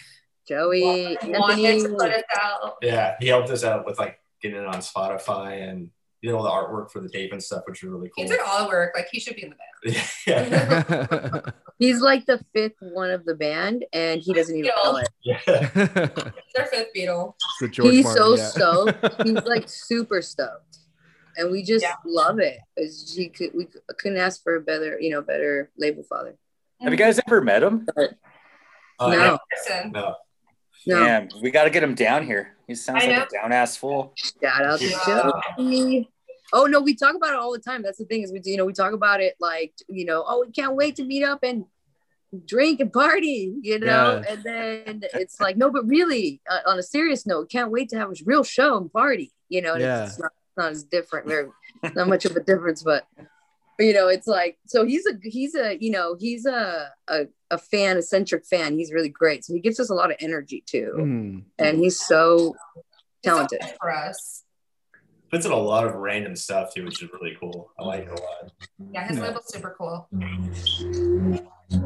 Joey, 0.47 1.17
wanted 1.23 1.65
Anthony. 1.65 1.83
to 1.83 1.95
put 1.99 2.11
us 2.11 2.23
out. 2.41 2.75
Yeah, 2.81 3.15
he 3.19 3.27
helped 3.27 3.49
us 3.49 3.65
out 3.65 3.85
with 3.85 3.99
like 3.99 4.19
getting 4.41 4.59
it 4.61 4.65
on 4.65 4.75
Spotify 4.75 5.69
and 5.69 5.89
did 6.21 6.31
all 6.33 6.43
the 6.43 6.49
artwork 6.49 6.91
for 6.91 6.99
the 6.99 7.09
tape 7.09 7.31
and 7.31 7.41
stuff, 7.41 7.63
which 7.67 7.81
was 7.83 7.91
really 7.91 8.09
cool. 8.15 8.23
He 8.23 8.29
cool. 8.29 8.37
did 8.37 8.45
all 8.45 8.63
the 8.63 8.67
work. 8.69 8.93
Like 8.95 9.07
he 9.11 9.19
should 9.19 9.35
be 9.35 9.43
in 9.43 9.49
the 9.51 9.55
band. 9.55 10.03
yeah. 10.27 11.51
He's 11.77 12.01
like 12.01 12.25
the 12.25 12.43
fifth 12.53 12.75
one 12.81 13.09
of 13.09 13.23
the 13.23 13.35
band, 13.35 13.85
and 13.93 14.21
he 14.21 14.33
doesn't 14.33 14.53
even 14.55 14.71
know 14.83 14.97
it. 14.97 15.09
yeah. 15.23 15.39
He's 15.45 16.55
our 16.57 16.65
fifth 16.65 16.89
Beatle. 16.95 17.35
the 17.61 17.67
George 17.69 17.91
He's 17.93 18.03
Martin, 18.03 18.21
so 18.23 18.35
yeah. 18.35 18.45
stoked. 18.49 19.21
He's 19.23 19.43
like 19.45 19.69
super 19.69 20.21
stoked, 20.21 20.77
and 21.37 21.51
we 21.51 21.63
just 21.63 21.83
Yeah. 21.83 21.93
love 22.05 22.39
it. 22.39 22.57
It's, 22.75 23.15
he 23.15 23.29
could, 23.29 23.51
we 23.55 23.67
couldn't 23.97 24.17
ask 24.17 24.43
for 24.43 24.55
a 24.55 24.61
better, 24.61 24.99
you 24.99 25.09
know, 25.11 25.21
better 25.21 25.71
label 25.77 26.03
father. 26.03 26.35
Have 26.81 26.91
you 26.91 26.97
guys 26.97 27.19
ever 27.27 27.41
met 27.41 27.63
him? 27.63 27.87
Uh, 27.97 29.09
no, 29.09 29.37
Listen, 29.57 29.91
No. 29.93 30.15
No. 30.87 30.99
Damn, 31.03 31.29
we 31.41 31.51
got 31.51 31.65
to 31.65 31.69
get 31.69 31.83
him 31.83 31.95
down 31.95 32.25
here. 32.25 32.55
He 32.67 32.75
sounds 32.75 33.03
I 33.03 33.07
like 33.07 33.17
know. 33.17 33.23
a 33.23 33.41
down 33.41 33.51
ass 33.51 33.77
fool. 33.77 34.13
Shout 34.15 34.65
out 34.65 34.79
to 34.79 34.91
Wow. 35.07 35.41
Joey. 35.57 36.09
Oh 36.51 36.65
no, 36.65 36.81
we 36.81 36.95
talk 36.95 37.15
about 37.15 37.29
it 37.33 37.35
all 37.35 37.51
the 37.51 37.59
time. 37.59 37.81
That's 37.83 37.97
the 37.99 38.05
thing 38.05 38.23
is 38.23 38.31
we, 38.31 38.41
you 38.45 38.57
know, 38.57 38.65
we 38.65 38.73
talk 38.73 38.93
about 38.93 39.21
it 39.21 39.35
like, 39.39 39.73
you 39.87 40.05
know, 40.05 40.23
oh, 40.27 40.43
we 40.45 40.51
can't 40.51 40.75
wait 40.75 40.95
to 40.95 41.03
meet 41.03 41.23
up 41.23 41.43
and 41.43 41.65
drink 42.45 42.79
and 42.79 42.91
party, 42.91 43.53
you 43.61 43.79
know, 43.79 44.21
Yeah. 44.23 44.33
and 44.33 44.43
then 44.43 45.01
it's 45.13 45.39
like, 45.39 45.57
no, 45.57 45.69
but 45.71 45.85
really, 45.87 46.41
uh, 46.49 46.59
on 46.67 46.79
a 46.79 46.83
serious 46.83 47.25
note, 47.27 47.49
can't 47.51 47.71
wait 47.71 47.89
to 47.89 47.97
have 47.97 48.09
a 48.09 48.15
real 48.25 48.43
show 48.43 48.77
and 48.77 48.91
party, 48.91 49.31
you 49.49 49.61
know, 49.61 49.73
and 49.73 49.81
Yeah. 49.81 50.05
it's, 50.05 50.19
not, 50.19 50.31
not 50.57 50.71
as 50.71 50.83
different, 50.83 51.27
very 51.27 51.49
not 51.95 52.07
much 52.07 52.25
of 52.25 52.35
a 52.35 52.39
difference, 52.39 52.81
but 52.83 53.05
you 53.85 53.93
know, 53.93 54.07
it's 54.07 54.27
like 54.27 54.57
so 54.67 54.85
he's 54.85 55.05
a 55.05 55.13
he's 55.23 55.55
a 55.55 55.77
you 55.79 55.91
know 55.91 56.15
he's 56.19 56.45
a 56.45 56.89
a, 57.07 57.25
a 57.51 57.57
fan, 57.57 57.97
a 57.97 58.01
centric 58.01 58.45
fan. 58.45 58.77
He's 58.77 58.91
really 58.91 59.09
great, 59.09 59.45
so 59.45 59.53
he 59.53 59.59
gives 59.59 59.79
us 59.79 59.89
a 59.89 59.93
lot 59.95 60.11
of 60.11 60.17
energy 60.19 60.63
too, 60.65 60.93
Mm. 60.97 61.43
and 61.57 61.77
he's 61.79 61.99
so 61.99 62.55
he's 63.21 63.31
so 63.31 63.37
talented. 63.37 63.61
for 63.79 63.91
us. 63.91 64.43
Puts 65.31 65.45
in 65.45 65.51
a 65.51 65.55
lot 65.55 65.85
of 65.85 65.93
random 65.93 66.35
stuff 66.35 66.73
too, 66.73 66.83
which 66.85 67.03
is 67.03 67.09
really 67.13 67.37
cool. 67.39 67.71
I 67.77 67.83
like 67.83 68.01
it 68.05 68.07
a 68.09 68.13
lot. 68.13 68.51
Yeah, 68.91 69.07
his 69.07 69.17
Yeah. 69.17 69.23
label's 69.25 69.47
super 69.53 69.75
cool. 69.77 70.07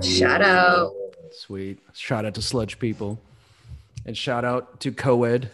Shout 0.01 0.41
out. 0.41 0.93
Sweet. 1.31 1.79
Shout 1.93 2.23
out 2.25 2.35
to 2.35 2.41
Sludge 2.41 2.79
People. 2.79 3.19
And 4.05 4.17
shout 4.17 4.45
out 4.45 4.79
to 4.81 4.91
Coed. 4.93 5.49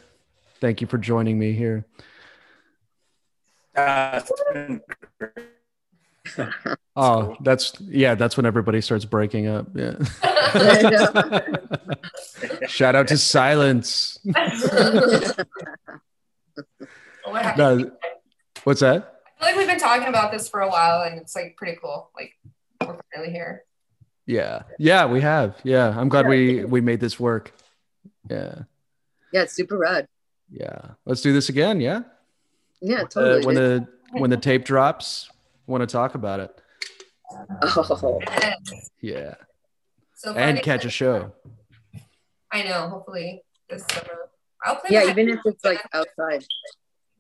Thank 0.62 0.82
you 0.82 0.88
for 0.88 0.98
joining 1.00 1.40
me 1.40 1.54
here. 1.54 1.86
Uh, 3.76 4.22
it's. 6.38 6.76
Oh, 7.02 7.38
that's 7.42 7.72
yeah, 7.80 8.14
that's 8.16 8.36
when 8.36 8.46
everybody 8.46 8.82
starts 8.82 9.06
breaking 9.06 9.48
up. 9.48 9.68
Yeah. 9.74 9.94
shout 12.68 12.94
out 12.94 13.08
to 13.08 13.18
Silence. 13.18 14.20
No, 17.58 17.92
what's 18.64 18.80
that? 18.82 19.22
I 19.40 19.46
feel 19.46 19.50
like 19.50 19.56
we've 19.58 19.68
been 19.68 19.80
talking 19.80 20.08
about 20.08 20.32
this 20.32 20.50
for 20.50 20.62
a 20.62 20.68
while, 20.68 21.04
and 21.04 21.20
it's 21.20 21.36
like 21.36 21.56
pretty 21.58 21.78
cool. 21.82 22.10
Like 22.16 22.34
we're 22.82 22.98
finally 23.14 23.32
here. 23.32 23.64
Yeah. 24.26 24.64
Yeah, 24.78 25.06
we 25.06 25.22
have. 25.22 25.56
Yeah. 25.64 25.94
I'm 25.98 26.10
glad 26.10 26.28
we 26.28 26.66
we 26.66 26.82
made 26.82 27.00
this 27.00 27.20
work. 27.20 27.54
Yeah. 28.30 28.64
Yeah, 29.32 29.44
it's 29.44 29.54
super 29.54 29.78
rad. 29.78 30.08
Yeah. 30.52 30.80
Let's 31.06 31.22
do 31.22 31.32
this 31.34 31.50
again, 31.50 31.80
yeah? 31.80 32.02
Yeah, 32.82 33.02
Uh, 33.02 33.06
totally. 33.06 33.46
when 33.46 33.56
the 33.56 33.88
when 34.12 34.30
the 34.32 34.38
tape 34.38 34.66
drops, 34.66 35.30
want 35.70 35.82
to 35.82 35.88
talk 35.88 36.16
about 36.16 36.40
it. 36.40 36.62
oh, 37.62 38.20
Yeah. 39.02 39.36
So 40.16 40.34
And 40.34 40.62
catch 40.62 40.84
a 40.84 40.90
show. 40.90 41.32
I 42.52 42.64
know. 42.64 42.90
Hopefully 42.90 43.44
this 43.70 43.86
summer. 43.92 44.30
I'll 44.66 44.76
play. 44.76 44.90
yeah, 44.92 45.10
even 45.10 45.30
if 45.30 45.40
it's 45.46 45.64
like 45.64 45.82
outside, 45.94 46.44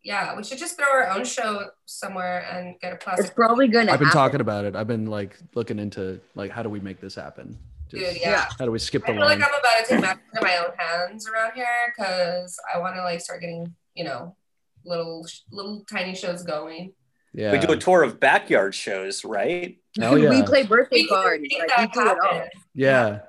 Yeah, 0.03 0.35
we 0.35 0.43
should 0.43 0.57
just 0.57 0.75
throw 0.77 0.87
our 0.91 1.09
own 1.11 1.23
show 1.23 1.69
somewhere 1.85 2.45
and 2.51 2.77
get 2.81 2.91
a 2.91 3.13
it's 3.17 3.29
probably 3.29 3.67
gonna. 3.69 3.91
I've 3.91 3.99
been 3.99 4.07
happen. 4.07 4.21
talking 4.21 4.41
about 4.41 4.65
it. 4.65 4.75
I've 4.75 4.87
been 4.87 5.05
like 5.05 5.37
looking 5.55 5.79
into 5.79 6.19
like 6.35 6.51
how 6.51 6.63
do 6.63 6.69
we 6.69 6.79
make 6.81 6.99
this 6.99 7.15
happen? 7.15 7.57
Just, 7.89 8.13
Dude, 8.13 8.21
yeah. 8.21 8.47
How 8.57 8.65
do 8.65 8.71
we 8.71 8.79
skip 8.79 9.03
I 9.05 9.13
the 9.13 9.17
feel 9.17 9.25
like? 9.25 9.37
I'm 9.37 9.49
about 9.49 9.85
to 9.85 9.85
take 9.87 10.01
matters 10.01 10.21
into 10.33 10.45
my 10.45 10.57
own 10.57 10.71
hands 10.77 11.27
around 11.27 11.53
here 11.53 11.65
because 11.95 12.59
I 12.73 12.79
want 12.79 12.95
to 12.95 13.03
like 13.03 13.21
start 13.21 13.41
getting 13.41 13.73
you 13.95 14.03
know 14.03 14.35
little 14.83 15.25
little 15.51 15.85
tiny 15.89 16.15
shows 16.15 16.43
going. 16.43 16.93
Yeah. 17.33 17.51
We 17.51 17.59
do 17.59 17.71
a 17.71 17.77
tour 17.77 18.03
of 18.03 18.19
backyard 18.19 18.73
shows, 18.73 19.23
right? 19.23 19.77
Hell 19.99 20.17
yeah. 20.17 20.29
We 20.29 20.43
play 20.43 20.63
birthday 20.63 21.01
We 21.03 21.07
parties. 21.07 21.53
Like 21.59 21.77
we 21.77 21.87
do 22.01 22.09
it 22.09 22.17
all. 22.31 22.47
yeah. 22.73 23.19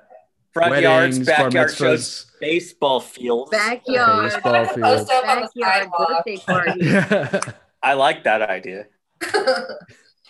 Front 0.53 0.81
yards, 0.81 1.17
Weddings, 1.19 1.27
bar 1.27 1.45
backyard 1.45 1.73
shows, 1.75 2.25
baseball 2.41 2.99
fields. 2.99 3.51
Backyard, 3.51 4.31
Baseball 4.31 4.55
I'm 4.55 4.65
gonna 4.65 4.73
field. 4.73 4.83
post 4.83 5.11
up 5.11 5.27
on 5.27 5.41
the 5.43 5.61
backyard 5.61 5.89
birthday 5.97 6.37
party. 6.37 6.79
Yeah. 6.85 7.39
I 7.83 7.93
like 7.93 8.23
that 8.25 8.41
idea. 8.41 8.87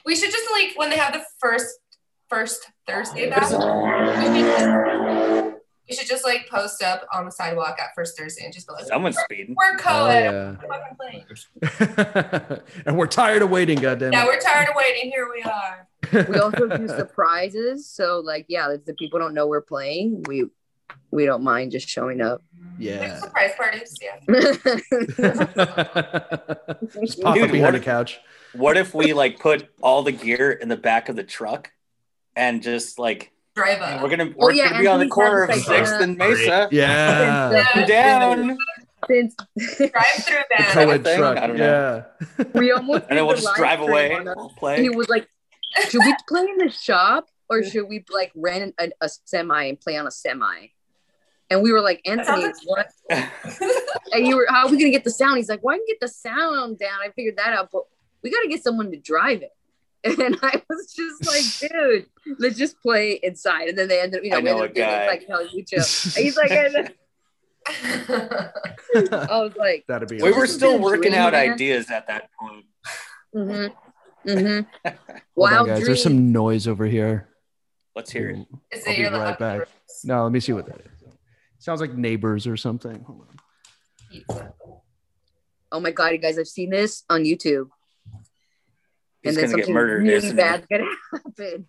we 0.06 0.15
should 0.15 0.31
just 0.31 0.52
like 0.52 0.73
when 0.76 0.89
they 0.91 0.98
have 0.98 1.14
the 1.14 1.23
first 1.39 1.80
first 2.30 2.69
Thursday 2.88 3.30
back. 3.30 3.49
What 5.91 5.93
is? 5.93 5.99
We 5.99 6.03
should, 6.03 6.09
just, 6.09 6.26
we 6.26 6.31
should 6.31 6.39
just 6.41 6.41
like 6.43 6.47
post 6.49 6.81
up 6.84 7.05
on 7.13 7.26
the 7.26 7.31
sidewalk 7.31 7.77
at 7.80 7.93
first 7.95 8.18
Thursday 8.18 8.43
and 8.45 8.53
just 8.53 8.68
be 8.68 8.73
like, 8.73 8.85
Someone's 8.85 9.18
speeding. 9.18 9.55
"We're 9.57 9.73
Oh, 9.73 9.77
co-ed. 9.77 10.23
yeah. 10.23 10.55
We're 10.61 10.68
fucking 10.68 10.95
playing." 10.97 11.26
and 12.85 12.97
we're 12.97 13.07
tired 13.07 13.41
of 13.41 13.49
waiting, 13.49 13.80
goddamn. 13.80 14.13
Yeah, 14.13 14.26
we're 14.26 14.39
tired 14.39 14.69
of 14.69 14.76
waiting. 14.76 15.11
Here 15.11 15.27
we 15.34 15.41
are. 15.43 15.88
We 16.30 16.39
also 16.39 16.68
do 16.68 16.88
surprises. 16.88 17.88
So 17.88 18.19
like, 18.19 18.45
yeah, 18.49 18.72
if 18.72 18.85
the 18.85 18.93
people 18.93 19.19
don't 19.19 19.34
know 19.34 19.47
we're 19.47 19.61
playing, 19.61 20.23
we 20.27 20.45
we 21.11 21.26
don't 21.26 21.43
mind 21.43 21.72
just 21.72 21.88
showing 21.88 22.22
up. 22.22 22.41
Like 22.80 22.80
yeah. 22.80 23.19
surprise 23.19 23.51
parties. 23.57 23.97
Yeah. 24.01 24.18
Just 27.01 27.22
pop 27.22 27.35
Dude, 27.35 27.45
up 27.45 27.51
behind 27.51 27.76
the 27.76 27.80
couch. 27.81 28.19
What 28.53 28.77
if 28.77 28.93
we 28.93 29.13
like 29.13 29.39
put 29.39 29.69
all 29.81 30.03
the 30.03 30.11
gear 30.11 30.51
in 30.51 30.68
the 30.69 30.77
back 30.77 31.09
of 31.09 31.15
the 31.15 31.23
truck 31.23 31.72
and 32.35 32.61
just 32.63 32.99
like 32.99 33.31
Drive 33.56 33.82
up. 33.82 34.02
we're 34.02 34.10
gonna 34.10 34.34
we're 34.36 34.53
yeah, 34.53 34.69
gonna 34.69 34.82
be 34.82 34.88
on 34.88 34.99
the 34.99 35.07
corner 35.07 35.44
of 35.44 35.56
Sixth 35.56 35.94
uh, 35.94 36.03
and 36.03 36.18
Mesa. 36.18 36.69
Yeah. 36.72 37.52
Yeah. 37.52 37.86
Down. 37.86 38.57
since 39.07 39.36
Drive 39.57 39.91
through 40.19 40.36
The 40.49 40.56
van. 40.57 40.72
co-ed 40.73 41.18
truck. 41.18 41.38
I 41.38 41.48
don't 41.48 41.57
know. 41.57 42.06
Yeah. 42.38 42.45
we 42.53 42.72
almost 42.72 43.06
And 43.10 43.18
then 43.18 43.26
we'll 43.26 43.36
just 43.36 43.53
drive 43.56 43.82
away. 43.82 44.18
We'll 44.23 44.49
play. 44.57 44.82
He 44.82 44.90
was 44.90 45.10
like, 45.10 45.28
"Should 45.90 45.99
we 45.99 46.15
play 46.30 46.44
in 46.44 46.57
the 46.60 46.69
shop 46.72 47.28
or 47.49 47.61
should 47.64 47.90
we 47.90 48.06
like 48.10 48.32
rent 48.36 48.73
a, 48.80 48.90
a 49.02 49.10
semi 49.26 49.65
and 49.65 49.80
play 49.80 49.98
on 49.98 50.07
a 50.07 50.11
semi?" 50.11 50.68
And 51.49 51.61
we 51.61 51.73
were 51.73 51.82
like, 51.82 52.02
"Anthony, 52.06 52.53
what?" 52.65 52.88
And 54.14 54.26
you 54.28 54.38
were, 54.38 54.45
"How 54.49 54.65
are 54.65 54.72
we 54.72 54.78
gonna 54.78 54.91
get 54.91 55.03
the 55.03 55.11
sound?" 55.11 55.38
He's 55.38 55.49
like, 55.49 55.61
"Well, 55.61 55.76
I 55.76 55.78
can 55.78 55.86
get 55.88 55.99
the 55.99 56.07
sound 56.07 56.80
down. 56.80 56.99
I 57.03 57.10
figured 57.11 57.36
that 57.38 57.53
out, 57.53 57.69
but 57.73 57.84
we 58.23 58.30
got 58.30 58.41
to 58.41 58.48
get 58.48 58.64
someone 58.64 58.91
to 58.91 58.98
drive 58.98 59.41
it." 59.41 59.52
And 60.19 60.38
I 60.41 60.61
was 60.68 60.94
just 60.94 61.28
like, 61.28 61.72
"Dude, 61.72 62.06
let's 62.40 62.57
just 62.57 62.82
play 62.82 63.19
inside." 63.22 63.69
And 63.69 63.78
then 63.78 63.88
they 63.88 64.02
ended, 64.02 64.19
up, 64.19 64.23
you 64.23 64.32
know, 64.32 64.38
I 64.38 64.40
we 64.40 64.45
know 64.45 64.61
a 64.64 64.68
guy. 64.68 65.06
like, 65.07 65.28
"Hell, 65.28 65.45
you 65.45 65.64
chill." 65.64 65.84
And 66.15 66.26
he's 66.26 66.36
like, 66.38 66.49
and 66.52 66.91
I 69.11 69.41
was 69.44 69.56
like, 69.56 69.86
That'd 69.88 70.10
be. 70.10 70.22
we 70.22 70.32
were 70.32 70.48
still 70.48 70.80
working 70.80 71.14
out 71.14 71.32
Dream, 71.32 71.44
man. 71.44 71.53
ideas 71.53 71.91
at 71.91 72.07
that 72.07 72.30
point. 72.40 72.65
mm-hmm, 73.36 74.28
mm-hmm. 74.30 74.90
wow, 75.36 75.65
guys. 75.65 75.78
dream. 75.78 75.86
There's 75.86 76.03
some 76.03 76.32
noise 76.32 76.68
over 76.68 76.86
here. 76.86 77.30
Let's 77.95 78.10
hear 78.10 78.30
it. 78.30 78.48
Is 78.72 78.88
I'll 78.88 78.94
it 78.94 78.98
be 78.98 79.03
right 79.03 79.14
loud 79.14 79.38
back. 79.38 79.68
No, 80.03 80.23
let 80.23 80.32
me 80.32 80.40
see 80.40 80.53
what 80.53 80.65
that 80.65 80.80
is. 80.80 81.14
Sounds 81.60 81.80
like 81.80 81.94
neighbors 81.94 82.48
or 82.48 82.57
something. 82.57 83.03
Hold 83.03 83.28
on. 84.30 84.52
Oh 85.72 85.80
my 85.80 85.91
god, 85.91 86.14
you 86.14 86.18
guys, 86.18 86.40
I've 86.40 86.48
seen 86.48 86.72
this 86.72 87.03
on 87.10 87.23
YouTube. 87.23 87.69
He's 89.23 89.38
and 89.38 89.38
then 89.38 89.45
gonna 89.52 89.57
get 89.57 89.65
something 89.65 89.73
murdered, 89.73 90.03
really 90.03 90.14
isn't 90.15 90.30
he? 90.31 90.35
bad's 90.35 90.65
gonna 90.68 90.85
happen. 91.14 91.65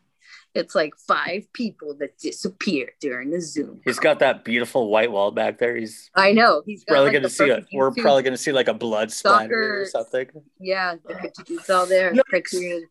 It's 0.54 0.74
like 0.74 0.92
five 1.08 1.50
people 1.54 1.94
that 2.00 2.18
disappeared 2.18 2.90
during 3.00 3.30
the 3.30 3.40
Zoom. 3.40 3.80
He's 3.84 3.98
got 3.98 4.18
that 4.18 4.44
beautiful 4.44 4.90
white 4.90 5.10
wall 5.10 5.30
back 5.30 5.58
there. 5.58 5.74
He's 5.76 6.10
I 6.14 6.32
know 6.32 6.62
he's 6.66 6.84
got 6.84 6.92
probably 6.94 7.08
like, 7.10 7.14
gonna 7.14 7.28
see 7.30 7.48
it. 7.50 7.66
we're 7.72 7.90
probably 7.90 8.22
gonna 8.22 8.36
see 8.36 8.52
like 8.52 8.68
a 8.68 8.74
blood 8.74 9.10
splatter 9.10 9.80
or 9.82 9.86
something. 9.86 10.28
yeah. 10.60 10.96
The, 11.06 11.32
it's 11.48 11.70
all 11.70 11.86
there. 11.86 12.12
Criterion. 12.28 12.86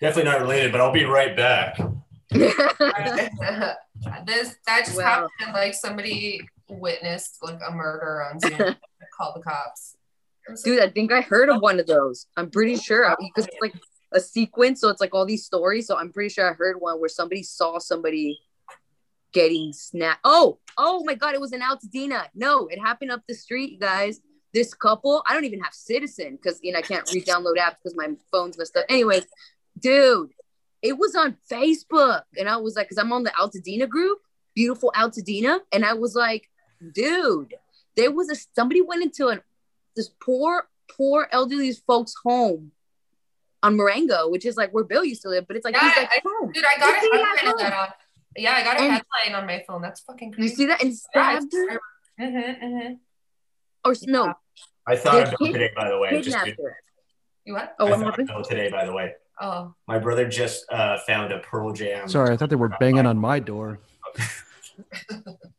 Definitely 0.00 0.30
not 0.30 0.40
related, 0.42 0.70
but 0.70 0.80
I'll 0.82 0.92
be 0.92 1.04
right 1.04 1.34
back. 1.36 1.78
this 2.30 2.54
that 4.66 4.84
just 4.84 4.96
Well. 4.96 5.06
happened. 5.06 5.54
Like 5.54 5.74
somebody 5.74 6.40
witnessed 6.68 7.38
like 7.42 7.58
a 7.66 7.72
murder 7.72 8.22
on 8.30 8.38
Zoom. 8.40 8.58
Call 9.16 9.32
the 9.34 9.40
cops. 9.42 9.96
Dude, 10.64 10.80
I 10.80 10.88
think 10.88 11.12
I 11.12 11.20
heard 11.20 11.48
of 11.48 11.60
one 11.60 11.80
of 11.80 11.86
those. 11.86 12.26
I'm 12.36 12.50
pretty 12.50 12.76
sure 12.76 13.14
because 13.18 13.46
it's 13.46 13.56
like 13.60 13.74
a 14.12 14.20
sequence, 14.20 14.80
so 14.80 14.88
it's 14.88 15.00
like 15.00 15.14
all 15.14 15.26
these 15.26 15.44
stories. 15.44 15.86
So 15.86 15.96
I'm 15.96 16.12
pretty 16.12 16.30
sure 16.30 16.50
I 16.50 16.54
heard 16.54 16.76
one 16.80 17.00
where 17.00 17.08
somebody 17.08 17.42
saw 17.42 17.78
somebody 17.78 18.38
getting 19.32 19.72
snapped. 19.72 20.20
Oh, 20.24 20.58
oh 20.76 21.04
my 21.04 21.14
god, 21.14 21.34
it 21.34 21.40
was 21.40 21.52
in 21.52 21.60
Altadena. 21.60 22.26
No, 22.34 22.66
it 22.68 22.80
happened 22.80 23.10
up 23.10 23.22
the 23.28 23.34
street, 23.34 23.80
guys. 23.80 24.20
This 24.54 24.72
couple, 24.72 25.22
I 25.28 25.34
don't 25.34 25.44
even 25.44 25.60
have 25.60 25.74
Citizen 25.74 26.36
because 26.36 26.58
you 26.62 26.72
know 26.72 26.78
I 26.78 26.82
can't 26.82 27.08
re-download 27.12 27.56
apps 27.58 27.76
because 27.82 27.94
my 27.94 28.08
phone's 28.32 28.56
messed 28.56 28.76
up. 28.76 28.86
Anyway, 28.88 29.20
dude, 29.78 30.30
it 30.80 30.96
was 30.96 31.14
on 31.14 31.36
Facebook, 31.50 32.22
and 32.38 32.48
I 32.48 32.56
was 32.56 32.74
like, 32.74 32.86
because 32.86 32.98
I'm 32.98 33.12
on 33.12 33.24
the 33.24 33.30
Altadena 33.30 33.88
group, 33.88 34.18
beautiful 34.54 34.92
Altadena, 34.96 35.60
and 35.70 35.84
I 35.84 35.92
was 35.92 36.14
like, 36.14 36.48
dude, 36.94 37.54
there 37.94 38.10
was 38.10 38.30
a 38.30 38.36
somebody 38.56 38.80
went 38.80 39.02
into 39.02 39.28
an 39.28 39.42
this 39.98 40.08
poor, 40.22 40.68
poor 40.96 41.28
elderly 41.32 41.72
folks' 41.72 42.14
home 42.24 42.72
on 43.62 43.76
Marengo, 43.76 44.28
which 44.30 44.46
is 44.46 44.56
like 44.56 44.70
where 44.72 44.84
Bill 44.84 45.04
used 45.04 45.22
to 45.22 45.28
live, 45.28 45.46
but 45.46 45.56
it's 45.56 45.64
like 45.64 45.74
Yeah, 45.74 45.88
he's 45.88 45.96
like 45.96 46.08
I- 46.10 46.22
home. 46.24 46.52
Dude, 46.52 46.64
I 46.64 46.78
got 46.78 46.90
a 46.90 46.94
You 46.94 47.00
see 47.12 47.18
that 47.18 47.36
headline 47.38 47.52
of 47.54 47.58
that 47.60 47.72
on. 47.80 47.88
Yeah, 48.36 48.52
I 48.52 48.62
got 48.64 48.76
a 48.76 48.80
And- 48.80 48.92
headline 48.92 49.40
on 49.42 49.46
my 49.46 49.64
phone. 49.66 49.82
That's 49.82 50.00
fucking 50.00 50.34
You 50.38 50.48
see 50.48 50.66
that 50.66 50.82
and 50.82 50.96
stabbed 50.96 51.52
her, 51.52 51.80
Mm-hmm, 52.20 52.64
mm-hmm. 52.64 52.94
or 53.84 53.94
no, 54.06 54.34
I 54.86 54.96
thought 54.96 55.12
They 55.12 55.22
of 55.24 55.30
Bill 55.30 55.46
kid- 55.48 55.52
today, 55.54 55.70
by 55.76 55.88
the 55.90 55.98
way. 55.98 56.22
Just. 56.22 56.36
You 57.44 57.54
what? 57.54 57.74
Oh, 57.78 57.86
I 57.86 57.90
what 57.90 57.98
thought 58.00 58.18
of 58.20 58.28
happened? 58.28 58.44
Today, 58.48 58.70
by 58.70 58.84
the 58.86 58.92
way. 58.92 59.14
Oh, 59.40 59.74
My 59.86 59.98
brother 59.98 60.28
just 60.28 60.64
uh, 60.70 60.98
found 61.06 61.32
a 61.32 61.38
Pearl 61.38 61.72
Jam. 61.72 62.08
Sorry, 62.08 62.32
I 62.32 62.36
thought 62.36 62.50
they 62.50 62.56
were 62.56 62.70
banging 62.80 63.06
on 63.06 63.18
my 63.18 63.38
door. 63.38 63.78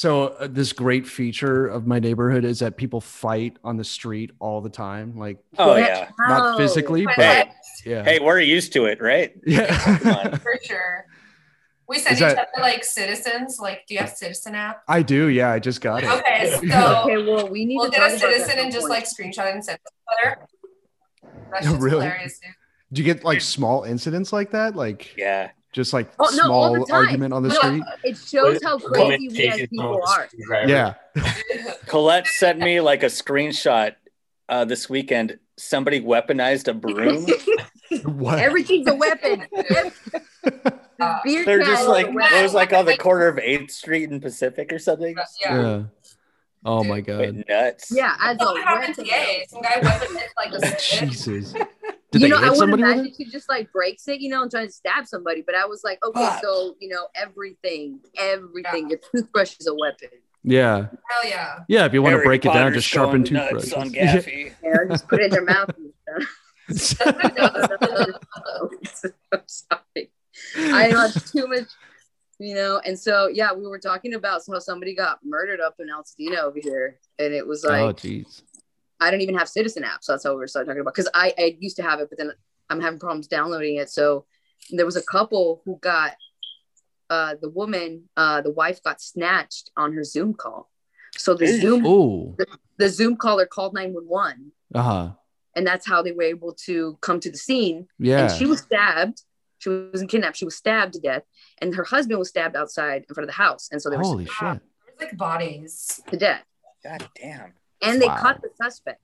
So 0.00 0.28
uh, 0.28 0.46
this 0.50 0.72
great 0.72 1.06
feature 1.06 1.66
of 1.66 1.86
my 1.86 1.98
neighborhood 1.98 2.42
is 2.46 2.60
that 2.60 2.78
people 2.78 3.02
fight 3.02 3.58
on 3.62 3.76
the 3.76 3.84
street 3.84 4.30
all 4.38 4.62
the 4.62 4.70
time. 4.70 5.18
Like 5.18 5.36
Oh 5.58 5.76
Yeah. 5.76 5.86
yeah. 5.86 6.08
not 6.26 6.54
Oh. 6.54 6.56
physically, 6.56 7.04
my 7.04 7.12
but 7.18 7.48
yeah. 7.84 8.02
Hey, 8.02 8.18
we're 8.18 8.40
used 8.40 8.72
to 8.72 8.86
it, 8.86 8.98
right? 9.02 9.34
yeah. 9.46 10.36
For 10.38 10.56
sure. 10.64 11.04
We 11.86 11.98
send 11.98 12.14
Is 12.14 12.22
each 12.22 12.34
that- 12.34 12.48
other 12.56 12.62
like 12.62 12.82
citizens. 12.82 13.58
Like, 13.60 13.84
do 13.86 13.92
you 13.92 14.00
have 14.00 14.08
Citizen 14.08 14.54
app? 14.54 14.82
I 14.88 15.02
do. 15.02 15.26
Yeah, 15.28 15.50
I 15.50 15.58
just 15.58 15.82
got 15.82 16.02
it. 16.02 16.08
Okay, 16.08 16.48
so 16.70 17.02
Okay, 17.04 17.22
well, 17.22 17.46
we 17.50 17.66
need 17.66 17.76
we'll 17.76 17.90
to 17.90 17.98
get 17.98 18.00
a 18.00 18.08
talk 18.08 18.20
about 18.20 18.30
that 18.30 18.40
Citizen 18.46 18.58
and 18.58 18.72
just 18.72 18.88
like 18.88 19.04
screenshot 19.04 19.52
and 19.52 19.62
send 19.62 19.80
it 19.80 19.82
to 19.84 19.92
each 19.92 20.16
other. 20.24 21.40
That's 21.52 21.66
Oh, 21.68 21.70
just 21.72 21.82
really? 21.82 22.04
hilarious, 22.06 22.38
dude. 22.42 22.54
Do 22.94 23.02
you 23.02 23.04
get 23.12 23.22
like 23.22 23.42
small 23.42 23.82
incidents 23.84 24.32
like 24.32 24.52
that? 24.52 24.74
Like 24.74 25.14
Yeah. 25.18 25.50
Just 25.72 25.92
like 25.92 26.10
Oh, 26.18 26.28
no, 26.34 26.44
small 26.44 26.84
time. 26.86 26.96
argument 26.96 27.32
on 27.34 27.42
the 27.42 27.48
No, 27.50 27.54
street? 27.56 27.82
It 28.04 28.16
shows 28.16 28.58
how 28.62 28.78
crazy 28.78 29.28
we 29.28 29.48
as 29.48 29.60
people 29.68 30.02
are. 30.06 30.28
Yeah. 30.66 30.94
Colette 31.86 32.26
sent 32.26 32.58
me 32.58 32.80
like 32.80 33.02
a 33.02 33.06
screenshot 33.06 33.94
uh, 34.48 34.64
this 34.64 34.88
weekend. 34.88 35.38
Somebody 35.56 36.00
weaponized 36.00 36.68
a 36.68 36.74
broom. 36.74 37.26
what? 38.18 38.38
Everything's 38.38 38.88
a 38.88 38.94
weapon. 38.94 39.46
Uh, 41.00 41.18
They're 41.24 41.60
just 41.60 41.88
like 41.88 42.08
a 42.08 42.10
it 42.10 42.42
was 42.42 42.52
like 42.52 42.74
on 42.74 42.84
the 42.84 42.94
corner 42.94 43.26
of 43.28 43.36
8th 43.36 43.70
Street 43.70 44.10
and 44.10 44.20
Pacific 44.20 44.70
or 44.70 44.78
something. 44.78 45.16
yeah. 45.40 45.62
yeah. 45.62 45.82
Oh 46.62 46.84
my 46.84 47.00
god. 47.00 47.20
Went 47.20 47.48
nuts. 47.48 47.90
Yeah, 47.90 48.14
as 48.20 48.34
a 48.34 48.38
That's 48.38 48.50
what 48.52 48.62
happened 48.64 48.94
today. 48.96 49.46
Some 49.48 49.62
guy 49.62 49.80
weaponized 49.80 50.28
like 50.36 50.52
a. 50.52 50.78
Jesus. 50.78 51.54
Did 52.12 52.22
you 52.22 52.28
they 52.28 52.30
know, 52.30 52.38
I 52.38 52.42
hit 52.42 52.50
would 52.50 52.58
somebody 52.58 52.82
with 52.82 52.92
imagine 52.92 53.14
she 53.16 53.24
just 53.26 53.48
like 53.48 53.70
breaks 53.72 54.08
it, 54.08 54.20
you 54.20 54.30
know, 54.30 54.42
and 54.42 54.50
trying 54.50 54.66
to 54.66 54.72
stab 54.72 55.06
somebody. 55.06 55.42
But 55.42 55.54
I 55.54 55.66
was 55.66 55.82
like, 55.84 56.04
okay, 56.04 56.20
Fuck. 56.20 56.42
so 56.42 56.74
you 56.80 56.88
know, 56.88 57.06
everything, 57.14 58.00
everything. 58.18 58.90
Your 58.90 58.98
toothbrush 59.12 59.56
is 59.60 59.66
a 59.66 59.74
weapon. 59.74 60.08
Yeah. 60.42 60.86
Hell 60.86 61.30
yeah. 61.30 61.60
Yeah. 61.68 61.84
If 61.86 61.92
you 61.92 62.02
want 62.02 62.12
Harry 62.12 62.24
to 62.24 62.28
break 62.28 62.44
it 62.44 62.52
down, 62.52 62.72
just 62.72 62.88
sharpen 62.88 63.22
going 63.22 63.34
nuts 63.34 63.70
toothbrushes. 63.70 63.72
on 63.74 63.90
Gaffy. 63.92 64.52
Yeah, 64.62 64.76
just 64.88 65.08
put 65.08 65.20
it 65.20 65.24
in 65.26 65.30
their 65.30 65.44
mouth. 65.44 65.70
And 66.68 66.78
stuff. 66.80 67.16
I'm 69.32 69.40
sorry. 69.46 70.10
I 70.56 70.88
have 70.88 71.30
too 71.30 71.46
much, 71.46 71.68
you 72.38 72.54
know. 72.54 72.80
And 72.84 72.98
so, 72.98 73.28
yeah, 73.28 73.52
we 73.52 73.66
were 73.66 73.78
talking 73.78 74.14
about 74.14 74.42
how 74.50 74.58
somebody 74.58 74.94
got 74.94 75.18
murdered 75.24 75.60
up 75.60 75.76
in 75.78 75.88
Altadena 75.88 76.38
over 76.38 76.58
here, 76.62 76.98
and 77.18 77.34
it 77.34 77.46
was 77.46 77.64
oh, 77.64 77.68
like 77.68 77.80
oh 77.80 77.92
jeez. 77.92 78.42
I 79.00 79.10
don't 79.10 79.20
even 79.22 79.36
have 79.36 79.48
Citizen 79.48 79.84
app, 79.84 80.02
so 80.04 80.12
that's 80.12 80.24
how 80.24 80.30
we 80.30 80.36
were 80.36 80.46
starting 80.46 80.68
talking 80.68 80.80
about. 80.82 80.94
Because 80.94 81.10
I, 81.14 81.32
I 81.38 81.56
used 81.58 81.76
to 81.76 81.82
have 81.82 82.00
it, 82.00 82.08
but 82.10 82.18
then 82.18 82.32
I'm 82.68 82.80
having 82.80 82.98
problems 82.98 83.26
downloading 83.26 83.76
it. 83.76 83.90
So 83.90 84.26
there 84.70 84.84
was 84.86 84.96
a 84.96 85.02
couple 85.02 85.62
who 85.64 85.78
got 85.80 86.12
uh, 87.08 87.34
the 87.40 87.48
woman, 87.48 88.08
uh, 88.16 88.40
the 88.40 88.50
wife 88.52 88.82
got 88.82 89.00
snatched 89.00 89.70
on 89.76 89.92
her 89.94 90.04
Zoom 90.04 90.34
call. 90.34 90.70
So 91.16 91.34
the 91.34 91.46
Zoom, 91.60 91.84
Oh. 91.86 92.36
the 92.78 92.88
Zoom 92.88 93.16
caller 93.16 93.46
called 93.46 93.74
911, 93.74 94.52
Uh 94.74 94.82
huh. 94.82 95.10
and 95.56 95.66
that's 95.66 95.86
how 95.86 96.02
they 96.02 96.12
were 96.12 96.22
able 96.22 96.52
to 96.66 96.96
come 97.00 97.18
to 97.20 97.30
the 97.30 97.36
scene. 97.38 97.88
Yeah. 97.98 98.20
And 98.28 98.30
she 98.30 98.46
was 98.46 98.60
stabbed. 98.60 99.22
She 99.58 99.68
wasn't 99.68 100.10
kidnapped. 100.10 100.36
She 100.36 100.44
was 100.44 100.56
stabbed 100.56 100.92
to 100.94 101.00
death, 101.00 101.24
and 101.60 101.74
her 101.74 101.84
husband 101.84 102.18
was 102.18 102.28
stabbed 102.28 102.54
outside 102.56 103.04
in 103.08 103.14
front 103.14 103.28
of 103.28 103.34
the 103.34 103.42
house. 103.42 103.68
And 103.72 103.82
so 103.82 103.90
they 103.90 103.96
were 103.96 104.02
Holy 104.04 104.24
shit. 104.26 104.60
Like 105.00 105.16
bodies. 105.16 106.00
to 106.10 106.16
death, 106.16 106.44
God 106.84 107.08
damn. 107.20 107.54
And 107.82 108.00
they 108.00 108.06
Wow. 108.06 108.20
caught 108.20 108.42
the 108.42 108.50
suspect. 108.62 109.00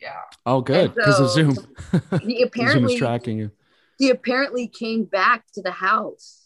Yeah. 0.00 0.20
Oh, 0.44 0.60
good. 0.60 0.94
Because 0.94 1.20
of 1.20 1.30
Zoom. 1.30 1.54
He 1.54 1.56
The 1.90 2.18
Zoom 2.18 2.30
is 2.30 2.42
apparently 2.46 2.98
tracking 2.98 3.38
you. 3.38 3.50
he 3.98 4.10
apparently 4.10 4.68
came 4.68 5.04
back 5.04 5.44
to 5.54 5.62
the 5.62 5.70
house. 5.70 6.42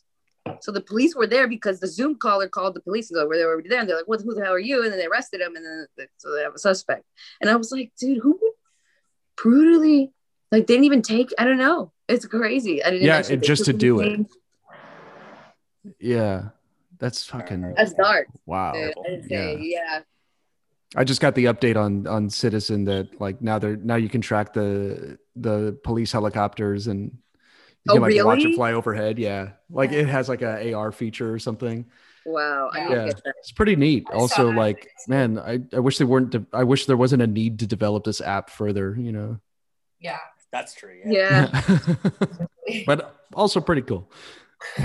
So 0.60 0.72
the 0.72 0.80
police 0.80 1.14
were 1.14 1.26
there 1.26 1.46
because 1.48 1.80
the 1.80 1.86
Zoom 1.86 2.16
caller 2.16 2.48
called 2.48 2.74
the 2.74 2.80
police 2.80 3.10
and 3.10 3.16
go, 3.16 3.26
"Were 3.26 3.36
they 3.36 3.44
already 3.44 3.68
there?" 3.68 3.80
And 3.80 3.88
they're 3.88 3.96
like, 3.96 4.08
"What? 4.08 4.20
Who 4.22 4.34
the 4.34 4.42
hell 4.42 4.52
are 4.54 4.58
you?" 4.58 4.82
And 4.82 4.90
then 4.90 4.98
they 4.98 5.06
arrested 5.06 5.40
him, 5.40 5.54
and 5.54 5.64
then 5.64 5.86
the, 5.96 6.06
so 6.16 6.32
they 6.34 6.42
have 6.42 6.54
a 6.54 6.58
suspect. 6.58 7.04
And 7.40 7.50
I 7.50 7.56
was 7.56 7.70
like, 7.70 7.92
"Dude, 8.00 8.18
who 8.22 8.38
would 8.40 8.52
brutally 9.36 10.12
like? 10.50 10.66
They 10.66 10.74
didn't 10.74 10.84
even 10.84 11.02
take. 11.02 11.32
I 11.38 11.44
don't 11.44 11.58
know. 11.58 11.92
It's 12.08 12.24
crazy. 12.26 12.82
I 12.82 12.90
didn't. 12.90 13.06
Yeah, 13.06 13.20
think 13.22 13.42
just 13.44 13.66
to 13.66 13.72
do 13.72 14.00
it. 14.00 14.26
Yeah. 15.98 16.48
That's 16.98 17.24
fucking 17.24 17.74
That's 17.76 17.94
dark. 17.94 18.26
wow. 18.44 18.72
dude. 18.72 19.24
Yeah. 19.30 19.52
yeah. 19.58 20.00
I 20.96 21.04
just 21.04 21.20
got 21.20 21.34
the 21.34 21.44
update 21.46 21.76
on 21.76 22.06
on 22.06 22.30
Citizen 22.30 22.84
that 22.86 23.20
like 23.20 23.40
now 23.40 23.58
they're 23.58 23.76
now 23.76 23.96
you 23.96 24.08
can 24.08 24.20
track 24.20 24.52
the 24.52 25.18
the 25.36 25.78
police 25.84 26.10
helicopters 26.12 26.86
and 26.88 27.12
you 27.84 27.90
Oh, 27.90 27.94
can 27.94 28.02
like 28.02 28.24
watch 28.24 28.44
it 28.44 28.54
fly 28.56 28.72
overhead. 28.72 29.18
Yeah, 29.18 29.50
like 29.70 29.92
it 29.92 30.06
has 30.08 30.28
like 30.28 30.42
a 30.42 30.72
AR 30.74 30.90
feature 30.92 31.32
or 31.32 31.38
something. 31.38 31.86
Wow. 32.26 32.70
I 32.72 32.80
Yeah. 32.80 32.88
to 32.88 33.04
get 33.06 33.24
that. 33.24 33.34
It's 33.38 33.52
pretty 33.52 33.76
neat. 33.76 34.06
I 34.10 34.14
Also, 34.16 34.50
like 34.50 34.90
man, 35.08 35.38
I 35.38 35.60
I 35.74 35.78
wish 35.78 35.98
they 35.98 36.04
weren't. 36.04 36.30
De- 36.30 36.46
I 36.52 36.64
wish 36.64 36.86
there 36.86 36.96
wasn't 36.96 37.22
a 37.22 37.26
need 37.26 37.60
to 37.60 37.66
develop 37.66 38.04
this 38.04 38.20
app 38.20 38.50
further. 38.50 38.94
You 38.98 39.12
know. 39.12 39.38
Yeah. 40.00 40.18
That's 40.52 40.74
true. 40.74 41.00
Yeah. 41.06 41.48
Yeah. 41.52 41.94
but 42.86 43.14
also 43.34 43.60
pretty 43.60 43.82
cool. 43.82 44.10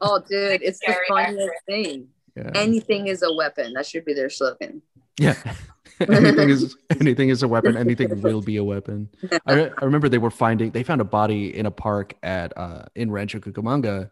oh, 0.00 0.22
dude, 0.28 0.62
it's 0.62 0.78
the 0.80 0.94
funniest 1.08 1.50
thing. 1.66 2.08
Yeah. 2.38 2.50
Anything 2.54 3.08
is 3.08 3.22
a 3.22 3.32
weapon. 3.32 3.72
That 3.74 3.86
should 3.86 4.04
be 4.04 4.14
their 4.14 4.30
slogan. 4.30 4.82
Yeah. 5.18 5.34
anything 6.00 6.50
is 6.50 6.76
anything 7.00 7.28
is 7.28 7.42
a 7.42 7.48
weapon. 7.48 7.76
Anything 7.76 8.20
will 8.22 8.40
be 8.42 8.56
a 8.56 8.64
weapon. 8.64 9.08
I, 9.46 9.54
re- 9.54 9.70
I 9.76 9.84
remember 9.84 10.08
they 10.08 10.18
were 10.18 10.30
finding 10.30 10.70
they 10.70 10.84
found 10.84 11.00
a 11.00 11.04
body 11.04 11.56
in 11.56 11.66
a 11.66 11.70
park 11.70 12.14
at 12.22 12.56
uh 12.56 12.84
in 12.94 13.10
Rancho 13.10 13.40
Cucamonga, 13.40 14.10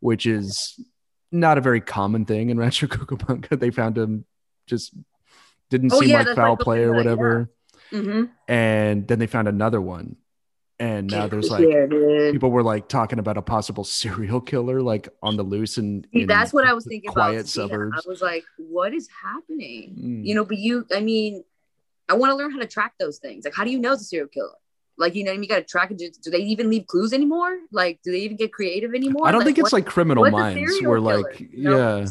which 0.00 0.26
is 0.26 0.78
not 1.30 1.56
a 1.56 1.62
very 1.62 1.80
common 1.80 2.26
thing 2.26 2.50
in 2.50 2.58
Rancho 2.58 2.86
Cucamonga. 2.88 3.58
They 3.58 3.70
found 3.70 3.96
him 3.96 4.26
just 4.66 4.94
didn't 5.70 5.92
Oh, 5.92 6.00
seem 6.00 6.10
yeah, 6.10 6.22
like 6.22 6.36
foul 6.36 6.50
like 6.50 6.58
play 6.60 6.82
or 6.82 6.92
whatever. 6.92 7.50
Mm-hmm. 7.90 8.24
And 8.48 9.08
then 9.08 9.18
they 9.18 9.26
found 9.26 9.48
another 9.48 9.80
one. 9.80 10.16
And 10.82 11.10
now 11.10 11.28
there's 11.28 11.48
like 11.56 11.64
yeah, 11.68 11.86
people 12.32 12.50
were 12.50 12.62
like 12.64 12.88
talking 12.88 13.18
about 13.20 13.36
a 13.36 13.42
possible 13.42 13.84
serial 14.00 14.40
killer 14.40 14.82
like 14.82 15.08
on 15.22 15.36
the 15.36 15.42
loose 15.44 15.76
and 15.78 16.06
that's 16.26 16.52
what 16.52 16.66
I 16.66 16.72
was 16.72 16.84
thinking 16.86 17.12
quiet 17.12 17.34
about. 17.34 17.46
seeing. 17.46 17.68
suburbs. 17.68 18.02
I 18.04 18.08
was 18.08 18.20
like, 18.20 18.44
what 18.58 18.92
is 18.92 19.08
happening? 19.22 19.94
Mm. 19.98 20.26
You 20.26 20.34
know, 20.34 20.44
but 20.44 20.58
you, 20.58 20.84
I 20.92 21.00
mean, 21.00 21.44
I 22.08 22.14
want 22.14 22.30
to 22.32 22.36
learn 22.36 22.50
how 22.50 22.58
to 22.58 22.66
track 22.66 22.94
those 22.98 23.18
things. 23.18 23.44
Like, 23.44 23.54
how 23.54 23.64
do 23.64 23.70
you 23.70 23.78
know 23.78 23.92
it's 23.92 24.02
a 24.02 24.04
serial 24.06 24.28
killer? 24.28 24.50
Like, 24.98 25.14
you 25.14 25.22
know, 25.24 25.30
I 25.30 25.34
mean? 25.34 25.44
you 25.44 25.48
got 25.48 25.56
to 25.56 25.62
track 25.64 25.90
it. 25.92 25.98
Do- 25.98 26.10
Do 26.24 26.30
they 26.30 26.38
even 26.52 26.68
leave 26.68 26.86
clues 26.88 27.12
anymore? 27.12 27.58
Like, 27.70 28.00
do 28.04 28.10
they 28.12 28.18
even 28.26 28.36
get 28.36 28.52
creative 28.52 28.92
anymore? 28.94 29.26
I 29.28 29.30
don't 29.32 29.44
think 29.44 29.58
it's 29.58 29.72
like 29.72 29.86
criminal 29.86 30.28
minds 30.30 30.58
serial 30.76 30.90
where 30.90 31.00
killer? 31.00 31.22
like 31.22 31.40
You 31.40 31.76
yeah 31.78 32.06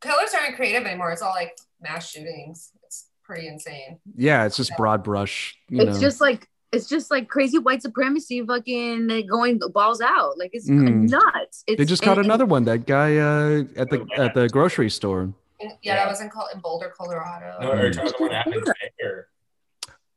Killers 0.00 0.34
aren't 0.38 0.56
creative 0.56 0.84
anymore. 0.86 1.12
It's 1.12 1.22
all 1.22 1.30
like 1.30 1.56
mass 1.80 2.10
shootings. 2.10 2.72
It's 2.84 3.06
pretty 3.22 3.46
insane. 3.46 3.98
yeah 4.16 4.44
it's 4.44 4.56
just 4.56 4.76
broad 4.76 5.04
brush 5.04 5.56
you 5.68 5.80
it's 5.80 5.94
know 5.94 6.00
just 6.00 6.20
like 6.20 6.48
it's 6.72 6.88
just 6.88 7.10
like 7.10 7.28
crazy 7.28 7.58
white 7.58 7.82
supremacy 7.82 8.44
fucking 8.44 9.26
going 9.28 9.60
balls 9.72 10.00
out. 10.00 10.38
Like 10.38 10.50
it's 10.54 10.68
Mm. 10.68 11.10
nuts. 11.10 11.64
It's, 11.66 11.78
they 11.78 11.84
just 11.84 12.02
caught 12.02 12.16
and- 12.18 12.24
another 12.26 12.46
one 12.46 12.64
that 12.64 12.86
guy 12.86 13.16
uh 13.18 13.64
at 13.76 13.90
the 13.90 14.06
at 14.16 14.34
the 14.34 14.48
grocery 14.48 14.90
store 14.90 15.32
yeah, 15.60 15.68
Yeah. 15.82 15.94
that 15.96 16.08
was 16.08 16.20
in, 16.20 16.28
Col- 16.30 16.48
in 16.52 16.60
Boulder, 16.60 16.92
Colorado. 16.96 17.56
No, 17.60 17.70
or 17.72 17.90
talking 17.92 18.08
about 18.08 18.20
what 18.20 18.32
happened 18.32 18.64
today, 18.64 18.90
or 19.04 19.28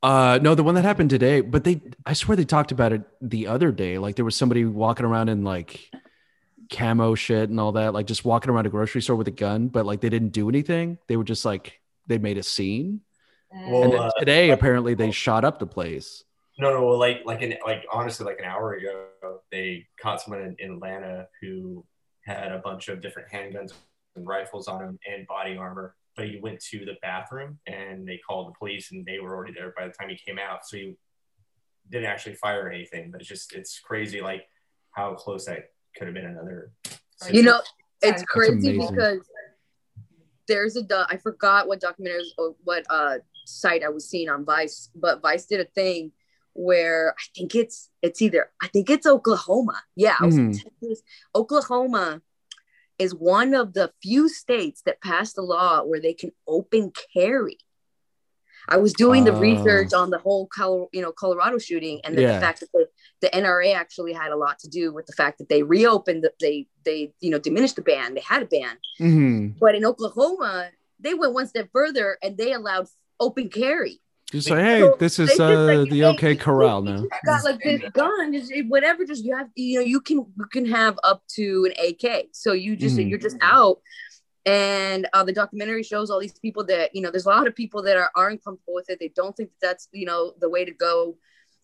uh 0.02 0.38
no 0.42 0.54
the 0.54 0.62
one 0.64 0.74
that 0.74 0.84
happened 0.84 1.08
today 1.10 1.40
but 1.40 1.64
they 1.64 1.80
i 2.04 2.12
swear 2.12 2.36
they 2.36 2.44
talked 2.44 2.70
about 2.70 2.92
it 2.92 3.02
the 3.22 3.46
other 3.46 3.72
day 3.72 3.96
like 3.96 4.14
there 4.16 4.26
was 4.26 4.36
somebody 4.36 4.64
walking 4.64 5.06
around 5.06 5.30
in 5.30 5.42
like 5.42 5.90
camo 6.70 7.14
shit 7.14 7.48
and 7.48 7.58
all 7.58 7.72
that 7.72 7.94
like 7.94 8.06
just 8.06 8.22
walking 8.24 8.50
around 8.50 8.66
a 8.66 8.68
grocery 8.70 9.00
store 9.00 9.16
with 9.16 9.26
a 9.28 9.32
gun 9.32 9.68
but 9.68 9.86
like 9.86 10.00
they 10.02 10.10
didn't 10.10 10.30
do 10.30 10.48
anything 10.50 10.98
they 11.06 11.16
were 11.16 11.24
just 11.24 11.44
like 11.44 11.80
they 12.08 12.18
made 12.18 12.38
a 12.38 12.42
scene. 12.42 13.00
Well, 13.52 13.82
and 13.84 13.92
then 13.94 14.00
uh, 14.00 14.10
today 14.18 14.50
apparently 14.50 14.94
they 14.94 15.10
shot 15.12 15.44
up 15.44 15.58
the 15.58 15.66
place 15.66 16.22
No, 16.58 16.72
no, 16.72 16.86
well, 16.86 16.98
like, 16.98 17.22
like, 17.26 17.42
an, 17.42 17.54
like, 17.66 17.84
honestly, 17.92 18.24
like 18.24 18.38
an 18.38 18.46
hour 18.46 18.74
ago, 18.74 19.08
they 19.52 19.86
caught 20.00 20.22
someone 20.22 20.42
in, 20.42 20.56
in 20.58 20.72
Atlanta 20.74 21.28
who 21.42 21.84
had 22.24 22.50
a 22.50 22.58
bunch 22.58 22.88
of 22.88 23.02
different 23.02 23.30
handguns 23.30 23.72
and 24.14 24.26
rifles 24.26 24.66
on 24.66 24.82
him 24.82 24.98
and 25.10 25.26
body 25.26 25.56
armor. 25.56 25.94
But 26.16 26.28
he 26.28 26.40
went 26.40 26.60
to 26.70 26.86
the 26.86 26.94
bathroom 27.02 27.58
and 27.66 28.08
they 28.08 28.18
called 28.26 28.48
the 28.48 28.58
police 28.58 28.90
and 28.90 29.04
they 29.04 29.20
were 29.20 29.36
already 29.36 29.52
there 29.52 29.74
by 29.76 29.86
the 29.86 29.92
time 29.92 30.08
he 30.08 30.16
came 30.16 30.38
out. 30.38 30.66
So 30.66 30.78
he 30.78 30.96
didn't 31.90 32.06
actually 32.06 32.36
fire 32.36 32.70
anything. 32.70 33.10
But 33.10 33.20
it's 33.20 33.28
just, 33.28 33.54
it's 33.54 33.78
crazy, 33.78 34.22
like 34.22 34.48
how 34.92 35.14
close 35.14 35.44
that 35.44 35.70
could 35.94 36.06
have 36.06 36.14
been 36.14 36.24
another. 36.24 36.72
You 37.30 37.42
know, 37.42 37.60
it's 38.00 38.22
That's 38.22 38.24
crazy 38.24 38.70
amazing. 38.70 38.94
because 38.94 39.20
there's 40.48 40.76
a 40.76 40.82
do- 40.82 41.04
I 41.06 41.18
forgot 41.18 41.68
what 41.68 41.80
documentary 41.80 42.32
or 42.38 42.54
what 42.64 42.84
uh 42.88 43.18
site 43.44 43.82
I 43.82 43.88
was 43.90 44.08
seeing 44.08 44.28
on 44.28 44.44
Vice, 44.44 44.90
but 44.94 45.20
Vice 45.20 45.44
did 45.44 45.60
a 45.60 45.64
thing 45.66 46.12
where 46.56 47.12
I 47.12 47.22
think 47.36 47.54
it's 47.54 47.90
it's 48.02 48.20
either 48.22 48.50
I 48.62 48.68
think 48.68 48.88
it's 48.90 49.06
Oklahoma. 49.06 49.82
Yeah, 49.94 50.16
I 50.18 50.26
was 50.26 50.36
in. 50.36 50.52
Texas. 50.52 51.02
Oklahoma 51.34 52.22
is 52.98 53.14
one 53.14 53.52
of 53.54 53.74
the 53.74 53.92
few 54.02 54.28
states 54.28 54.82
that 54.86 55.02
passed 55.02 55.36
a 55.36 55.42
law 55.42 55.82
where 55.84 56.00
they 56.00 56.14
can 56.14 56.32
open 56.48 56.92
carry. 57.12 57.58
I 58.68 58.78
was 58.78 58.94
doing 58.94 59.22
the 59.24 59.32
Oh. 59.32 59.38
research 59.38 59.92
on 59.92 60.10
the 60.10 60.18
whole 60.18 60.48
Col- 60.48 60.88
you 60.92 61.02
know 61.02 61.12
Colorado 61.12 61.58
shooting 61.58 62.00
and 62.04 62.16
the, 62.16 62.22
Yeah. 62.22 62.40
fact 62.40 62.60
that 62.60 62.72
the, 62.72 62.88
the 63.20 63.28
NRA 63.28 63.74
actually 63.74 64.12
had 64.14 64.32
a 64.32 64.36
lot 64.36 64.58
to 64.60 64.68
do 64.68 64.92
with 64.92 65.06
the 65.06 65.12
fact 65.12 65.38
that 65.38 65.48
they 65.48 65.62
reopened 65.62 66.24
the, 66.24 66.32
they 66.40 66.66
they 66.84 67.12
you 67.20 67.30
know 67.30 67.38
diminished 67.38 67.76
the 67.76 67.82
ban 67.82 68.14
they 68.14 68.20
had 68.22 68.42
a 68.42 68.46
ban 68.46 68.76
hmm 68.98 69.48
but 69.60 69.74
in 69.76 69.84
Oklahoma 69.84 70.70
they 70.98 71.14
went 71.14 71.34
one 71.34 71.46
step 71.46 71.68
further 71.72 72.16
and 72.22 72.36
they 72.38 72.52
allowed 72.54 72.86
open 73.20 73.48
carry 73.50 74.00
just 74.32 74.50
like 74.50 74.64
hey 74.64 74.80
So 74.80 74.96
this 74.98 75.18
is 75.18 75.38
uh 75.40 75.76
like, 75.80 75.90
the 75.90 76.04
okay 76.04 76.34
corral 76.34 76.82
now. 76.82 77.02
You 77.02 77.08
got 77.24 77.44
like 77.44 77.62
this 77.62 77.82
gun 77.92 78.32
just 78.32 78.52
whatever 78.68 79.04
just 79.04 79.24
you 79.24 79.36
have 79.36 79.48
you 79.54 79.78
know 79.78 79.84
you 79.84 80.00
can 80.00 80.18
you 80.38 80.46
can 80.50 80.66
have 80.66 80.98
up 81.04 81.22
to 81.36 81.68
an 81.70 81.72
AK 81.88 82.28
so 82.32 82.52
you 82.52 82.76
just 82.76 82.96
Mhm. 82.96 83.10
you're 83.10 83.18
just 83.18 83.36
out. 83.40 83.80
And 84.44 85.08
uh, 85.12 85.24
the 85.24 85.32
documentary 85.32 85.82
shows 85.82 86.08
all 86.08 86.20
these 86.20 86.38
people 86.38 86.64
that 86.66 86.94
you 86.94 87.02
know 87.02 87.10
there's 87.10 87.26
a 87.26 87.30
lot 87.30 87.46
of 87.48 87.54
people 87.56 87.82
that 87.82 87.96
are 87.96 88.10
aren't 88.14 88.44
comfortable 88.44 88.74
with 88.74 88.88
it. 88.90 89.00
They 89.00 89.08
don't 89.08 89.36
think 89.36 89.50
that 89.50 89.66
that's 89.68 89.88
you 89.92 90.06
know 90.06 90.34
the 90.40 90.48
way 90.48 90.64
to 90.64 90.72
go 90.72 91.16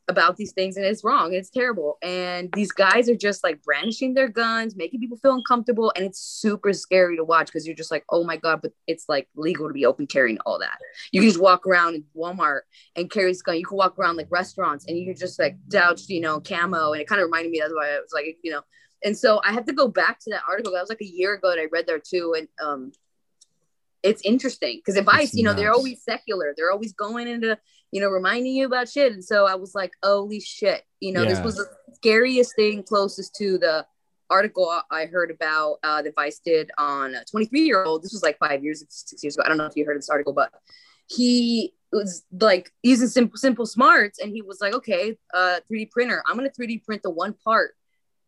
about 0.08 0.36
these 0.36 0.52
things 0.52 0.76
and 0.76 0.84
it's 0.84 1.04
wrong 1.04 1.32
it's 1.32 1.50
terrible. 1.50 1.98
And 2.02 2.50
these 2.54 2.72
guys 2.72 3.08
are 3.08 3.16
just 3.16 3.44
like 3.44 3.62
brandishing 3.62 4.14
their 4.14 4.28
guns 4.28 4.76
making 4.76 5.00
people 5.00 5.16
feel 5.16 5.34
uncomfortable 5.34 5.92
and 5.94 6.04
it's 6.04 6.18
super 6.20 6.72
scary 6.72 7.16
to 7.16 7.24
watch 7.24 7.46
because 7.46 7.66
you're 7.66 7.76
just 7.76 7.90
like 7.90 8.04
oh 8.10 8.24
my 8.24 8.36
god 8.36 8.60
but 8.62 8.72
it's 8.86 9.08
like 9.08 9.28
legal 9.36 9.68
to 9.68 9.74
be 9.74 9.86
open 9.86 10.06
carrying 10.06 10.38
all 10.44 10.58
that. 10.58 10.78
You 11.12 11.20
can 11.20 11.30
just 11.30 11.40
walk 11.40 11.66
around 11.66 11.94
in 11.94 12.04
walmart 12.16 12.62
and 12.96 13.10
carry 13.10 13.30
this 13.30 13.42
gun. 13.42 13.56
You 13.56 13.66
can 13.66 13.76
walk 13.76 13.98
around 13.98 14.16
like 14.16 14.28
restaurants 14.30 14.86
and 14.86 14.98
you 14.98 15.06
can 15.06 15.16
just 15.16 15.38
like 15.38 15.56
doused 15.68 16.10
you 16.10 16.20
know 16.20 16.40
camo 16.40 16.92
and 16.92 17.00
it 17.00 17.06
kind 17.06 17.20
of 17.20 17.26
reminded 17.26 17.52
me 17.52 17.60
that's 17.60 17.74
why 17.74 17.88
i 17.88 18.00
was 18.00 18.12
like 18.12 18.38
you 18.42 18.50
know. 18.50 18.62
And 19.04 19.16
so 19.16 19.40
i 19.44 19.52
have 19.52 19.66
to 19.66 19.72
go 19.72 19.88
back 19.88 20.18
to 20.20 20.30
that 20.30 20.42
article 20.48 20.72
that 20.72 20.80
was 20.80 20.88
like 20.88 21.00
a 21.00 21.06
year 21.06 21.34
ago 21.34 21.50
that 21.50 21.60
i 21.60 21.66
read 21.70 21.86
there 21.86 22.00
too 22.00 22.34
and 22.36 22.48
um 22.62 22.92
it's 24.02 24.22
interesting 24.24 24.78
because 24.78 24.96
advice 24.96 25.28
It's 25.28 25.34
you 25.34 25.44
know 25.44 25.54
they're 25.54 25.72
always 25.72 26.02
secular. 26.02 26.54
They're 26.56 26.72
always 26.72 26.92
going 26.92 27.28
into 27.28 27.58
you 27.92 28.00
know 28.00 28.08
reminding 28.08 28.54
you 28.54 28.66
about 28.66 28.88
shit. 28.88 29.12
And 29.12 29.24
so 29.24 29.46
i 29.46 29.54
was 29.54 29.74
like 29.74 29.92
holy 30.02 30.40
shit 30.40 30.82
you 31.00 31.12
know 31.12 31.24
this 31.24 31.40
was 31.40 31.56
the 31.56 31.66
scariest 31.94 32.56
thing 32.56 32.82
closest 32.82 33.34
to 33.36 33.58
the 33.58 33.86
article 34.30 34.66
I- 34.90 35.06
heard 35.06 35.30
about 35.30 35.76
uh 35.84 36.00
that 36.02 36.14
vice 36.14 36.40
did 36.44 36.70
on 36.78 37.14
a 37.14 37.24
23 37.24 37.60
year 37.60 37.84
old 37.84 38.02
this 38.02 38.12
was 38.12 38.22
like 38.22 38.38
five 38.38 38.64
years 38.64 38.82
six 38.88 39.22
years 39.22 39.36
ago. 39.36 39.44
I 39.44 39.48
don't 39.48 39.58
know 39.58 39.66
if 39.66 39.76
you 39.76 39.84
heard 39.84 39.98
this 39.98 40.08
article 40.08 40.32
but 40.32 40.50
he 41.08 41.74
was 41.92 42.24
like 42.40 42.72
using 42.82 43.08
simple 43.08 43.36
simple 43.36 43.66
smarts. 43.66 44.18
And 44.18 44.32
he 44.32 44.40
was 44.42 44.60
like 44.60 44.72
okay 44.74 45.18
uh 45.34 45.60
3d 45.70 45.90
printer. 45.90 46.22
I'm 46.26 46.36
gonna 46.36 46.48
3d 46.50 46.84
print 46.84 47.02
the 47.02 47.10
one 47.10 47.34
part 47.44 47.72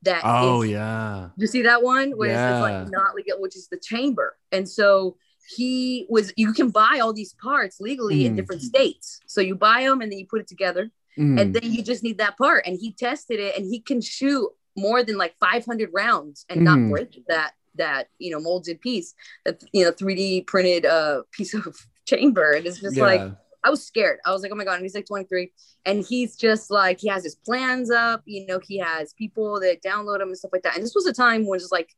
that 0.03 0.21
oh 0.25 0.61
is- 0.63 0.73
yeah. 0.73 1.31
You 1.39 1.47
see 1.47 1.63
that 1.63 1.83
one? 1.83 2.11
Where 2.13 2.29
it's, 2.29 2.37
it's 2.39 2.61
Yeah. 2.61 2.61
like 2.61 2.91
not 2.91 3.15
legal, 3.15 3.41
which 3.41 3.57
is 3.57 3.69
the 3.69 3.79
chamber. 3.79 4.37
And 4.53 4.69
so 4.69 5.17
he 5.57 6.07
was. 6.09 6.33
You 6.37 6.53
can 6.53 6.71
buy 6.71 7.01
all 7.03 7.13
these 7.13 7.35
parts 7.35 7.81
legally 7.81 8.27
in 8.27 8.33
Mm. 8.33 8.37
different 8.37 8.63
states. 8.63 9.21
So 9.27 9.41
you 9.41 9.55
buy 9.55 9.83
them 9.85 10.01
and 10.01 10.11
then 10.11 10.19
you 10.19 10.27
put 10.27 10.41
it 10.41 10.47
together, 10.49 10.91
Mhm. 11.19 11.41
and 11.41 11.55
then 11.55 11.73
you 11.73 11.83
just 11.83 12.03
need 12.03 12.19
that 12.19 12.37
part. 12.39 12.67
And 12.67 12.79
he 12.79 12.93
tested 12.93 13.39
it, 13.41 13.57
and 13.57 13.67
he 13.67 13.81
can 13.81 14.01
shoot 14.01 14.49
more 14.77 15.03
than 15.05 15.17
like 15.17 15.35
500 15.39 15.91
rounds 15.93 16.45
and 16.49 16.61
Mm. 16.61 16.65
not 16.65 16.91
break 16.91 17.25
that 17.29 17.53
that 17.77 18.09
you 18.19 18.31
know 18.31 18.39
molded 18.41 18.81
piece, 18.81 19.15
that 19.45 19.63
you 19.73 19.85
know 19.85 19.91
3D 19.91 20.43
printed 20.43 20.87
uh 20.87 21.23
piece 21.33 21.55
of 21.55 21.77
chamber. 22.07 22.53
And 22.53 22.67
it's 22.67 22.81
just 22.81 22.97
like 22.97 23.21
I 23.65 23.71
was 23.71 23.83
scared. 23.85 24.19
I 24.27 24.31
was 24.33 24.43
like, 24.43 24.53
oh 24.53 24.57
my 24.57 24.65
God. 24.65 24.75
And 24.75 24.83
he's 24.83 24.95
like 24.95 25.07
23. 25.07 25.51
And 25.87 26.05
he's 26.05 26.37
just 26.37 26.71
like, 26.71 27.01
he 27.01 27.09
has 27.09 27.25
his 27.25 27.35
plans 27.35 27.91
up. 27.91 28.23
You 28.27 28.45
know, 28.47 28.61
he 28.63 28.77
has 28.79 29.15
people 29.15 29.59
that 29.61 29.83
download 29.83 30.21
him 30.21 30.29
and 30.29 30.37
stuff 30.37 30.51
like 30.53 30.63
that. 30.65 30.75
And 30.77 30.85
this 30.85 30.95
was 30.95 31.07
a 31.07 31.15
time 31.15 31.47
when 31.47 31.57
it's 31.59 31.73
like 31.73 31.89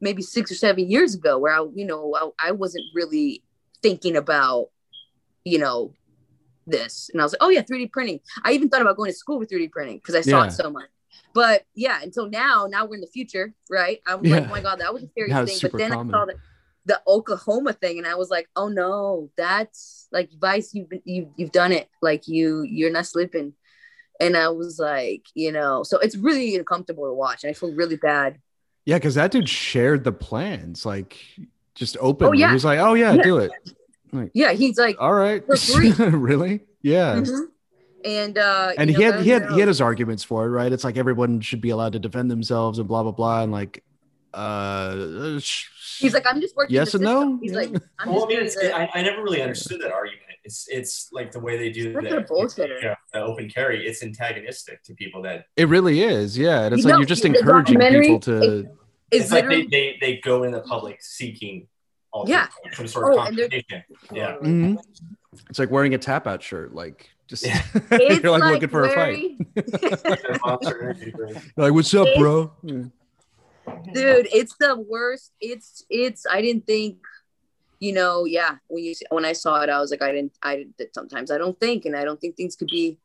maybe 0.00 0.22
six 0.22 0.50
or 0.50 0.54
seven 0.54 0.90
years 0.90 1.14
ago 1.14 1.38
where 1.38 1.52
I, 1.52 1.66
you 1.74 1.84
know, 1.84 2.14
I, 2.40 2.48
I 2.48 2.52
wasn't 2.52 2.84
really 2.94 3.42
thinking 3.82 4.16
about, 4.16 4.68
you 5.44 5.58
know, 5.58 5.92
this. 6.66 7.10
And 7.12 7.20
I 7.20 7.24
was 7.24 7.32
like, 7.32 7.42
oh 7.42 7.48
yeah, 7.48 7.62
3D 7.62 7.90
printing. 7.90 8.20
I 8.44 8.52
even 8.52 8.68
thought 8.68 8.82
about 8.82 8.96
going 8.96 9.10
to 9.10 9.16
school 9.16 9.38
with 9.38 9.50
3D 9.50 9.70
printing 9.70 9.96
because 9.98 10.14
I 10.14 10.20
saw 10.20 10.40
Yeah. 10.42 10.46
it 10.46 10.52
so 10.52 10.70
much. 10.70 10.88
But 11.34 11.64
yeah, 11.74 12.00
until 12.02 12.28
now, 12.28 12.66
now 12.70 12.86
we're 12.86 12.96
in 12.96 13.00
the 13.00 13.06
future, 13.06 13.54
right? 13.70 14.00
I'm 14.06 14.24
Yeah. 14.24 14.36
like, 14.36 14.44
oh 14.44 14.50
my 14.50 14.60
God, 14.60 14.80
that 14.80 14.92
was 14.92 15.02
a 15.04 15.08
scary 15.08 15.30
thing. 15.46 15.58
But 15.62 15.78
then 15.78 15.90
common. 15.90 16.14
I 16.14 16.18
saw 16.18 16.24
the, 16.26 16.34
the 16.86 17.02
Oklahoma 17.06 17.72
thing 17.74 17.98
and 17.98 18.06
I 18.06 18.14
was 18.14 18.30
like, 18.30 18.48
oh 18.56 18.68
no, 18.68 19.30
that's 19.36 20.08
like 20.12 20.30
Vice, 20.40 20.74
you've 20.74 20.88
been 20.88 21.02
you 21.04 21.32
you've 21.36 21.52
done 21.52 21.72
it. 21.72 21.88
Like 22.02 22.28
you 22.28 22.62
you're 22.62 22.90
not 22.90 23.06
sleeping. 23.06 23.54
And 24.20 24.36
I 24.36 24.48
was 24.48 24.78
like, 24.80 25.26
you 25.34 25.52
know, 25.52 25.84
so 25.84 25.98
it's 25.98 26.16
really 26.16 26.56
uncomfortable 26.56 27.06
to 27.06 27.14
watch. 27.14 27.44
And 27.44 27.50
I 27.50 27.54
feel 27.54 27.72
really 27.72 27.96
bad. 27.96 28.38
Yeah, 28.88 28.96
because 28.96 29.16
that 29.16 29.30
dude 29.32 29.50
shared 29.50 30.02
the 30.02 30.12
plans, 30.12 30.86
like 30.86 31.18
just 31.74 31.98
openly. 32.00 32.38
yeah. 32.38 32.48
He 32.48 32.54
was 32.54 32.64
like, 32.64 32.78
"Oh 32.78 32.94
yeah, 32.94 33.12
Yeah. 33.12 33.22
do 33.22 33.36
it." 33.36 33.50
Yeah, 34.32 34.52
he's 34.52 34.78
like, 34.78 34.96
All 34.98 35.12
right, 35.12 35.42
really? 35.98 36.62
Yeah. 36.80 37.16
mhm. 37.16 37.48
and 38.02 38.38
uh 38.38 38.72
And 38.78 38.88
he 38.88 38.96
know, 38.96 39.12
had 39.12 39.22
he 39.22 39.28
had 39.30 39.42
let 39.42 39.48
him 39.50 39.54
he 39.56 39.60
had 39.60 39.68
his 39.68 39.82
arguments 39.82 40.24
for 40.24 40.46
it, 40.46 40.48
right? 40.48 40.72
It's 40.72 40.84
like 40.84 40.96
everyone 40.96 41.42
should 41.42 41.60
be 41.60 41.68
allowed 41.68 41.92
to 41.92 41.98
defend 41.98 42.30
themselves 42.30 42.78
and 42.78 42.88
blah 42.88 43.02
blah 43.02 43.12
blah, 43.12 43.42
and 43.42 43.52
like, 43.52 43.84
uh, 44.32 45.38
sh- 45.38 45.98
he's 46.00 46.14
like, 46.14 46.24
I'm 46.26 46.40
just 46.40 46.56
working. 46.56 46.74
Yes 46.74 46.92
the 46.92 46.96
and 46.98 47.04
no? 47.04 47.38
He's 47.42 47.52
Yeah. 47.52 47.58
like, 47.58 47.70
I'm 47.98 48.08
Well, 48.14 48.24
I 48.24 48.28
mean, 48.28 48.40
it's, 48.40 48.54
the- 48.54 48.74
I, 48.74 48.88
I 48.94 49.02
never 49.02 49.22
really 49.22 49.42
understood 49.42 49.80
that 49.82 49.92
argument. 49.92 50.22
It's 50.44 50.66
it's 50.70 51.10
like 51.12 51.30
the 51.32 51.40
way 51.40 51.58
they 51.58 51.68
do 51.70 51.92
Such 51.92 52.04
the, 52.04 52.16
a 52.16 52.24
bullshitter. 52.24 52.82
yeah, 52.82 52.94
the 53.12 53.20
open 53.20 53.50
carry. 53.50 53.86
It's 53.86 54.02
antagonistic 54.02 54.82
to 54.84 54.94
people 54.94 55.20
that 55.22 55.44
it 55.56 55.68
really 55.68 56.00
is, 56.00 56.38
yeah. 56.38 56.62
And 56.62 56.72
it's 56.72 56.84
You 56.84 56.86
like 56.86 56.92
know, 56.92 56.98
you're 57.00 57.06
just 57.06 57.26
encouraging 57.26 57.78
people 57.80 58.20
to, 58.20 58.60
it's 58.60 58.68
it's 59.10 59.30
like 59.30 59.48
they, 59.48 59.66
they 59.66 59.96
they 60.00 60.16
go 60.18 60.42
in 60.42 60.52
the 60.52 60.60
public 60.60 61.02
seeking 61.02 61.66
all 62.12 62.24
Yeah. 62.28 62.48
some 62.72 62.86
sort 62.86 63.12
of 63.14 63.18
Oh, 63.20 63.24
competition. 63.24 63.84
Yeah. 64.12 64.36
Mhm. 64.36 64.78
It's 65.50 65.58
like 65.58 65.70
wearing 65.70 65.94
a 65.94 65.98
tap 65.98 66.26
out 66.26 66.42
shirt. 66.42 66.74
Like 66.74 67.08
just 67.28 67.44
Yeah. 67.46 67.62
You're 67.90 68.30
like, 68.38 68.42
looking 68.52 68.68
for 68.68 68.84
a 68.84 68.94
fight. 68.94 69.36
very- 69.54 70.38
Monster 70.44 70.82
Energy 70.82 71.10
drink. 71.12 71.34
You're 71.56 71.66
like, 71.66 71.72
what's 71.74 71.92
up, 71.94 72.06
It's- 72.06 72.18
bro? 72.18 72.52
Yeah. 72.62 72.84
dude 73.92 74.26
it's 74.32 74.54
the 74.58 74.74
worst 74.88 75.30
it's 75.42 75.84
it's 75.90 76.24
i 76.30 76.40
didn't 76.40 76.64
think 76.66 76.96
you 77.80 77.92
know 77.92 78.24
yeah 78.24 78.56
when 78.68 78.82
you 78.82 78.94
when 79.10 79.26
i 79.26 79.34
saw 79.34 79.60
it 79.60 79.68
i 79.68 79.78
was 79.78 79.90
like 79.90 80.00
i 80.00 80.10
didn't 80.10 80.32
i 80.42 80.64
didn't 80.78 80.94
sometimes 80.94 81.30
i 81.30 81.36
don't 81.36 81.60
think 81.60 81.84
and 81.84 81.94
i 81.94 82.02
don't 82.02 82.18
think 82.18 82.34
things 82.34 82.56
could 82.56 82.68
be 82.68 82.96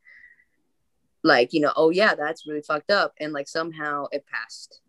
like 1.21 1.51
you 1.51 1.59
know 1.59 1.73
oh 1.75 1.89
yeah 1.89 2.15
that's 2.15 2.47
really 2.47 2.61
fucked 2.61 2.91
up 2.91 3.13
and 3.19 3.33
like 3.33 3.49
somehow 3.49 4.05
it 4.13 4.23
passed 4.25 4.79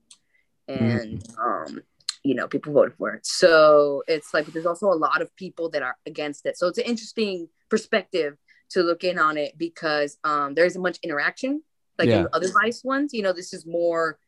and 0.69 1.23
um 1.39 1.81
you 2.23 2.35
know 2.35 2.49
people 2.49 2.73
voted 2.73 2.95
for 2.97 3.15
it. 3.15 3.27
So 3.27 4.03
it's 4.09 4.33
like 4.33 4.47
there's 4.47 4.67
also 4.67 4.87
a 4.91 4.95
lot 4.95 5.21
of 5.23 5.35
people 5.37 5.69
that 5.71 5.83
are 5.83 5.97
against 6.07 6.47
it. 6.47 6.57
So 6.57 6.67
it's 6.69 6.79
an 6.79 6.85
interesting 6.85 7.49
perspective 7.69 8.37
to 8.71 8.83
look 8.83 9.05
in 9.05 9.19
on 9.19 9.37
it 9.37 9.57
because 9.59 10.17
um 10.25 10.55
there 10.55 10.65
isn't 10.65 10.81
much 10.81 10.99
interaction 11.03 11.63
like 11.99 12.09
Yeah. 12.09 12.21
in 12.21 12.29
other 12.33 12.51
vice 12.63 12.83
ones. 12.83 13.13
You 13.13 13.23
know 13.23 13.33
this 13.33 13.53
is 13.53 13.67
more 13.67 14.19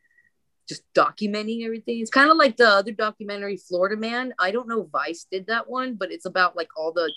just 0.69 0.83
documenting 0.95 1.65
everything. 1.65 2.01
It's 2.01 2.11
kind 2.11 2.31
of 2.31 2.37
like 2.37 2.57
the 2.57 2.69
other 2.69 2.93
documentary 2.93 3.57
florida 3.57 3.97
man. 3.97 4.35
I 4.39 4.51
don't 4.51 4.69
know 4.69 4.83
vice 4.83 5.27
did 5.31 5.47
that 5.47 5.69
one 5.71 5.95
but 5.95 6.13
it's 6.13 6.27
about 6.27 6.55
like 6.57 6.69
all 6.77 6.93
the 6.93 7.11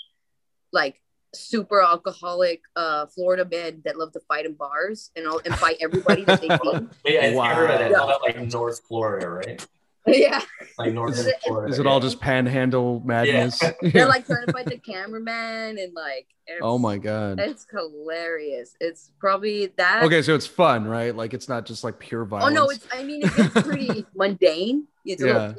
like 0.72 1.02
super 1.34 1.82
alcoholic 1.82 2.62
uh 2.76 3.06
florida 3.08 3.46
men 3.50 3.82
that 3.86 3.98
love 3.98 4.12
to 4.12 4.20
fight 4.22 4.46
in 4.46 4.54
bars 4.54 5.12
and 5.16 5.28
all 5.28 5.40
and 5.46 5.54
fight 5.56 5.78
everybody 5.80 6.24
that 6.24 6.42
they 6.42 6.48
see 6.48 6.88
Wait, 7.06 7.20
I 7.20 7.36
Wow. 7.36 7.54
heard 7.54 7.70
that. 7.70 7.82
It's 7.82 8.00
all 8.00 8.08
about 8.10 8.22
like 8.24 8.40
North 8.52 8.82
Florida, 8.88 9.30
right? 9.30 9.68
yeah 10.08 10.42
Like 10.80 10.94
northern 10.94 11.20
Is 11.20 11.28
it- 11.28 11.36
Florida. 11.46 11.72
Is 11.72 11.78
it 11.78 11.86
all 11.86 11.98
yeah. 11.98 12.02
just 12.08 12.20
panhandle 12.20 13.02
madness? 13.06 13.60
they're 13.82 14.08
like 14.08 14.26
trying 14.26 14.46
to 14.48 14.52
fight 14.54 14.66
the 14.66 14.78
cameraman 14.80 15.78
and 15.78 15.94
like 15.94 16.26
it's, 16.48 16.62
oh 16.64 16.80
my 16.80 16.98
god. 16.98 17.40
it's 17.40 17.68
hilarious 17.72 18.76
it's 18.80 19.12
probably 19.20 19.68
that 19.78 20.04
Okay, 20.06 20.24
so 20.24 20.34
it's 20.34 20.48
fun, 20.48 20.88
right? 20.88 21.16
Like 21.16 21.36
it's 21.36 21.48
not 21.48 21.66
just 21.66 21.84
like 21.84 22.00
pure 22.00 22.26
violence. 22.26 22.58
oh 22.58 22.64
no 22.64 22.70
it's 22.72 22.88
i 22.92 23.04
mean 23.04 23.22
it's 23.24 23.62
pretty 23.62 24.04
mundane 24.16 24.88
it's 25.06 25.22
Yeah. 25.22 25.50
little 25.50 25.56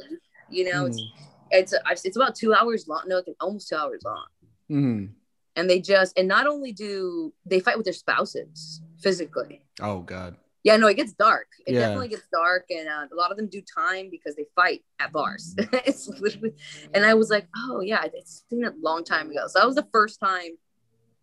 you 0.48 0.72
know 0.72 0.86
it's 0.86 1.01
Mm. 1.01 1.06
it's 1.52 2.05
it's 2.05 2.16
about 2.16 2.34
two 2.34 2.52
hours 2.55 2.88
long 2.88 3.02
no 3.06 3.18
it's 3.18 3.28
almost 3.40 3.68
two 3.68 3.76
hours 3.76 4.02
long 4.05 4.26
Mhm. 4.68 5.10
And 5.56 5.68
they 5.68 5.81
just 5.81 6.16
and 6.18 6.28
not 6.28 6.47
only 6.47 6.72
do 6.72 7.32
they 7.47 7.60
fight 7.60 7.77
with 7.77 7.85
their 7.85 7.93
spouses 7.94 8.81
physically. 9.01 9.62
Oh 9.81 10.01
god. 10.01 10.36
yeah 10.62 10.77
no 10.77 10.86
it 10.89 10.94
gets 10.94 11.12
dark. 11.12 11.48
It 11.66 11.74
Yeah. 11.74 11.81
definitely 11.81 12.09
gets 12.09 12.27
dark 12.32 12.66
and 12.70 12.89
uh, 12.89 13.06
a 13.12 13.16
lot 13.16 13.31
of 13.31 13.36
them 13.36 13.48
do 13.48 13.60
time 13.62 14.09
because 14.10 14.35
they 14.36 14.47
fight 14.55 14.85
at 15.01 15.12
bars. 15.12 15.55
It's 15.89 16.09
literally 16.09 16.55
and 16.94 17.05
i 17.05 17.14
was 17.14 17.31
like 17.31 17.47
oh 17.56 17.81
yeah 17.81 18.05
it's 18.12 18.44
seen 18.51 18.64
a 18.64 18.72
long 18.81 19.05
time 19.05 19.31
ago. 19.31 19.47
So 19.48 19.59
that 19.59 19.66
was 19.66 19.77
the 19.77 19.89
first 19.93 20.20
time 20.20 20.52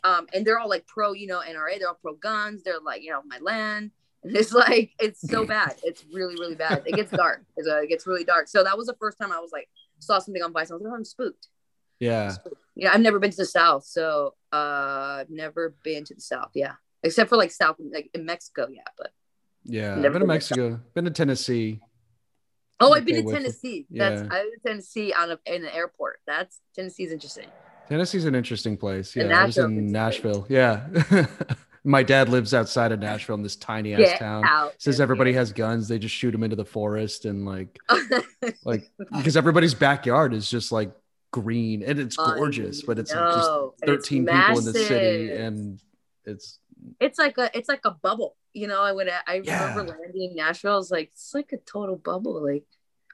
um 0.04 0.28
and 0.34 0.46
they're 0.46 0.60
all 0.60 0.70
like 0.70 0.86
pro 0.88 1.14
you 1.14 1.28
know 1.28 1.42
nra 1.48 1.80
they're 1.80 1.88
all 1.88 2.00
pro 2.02 2.14
guns 2.16 2.62
they're 2.64 2.80
like 2.84 3.02
you 3.04 3.12
know 3.12 3.22
my 3.26 3.40
land. 3.40 3.92
And 4.24 4.36
it's 4.36 4.52
like 4.52 4.92
it's 5.00 5.22
so 5.22 5.46
bad. 5.56 5.76
It's 5.84 6.04
really 6.14 6.36
really 6.36 6.56
bad. 6.56 6.84
It 6.86 6.96
gets 6.96 7.12
dark. 7.12 7.44
It's, 7.56 7.68
uh, 7.68 7.82
it 7.82 7.88
gets 7.88 8.06
really 8.08 8.24
dark. 8.24 8.48
So 8.48 8.64
that 8.64 8.76
was 8.78 8.88
the 8.88 8.96
first 9.00 9.18
time 9.20 9.32
i 9.32 9.40
was 9.40 9.52
like 9.52 9.70
saw 10.00 10.20
something 10.20 10.44
on 10.44 10.52
vice. 10.54 10.70
I 10.70 10.74
was 10.76 10.84
like 10.84 10.92
oh, 10.92 10.96
i'm 10.96 11.06
spooked. 11.06 11.48
Yeah. 12.00 12.36
Yeah, 12.78 12.92
I've 12.94 13.02
never 13.02 13.20
been 13.20 13.32
to 13.32 13.38
the 13.38 13.46
South, 13.46 13.84
so 13.86 14.36
uh, 14.54 14.56
I've 15.22 15.30
never 15.30 15.76
been 15.84 16.04
to 16.06 16.14
the 16.16 16.22
South. 16.22 16.52
Yeah, 16.54 16.74
except 17.04 17.30
for 17.30 17.36
like 17.38 17.52
South, 17.52 17.76
like 17.92 18.10
in 18.14 18.26
Mexico. 18.26 18.68
Yeah, 18.72 18.82
but 18.98 19.12
Yeah. 19.64 19.96
Never 19.96 19.98
I've 19.98 20.02
been 20.02 20.12
to 20.14 20.20
been 20.20 20.22
to 20.22 20.26
Mexico. 20.28 20.80
Been 20.94 21.06
to 21.06 21.12
Tennessee. 21.12 21.82
oh, 22.80 22.94
I've 22.94 23.06
been 23.06 23.26
to 23.26 23.32
Tennessee. 23.34 23.86
yeah. 23.90 24.10
That's 24.10 24.22
I've 24.22 24.30
been 24.30 24.52
to 24.52 24.60
Tennessee 24.68 25.14
on 25.14 25.32
a, 25.32 25.40
in 25.46 25.64
an 25.66 25.72
airport. 25.74 26.20
That's 26.28 26.60
Tennessee's 26.76 27.12
interesting. 27.12 27.48
Tennessee's 27.90 28.26
an 28.26 28.36
interesting 28.36 28.78
place. 28.78 29.16
Yeah. 29.16 29.26
I 29.42 29.46
was 29.46 29.58
in. 29.58 29.92
Nashville. 29.92 30.46
Yeah. 30.50 30.88
My 31.84 32.04
dad 32.04 32.28
lives 32.28 32.54
outside 32.54 32.92
of 32.92 33.00
Nashville 33.00 33.36
in 33.36 33.44
this 33.44 33.56
tiny 33.56 33.94
ass 33.94 34.00
Get 34.00 34.20
town. 34.20 34.44
out. 34.46 34.74
Says 34.78 35.00
everybody 35.00 35.32
has 35.34 35.54
guns. 35.54 35.88
They 35.88 35.98
just 35.98 36.14
shoot 36.14 36.32
them 36.32 36.44
into 36.44 36.58
the 36.58 36.66
forest 36.66 37.24
and 37.24 37.46
like 37.46 37.80
like 38.66 38.90
because 39.16 39.38
everybody's 39.38 39.74
backyard 39.74 40.34
is 40.34 40.50
just 40.50 40.74
like 40.74 40.92
green 41.42 41.84
and 41.84 42.00
it's 42.00 42.16
gorgeous, 42.18 42.82
but 42.82 43.00
it's 43.00 43.14
like 43.14 43.32
just 43.32 43.50
know, 43.50 43.74
and 43.82 43.92
it's 43.92 44.08
13 44.08 44.26
people 44.26 44.58
in 44.58 44.66
the 44.66 44.74
city 44.74 45.32
and 45.32 45.82
it's 46.26 46.60
it's 47.00 47.20
like 47.20 47.38
a 47.38 47.56
it's 47.58 47.70
like 47.70 47.82
a 47.86 47.92
bubble. 47.92 48.36
You 48.54 48.68
know, 48.68 48.82
I 48.82 48.92
would 48.92 49.08
I 49.10 49.36
Yeah. 49.44 49.54
remember 49.60 49.84
landing 50.02 50.32
in 50.32 50.36
Nashville. 50.36 50.74
I 50.74 50.78
was 50.78 50.92
like, 50.92 51.10
it's 51.14 51.34
like 51.34 51.52
a 51.54 51.58
total 51.58 51.96
bubble. 51.96 52.44
Like, 52.44 52.66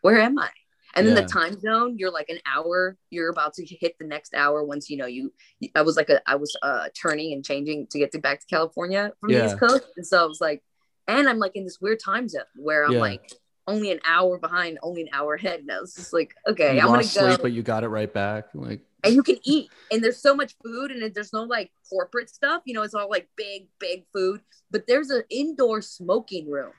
where 0.02 0.20
am 0.20 0.40
I? 0.40 0.50
And 0.96 1.08
then 1.08 1.16
Yeah. 1.16 1.22
the 1.22 1.28
time 1.28 1.60
zone, 1.60 1.98
you're 1.98 2.12
like 2.12 2.30
an 2.30 2.40
hour. 2.46 2.98
You're 3.10 3.30
about 3.30 3.54
to 3.56 3.66
hit 3.66 3.98
the 4.00 4.06
next 4.06 4.34
hour 4.36 4.64
once 4.64 4.90
you 4.90 4.98
know 4.98 5.06
you. 5.08 5.34
I 5.76 5.82
was 5.82 5.98
like 5.98 6.10
a 6.10 6.22
I 6.30 6.36
was 6.36 6.56
uh 6.62 6.88
turning 7.00 7.34
and 7.34 7.44
changing 7.44 7.88
to 7.88 8.00
get 8.00 8.12
to 8.14 8.20
back 8.20 8.40
to 8.42 8.46
California 8.48 9.12
from 9.20 9.32
the 9.32 9.46
East 9.46 9.60
Coast, 9.60 9.84
and 9.98 10.06
so 10.06 10.24
I 10.24 10.28
was 10.28 10.40
like, 10.42 10.64
and 11.08 11.28
I'm 11.28 11.40
like 11.40 11.56
in 11.56 11.64
this 11.66 11.80
weird 11.82 12.00
time 12.00 12.28
zone 12.30 12.44
where 12.56 12.86
I'm 12.86 12.94
Yeah. 12.94 13.00
like 13.00 13.32
only 13.68 13.92
an 13.92 14.00
hour 14.06 14.38
behind, 14.38 14.80
only 14.84 15.02
an 15.04 15.10
hour 15.14 15.36
ahead. 15.36 15.62
And 15.62 15.72
I 15.72 15.80
was 15.80 15.94
just 15.96 16.14
like, 16.14 16.36
okay, 16.48 16.76
you 16.76 16.82
I'm 16.82 16.88
gonna 16.88 17.04
go 17.04 17.08
sleep, 17.08 17.40
but 17.42 17.52
you 17.52 17.64
got 17.64 17.84
it 17.84 17.90
right 17.90 18.12
back. 18.12 18.48
Like 18.54 18.82
and 19.04 19.14
you 19.14 19.24
can 19.24 19.38
eat 19.44 19.70
and 19.92 20.04
there's 20.04 20.22
so 20.22 20.36
much 20.36 20.56
food 20.64 20.92
and 20.92 21.14
there's 21.14 21.34
no 21.34 21.44
like 21.44 21.72
corporate 21.90 22.30
stuff 22.30 22.62
you 22.66 22.74
know 22.74 22.82
it's 22.82 22.94
all 22.94 23.10
like 23.10 23.28
big 23.36 23.68
big 23.80 24.06
food 24.14 24.42
but 24.72 24.88
there's 24.88 25.10
an 25.10 25.24
indoor 25.30 25.82
smoking 25.82 26.50
room 26.50 26.72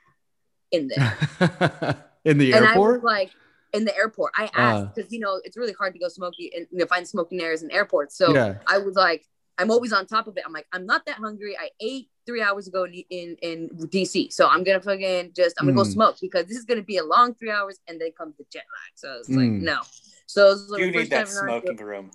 in 0.70 0.88
there 0.88 1.16
in 2.24 2.38
the 2.38 2.52
and 2.52 2.64
i 2.66 2.76
was 2.76 2.94
airport. 2.94 3.04
like 3.04 3.30
in 3.72 3.84
the 3.84 3.96
airport 3.96 4.32
i 4.36 4.44
Uh. 4.46 4.50
asked 4.54 4.94
because 4.94 5.12
you 5.12 5.20
know 5.20 5.40
it's 5.44 5.56
really 5.56 5.74
hard 5.74 5.92
to 5.92 5.98
go 5.98 6.08
smoky 6.08 6.50
and 6.56 6.66
you 6.70 6.78
know, 6.78 6.86
find 6.86 7.06
smoking 7.06 7.40
areas 7.40 7.62
in 7.62 7.70
airports 7.70 8.16
so 8.16 8.32
yeah. 8.34 8.56
i 8.66 8.78
was 8.78 8.94
like 8.94 9.26
i'm 9.58 9.70
always 9.70 9.92
on 9.92 10.06
top 10.06 10.26
of 10.26 10.36
it 10.36 10.42
i'm 10.46 10.52
like 10.52 10.66
i'm 10.72 10.86
not 10.86 11.04
that 11.06 11.16
hungry 11.16 11.56
i 11.58 11.68
ate 11.80 12.08
three 12.26 12.42
hours 12.42 12.66
ago 12.68 12.84
in 12.86 13.04
in, 13.10 13.36
in 13.42 13.68
dc 13.88 14.32
so 14.32 14.46
i'm 14.48 14.64
gonna 14.64 14.80
fucking 14.80 15.30
just 15.34 15.54
i'm 15.60 15.66
gonna 15.66 15.76
go 15.76 15.82
Mm. 15.82 15.92
smoke 15.92 16.16
because 16.20 16.46
this 16.46 16.56
is 16.56 16.64
gonna 16.64 16.82
be 16.82 16.96
a 16.98 17.04
long 17.04 17.34
three 17.34 17.50
hours 17.50 17.78
and 17.88 18.00
then 18.00 18.10
comes 18.16 18.36
the 18.36 18.44
jet 18.52 18.64
lag 18.74 18.92
so 18.94 19.16
it's 19.20 19.28
like 19.28 19.48
Mm. 19.48 19.62
no 19.62 19.78
so 20.26 20.46
it 20.46 20.50
was 20.50 20.70
like 20.70 20.80
You 20.80 20.86
the 20.86 20.92
need 20.92 20.98
first 20.98 21.10
that 21.10 21.26
time 21.26 21.48
in 21.48 21.52
our- 21.54 21.60
smoking 21.60 21.86
room. 21.86 22.10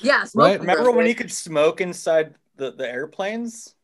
yeah 0.00 0.24
smoking 0.24 0.60
Remember 0.60 0.84
room. 0.84 0.96
when 0.96 1.06
you 1.06 1.14
could 1.14 1.30
smoke 1.30 1.80
inside 1.80 2.34
the, 2.56 2.70
the 2.72 2.88
airplanes? 2.88 3.74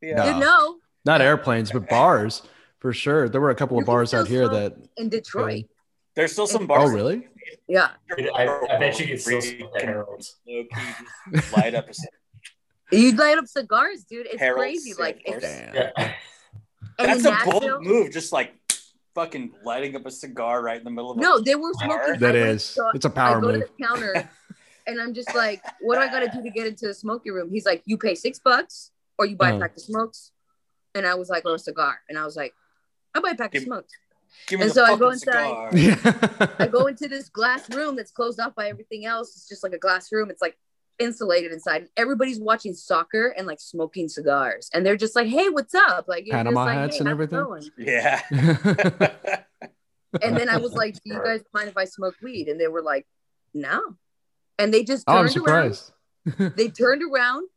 Yeah. 0.00 0.16
No. 0.16 0.24
Dude, 0.32 0.40
no 0.40 0.76
Not 1.04 1.20
airplanes, 1.20 1.70
but 1.70 1.88
bars 1.88 2.42
for 2.78 2.92
sure. 2.94 3.28
There 3.28 3.40
were 3.42 3.50
a 3.50 3.54
couple 3.54 3.76
You 3.76 3.82
of 3.82 3.86
bars 3.86 4.14
out 4.14 4.26
here 4.26 4.48
that. 4.48 4.74
in 4.96 5.08
Detroit. 5.10 5.66
There's 6.16 6.32
still 6.32 6.46
some 6.46 6.66
bars. 6.66 6.90
Oh, 6.90 6.94
really? 6.94 7.28
Yeah. 7.70 7.90
I, 8.34 8.48
I 8.68 8.78
bet 8.78 8.98
you 8.98 9.06
could 9.06 9.20
still 9.20 9.34
Where 9.34 9.40
smoke 9.42 9.72
the 9.74 9.78
can 9.78 9.88
Harold's. 9.88 10.36
you 10.44 10.68
light 11.56 11.74
up 11.76 11.88
a 11.88 11.94
You 12.96 13.12
light 13.12 13.38
up 13.38 13.46
cigars, 13.46 14.02
dude. 14.04 14.26
It's 14.26 14.40
Harold's, 14.40 14.58
crazy. 14.60 14.90
yeah, 14.90 15.04
Like 15.04 15.22
it's 15.24 15.44
Yeah. 15.44 16.14
That's 16.98 17.24
a 17.24 17.30
Nashville, 17.30 17.60
bold 17.60 17.84
move, 17.84 18.10
just 18.10 18.32
like 18.32 18.54
fucking 19.14 19.52
lighting 19.64 19.94
up 19.94 20.04
a 20.04 20.10
cigar 20.10 20.62
right 20.62 20.78
in 20.78 20.84
the 20.84 20.90
middle 20.90 21.12
of 21.12 21.18
a 21.18 21.20
No, 21.20 21.38
they 21.40 21.54
were 21.54 21.72
smoking. 21.74 22.18
That 22.18 22.34
I 22.34 22.40
went 22.40 22.50
is. 22.50 22.78
It's 22.94 23.04
a 23.04 23.10
power 23.10 23.40
go 23.40 23.52
move. 23.52 23.60
to 23.62 23.68
the 23.78 23.84
counter 23.86 24.28
and 24.88 25.00
I'm 25.00 25.14
just 25.14 25.32
like, 25.36 25.62
what 25.80 25.94
do 25.94 26.00
I 26.02 26.08
gotta 26.08 26.28
do 26.28 26.42
to 26.42 26.50
get 26.50 26.66
into 26.66 26.88
the 26.88 26.94
smoking 26.94 27.32
room? 27.32 27.50
He's 27.52 27.66
like, 27.66 27.82
you 27.86 27.96
pay 27.96 28.16
six 28.16 28.40
bucks 28.40 28.90
or 29.16 29.26
you 29.26 29.36
buy 29.36 29.50
a 29.50 29.52
Uh-huh. 29.52 29.60
pack 29.60 29.76
of 29.76 29.82
smokes. 29.82 30.32
And 30.96 31.06
I 31.06 31.14
was 31.14 31.28
like, 31.28 31.44
or 31.44 31.54
a 31.54 31.58
cigar. 31.58 32.00
And 32.08 32.18
I 32.18 32.24
was 32.24 32.34
like, 32.34 32.52
I 33.14 33.20
buy 33.20 33.30
a 33.30 33.34
pack 33.36 33.54
of 33.54 33.62
smokes. 33.62 33.92
Give 34.46 34.58
me 34.58 34.64
And 34.64 34.70
the 34.70 34.74
so 34.74 34.84
I 34.84 34.96
go 34.96 35.10
inside. 35.10 35.74
Yeah. 35.74 36.48
I 36.58 36.66
go 36.66 36.86
into 36.86 37.08
this 37.08 37.28
glass 37.28 37.68
room 37.70 37.96
that's 37.96 38.10
closed 38.10 38.40
off 38.40 38.54
by 38.54 38.68
everything 38.68 39.04
else. 39.04 39.36
It's 39.36 39.48
just 39.48 39.62
like 39.62 39.72
a 39.72 39.78
glass 39.78 40.10
room. 40.12 40.30
It's 40.30 40.42
like 40.42 40.56
insulated 40.98 41.52
inside. 41.52 41.88
Everybody's 41.96 42.38
watching 42.40 42.74
soccer 42.74 43.28
and 43.28 43.46
like 43.46 43.60
smoking 43.60 44.08
cigars. 44.08 44.70
And 44.72 44.84
they're 44.84 44.96
just 44.96 45.16
like, 45.16 45.28
hey, 45.28 45.48
what's 45.48 45.74
up? 45.74 46.06
Like 46.08 46.26
Panama 46.30 46.64
like, 46.64 46.78
hats 46.78 46.96
"Hey, 46.96 47.00
and 47.00 47.08
everything? 47.08 47.42
going?" 47.42 47.64
Yeah. 47.76 48.22
And 50.22 50.36
then 50.36 50.48
I 50.48 50.56
was 50.56 50.72
like, 50.72 50.94
Do 50.94 51.00
you 51.04 51.22
guys 51.22 51.42
mind 51.54 51.68
if 51.68 51.76
I 51.76 51.84
smoke 51.84 52.16
weed? 52.22 52.48
And 52.48 52.60
they 52.60 52.66
were 52.68 52.82
like, 52.82 53.06
No. 53.54 53.80
And 54.58 54.74
they 54.74 54.82
just 54.82 55.04
oh, 55.06 55.18
I'm 55.18 55.28
turned 55.28 55.46
around. 55.46 55.78
They 56.56 56.68
turned 56.68 57.02
around 57.02 57.48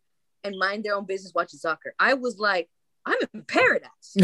and 0.44 0.58
mind 0.58 0.84
their 0.84 0.96
own 0.96 1.06
business 1.06 1.34
watching 1.34 1.60
soccer. 1.60 1.94
I 2.00 2.14
was 2.14 2.38
like, 2.38 2.70
I'm 3.06 3.18
in 3.34 3.44
paradise. 3.44 4.16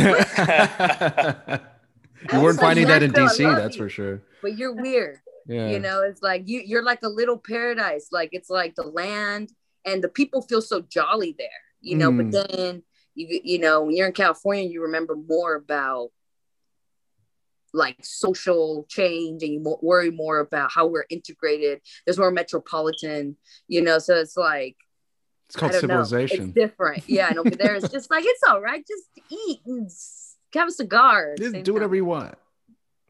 You 2.34 2.42
weren't 2.42 2.58
like, 2.58 2.66
finding 2.66 2.88
that 2.88 3.04
in 3.04 3.12
DC, 3.12 3.38
that's 3.56 3.76
you. 3.76 3.84
for 3.84 3.90
sure. 3.90 4.22
but 4.42 4.58
you're 4.58 4.74
weird. 4.74 5.18
Yeah. 5.48 5.70
You 5.70 5.80
know, 5.80 6.02
it's 6.04 6.22
like 6.22 6.44
you 6.48 6.62
you're 6.66 6.84
like 6.84 7.02
a 7.04 7.10
little 7.10 7.38
paradise. 7.38 8.10
Like 8.12 8.30
it's 8.34 8.50
like 8.50 8.76
the 8.76 8.84
land 8.84 9.52
and 9.86 10.04
the 10.04 10.10
people 10.10 10.42
feel 10.44 10.62
so 10.62 10.82
jolly 10.82 11.36
there, 11.38 11.48
you 11.82 11.96
know, 11.96 12.12
Mm. 12.12 12.32
but 12.32 12.48
then 12.48 12.84
you 13.16 13.40
you 13.44 13.60
know, 13.60 13.84
when 13.84 13.96
you're 13.96 14.08
in 14.08 14.14
California, 14.14 14.64
you 14.70 14.84
remember 14.84 15.16
more 15.16 15.56
about 15.56 16.12
like 17.74 17.98
social 18.02 18.86
change 18.90 19.44
and 19.44 19.54
you 19.54 19.78
worry 19.82 20.10
more 20.12 20.40
about 20.40 20.72
how 20.72 20.88
we're 20.88 21.06
integrated. 21.10 21.82
There's 22.06 22.18
more 22.18 22.32
metropolitan, 22.32 23.38
you 23.68 23.82
know, 23.82 24.00
so 24.00 24.16
it's 24.16 24.36
like 24.38 24.76
it's 25.48 25.56
called 25.56 25.72
don't 25.72 25.84
know. 25.88 26.04
civilization. 26.04 26.46
It's 26.46 26.54
different. 26.54 27.04
Yeah, 27.08 27.30
and 27.30 27.40
over 27.40 27.52
there 27.52 27.76
it's 27.76 27.90
just 27.98 28.10
like 28.12 28.24
it's 28.26 28.42
all 28.48 28.62
right. 28.62 28.84
Just 28.88 29.06
eat 29.32 29.60
and 29.66 29.90
have 30.54 30.68
a 30.68 30.72
cigar. 30.72 31.36
Just 31.38 31.64
do 31.64 31.74
whatever 31.74 31.92
time. 31.92 31.96
you 31.98 32.06
want. 32.06 32.36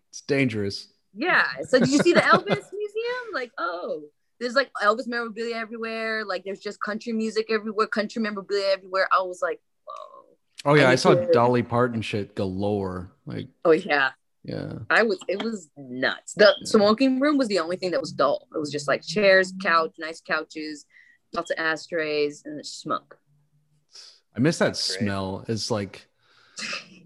It's 0.09 0.21
dangerous. 0.21 0.87
Yeah. 1.13 1.45
So 1.67 1.79
did 1.79 1.89
you 1.89 1.99
see 1.99 2.13
the 2.13 2.21
Elvis 2.21 2.45
museum? 2.47 3.25
Like, 3.33 3.51
oh, 3.57 4.03
there's 4.39 4.55
like 4.55 4.69
Elvis 4.83 5.07
memorabilia 5.07 5.55
everywhere. 5.55 6.25
Like, 6.25 6.43
there's 6.43 6.59
just 6.59 6.81
country 6.81 7.13
music 7.13 7.47
everywhere, 7.49 7.87
country 7.87 8.21
memorabilia 8.21 8.67
everywhere. 8.73 9.07
I 9.11 9.21
was 9.23 9.39
like, 9.41 9.59
whoa. 9.85 10.25
Oh 10.65 10.73
yeah, 10.75 10.89
I 10.89 10.93
I 10.93 10.95
saw. 10.95 11.13
Dolly 11.31 11.63
Parton 11.63 12.01
shit 12.01 12.35
galore. 12.35 13.11
Like, 13.25 13.47
Oh 13.65 13.71
yeah. 13.71 14.11
yeah. 14.43 14.73
I 14.89 15.03
was 15.03 15.19
it 15.27 15.41
was 15.43 15.69
nuts. 15.77 16.33
The 16.35 16.53
smoking 16.63 17.19
room 17.19 17.37
was 17.37 17.47
the 17.47 17.59
only 17.59 17.77
thing 17.77 17.91
that 17.91 18.01
was 18.01 18.11
dull. 18.11 18.47
It 18.53 18.57
was 18.59 18.71
just 18.71 18.87
like 18.87 19.01
chairs, 19.03 19.53
couch, 19.61 19.95
nice 19.99 20.21
couches, 20.21 20.85
lots 21.33 21.51
of 21.51 21.57
ashtrays, 21.59 22.41
and 22.45 22.65
smoke. 22.65 23.17
I 24.35 24.39
miss 24.39 24.57
that 24.59 24.73
Great. 24.73 24.77
smell. 24.77 25.45
It's 25.47 25.69
like 25.71 26.07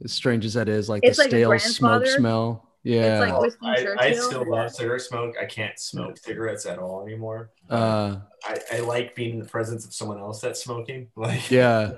as 0.04 0.12
strange 0.12 0.46
as 0.46 0.54
that 0.56 0.68
is, 0.70 0.90
like 0.90 1.04
It's 1.04 1.18
the 1.18 1.24
like 1.24 1.30
stale 1.60 1.60
smoke 1.60 2.06
smell. 2.08 2.70
Yeah. 2.84 3.20
like- 3.20 3.54
I, 3.62 3.96
I 3.98 4.12
still 4.14 4.50
love 4.50 4.72
cigarette 4.72 5.02
smoke. 5.02 5.36
I 5.42 5.46
can't 5.46 5.80
smoke 5.80 6.18
cigarettes 6.18 6.66
at 6.66 6.80
all 6.80 7.02
anymore. 7.06 7.52
uh 7.70 8.18
I, 8.46 8.58
I 8.74 8.80
like 8.82 9.16
being 9.16 9.36
in 9.36 9.40
the 9.40 9.46
presence 9.48 9.86
of 9.86 9.94
someone 9.94 10.20
else 10.20 10.42
that's 10.42 10.62
smoking. 10.64 11.08
Like, 11.16 11.50
yeah. 11.50 11.92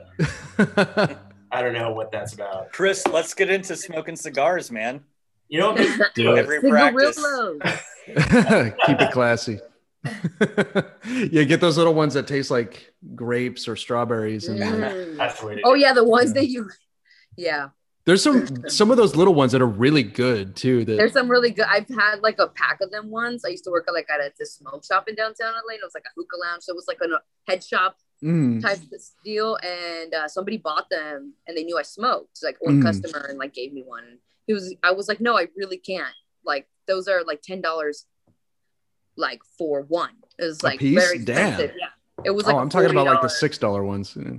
I 1.52 1.61
don't 1.61 1.73
know 1.73 1.91
what 1.91 2.11
that's 2.11 2.34
about. 2.34 2.72
Chris, 2.72 3.06
let's 3.07 3.34
get 3.34 3.49
into 3.49 3.76
smoking 3.76 4.15
cigars, 4.15 4.72
man. 4.72 5.03
You 5.48 5.60
know, 5.60 5.73
what? 5.73 6.14
Do. 6.15 6.36
Every 6.38 6.60
practice. 6.60 7.18
Keep 8.07 9.02
it 9.02 9.11
classy. 9.11 9.60
yeah, 11.32 11.44
get 11.44 11.61
those 11.61 11.77
little 11.77 11.94
ones 11.95 12.14
that 12.14 12.27
taste 12.27 12.52
like 12.52 12.94
grapes 13.15 13.68
or 13.68 13.76
strawberries 13.76 14.48
and 14.48 14.60
Mm. 14.60 15.18
that's 15.18 15.40
the 15.40 15.48
way 15.48 15.56
to 15.56 15.61
Oh 15.65 15.73
yeah, 15.73 15.94
the 15.94 16.03
ones 16.03 16.34
that 16.34 16.48
you 16.48 16.69
yeah. 17.38 17.69
There's 18.06 18.22
some 18.22 18.48
some 18.69 18.91
of 18.91 18.98
those 18.98 19.15
little 19.15 19.34
ones 19.34 19.52
that 19.53 19.61
are 19.61 19.68
really 19.68 20.03
good 20.03 20.56
too. 20.56 20.86
That 20.86 20.98
There's 20.98 21.14
some 21.14 21.30
really 21.30 21.52
good. 21.52 21.65
I've 21.68 21.88
had 21.90 22.19
like 22.22 22.38
a 22.40 22.48
pack 22.48 22.80
of 22.82 22.91
them 22.91 23.10
once. 23.10 23.44
I 23.45 23.49
used 23.49 23.64
to 23.64 23.72
work 23.72 23.86
at 23.88 23.94
like 23.94 24.07
at 24.10 24.19
a 24.19 24.32
this 24.38 24.53
smoke 24.56 24.86
shop 24.86 25.07
in 25.07 25.15
downtown 25.15 25.53
LA. 25.53 25.73
And 25.73 25.80
it 25.80 25.84
was 25.84 25.95
like 25.95 26.06
a 26.06 26.14
hookah 26.15 26.38
lounge, 26.44 26.64
so 26.64 26.72
it 26.73 26.76
was 26.76 26.86
like 26.88 26.99
a 27.02 27.07
head 27.52 27.64
shop 27.64 27.98
Mm, 28.23 28.61
type 28.61 28.80
of 28.80 29.02
deal. 29.26 29.57
And 29.61 30.14
uh, 30.14 30.27
somebody 30.30 30.57
bought 30.57 30.90
them, 30.90 31.34
and 31.48 31.57
they 31.57 31.64
knew 31.64 31.77
I 31.77 31.82
smoked. 31.82 32.40
Like 32.44 32.57
one 32.61 32.80
Mm. 32.80 32.84
customer 32.84 33.26
and 33.27 33.38
like 33.38 33.53
gave 33.53 33.73
me 33.73 33.84
one. 33.86 34.19
He 34.48 34.53
was. 34.53 34.73
I 34.84 34.91
was 34.91 35.07
like, 35.10 35.19
no, 35.19 35.38
I 35.38 35.48
really 35.57 35.77
can't. 35.77 36.14
Like 36.45 36.68
those 36.88 37.07
are 37.07 37.23
like 37.23 37.41
ten 37.41 37.60
dollars, 37.60 38.06
like 39.18 39.41
for 39.57 39.82
one. 39.82 40.11
It 40.38 40.44
was 40.45 40.64
like 40.64 40.80
very 40.80 41.18
expensive. 41.18 41.69
Damn. 41.72 41.77
Yeah, 41.80 41.88
it 42.23 42.32
was 42.32 42.45
like. 42.45 42.56
oh, 42.56 42.60
I'm 42.60 42.69
talking 42.69 42.91
about 42.91 43.06
like 43.07 43.22
the 43.22 43.30
six 43.30 43.57
dollar 43.57 43.84
ones. 43.84 44.15
yeah. 44.15 44.34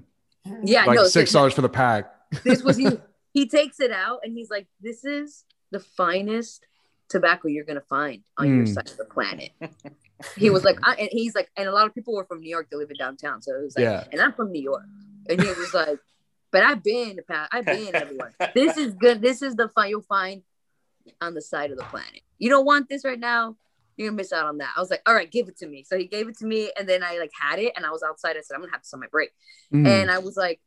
Yeah, 0.62 0.84
Like 0.84 0.96
no, 0.96 1.04
six 1.08 1.32
dollars 1.32 1.52
for 1.54 1.62
the 1.62 1.68
pack. 1.68 2.12
this 2.44 2.62
was 2.62 2.78
he 3.36 3.46
takes 3.58 3.78
it 3.80 3.92
out 3.92 4.18
and 4.22 4.30
he's 4.36 4.50
like 4.50 4.66
this 4.80 5.04
is 5.04 5.44
the 5.72 5.80
finest 5.80 6.66
tobacco 7.08 7.48
you're 7.48 7.64
gonna 7.70 7.88
find 7.96 8.22
on 8.38 8.46
your 8.56 8.64
Mm. 8.66 8.74
side 8.74 8.88
of 8.90 8.96
the 8.96 9.04
planet. 9.16 9.50
He 10.36 10.48
was 10.48 10.64
like 10.64 10.78
I, 10.82 10.94
and 10.94 11.08
he's 11.12 11.34
like 11.34 11.50
and 11.56 11.68
a 11.68 11.72
lot 11.72 11.86
of 11.86 11.94
people 11.94 12.14
were 12.16 12.24
from 12.24 12.40
new 12.40 12.48
york 12.56 12.68
They 12.70 12.76
live 12.78 12.90
in 12.90 12.96
downtown 12.96 13.42
so 13.42 13.54
it 13.54 13.62
was 13.62 13.76
like 13.76 13.84
Yeah. 13.84 14.04
and 14.12 14.20
i'm 14.24 14.32
from 14.32 14.50
new 14.50 14.62
york. 14.72 14.86
And 15.28 15.36
he 15.42 15.48
was 15.48 15.72
like 15.74 15.98
but 16.52 16.62
i've 16.64 16.82
been 16.82 17.20
i've 17.52 17.66
been 17.66 17.94
everywhere. 17.94 18.32
This 18.54 18.76
is 18.78 18.94
good 18.94 19.20
this 19.20 19.42
is 19.42 19.54
the 19.54 19.68
fun 19.68 19.90
you'll 19.90 20.00
find 20.18 20.42
on 21.20 21.34
the 21.34 21.42
side 21.42 21.70
of 21.72 21.76
the 21.76 21.84
planet. 21.84 22.22
You 22.38 22.48
don't 22.48 22.64
want 22.64 22.88
this 22.88 23.04
right 23.04 23.20
now 23.20 23.56
you're 23.96 24.08
gonna 24.08 24.16
miss 24.16 24.32
out 24.32 24.44
on 24.46 24.58
that. 24.58 24.72
I 24.76 24.80
was 24.80 24.90
like 24.90 25.02
all 25.06 25.14
right 25.14 25.30
give 25.30 25.48
it 25.48 25.56
to 25.58 25.66
me. 25.66 25.84
So 25.84 25.96
he 25.98 26.06
gave 26.06 26.26
it 26.30 26.36
to 26.38 26.46
me 26.46 26.72
and 26.78 26.88
then 26.88 27.02
i 27.02 27.18
like 27.18 27.32
had 27.38 27.58
it 27.58 27.72
and 27.76 27.84
i 27.86 27.90
was 27.90 28.02
outside 28.02 28.36
i 28.36 28.40
said 28.40 28.54
i'm 28.54 28.60
gonna 28.62 28.72
have 28.72 28.82
this 28.82 28.92
on 28.94 29.00
my 29.00 29.06
break. 29.16 29.30
Mm. 29.72 29.86
and 29.86 30.10
I 30.10 30.18
was 30.18 30.36
like, 30.36 30.60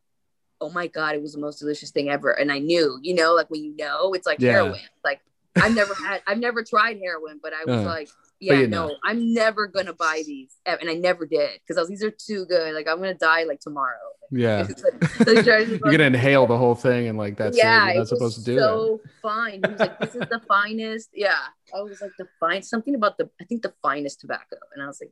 oh 0.62 0.70
my 0.70 0.88
god, 0.88 1.16
it 1.16 1.22
was 1.22 1.34
the 1.34 1.40
most 1.40 1.60
delicious 1.60 1.92
thing 1.92 2.10
ever. 2.10 2.32
And 2.32 2.52
I 2.52 2.60
knew, 2.60 3.00
you 3.02 3.14
know, 3.16 3.34
like 3.34 3.50
when 3.50 3.64
you 3.64 3.76
know, 3.78 4.14
it's 4.14 4.28
like 4.28 4.40
Yeah. 4.40 4.52
heroin. 4.54 4.80
Like 5.04 5.22
I've 5.56 5.74
never 5.74 5.94
had, 5.94 6.22
I've 6.28 6.40
never 6.40 6.64
tried 6.64 6.98
heroin, 7.00 7.40
but 7.42 7.54
I 7.54 7.66
was 7.66 7.86
Uh, 7.86 7.90
like, 7.90 8.10
yeah, 8.40 8.62
no, 8.62 8.88
know. 8.88 8.96
I'm 9.04 9.34
never 9.34 9.68
gonna 9.68 9.94
buy 9.94 10.24
these, 10.26 10.56
and 10.66 10.90
I 10.90 10.94
never 10.94 11.26
did 11.26 11.60
because 11.62 11.78
I 11.78 11.82
was 11.82 11.90
these 11.90 12.04
are 12.04 12.12
too 12.12 12.46
good. 12.46 12.74
Like 12.74 12.88
I'm 12.88 12.98
gonna 12.98 13.14
die 13.14 13.44
like 13.44 13.60
tomorrow. 13.60 13.98
yeah. 14.32 14.68
Like, 15.26 15.46
You're 15.46 15.78
gonna 15.92 16.04
inhale 16.06 16.46
the 16.48 16.58
whole 16.58 16.76
thing 16.76 17.08
and 17.08 17.18
like 17.18 17.36
that's 17.36 17.58
yeah, 17.58 17.84
it. 17.84 17.86
You're 17.88 17.96
it 17.96 17.98
not 18.00 18.08
supposed 18.08 18.38
to 18.40 18.44
do 18.44 18.58
so 18.58 19.02
fine. 19.22 19.62
He 19.66 19.72
was 19.72 19.80
like, 19.80 20.00
"This 20.00 20.16
is 20.16 20.24
the 20.30 20.42
finest." 20.48 21.10
Yeah, 21.14 21.40
I 21.76 21.82
was 21.82 22.02
like, 22.02 22.12
"The 22.18 22.28
fine." 22.40 22.62
Something 22.64 22.96
about 22.96 23.18
the, 23.18 23.30
I 23.42 23.44
think 23.46 23.62
the 23.64 23.74
finest 23.82 24.22
tobacco, 24.22 24.56
and 24.74 24.82
I 24.84 24.88
was 24.88 25.02
like, 25.02 25.12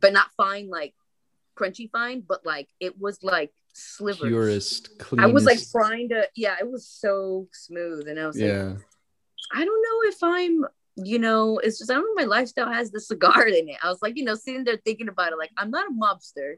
but 0.00 0.12
not 0.12 0.26
fine 0.36 0.68
like 0.68 0.94
crunchy 1.56 1.90
fine, 1.90 2.20
but 2.26 2.44
like 2.46 2.68
it 2.80 2.98
was 3.00 3.22
like 3.22 3.52
slivers. 3.72 4.20
Purest, 4.20 4.98
cleanest. 4.98 5.28
I 5.28 5.32
was 5.32 5.44
like 5.44 5.58
trying 5.70 6.08
to, 6.10 6.28
yeah, 6.34 6.56
it 6.60 6.70
was 6.70 6.86
so 6.86 7.48
smooth, 7.52 8.08
and 8.08 8.18
I 8.18 8.26
was 8.26 8.36
like, 8.36 8.48
yeah. 8.48 8.74
I 9.54 9.64
don't 9.64 9.82
know 9.82 10.08
if 10.08 10.22
I'm, 10.22 10.64
you 10.96 11.18
know, 11.18 11.58
it's 11.58 11.78
just 11.78 11.90
I 11.90 11.94
don't 11.94 12.04
know. 12.04 12.22
if 12.22 12.28
My 12.28 12.36
lifestyle 12.36 12.72
has 12.72 12.90
the 12.90 13.00
cigar 13.00 13.46
in 13.46 13.68
it. 13.68 13.76
I 13.82 13.88
was 13.88 14.00
like, 14.02 14.16
you 14.16 14.24
know, 14.24 14.34
sitting 14.34 14.64
there 14.64 14.78
thinking 14.84 15.08
about 15.08 15.32
it, 15.32 15.38
like 15.38 15.50
I'm 15.56 15.70
not 15.70 15.86
a 15.88 15.92
mobster, 15.92 16.54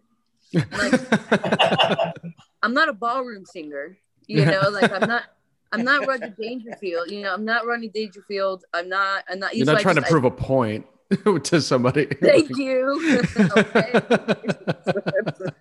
Like, 0.52 2.14
I'm 2.62 2.74
not 2.74 2.88
a 2.88 2.92
ballroom 2.92 3.44
singer, 3.46 3.96
you 4.26 4.44
know, 4.44 4.68
like 4.70 4.90
I'm 4.92 5.08
not. 5.08 5.24
I'm 5.72 5.82
not 5.82 6.06
Rodney 6.06 6.32
Dangerfield, 6.40 7.10
you 7.10 7.22
know. 7.22 7.34
I'm 7.34 7.44
not 7.44 7.66
Rodney 7.66 7.88
Dangerfield. 7.88 8.64
I'm 8.72 8.88
not. 8.88 9.24
I'm 9.28 9.40
not. 9.40 9.56
You're 9.56 9.66
so 9.66 9.72
not 9.72 9.80
I 9.80 9.82
trying 9.82 9.96
just- 9.96 10.06
to 10.06 10.12
prove 10.12 10.24
a 10.24 10.30
point 10.30 10.86
to 11.44 11.60
somebody. 11.60 12.06
Thank 12.06 12.56
you. 12.56 13.22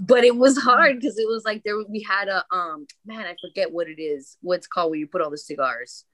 But 0.00 0.24
it 0.24 0.34
was 0.36 0.56
hard 0.56 0.96
because 1.00 1.18
it 1.18 1.28
was 1.28 1.44
like 1.44 1.62
there 1.64 1.74
we 1.88 2.00
had 2.02 2.28
a 2.28 2.42
um 2.50 2.86
man 3.04 3.26
I 3.26 3.34
forget 3.40 3.70
what 3.72 3.88
it 3.88 4.00
is 4.00 4.38
what's 4.40 4.66
called 4.66 4.90
where 4.90 4.98
you 4.98 5.06
put 5.06 5.20
all 5.20 5.30
the 5.30 5.36
cigars 5.36 6.04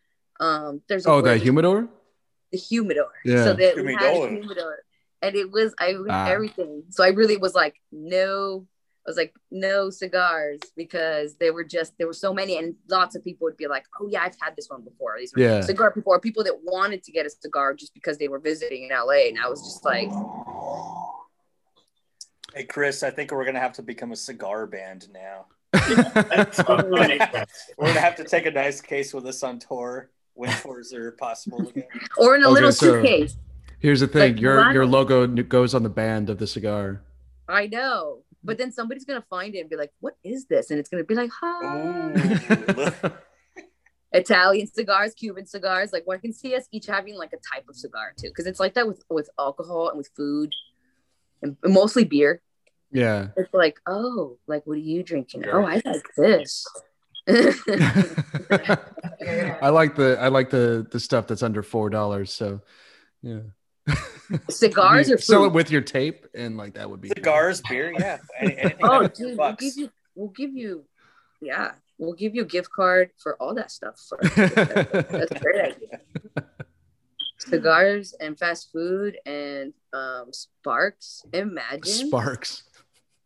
um 0.40 0.80
there's 0.88 1.06
a 1.06 1.10
oh, 1.10 1.20
the 1.20 1.36
humidor? 1.36 1.88
the 2.50 2.58
humidor 2.58 3.12
Yeah. 3.24 3.44
so 3.44 3.52
that 3.54 3.76
we 3.76 3.94
had 3.94 4.02
a 4.02 4.14
Humidor. 4.14 4.28
humidor 4.40 4.78
and 5.22 5.36
it 5.36 5.50
was 5.52 5.74
I 5.78 5.94
Ah. 6.10 6.26
everything 6.28 6.84
so 6.90 7.04
I 7.04 7.08
really 7.08 7.36
was 7.36 7.54
like 7.54 7.76
no 7.92 8.66
I 9.06 9.10
was 9.10 9.16
like 9.18 9.34
no 9.50 9.90
cigars 9.90 10.60
because 10.76 11.36
there 11.36 11.52
were 11.52 11.64
just 11.64 11.92
there 11.98 12.06
were 12.06 12.14
so 12.14 12.32
many 12.32 12.56
and 12.56 12.74
lots 12.88 13.14
of 13.14 13.22
people 13.22 13.44
would 13.44 13.56
be 13.58 13.66
like 13.66 13.84
oh 14.00 14.08
yeah 14.08 14.22
I've 14.22 14.36
had 14.40 14.56
this 14.56 14.68
one 14.70 14.82
before 14.82 15.16
these 15.18 15.32
were 15.36 15.42
Yeah. 15.42 15.60
cigar 15.60 15.90
people 15.92 16.12
or 16.12 16.18
people 16.20 16.42
that 16.44 16.54
wanted 16.62 17.02
to 17.04 17.12
get 17.12 17.26
a 17.26 17.30
cigar 17.30 17.74
just 17.74 17.92
because 17.92 18.16
they 18.16 18.28
were 18.28 18.38
visiting 18.38 18.84
in 18.84 18.88
LA 18.90 19.28
and 19.28 19.38
I 19.38 19.48
was 19.48 19.60
just 19.62 19.84
like 19.84 20.08
Hey, 22.54 22.64
Chris, 22.64 23.02
I 23.02 23.10
think 23.10 23.32
we're 23.32 23.44
gonna 23.44 23.58
have 23.60 23.72
to 23.74 23.82
become 23.82 24.12
a 24.12 24.16
cigar 24.16 24.66
band 24.66 25.08
now. 25.12 25.46
That's- 25.72 26.56
that 26.58 26.88
makes 26.88 27.32
sense. 27.32 27.50
We're 27.76 27.88
gonna 27.88 28.00
have 28.00 28.14
to 28.16 28.24
take 28.24 28.46
a 28.46 28.50
nice 28.52 28.80
case 28.80 29.12
with 29.12 29.26
us 29.26 29.42
on 29.42 29.58
tour 29.58 30.10
when 30.34 30.50
tours 30.62 30.94
are 30.94 31.10
possible 31.12 31.66
again. 31.68 31.84
or 32.16 32.36
in 32.36 32.42
a 32.42 32.46
Okay, 32.46 32.54
little 32.54 32.72
so- 32.72 32.86
suitcase 33.02 33.36
Here's 33.80 34.00
the 34.00 34.06
thing: 34.06 34.32
Like, 34.34 34.40
your 34.40 34.56
what? 34.64 34.72
your 34.72 34.86
logo 34.86 35.26
goes 35.26 35.74
on 35.74 35.82
the 35.82 35.90
band 35.90 36.30
of 36.30 36.38
the 36.38 36.46
cigar. 36.46 37.02
I 37.48 37.66
know. 37.66 38.22
But 38.44 38.58
then 38.58 38.72
somebody's 38.72 39.04
gonna 39.04 39.24
find 39.28 39.54
it 39.54 39.60
and 39.60 39.70
be 39.70 39.76
like, 39.76 39.92
"What 40.00 40.16
is 40.22 40.46
this?" 40.46 40.70
And 40.70 40.78
it's 40.78 40.88
gonna 40.88 41.04
be 41.04 41.14
like, 41.14 41.30
"Ha!" 41.30 43.12
Italian 44.12 44.66
cigars, 44.66 45.14
Cuban 45.14 45.46
cigars. 45.46 45.92
Like, 45.92 46.06
one 46.06 46.20
can 46.20 46.32
see 46.32 46.54
us 46.54 46.68
each 46.70 46.86
having 46.86 47.16
like 47.16 47.32
a 47.32 47.38
type 47.54 47.68
of 47.68 47.76
cigar 47.76 48.12
too, 48.16 48.28
because 48.28 48.46
it's 48.46 48.60
like 48.60 48.74
that 48.74 48.86
with 48.86 49.02
with 49.08 49.30
alcohol 49.38 49.88
and 49.88 49.96
with 49.96 50.10
food, 50.16 50.52
and 51.42 51.56
mostly 51.64 52.04
beer. 52.04 52.42
Yeah. 52.92 53.28
It's 53.36 53.52
like, 53.52 53.80
oh, 53.86 54.38
like 54.46 54.66
what 54.66 54.74
are 54.74 54.80
you 54.80 55.02
drinking? 55.02 55.42
Sure. 55.42 55.62
Oh, 55.62 55.66
I 55.66 55.82
like 55.84 56.06
this. 56.16 56.64
I 59.62 59.70
like 59.70 59.96
the 59.96 60.18
I 60.20 60.28
like 60.28 60.50
the 60.50 60.86
the 60.90 61.00
stuff 61.00 61.26
that's 61.26 61.42
under 61.42 61.62
four 61.62 61.90
dollars. 61.90 62.32
So 62.32 62.60
yeah. 63.22 63.40
Cigars 64.48 65.08
You 65.08 65.16
or 65.16 65.18
sell 65.18 65.44
it 65.44 65.52
with 65.52 65.70
your 65.70 65.80
tape 65.80 66.26
and 66.34 66.56
like 66.56 66.74
that 66.74 66.88
would 66.88 67.00
be 67.00 67.08
Cigars, 67.08 67.60
beer, 67.68 67.92
yeah. 67.98 68.18
Any, 68.38 68.56
anything 68.58 68.78
Oh, 68.82 69.06
dude, 69.06 69.38
we'll 69.38 69.52
give 69.54 69.76
you, 69.76 69.90
we'll 70.14 70.28
give 70.30 70.54
you, 70.54 70.84
yeah, 71.40 71.72
we'll 71.98 72.14
give 72.14 72.34
you 72.34 72.42
a 72.42 72.46
gift 72.46 72.70
card 72.70 73.10
for 73.18 73.36
all 73.36 73.54
that 73.54 73.70
stuff. 73.70 74.00
For, 74.08 74.18
that's 74.36 75.30
a 75.30 75.38
great 75.40 75.74
idea. 75.74 76.00
Cigars 77.38 78.14
and 78.20 78.38
fast 78.38 78.70
food 78.72 79.18
and 79.26 79.72
um, 79.92 80.32
Sparks. 80.32 81.24
Imagine. 81.32 82.08
Sparks. 82.08 82.62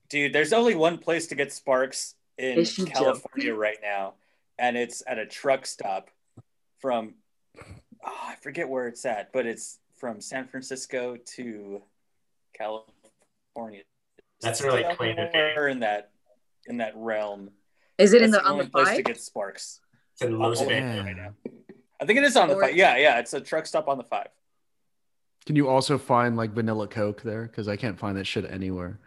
Dude, 0.09 0.33
there's 0.33 0.53
only 0.53 0.75
one 0.75 0.99
place 0.99 1.27
to 1.29 1.35
get 1.35 1.53
Sparks 1.53 2.15
in 2.39 2.59
Is 2.59 2.73
she 2.73 2.85
California 2.85 3.55
right 3.55 3.79
now, 3.83 4.15
and 4.59 4.77
it's 4.77 5.03
at 5.07 5.19
a 5.19 5.27
truck 5.27 5.67
stop 5.67 6.11
from 6.81 7.15
oh, 8.05 8.19
I 8.23 8.37
forget 8.41 8.69
where 8.69 8.87
it's 8.87 9.05
at, 9.05 9.33
but 9.33 9.47
it's 9.47 9.79
from 9.99 10.21
San 10.21 10.47
Francisco 10.47 11.17
to 11.17 11.83
California. 12.57 13.83
That's 14.41 14.63
really 14.63 14.85
quaint 14.97 15.19
of 15.19 15.31
you. 15.35 15.67
In 15.67 15.81
that 15.81 16.11
in 16.67 16.79
that 16.79 16.93
realm. 16.97 17.51
Is 17.99 18.13
it 18.13 18.23
in 18.23 18.31
That's 18.31 18.43
the 18.43 18.47
on 18.49 18.53
only 18.55 18.65
the 18.67 18.71
place 18.71 18.97
to 18.97 19.03
get 19.03 19.21
Sparks. 19.21 19.81
It's 20.15 20.23
in 20.23 20.39
Los 20.39 20.61
Oh, 20.61 20.69
Angeles. 20.69 21.05
right 21.05 21.17
now. 21.17 21.35
I 22.01 22.05
think 22.07 22.19
it 22.19 22.25
is 22.25 22.37
on 22.37 22.49
the 22.49 22.55
Or- 22.55 22.63
five. 22.63 22.77
Yeah, 22.77 22.97
yeah, 22.97 23.19
it's 23.19 23.35
a 23.35 23.41
truck 23.41 23.67
stop 23.67 23.89
on 23.89 23.99
the 23.99 24.05
five. 24.05 24.29
Can 25.47 25.57
you 25.57 25.69
also 25.69 25.99
find 25.99 26.37
like 26.37 26.51
vanilla 26.53 26.87
Coke 26.87 27.23
there? 27.23 27.43
Because 27.45 27.67
I 27.69 27.77
can't 27.77 27.99
find 27.99 28.17
that 28.19 28.27
shit 28.27 28.45
anywhere. 28.49 29.01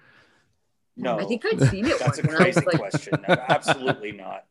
No, 0.97 1.17
I 1.19 1.23
think 1.25 1.45
I've 1.45 1.61
seen 1.69 1.85
it 1.85 1.99
that's 1.99 2.01
once. 2.01 2.17
a 2.17 2.21
and 2.23 2.29
I 2.31 2.33
was 2.33 2.41
crazy 2.55 2.61
like, 2.65 2.77
question. 2.79 3.13
No, 3.27 3.35
absolutely 3.47 4.11
not. 4.11 4.45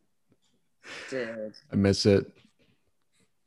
dude. 1.11 1.53
I 1.71 1.77
miss 1.77 2.07
it. 2.07 2.31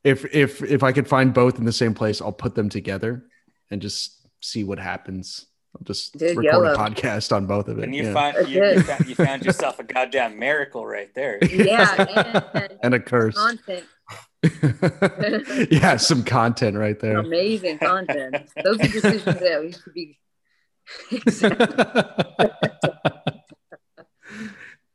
If 0.04 0.26
if 0.34 0.62
if 0.64 0.84
I 0.84 0.92
could 0.92 1.08
find 1.08 1.34
both 1.34 1.58
in 1.60 1.66
the 1.66 1.72
same 1.72 1.94
place, 1.94 2.22
I'll 2.22 2.32
put 2.34 2.56
them 2.56 2.70
together 2.70 3.26
and 3.72 3.82
just 3.82 4.28
see 4.42 4.64
what 4.64 4.80
happens. 4.80 5.46
I'll 5.76 5.84
just 5.84 6.18
Dude, 6.18 6.38
record 6.38 6.44
YOLO. 6.44 6.74
a 6.74 6.78
podcast 6.78 7.36
on 7.36 7.48
both 7.48 7.68
of 7.68 7.80
it. 7.80 7.86
And 7.86 7.96
you 7.96 8.04
yeah. 8.04 8.14
find 8.14 8.48
you, 8.48 8.64
you, 8.64 8.82
found, 8.82 9.06
you 9.08 9.16
found 9.16 9.46
yourself 9.46 9.80
a 9.80 9.84
goddamn 9.84 10.38
miracle 10.38 10.86
right 10.86 11.10
there. 11.16 11.40
Yeah, 11.50 12.44
and, 12.54 12.78
and 12.84 12.94
a 12.94 13.00
curse. 13.00 13.36
content, 13.36 13.86
yeah, 15.72 15.98
some 15.98 16.24
content 16.24 16.78
right 16.78 17.00
there. 17.00 17.18
amazing 17.18 17.80
content. 17.80 18.36
Those 18.64 18.80
are 18.82 18.88
decisions 18.88 19.40
that 19.40 19.62
we 19.62 19.72
should 19.72 19.94
be. 19.94 20.20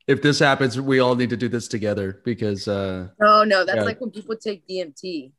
If 0.08 0.22
this 0.22 0.38
happens, 0.38 0.80
we 0.80 0.98
all 0.98 1.14
need 1.14 1.30
to 1.30 1.36
do 1.36 1.48
this 1.48 1.68
together 1.68 2.20
because 2.24 2.66
uh, 2.66 3.08
No, 3.20 3.44
no, 3.44 3.64
that's 3.64 3.76
Yeah. 3.76 3.82
like 3.84 4.00
when 4.00 4.10
people 4.10 4.34
take 4.36 4.66
DMT. 4.66 5.32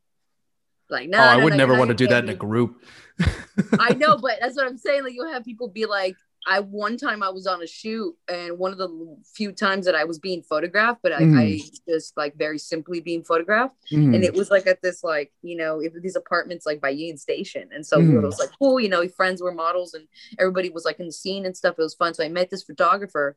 Like, 0.88 1.08
no, 1.08 1.18
oh, 1.18 1.22
I 1.22 1.36
no, 1.36 1.44
would 1.44 1.50
no, 1.52 1.56
never 1.56 1.76
want 1.78 1.88
to 1.88 1.94
do 1.94 2.06
that 2.08 2.24
in 2.24 2.30
a 2.30 2.34
group. 2.34 2.82
I 3.78 3.94
know, 3.94 4.16
but 4.18 4.38
that's 4.40 4.56
what 4.56 4.66
I'm 4.66 4.78
saying. 4.78 5.04
Like, 5.04 5.12
you'll 5.14 5.30
have 5.30 5.44
people 5.44 5.68
be 5.68 5.86
like, 5.86 6.16
I 6.48 6.60
one 6.60 6.96
time 6.96 7.22
I 7.22 7.28
was 7.28 7.46
on 7.46 7.62
a 7.62 7.66
shoot, 7.66 8.16
and 8.26 8.58
one 8.58 8.72
of 8.72 8.78
the 8.78 9.16
few 9.34 9.52
times 9.52 9.84
that 9.86 9.94
I 9.94 10.04
was 10.04 10.18
being 10.18 10.42
photographed, 10.42 11.00
but 11.02 11.12
I, 11.12 11.20
Mm. 11.20 11.38
I 11.38 11.60
just 11.86 12.16
like 12.16 12.34
very 12.36 12.58
simply 12.58 13.00
being 13.00 13.22
photographed, 13.22 13.76
Mm. 13.92 14.14
and 14.14 14.24
it 14.24 14.32
was 14.34 14.50
like 14.50 14.66
at 14.66 14.80
this 14.82 15.04
like 15.04 15.32
you 15.42 15.54
know 15.54 15.80
if 15.80 15.92
these 16.00 16.16
apartments 16.16 16.64
like 16.64 16.80
by 16.80 16.88
Union 16.90 17.18
Station, 17.18 17.68
and 17.74 17.86
so 17.86 17.98
Mhm. 17.98 18.16
it 18.16 18.26
was 18.26 18.38
like 18.40 18.50
cool, 18.58 18.80
you 18.80 18.88
know, 18.88 19.06
friends 19.08 19.42
were 19.42 19.52
models, 19.52 19.92
and 19.94 20.08
everybody 20.38 20.70
was 20.70 20.84
like 20.86 20.98
in 20.98 21.06
the 21.06 21.12
scene 21.12 21.44
and 21.44 21.54
stuff. 21.56 21.74
It 21.78 21.82
was 21.82 21.94
fun. 21.94 22.14
So 22.14 22.24
I 22.24 22.28
met 22.30 22.48
this 22.48 22.62
photographer, 22.62 23.36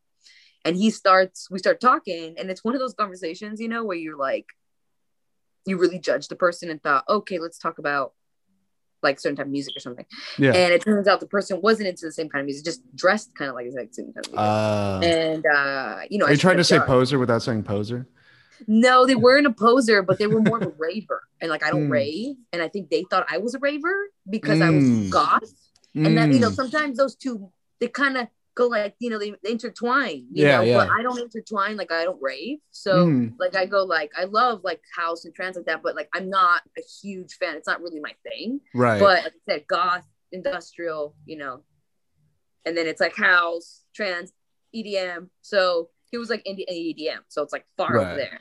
and 0.65 0.75
he 0.75 0.89
starts 0.89 1.49
we 1.51 1.59
start 1.59 1.79
talking, 1.81 2.35
and 2.37 2.49
it's 2.49 2.63
one 2.63 2.73
of 2.75 2.79
those 2.79 2.93
conversations, 2.93 3.59
you 3.59 3.67
know, 3.67 3.83
where 3.83 3.97
you're 3.97 4.17
like, 4.17 4.47
you 5.65 5.77
really 5.77 5.99
judge 5.99 6.27
the 6.27 6.35
person 6.35 6.69
and 6.69 6.81
thought, 6.81 7.03
okay, 7.07 7.39
let's 7.39 7.57
talk 7.57 7.79
about 7.79 8.13
like 9.01 9.19
certain 9.19 9.35
type 9.35 9.45
of 9.47 9.51
music 9.51 9.75
or 9.75 9.79
something. 9.81 10.05
yeah. 10.37 10.53
And 10.53 10.73
it 10.73 10.81
turns 10.81 11.07
out 11.09 11.19
the 11.19 11.27
person 11.27 11.59
wasn't 11.61 11.89
into 11.89 12.05
the 12.05 12.11
same 12.11 12.29
kind 12.29 12.41
of 12.41 12.45
music, 12.45 12.63
just 12.63 12.81
dressed 12.95 13.35
kind 13.35 13.49
of 13.49 13.55
like 13.55 13.65
the 13.65 13.87
same 13.91 14.13
kind 14.13 14.25
of 14.25 14.31
music. 14.31 14.39
Uh, 14.39 14.99
and 15.03 15.45
uh, 15.45 15.99
you 16.09 16.17
know, 16.17 16.25
are 16.25 16.29
I 16.29 16.31
you 16.33 16.37
trying 16.37 16.57
to 16.57 16.63
say 16.63 16.77
done- 16.77 16.87
poser 16.87 17.19
without 17.19 17.41
saying 17.41 17.63
poser? 17.63 18.07
No, 18.67 19.05
they 19.05 19.15
weren't 19.15 19.45
a 19.45 19.51
poser, 19.51 20.01
but 20.03 20.19
they 20.19 20.27
were 20.27 20.39
more 20.39 20.57
of 20.57 20.63
a 20.63 20.71
raver. 20.77 21.23
And 21.41 21.49
like 21.49 21.65
I 21.65 21.69
don't 21.69 21.85
Hmm. 21.85 21.91
rave, 21.91 22.35
and 22.53 22.61
I 22.61 22.69
think 22.69 22.89
they 22.89 23.03
thought 23.09 23.25
I 23.29 23.37
was 23.39 23.55
a 23.55 23.59
raver 23.59 23.93
because 24.29 24.61
I 24.61 24.69
Mm. 24.69 24.75
was 24.75 25.09
goth. 25.11 25.53
And 25.95 26.17
then 26.17 26.31
you 26.31 26.39
know, 26.39 26.49
Mm. 26.49 26.55
sometimes 26.55 26.97
those 26.97 27.15
two 27.15 27.51
they 27.79 27.89
kind 27.89 28.15
of 28.17 28.27
go 28.55 28.67
like 28.67 28.95
you 28.99 29.09
know 29.09 29.19
they, 29.19 29.33
they 29.43 29.51
intertwine. 29.51 30.27
You 30.31 30.45
Yeah, 30.45 30.59
know, 30.61 30.65
yeah. 30.65 30.77
but 30.77 30.87
I 30.97 31.03
don't 31.03 31.19
intertwine. 31.19 31.77
Like 31.77 31.91
I 31.91 32.03
don't 32.03 32.21
rave. 32.21 32.59
So 32.71 33.07
Mm. 33.07 33.33
like 33.39 33.55
I 33.55 33.65
go 33.65 33.83
like 33.83 34.11
I 34.17 34.25
love 34.25 34.61
like 34.63 34.81
house 34.95 35.25
and 35.25 35.33
trance 35.33 35.55
like 35.57 35.65
that, 35.65 35.83
but 35.83 35.95
like 35.95 36.09
I'm 36.13 36.29
not 36.29 36.61
a 36.77 36.81
huge 37.01 37.35
fan. 37.35 37.55
It's 37.55 37.67
not 37.67 37.81
really 37.81 37.99
my 37.99 38.13
thing. 38.23 38.61
right. 38.73 38.99
But 38.99 39.23
like 39.23 39.33
I 39.33 39.51
said, 39.53 39.67
goth, 39.67 40.05
industrial, 40.31 41.15
you 41.25 41.37
know, 41.37 41.63
and 42.65 42.77
then 42.77 42.87
it's 42.87 43.01
like 43.01 43.15
house, 43.15 43.81
trance, 43.95 44.31
EDM. 44.73 45.29
So 45.41 45.89
he 46.11 46.17
was 46.17 46.29
like 46.29 46.43
indie 46.45 46.65
EDM, 46.69 47.19
so 47.27 47.41
it's 47.43 47.53
like 47.53 47.65
far 47.77 47.95
Right. 47.95 48.07
over 48.07 48.15
there. 48.17 48.39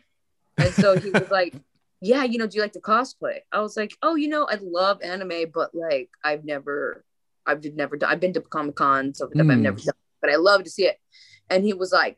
And 0.61 0.75
so 0.75 0.99
he 0.99 1.13
was 1.13 1.29
like, 1.31 1.55
"Yeah, 2.01 2.25
you 2.25 2.39
know, 2.39 2.47
do 2.47 2.57
you 2.57 2.63
like 2.63 2.73
to 2.75 2.81
cosplay?" 2.81 3.41
I 3.53 3.61
was 3.61 3.77
like, 3.77 3.97
"Oh, 4.03 4.15
you 4.17 4.29
know, 4.29 4.47
I 4.51 4.59
love 4.63 5.03
anime, 5.03 5.51
but 5.55 5.75
like 5.75 6.11
I've 6.25 6.45
never, 6.45 7.05
I've 7.47 7.65
never 7.65 7.97
done. 7.97 8.11
I've 8.11 8.21
been 8.21 8.33
to 8.35 8.41
Comic 8.43 8.77
Con, 8.77 9.15
so 9.15 9.27
I've 9.27 9.33
Mm. 9.37 9.63
never 9.63 9.79
done, 9.81 9.95
but 10.23 10.31
I 10.31 10.37
love 10.37 10.65
to 10.65 10.71
see 10.71 10.87
it." 10.87 10.97
And 11.51 11.63
he 11.65 11.75
was 11.75 11.93
like, 11.93 12.17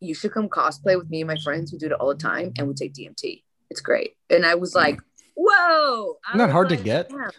"You 0.00 0.14
should 0.14 0.32
come 0.32 0.48
cosplay 0.48 0.96
with 0.96 1.10
me 1.10 1.20
and 1.20 1.28
my 1.28 1.36
friends. 1.36 1.72
We 1.72 1.78
do 1.78 1.86
it 1.86 1.92
all 1.92 2.08
the 2.08 2.14
time, 2.14 2.52
and 2.56 2.66
we 2.68 2.74
take 2.74 2.94
DMT. 2.94 3.44
It's 3.68 3.80
great." 3.82 4.14
And 4.30 4.46
I 4.46 4.54
was 4.54 4.74
like, 4.74 4.98
"Whoa!" 5.36 6.18
I 6.24 6.30
Isn't 6.30 6.38
that 6.38 6.46
was 6.46 6.52
hard 6.52 6.68
to 6.70 6.76
get? 6.76 7.10
"Yeah." 7.10 7.30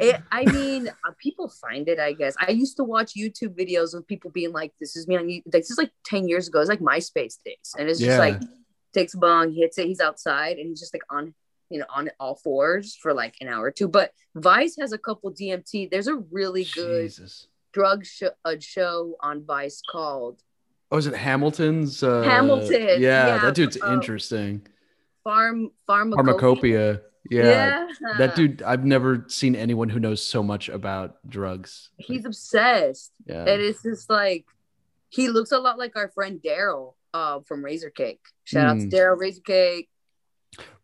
It, 0.00 0.22
I 0.32 0.46
mean, 0.46 0.88
uh, 0.88 1.12
people 1.18 1.48
find 1.48 1.86
it. 1.88 2.00
I 2.00 2.12
guess 2.14 2.34
I 2.40 2.50
used 2.50 2.78
to 2.78 2.84
watch 2.84 3.12
YouTube 3.14 3.54
videos 3.54 3.94
of 3.94 4.06
people 4.06 4.30
being 4.30 4.52
like, 4.52 4.72
"This 4.80 4.96
is 4.96 5.06
me 5.06 5.16
on." 5.16 5.26
YouTube. 5.28 5.50
This 5.52 5.70
is 5.70 5.76
like 5.78 5.92
ten 6.04 6.26
years 6.26 6.48
ago. 6.48 6.60
It's 6.60 6.70
like 6.70 6.80
MySpace 6.80 7.36
days, 7.44 7.74
and 7.78 7.88
it's 7.88 8.00
just 8.00 8.12
Yeah. 8.12 8.18
like 8.18 8.40
takes 8.94 9.12
a 9.14 9.18
bong, 9.18 9.52
hits 9.52 9.76
it. 9.76 9.86
He's 9.86 10.00
outside, 10.00 10.56
and 10.58 10.68
he's 10.70 10.80
just 10.80 10.94
like 10.94 11.02
on, 11.10 11.34
you 11.68 11.78
know, 11.78 11.84
on 11.94 12.10
all 12.18 12.36
fours 12.36 12.96
for 12.96 13.12
like 13.12 13.34
an 13.42 13.48
hour 13.48 13.66
or 13.66 13.70
two. 13.70 13.88
But 13.88 14.12
Vice 14.34 14.76
has 14.80 14.92
a 14.92 14.98
couple 14.98 15.30
DMT. 15.30 15.90
There's 15.90 16.08
a 16.08 16.16
really 16.16 16.64
good 16.64 17.02
Jesus. 17.02 17.46
Drug 17.76 18.06
show, 18.06 18.30
a 18.46 18.58
show 18.58 19.16
on 19.20 19.44
Vice 19.44 19.82
called 19.92 20.42
Oh, 20.90 20.96
is 20.96 21.06
it 21.06 21.14
Hamilton's? 21.14 22.02
Uh, 22.02 22.22
Hamilton, 22.22 22.80
Yeah, 23.02 23.26
yeah, 23.26 23.38
that 23.42 23.54
dude's 23.54 23.76
uh, 23.82 23.92
interesting. 23.92 24.66
Farm 25.24 25.70
Pharmacopeia. 25.86 26.16
Pharmacopoeia. 26.16 27.00
Yeah. 27.28 27.42
Yeah. 27.42 27.88
That 28.18 28.34
dude, 28.36 28.62
I've 28.62 28.84
never 28.84 29.24
seen 29.28 29.54
anyone 29.56 29.88
who 29.90 29.98
knows 30.00 30.24
so 30.24 30.42
much 30.42 30.68
about 30.70 31.16
drugs. 31.28 31.90
He's 31.98 32.24
obsessed. 32.24 33.12
Yeah. 33.26 33.40
And 33.44 33.60
it's 33.60 33.82
just 33.82 34.08
like 34.08 34.46
he 35.10 35.28
looks 35.28 35.52
a 35.52 35.58
lot 35.58 35.76
like 35.76 35.96
our 35.96 36.08
friend 36.08 36.40
Daryl 36.42 36.94
uh, 37.12 37.40
from 37.40 37.62
Razor 37.64 37.90
Cake. 37.90 38.20
Shout 38.44 38.66
out 38.66 38.78
to 38.78 38.86
Mm. 38.86 38.92
Daryl 38.92 39.18
Razor 39.20 39.42
Cake. 39.42 39.88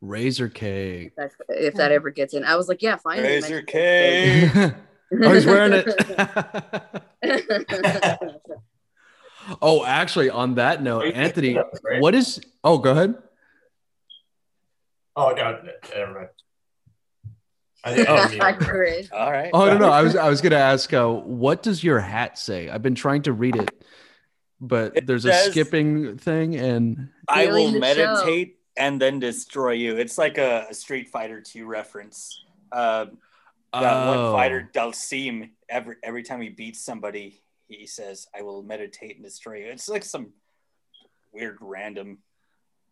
Razor 0.02 0.48
cake. 0.50 1.12
That's, 1.16 1.34
if 1.48 1.74
that 1.74 1.92
ever 1.92 2.10
gets 2.10 2.34
in, 2.34 2.44
I 2.44 2.56
was 2.56 2.68
like, 2.68 2.82
yeah, 2.82 2.96
finally. 2.96 3.28
Razor 3.28 3.62
cake. 3.62 4.50
oh, 5.22 5.32
he's 5.32 5.46
wearing 5.46 5.72
it. 5.72 5.88
it. 7.22 8.30
oh, 9.62 9.84
actually, 9.84 10.30
on 10.30 10.54
that 10.56 10.82
note, 10.82 11.12
Anthony, 11.14 11.58
what 11.98 12.14
is? 12.14 12.40
Oh, 12.64 12.78
go 12.78 12.92
ahead. 12.92 13.14
Oh 15.14 15.32
no, 15.36 15.58
never 15.94 16.14
mind. 16.14 16.28
I 17.84 17.94
think 17.94 18.08
Oh. 18.08 18.14
I 18.40 18.52
didn't 18.52 18.70
mean. 18.70 19.08
All 19.12 19.30
right. 19.30 19.50
Oh 19.52 19.66
no, 19.66 19.78
no. 19.78 19.90
I 19.90 20.02
was 20.02 20.16
I 20.26 20.28
was 20.28 20.40
gonna 20.40 20.56
ask, 20.56 20.92
uh, 20.92 21.08
what 21.08 21.62
does 21.62 21.82
your 21.82 22.00
hat 22.00 22.38
say? 22.38 22.68
I've 22.68 22.82
been 22.82 22.94
trying 22.94 23.22
to 23.22 23.32
read 23.32 23.56
it, 23.56 23.70
but 24.60 24.96
It 24.96 25.06
there's 25.06 25.24
a 25.24 25.34
skipping 25.34 26.16
thing, 26.18 26.56
and 26.56 27.10
I 27.28 27.46
will 27.46 27.72
the 27.72 27.80
meditate 27.80 28.58
and 28.76 29.00
then 29.00 29.18
destroy 29.18 29.72
you. 29.72 29.96
It's 29.96 30.16
like 30.16 30.38
a, 30.38 30.66
a 30.70 30.74
Street 30.74 31.10
Fighter 31.10 31.42
2 31.42 31.66
reference. 31.66 32.42
Um, 32.70 33.18
that 33.72 34.06
one 34.06 34.18
Oh. 34.18 34.32
fighter, 34.32 34.70
Dhalsim, 34.72 35.50
every 35.68 35.96
every 36.02 36.22
time 36.22 36.40
he 36.40 36.48
beats 36.50 36.84
somebody, 36.84 37.42
he 37.68 37.86
says, 37.86 38.26
"I 38.34 38.42
will 38.42 38.62
meditate 38.62 39.16
and 39.16 39.24
destroy 39.24 39.58
you." 39.58 39.66
It's 39.66 39.88
like 39.88 40.04
some 40.04 40.32
weird 41.32 41.58
random 41.60 42.22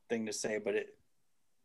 thing 0.09 0.27
to 0.27 0.33
say, 0.33 0.59
but 0.59 0.75
it 0.75 0.97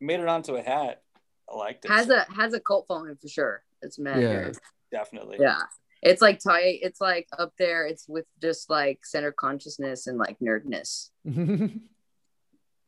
made 0.02 0.20
it 0.20 0.28
onto 0.28 0.56
a 0.56 0.62
hat. 0.62 1.02
I 1.50 1.56
liked 1.56 1.86
it. 1.86 1.92
has 1.92 2.10
a 2.10 2.22
has 2.34 2.54
a 2.54 2.60
cult 2.60 2.88
following 2.88 3.16
for 3.16 3.28
sure. 3.28 3.64
It's 3.82 3.98
mad. 4.00 4.22
Yeah. 4.22 4.52
definitely. 4.92 5.38
Yeah. 5.40 5.62
It's 6.02 6.22
like 6.22 6.40
tight. 6.40 6.80
It's 6.84 7.00
like 7.02 7.28
up 7.40 7.54
there. 7.58 7.86
It's 7.88 8.08
with 8.08 8.26
just 8.42 8.70
like 8.70 9.06
center 9.06 9.32
consciousness 9.32 10.08
and 10.08 10.18
like 10.18 10.38
nerdness. 10.40 11.10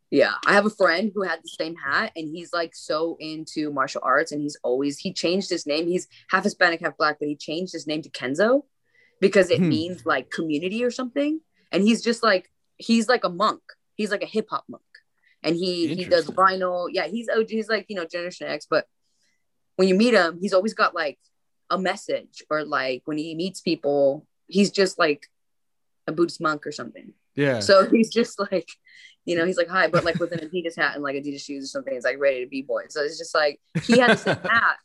Yeah, 0.10 0.34
I 0.46 0.54
have 0.54 0.66
a 0.66 0.70
friend 0.70 1.12
who 1.14 1.24
had 1.24 1.40
the 1.44 1.50
same 1.50 1.76
hat, 1.76 2.14
and 2.16 2.30
he's 2.30 2.54
like 2.54 2.74
so 2.76 3.18
into 3.20 3.72
martial 3.74 4.02
arts, 4.04 4.32
and 4.32 4.42
he's 4.42 4.58
always 4.64 4.98
he 4.98 5.12
changed 5.12 5.50
his 5.50 5.66
name. 5.68 5.88
He's 5.88 6.08
half 6.30 6.44
Hispanic, 6.46 6.80
half 6.82 6.96
black, 6.98 7.18
but 7.20 7.28
he 7.28 7.36
changed 7.36 7.74
his 7.74 7.88
name 7.88 8.02
to 8.04 8.10
Kenzo 8.10 8.64
because 9.20 9.50
it 9.52 9.60
Hmm. 9.60 9.70
means 9.70 10.06
like 10.06 10.30
community 10.30 10.84
or 10.84 10.92
something. 10.92 11.42
And 11.72 11.84
he's 11.84 12.02
just 12.02 12.24
like 12.24 12.50
he's 12.78 13.10
like 13.10 13.26
a 13.26 13.30
monk. 13.30 13.62
He's 13.96 14.12
like 14.12 14.24
a 14.24 14.28
hip 14.28 14.48
hop 14.50 14.64
monk, 14.70 14.84
and 15.44 15.56
he 15.58 15.94
he 15.94 16.06
does 16.06 16.28
vinyl. 16.28 16.88
Yeah, 16.92 17.08
he's 17.08 17.28
OG. 17.28 17.50
He's 17.50 17.68
like 17.68 17.86
you 17.90 17.96
know 17.98 18.06
Generation 18.06 18.48
X, 18.48 18.66
but 18.70 18.86
when 19.76 19.90
you 19.90 19.96
meet 19.96 20.14
him, 20.14 20.40
he's 20.40 20.54
always 20.54 20.74
got 20.74 20.96
like 20.96 21.20
a 21.70 21.78
message, 21.78 22.44
or 22.50 22.64
like 22.64 23.02
when 23.04 23.18
he 23.18 23.36
meets 23.36 23.60
people, 23.60 24.26
he's 24.48 24.72
just 24.72 24.98
like 24.98 25.28
a 26.08 26.14
Buddhist 26.14 26.40
monk 26.40 26.66
or 26.66 26.72
something. 26.72 27.12
yeah. 27.36 27.60
So 27.60 27.90
he's 27.92 28.10
just 28.10 28.40
like, 28.40 28.70
you 29.28 29.36
know, 29.36 29.46
he's 29.46 29.58
like, 29.58 29.68
hi, 29.68 29.90
but 29.90 30.06
like 30.06 30.20
with 30.20 30.32
an 30.32 30.40
Adidas 30.40 30.78
hat 30.78 30.96
and 30.96 31.04
like 31.04 31.16
Adidas 31.16 31.42
shoes 31.42 31.66
or 31.66 31.68
something. 31.68 31.94
He's 31.94 32.06
like 32.06 32.18
ready 32.18 32.46
to 32.46 32.50
be 32.50 32.62
boy. 32.62 32.84
So 32.88 33.02
it's 33.04 33.18
just 33.18 33.36
like 33.36 33.60
he 33.84 34.00
had 34.00 34.12
the 34.12 34.16
same 34.16 34.36
hat 34.50 34.78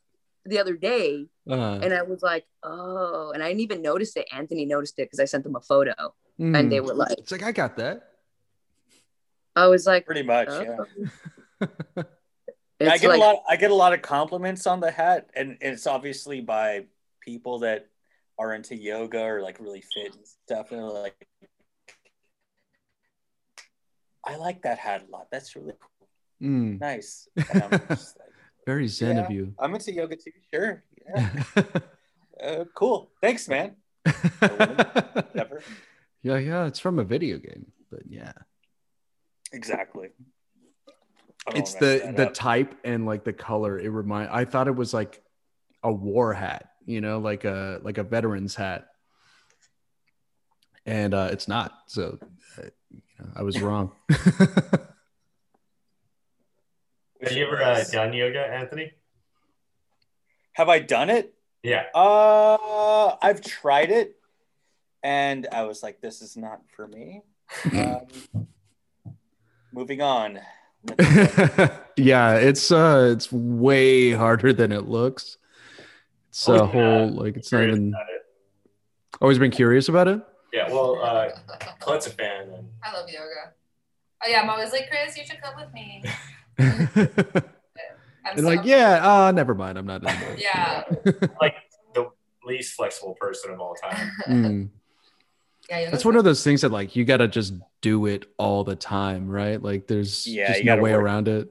the 0.45 0.59
other 0.59 0.75
day, 0.75 1.29
Uh, 1.49 1.79
and 1.81 1.95
I 1.95 2.03
was 2.03 2.23
like, 2.23 2.45
oh, 2.65 3.31
and 3.33 3.41
I 3.41 3.49
didn't 3.49 3.61
even 3.61 3.83
notice 3.83 4.17
it. 4.17 4.27
Anthony 4.33 4.65
noticed 4.65 4.99
it 4.99 5.05
because 5.05 5.21
I 5.21 5.27
sent 5.27 5.45
them 5.45 5.55
a 5.55 5.61
photo, 5.61 5.95
mm. 6.41 6.59
and 6.59 6.73
they 6.73 6.81
were 6.81 6.93
like, 6.93 7.17
It's 7.19 7.31
like 7.31 7.45
I 7.45 7.53
got 7.53 7.77
that. 7.77 8.03
I 9.55 9.69
was 9.69 9.87
like, 9.87 10.07
Pretty 10.07 10.25
much, 10.25 10.49
oh. 10.51 10.87
yeah. 11.61 12.03
I 12.81 12.99
get 12.99 13.11
like, 13.11 13.19
a 13.19 13.21
lot. 13.21 13.45
I 13.49 13.55
get 13.55 13.71
a 13.71 13.77
lot 13.77 13.93
of 13.93 14.03
compliments 14.03 14.67
on 14.67 14.81
the 14.81 14.91
hat, 14.91 15.31
and 15.37 15.57
it's 15.61 15.87
obviously 15.87 16.41
by 16.41 16.87
people 17.21 17.61
that 17.61 17.87
are 18.41 18.55
into 18.55 18.75
yoga 18.75 19.23
or 19.23 19.41
like 19.41 19.61
really 19.61 19.85
fit 19.95 20.17
and 20.17 20.27
stuff. 20.27 20.73
And 20.73 20.81
they're 20.81 20.87
like, 20.89 21.29
"I 24.25 24.37
like 24.37 24.63
that 24.63 24.79
hat 24.79 25.05
a 25.09 25.11
lot. 25.11 25.29
That's 25.31 25.55
really 25.57 25.75
cool. 25.81 26.09
Mm, 26.43 26.81
nice." 26.81 27.29
And 27.53 27.63
I'm 27.63 27.71
just 27.89 28.19
like, 28.19 28.29
very 28.67 28.89
zen 28.89 29.17
Yeah. 29.17 29.25
of 29.25 29.31
you. 29.31 29.55
I'm 29.59 29.75
into 29.75 29.93
yoga 29.93 30.17
too. 30.17 30.33
Sure. 30.53 30.83
Yeah. 31.15 31.31
Uh, 32.43 32.65
cool. 32.75 33.13
Thanks, 33.21 33.47
man. 33.47 33.77
Never. 34.43 35.63
yeah, 36.25 36.39
yeah. 36.39 36.67
It's 36.67 36.81
from 36.81 36.99
a 36.99 37.05
video 37.05 37.39
game, 37.39 37.71
but 37.89 38.01
yeah. 38.09 38.33
Exactly. 39.53 40.09
It's 41.55 41.75
the 41.75 42.13
the 42.17 42.27
up. 42.29 42.35
type 42.35 42.75
and 42.83 43.07
like 43.07 43.23
the 43.23 43.33
color 43.33 43.79
it 43.79 43.91
remind 43.91 44.31
i 44.31 44.45
thought 44.45 44.67
it 44.67 44.75
was 44.75 44.93
like 44.93 45.23
a 45.85 45.93
war 45.93 46.33
hat 46.33 46.73
you 46.87 47.01
know, 47.01 47.19
like 47.19 47.45
a 47.45 47.79
like 47.83 47.99
a 47.99 48.03
veteran's 48.03 48.55
hat, 48.55 48.87
and 50.87 51.15
uh, 51.15 51.29
it's 51.33 51.49
not. 51.49 51.73
So, 51.87 52.19
uh, 52.59 52.69
I 53.37 53.43
was 53.43 53.61
wrong. 53.61 53.93
Have 57.23 57.33
you 57.33 57.47
ever 57.47 57.63
uh, 57.63 57.85
done 57.93 58.13
yoga, 58.13 58.41
Anthony? 58.41 58.93
Have 60.55 60.69
I 60.69 60.81
done 60.81 61.09
it? 61.09 61.35
Yeah. 61.63 61.85
Uh, 61.95 63.15
I've 63.23 63.41
tried 63.41 63.91
it, 63.91 64.17
and 65.03 65.47
I 65.53 65.63
was 65.65 65.83
like, 65.83 66.01
"This 66.01 66.21
is 66.23 66.37
not 66.37 66.61
for 66.75 66.87
me." 66.89 67.23
Um, 67.73 68.07
moving 69.73 70.01
on. 70.03 70.41
yeah, 71.97 72.35
it's 72.37 72.73
uh, 72.73 73.11
it's 73.15 73.31
way 73.31 74.13
harder 74.13 74.53
than 74.53 74.73
it 74.73 74.89
looks. 74.89 75.39
It's 76.31 76.49
a 76.49 76.53
Always 76.53 76.73
been, 76.73 76.81
whole 76.81 77.09
uh, 77.21 77.23
like 77.23 77.37
it's 77.37 77.53
not 77.53 77.63
even. 77.65 77.89
it. 77.89 78.23
Always 79.21 79.39
been 79.39 79.51
curious 79.51 79.89
about 79.89 80.09
it. 80.09 80.21
Yeah. 80.53 80.69
Well, 80.73 80.82
uh, 81.03 81.31
Clint's 81.81 82.07
a 82.07 82.11
fan. 82.11 82.49
And 82.51 82.69
I 82.83 82.93
love 82.93 83.09
yoga. 83.09 83.53
Oh 84.25 84.29
yeah, 84.29 84.41
I'm 84.41 84.51
always 84.51 84.73
like, 84.73 84.89
Chris, 84.91 85.17
you 85.17 85.25
should 85.25 85.41
come 85.43 85.55
with 85.57 85.73
me. 85.75 86.03
I'm 88.25 88.37
and 88.37 88.41
so- 88.41 88.47
like, 88.47 88.61
yeah, 88.65 89.01
uh, 89.27 89.33
never 89.33 89.55
mind. 89.55 89.79
I'm 89.79 89.87
not. 89.87 90.05
Anymore. 90.07 90.37
Yeah. 90.39 90.85
like 91.41 91.55
the 91.95 92.09
least 92.45 92.75
flexible 92.75 93.15
person 93.21 93.51
of 93.53 93.61
all 93.61 93.75
time. 93.75 94.11
Mm. 94.29 94.69
yeah, 95.69 95.79
yoga's 95.81 95.93
That's 95.93 96.05
one 96.05 96.17
of 96.17 96.25
those 96.25 96.45
things 96.45 96.61
that 96.61 96.71
like 96.71 96.95
you 96.97 97.05
gotta 97.05 97.27
just 97.29 97.55
do 97.81 98.07
it 98.07 98.27
all 98.39 98.63
the 98.65 98.77
time, 98.77 99.29
right? 99.29 99.61
Like 99.61 99.87
there's 99.89 100.27
Yeah, 100.27 100.53
just 100.53 100.65
no 100.65 100.77
way 100.77 100.93
work. 100.93 101.03
around 101.03 101.29
it. 101.29 101.49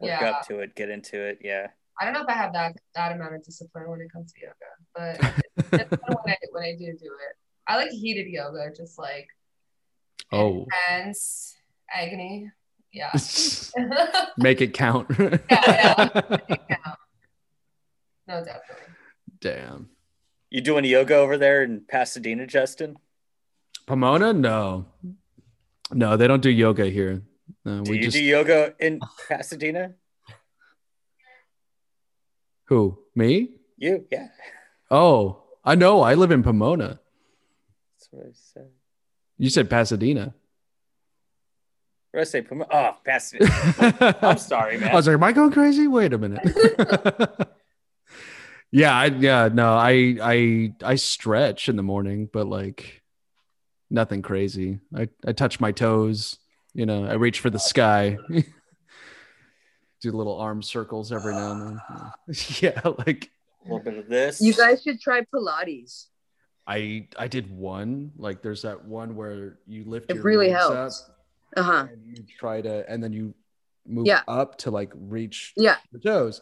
Work 0.00 0.10
Yeah. 0.20 0.30
up 0.30 0.46
to 0.48 0.58
it, 0.60 0.74
get 0.74 0.90
into 0.90 1.18
it. 1.20 1.38
Yeah. 1.42 1.68
I 2.00 2.04
don't 2.04 2.14
know 2.14 2.22
if 2.22 2.28
I 2.28 2.32
have 2.32 2.52
that 2.54 2.76
that 2.94 3.12
amount 3.12 3.34
of 3.36 3.44
discipline 3.44 3.88
when 3.88 4.00
it 4.00 4.12
comes 4.12 4.32
to 4.32 4.40
yoga, 4.40 4.54
but 4.94 5.80
it's 5.80 5.88
fun 5.90 6.16
when 6.22 6.34
I 6.34 6.36
when 6.50 6.64
I 6.64 6.72
do 6.72 6.86
do 6.86 6.90
it. 6.92 7.36
I 7.66 7.76
like 7.76 7.90
heated 7.90 8.26
yoga, 8.28 8.70
just 8.76 8.98
like 8.98 9.28
Oh, 10.32 10.66
intense 10.90 11.54
agony. 11.92 12.50
Yeah. 12.92 13.12
make 14.38 14.60
it 14.60 14.74
count. 14.74 15.08
yeah. 15.50 16.08
no, 18.26 18.44
definitely. 18.44 18.86
Damn. 19.40 19.88
You 20.50 20.60
doing 20.60 20.84
yoga 20.84 21.16
over 21.16 21.38
there 21.38 21.62
in 21.62 21.82
Pasadena, 21.88 22.46
Justin? 22.46 22.96
Pomona? 23.86 24.32
No. 24.32 24.86
No, 25.90 26.16
they 26.16 26.26
don't 26.26 26.42
do 26.42 26.50
yoga 26.50 26.86
here. 26.86 27.22
No, 27.64 27.82
Do 27.82 27.90
we 27.90 27.98
you 27.98 28.02
just 28.04 28.16
do 28.16 28.22
yoga 28.22 28.74
in 28.78 29.00
Pasadena? 29.28 29.94
who? 32.66 32.98
Me? 33.14 33.50
You? 33.76 34.06
Yeah. 34.10 34.28
Oh, 34.90 35.42
I 35.64 35.74
know. 35.74 36.02
I 36.02 36.14
live 36.14 36.30
in 36.30 36.42
Pomona. 36.42 37.00
That's 38.12 38.24
what 38.24 38.26
I 38.26 38.30
said. 38.32 38.68
You 39.38 39.50
said 39.50 39.70
Pasadena. 39.70 40.34
What 42.10 42.18
did 42.18 42.20
I 42.20 42.24
say? 42.24 42.42
Puma- 42.42 42.66
Oh, 42.70 42.96
Pasadena. 43.04 44.18
I'm 44.22 44.38
sorry, 44.38 44.78
man. 44.78 44.90
I 44.90 44.94
was 44.94 45.06
like, 45.06 45.14
am 45.14 45.24
I 45.24 45.32
going 45.32 45.50
crazy? 45.50 45.86
Wait 45.88 46.12
a 46.12 46.18
minute. 46.18 46.42
yeah, 48.70 48.94
I, 48.94 49.06
yeah, 49.06 49.48
no, 49.52 49.74
I, 49.74 50.16
I, 50.22 50.74
I 50.84 50.94
stretch 50.96 51.68
in 51.68 51.76
the 51.76 51.82
morning, 51.82 52.28
but 52.32 52.46
like 52.46 53.02
nothing 53.90 54.20
crazy. 54.22 54.80
I, 54.94 55.08
I 55.26 55.32
touch 55.32 55.58
my 55.60 55.72
toes. 55.72 56.38
You 56.74 56.86
know, 56.86 57.04
I 57.06 57.14
reach 57.14 57.40
for 57.40 57.50
the 57.50 57.58
sky. 57.58 58.18
Do 60.00 60.10
little 60.12 60.38
arm 60.38 60.62
circles 60.62 61.12
every 61.12 61.32
now 61.34 61.52
and 61.52 61.62
then. 61.62 62.34
Yeah, 62.60 62.80
like 63.06 63.30
A 63.64 63.68
little 63.72 63.78
bit 63.84 63.98
of 63.98 64.08
this. 64.08 64.40
You 64.40 64.52
guys 64.52 64.82
should 64.82 65.00
try 65.00 65.22
Pilates. 65.34 66.06
I, 66.66 67.08
I 67.18 67.28
did 67.28 67.50
one. 67.50 68.12
Like 68.16 68.42
there's 68.42 68.62
that 68.62 68.84
one 68.84 69.16
where 69.16 69.58
you 69.66 69.84
lift. 69.84 70.10
It 70.10 70.16
your 70.16 70.24
really 70.24 70.50
helps. 70.50 71.10
Uh 71.56 71.62
huh. 71.62 71.86
you 72.04 72.24
try 72.38 72.62
to, 72.62 72.88
and 72.90 73.02
then 73.02 73.12
you 73.12 73.34
move 73.86 74.06
Yeah. 74.06 74.22
up 74.28 74.56
to 74.58 74.70
like 74.70 74.92
reach 74.94 75.52
Yeah, 75.56 75.76
the 75.92 75.98
toes. 75.98 76.40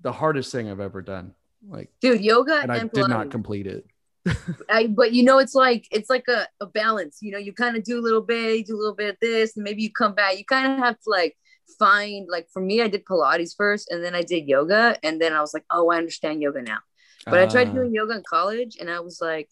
The 0.00 0.12
hardest 0.12 0.50
thing 0.50 0.68
I've 0.70 0.80
ever 0.80 1.02
done. 1.02 1.34
Like, 1.68 1.90
dude, 2.00 2.22
yoga 2.22 2.54
and 2.60 2.72
and, 2.72 2.72
I 2.72 2.78
did 2.92 3.08
not 3.08 3.30
complete 3.30 3.66
it. 3.66 3.86
I, 4.68 4.86
but 4.86 5.12
you 5.12 5.22
know, 5.22 5.38
it's 5.38 5.54
like 5.54 5.86
it's 5.90 6.10
like 6.10 6.26
a, 6.28 6.48
a 6.60 6.66
balance. 6.66 7.18
You 7.20 7.32
know, 7.32 7.38
you 7.38 7.52
kind 7.52 7.76
of 7.76 7.84
do 7.84 7.98
a 7.98 8.02
little 8.02 8.22
bit, 8.22 8.58
you 8.58 8.64
do 8.64 8.76
a 8.76 8.78
little 8.78 8.94
bit 8.94 9.10
of 9.10 9.16
this, 9.20 9.56
and 9.56 9.64
maybe 9.64 9.82
you 9.82 9.92
come 9.92 10.14
back. 10.14 10.38
You 10.38 10.44
kind 10.44 10.72
of 10.72 10.78
have 10.78 10.94
to 10.94 11.10
like 11.10 11.36
find 11.78 12.26
like 12.28 12.48
for 12.52 12.60
me, 12.62 12.82
I 12.82 12.88
did 12.88 13.04
Pilates 13.04 13.54
first, 13.56 13.90
and 13.90 14.02
then 14.02 14.14
I 14.14 14.22
did 14.22 14.48
yoga, 14.48 14.96
and 15.02 15.20
then 15.20 15.32
I 15.32 15.40
was 15.40 15.54
like, 15.54 15.64
oh, 15.70 15.90
I 15.90 15.98
understand 15.98 16.42
yoga 16.42 16.62
now. 16.62 16.78
But 17.26 17.38
I 17.40 17.46
tried 17.46 17.68
Uh, 17.68 17.72
doing 17.72 17.94
yoga 17.94 18.14
in 18.14 18.22
college, 18.28 18.76
and 18.80 18.90
I 18.90 19.00
was 19.00 19.20
like 19.20 19.48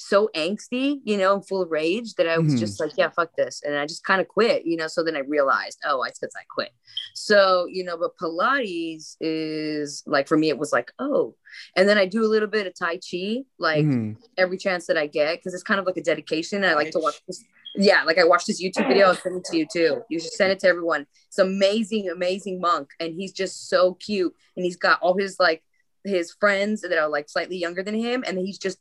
so 0.00 0.30
angsty, 0.32 1.00
you 1.02 1.16
know, 1.16 1.40
full 1.40 1.60
of 1.60 1.72
rage 1.72 2.14
that 2.14 2.28
I 2.28 2.38
was 2.38 2.54
Mhm. 2.54 2.58
just 2.60 2.78
like, 2.78 2.92
yeah, 2.96 3.10
fuck 3.10 3.34
this, 3.34 3.62
and 3.64 3.76
I 3.76 3.84
just 3.84 4.04
kind 4.04 4.20
of 4.20 4.28
quit, 4.28 4.64
you 4.64 4.76
know. 4.76 4.86
So 4.86 5.02
then 5.02 5.16
I 5.16 5.20
realized, 5.20 5.78
oh, 5.84 6.04
it's 6.04 6.20
because 6.20 6.34
I 6.36 6.44
quit. 6.48 6.70
So 7.14 7.66
you 7.68 7.82
know, 7.82 7.96
but 7.96 8.16
Pilates 8.16 9.16
is 9.20 10.04
like 10.06 10.28
for 10.28 10.36
me, 10.36 10.50
it 10.50 10.58
was 10.58 10.72
like, 10.72 10.92
oh, 11.00 11.34
and 11.74 11.88
then 11.88 11.98
I 11.98 12.06
do 12.06 12.24
a 12.24 12.30
little 12.30 12.48
bit 12.48 12.66
of 12.68 12.74
Tai 12.78 12.98
Chi, 12.98 13.44
like 13.58 13.84
mhm. 13.84 14.16
every 14.36 14.56
chance 14.56 14.86
that 14.86 14.96
I 14.96 15.08
get 15.08 15.38
because 15.38 15.52
it's 15.52 15.64
kind 15.64 15.80
of 15.80 15.86
like 15.86 15.96
a 15.96 16.02
dedication. 16.02 16.64
I 16.64 16.74
like 16.74 16.92
to 16.92 17.00
watch 17.00 17.20
this. 17.26 17.44
Yeah, 17.74 18.02
like 18.04 18.18
I 18.18 18.24
watched 18.24 18.46
this 18.46 18.62
YouTube 18.62 18.88
video. 18.88 19.08
I'll 19.08 19.14
send 19.14 19.36
it 19.36 19.44
to 19.46 19.56
you 19.56 19.66
too. 19.70 20.02
You 20.08 20.18
should 20.20 20.32
send 20.32 20.52
it 20.52 20.58
to 20.60 20.68
everyone. 20.68 21.06
It's 21.26 21.38
amazing, 21.38 22.08
amazing 22.08 22.60
monk, 22.60 22.90
and 22.98 23.14
he's 23.14 23.32
just 23.32 23.68
so 23.68 23.94
cute. 23.94 24.34
And 24.56 24.64
he's 24.64 24.76
got 24.76 25.00
all 25.00 25.16
his 25.18 25.38
like 25.40 25.62
his 26.08 26.32
friends 26.40 26.80
that 26.82 26.92
are 26.92 27.08
like 27.08 27.28
slightly 27.28 27.56
younger 27.56 27.82
than 27.82 27.94
him, 27.94 28.24
and 28.26 28.38
he's 28.38 28.58
just 28.58 28.78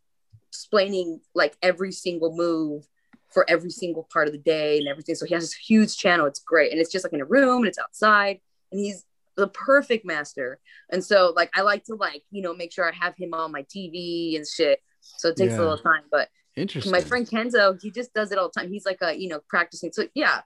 explaining 0.50 1.20
like 1.36 1.56
every 1.62 1.92
single 1.92 2.36
move 2.36 2.88
for 3.30 3.48
every 3.50 3.70
single 3.70 4.08
part 4.12 4.28
of 4.28 4.34
the 4.34 4.40
day 4.40 4.80
and 4.80 4.88
everything. 4.88 5.14
So 5.16 5.26
he 5.26 5.34
has 5.34 5.44
this 5.44 5.54
huge 5.54 5.98
channel. 5.98 6.26
It's 6.26 6.40
great, 6.40 6.72
and 6.72 6.80
it's 6.82 6.92
just 6.92 7.06
like 7.06 7.14
in 7.14 7.22
a 7.22 7.26
room, 7.26 7.60
and 7.64 7.68
it's 7.68 7.80
outside, 7.80 8.40
and 8.72 8.80
he's 8.80 9.06
the 9.36 9.48
perfect 9.50 10.04
master. 10.06 10.60
And 10.90 11.04
so 11.04 11.34
like 11.36 11.52
I 11.56 11.62
like 11.62 11.84
to 11.86 11.96
like 11.96 12.24
you 12.32 12.42
know 12.42 12.56
make 12.56 12.72
sure 12.74 12.90
I 12.90 12.96
have 12.96 13.16
him 13.16 13.34
on 13.34 13.52
my 13.52 13.64
TV 13.64 14.36
and 14.36 14.48
shit. 14.48 14.80
So 15.02 15.30
it 15.30 15.36
takes 15.38 15.52
Yeah. 15.54 15.60
a 15.60 15.62
little 15.62 15.78
time, 15.78 16.04
but 16.12 16.30
Interesting. 16.56 16.92
my 16.92 17.02
friend 17.02 17.28
Kenzo, 17.28 17.80
he 17.82 17.92
just 17.92 18.14
does 18.14 18.32
it 18.32 18.38
all 18.40 18.50
the 18.54 18.60
time. 18.60 18.72
He's 18.72 18.86
like 18.86 18.98
a 19.02 19.14
you 19.14 19.28
know 19.30 19.42
practicing. 19.48 19.92
So 19.92 20.08
yeah, 20.16 20.42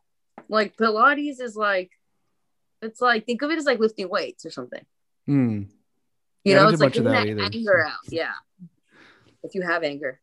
like 0.50 0.76
Pilates 0.76 1.40
is 1.40 1.56
like 1.56 1.92
it's 2.82 3.00
like 3.00 3.26
think 3.26 3.42
of 3.44 3.52
it 3.52 3.58
as 3.60 3.66
like 3.66 3.80
lifting 3.80 4.10
weights 4.10 4.46
or 4.46 4.50
something. 4.52 4.84
Hmm. 5.28 5.64
You 6.44 6.54
Yeah, 6.54 6.60
I 6.60 6.64
know, 6.64 6.70
it's 6.70 6.82
like 6.82 6.94
getting 6.94 7.04
that 7.12 7.26
that 7.26 7.28
either. 7.28 7.42
anger 7.44 7.86
out. 7.86 7.98
Yeah, 8.10 8.32
if 9.44 9.54
you 9.56 9.62
have 9.62 9.84
anger. 9.84 10.20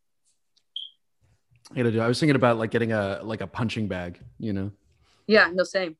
I 1.72 1.76
gotta 1.76 1.92
do. 1.92 2.00
I 2.00 2.08
was 2.08 2.18
thinking 2.18 2.36
about 2.36 2.58
like 2.58 2.70
getting 2.70 2.92
a 2.92 3.20
like 3.22 3.40
a 3.40 3.46
punching 3.46 3.88
bag. 3.88 4.18
You 4.38 4.52
know, 4.52 4.70
Yeah, 5.26 5.50
no 5.52 5.64
same. 5.64 5.96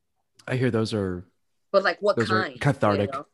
I 0.47 0.55
hear 0.55 0.71
those 0.71 0.93
are. 0.93 1.25
But 1.71 1.83
like 1.83 1.99
what 2.01 2.15
Those 2.15 2.31
are 2.31 2.41
kind? 2.41 2.53
you 2.55 2.59
cathartic. 2.59 3.13
know? 3.13 3.25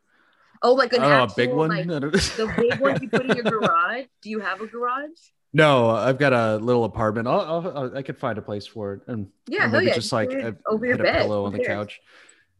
Oh, 0.61 0.73
like 0.73 0.93
I 0.93 0.97
an 0.97 1.01
don't 1.03 1.11
know, 1.11 1.23
a 1.23 1.35
big 1.35 1.53
one. 1.53 1.69
like, 1.69 1.87
don't- 1.87 2.01
the 2.11 2.53
big 2.57 2.79
one 2.81 3.01
you 3.01 3.07
put 3.09 3.25
in 3.25 3.35
your 3.35 3.43
garage. 3.45 4.05
Do 4.21 4.29
you 4.29 4.39
have 4.39 4.59
a 4.61 4.67
garage? 4.67 5.09
no, 5.53 5.89
I've 5.89 6.17
got 6.19 6.33
a 6.33 6.57
little 6.57 6.83
apartment. 6.83 7.27
I'll, 7.29 7.39
I'll, 7.41 7.77
I'll- 7.77 7.97
I 7.97 8.01
could 8.01 8.17
find 8.17 8.37
a 8.37 8.41
place 8.41 8.67
for 8.67 8.93
it, 8.93 9.01
and 9.07 9.27
Yeah, 9.47 9.67
maybe 9.67 9.85
yeah. 9.85 9.93
just 9.95 10.11
like 10.11 10.31
a, 10.33 10.57
over 10.67 10.85
your 10.85 10.95
hit 10.97 11.01
a 11.01 11.03
bed. 11.03 11.21
pillow 11.21 11.45
on 11.45 11.53
the 11.53 11.63
couch, 11.63 12.01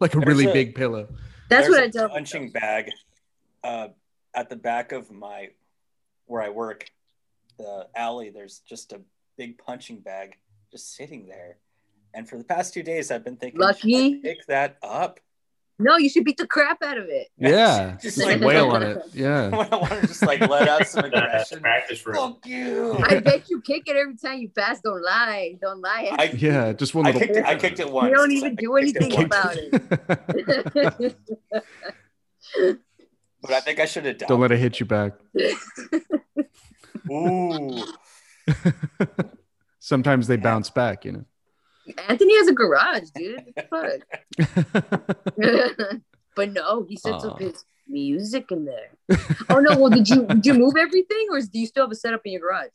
like 0.00 0.14
a 0.14 0.20
really 0.20 0.46
big 0.46 0.74
pillow. 0.74 1.08
That's 1.50 1.66
There's 1.66 1.74
what 1.74 1.82
I 1.82 1.86
a 1.86 1.90
tell. 1.90 2.08
punching 2.08 2.50
bag 2.52 2.90
uh, 3.64 3.88
at 4.34 4.48
the 4.48 4.56
back 4.56 4.92
of 4.92 5.10
my 5.10 5.48
where 6.26 6.40
I 6.42 6.48
work, 6.50 6.88
the 7.58 7.88
alley. 7.96 8.30
There's 8.30 8.60
just 8.60 8.92
a 8.92 9.00
big 9.36 9.58
punching 9.58 9.98
bag 10.00 10.36
just 10.70 10.94
sitting 10.94 11.26
there, 11.26 11.58
and 12.14 12.28
for 12.28 12.38
the 12.38 12.44
past 12.44 12.72
two 12.72 12.84
days, 12.84 13.10
I've 13.10 13.24
been 13.24 13.36
thinking, 13.36 13.60
Lucky. 13.60 14.20
pick 14.20 14.46
that 14.46 14.78
up. 14.82 15.18
No, 15.82 15.96
you 15.96 16.08
should 16.10 16.24
beat 16.24 16.36
the 16.36 16.46
crap 16.46 16.82
out 16.82 16.98
of 16.98 17.06
it. 17.08 17.28
Yeah, 17.38 17.92
Just 17.92 18.02
just 18.02 18.18
like 18.18 18.38
like- 18.40 18.46
wail 18.46 18.70
on 18.70 18.82
it. 18.82 18.98
Yeah. 19.14 19.46
I 19.52 19.76
want 19.76 19.88
to 19.92 20.06
just 20.06 20.22
like 20.22 20.40
let 20.40 20.68
out 20.68 20.86
some 20.86 21.04
aggression. 21.06 21.60
practice 21.60 22.04
room. 22.06 22.14
Fuck 22.16 22.46
you! 22.46 22.96
I 23.02 23.18
bet 23.20 23.48
you 23.48 23.60
kick 23.62 23.84
it 23.88 23.96
every 23.96 24.16
time 24.16 24.38
you 24.40 24.48
pass. 24.50 24.80
Don't 24.80 25.02
lie. 25.02 25.56
Don't 25.60 25.80
lie. 25.80 26.14
I, 26.18 26.24
Yeah, 26.36 26.72
just 26.74 26.94
one 26.94 27.06
I 27.06 27.10
little. 27.12 27.26
kicked 27.26 27.36
it. 27.38 27.44
I 27.46 27.54
kicked 27.56 27.80
it 27.80 27.90
once. 27.90 28.10
you 28.10 28.16
don't 28.16 28.30
even 28.30 28.52
I 28.52 28.54
do 28.54 28.76
kicked 28.80 28.96
it 28.96 29.02
anything 29.02 29.24
about 29.24 29.56
it. 29.56 31.16
But 33.42 33.52
I 33.52 33.60
think 33.60 33.80
I 33.80 33.86
should 33.86 34.04
have 34.04 34.18
done. 34.18 34.28
Don't 34.28 34.40
let 34.40 34.52
it 34.52 34.58
hit 34.58 34.80
you 34.80 34.86
back. 34.86 35.12
Ooh. 37.10 37.82
Sometimes 39.78 40.26
they 40.26 40.36
bounce 40.36 40.68
back, 40.68 41.04
you 41.06 41.12
know. 41.12 41.24
Anthony 42.08 42.36
has 42.38 42.48
a 42.48 42.52
garage, 42.52 43.10
dude. 43.14 43.52
Fuck. 43.70 44.00
but 46.36 46.52
no, 46.52 46.84
he 46.88 46.96
sets 46.96 47.24
up 47.24 47.40
his 47.40 47.64
music 47.88 48.50
in 48.50 48.64
there. 48.64 48.90
Oh 49.48 49.58
no! 49.58 49.76
Well, 49.76 49.90
did 49.90 50.08
you 50.08 50.26
did 50.26 50.46
you 50.46 50.54
move 50.54 50.74
everything, 50.78 51.26
or 51.30 51.40
do 51.40 51.58
you 51.58 51.66
still 51.66 51.84
have 51.84 51.90
a 51.90 51.96
setup 51.96 52.22
in 52.24 52.32
your 52.32 52.40
garage? 52.40 52.70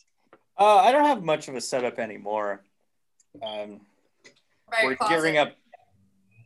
Uh, 0.57 0.77
I 0.77 0.91
don't 0.91 1.05
have 1.05 1.23
much 1.23 1.47
of 1.47 1.55
a 1.55 1.61
setup 1.61 1.99
anymore. 1.99 2.63
Um, 3.41 3.81
we're 4.83 4.95
closet. 4.95 5.13
gearing 5.13 5.37
up. 5.37 5.53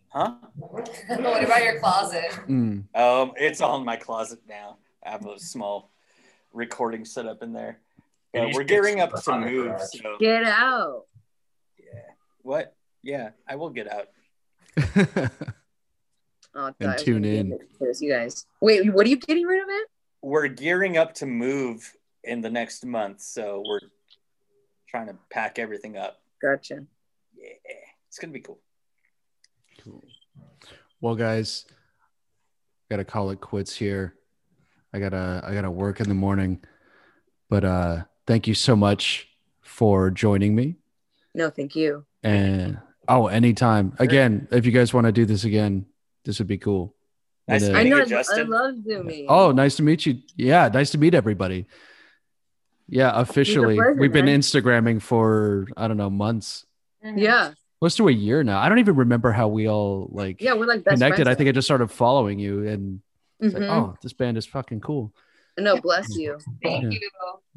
Huh? 0.10 0.36
what 0.56 1.44
about 1.44 1.64
your 1.64 1.80
closet? 1.80 2.32
Mm. 2.48 2.84
Um, 2.96 3.34
it's 3.36 3.62
all 3.62 3.78
in 3.78 3.86
my 3.86 3.96
closet 3.96 4.40
now. 4.48 4.78
I 5.06 5.12
have 5.12 5.26
a 5.28 5.40
small 5.40 5.92
recording 6.52 7.06
set 7.06 7.28
up 7.28 7.44
in 7.44 7.54
there. 7.54 7.80
And 8.34 8.46
But 8.46 8.50
you 8.50 8.56
we're 8.56 8.64
gearing 8.64 9.02
up 9.02 9.12
put 9.12 9.24
to 9.26 9.38
move. 9.40 9.80
So 9.82 10.18
Get 10.20 10.44
out. 10.44 11.06
Yeah. 12.44 12.50
What? 12.50 12.76
Yeah, 13.02 13.30
I 13.48 13.56
will 13.56 13.70
get 13.70 13.88
out. 13.92 14.08
Oh, 16.56 16.66
And 16.66 16.76
thought 16.80 16.88
I 16.90 16.94
was 16.94 17.04
tune 17.04 17.26
in. 17.26 17.50
get 17.52 17.62
it 17.62 17.70
first, 17.78 18.02
You 18.02 18.12
guys. 18.12 18.48
Wait, 18.60 18.92
what 18.92 19.06
are 19.06 19.10
you 19.10 19.18
getting 19.18 19.46
rid 19.46 19.62
of 19.62 19.70
it? 19.70 19.88
We're 20.24 20.48
gearing 20.48 20.98
up 20.98 21.14
to 21.16 21.28
move 21.28 21.94
in 22.24 22.42
the 22.42 22.50
next 22.50 22.84
month, 22.86 23.22
so 23.22 23.64
we're 23.68 23.80
trying 24.90 25.06
to 25.08 25.16
pack 25.30 25.60
everything 25.60 25.96
up. 25.96 26.22
Gotcha. 26.42 26.86
Yeah, 27.38 27.50
it's 28.08 28.18
gonna 28.18 28.34
be 28.34 28.40
cool. 28.40 28.60
Cool. 29.84 30.04
Well, 31.02 31.14
guys, 31.16 31.66
gotta 32.90 33.06
call 33.06 33.30
it 33.30 33.40
quits 33.40 33.76
here. 33.76 34.16
I 34.92 35.00
gotta 35.00 35.42
I 35.46 35.54
gotta 35.54 35.72
work 35.72 36.00
in 36.00 36.10
the 36.10 36.16
morning. 36.16 36.62
But 37.48 37.64
uh 37.64 38.04
thank 38.26 38.48
you 38.48 38.56
so 38.56 38.76
much 38.76 39.30
for 39.62 40.10
joining 40.10 40.56
me. 40.56 40.78
No, 41.36 41.52
thank 41.52 41.76
you. 41.76 42.06
And 42.24 42.80
oh, 43.08 43.28
anytime. 43.28 43.94
Again, 44.00 44.48
if 44.52 44.66
you 44.66 44.72
guys 44.72 44.94
want 44.94 45.06
to 45.06 45.12
do 45.12 45.26
this 45.26 45.44
again, 45.44 45.86
this 46.26 46.40
would 46.40 46.48
be 46.48 46.58
cool. 46.58 46.96
Nice 47.48 47.64
And, 47.64 47.72
to 47.72 47.78
uh, 47.78 47.80
I 47.80 47.84
meet 47.84 47.90
know. 47.90 48.06
you, 48.06 48.18
I, 48.18 48.24
I 48.40 48.42
love 48.44 48.76
zooming. 48.84 49.26
Oh, 49.30 49.52
nice 49.52 49.76
to 49.78 49.84
meet 49.84 50.06
you. 50.06 50.20
Yeah, 50.36 50.70
nice 50.72 50.92
to 50.92 50.98
meet 50.98 51.14
everybody. 51.16 51.66
Yeah, 52.88 53.12
officially. 53.20 53.76
pleasure, 53.76 53.94
We've 53.94 54.12
been 54.12 54.26
man. 54.26 54.40
Instagramming 54.40 55.02
for 55.02 55.68
I 55.78 55.88
don't 55.88 55.98
know, 55.98 56.10
months. 56.10 56.66
yeah, 57.04 57.54
Close 57.80 57.96
to 57.96 58.08
a 58.10 58.12
year 58.12 58.44
now. 58.44 58.60
I 58.60 58.68
don't 58.68 58.80
even 58.80 58.96
remember 58.96 59.32
how 59.32 59.48
we 59.48 59.70
all 59.70 60.10
like 60.12 60.42
yeah. 60.42 60.54
We're 60.54 60.66
like 60.66 60.84
best 60.84 60.96
connected. 60.96 61.28
I 61.28 61.36
think 61.36 61.48
I 61.50 61.54
just 61.54 61.66
started 61.68 61.90
following 61.90 62.38
you 62.40 62.68
and 62.68 63.00
it's 63.40 63.54
like, 63.54 63.64
oh, 63.64 63.96
this 64.02 64.12
band 64.12 64.38
is 64.38 64.46
fucking 64.46 64.82
cool. 64.82 65.14
No, 65.58 65.80
bless 65.80 66.16
you. 66.18 66.38
Thank 66.62 66.84
Yeah. 66.86 66.90
you. 67.00 67.10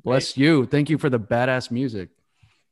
Bless 0.05 0.37
you. 0.37 0.67
Thank 0.67 0.91
you 0.91 0.99
for 0.99 1.11
the 1.11 1.19
badass 1.19 1.71
music. 1.73 2.11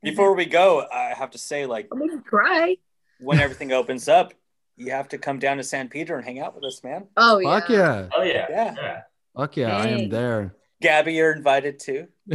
Before 0.02 0.34
we 0.34 0.46
go, 0.46 0.86
I 0.92 1.12
have 1.16 1.30
to 1.32 1.38
say, 1.38 1.66
like, 1.66 1.88
I'm 1.92 1.98
gonna 1.98 2.22
cry. 2.22 2.76
when 3.20 3.38
everything 3.38 3.72
opens 3.72 4.08
up, 4.08 4.32
you 4.76 4.90
have 4.92 5.08
to 5.08 5.18
come 5.18 5.38
down 5.38 5.58
to 5.58 5.62
San 5.62 5.88
Pedro 5.88 6.16
and 6.16 6.24
hang 6.24 6.40
out 6.40 6.54
with 6.54 6.64
us, 6.64 6.82
man. 6.82 7.06
Oh 7.16 7.38
yeah. 7.38 7.60
Fuck 7.60 7.68
yeah. 7.68 8.08
Oh 8.16 8.22
yeah. 8.22 8.46
Yeah. 8.48 8.74
yeah. 8.76 9.00
Fuck 9.36 9.56
yeah. 9.56 9.76
I 9.76 9.86
am 9.88 10.08
there. 10.08 10.54
Gabby, 10.80 11.12
you're 11.14 11.32
invited 11.32 11.78
too. 11.78 12.08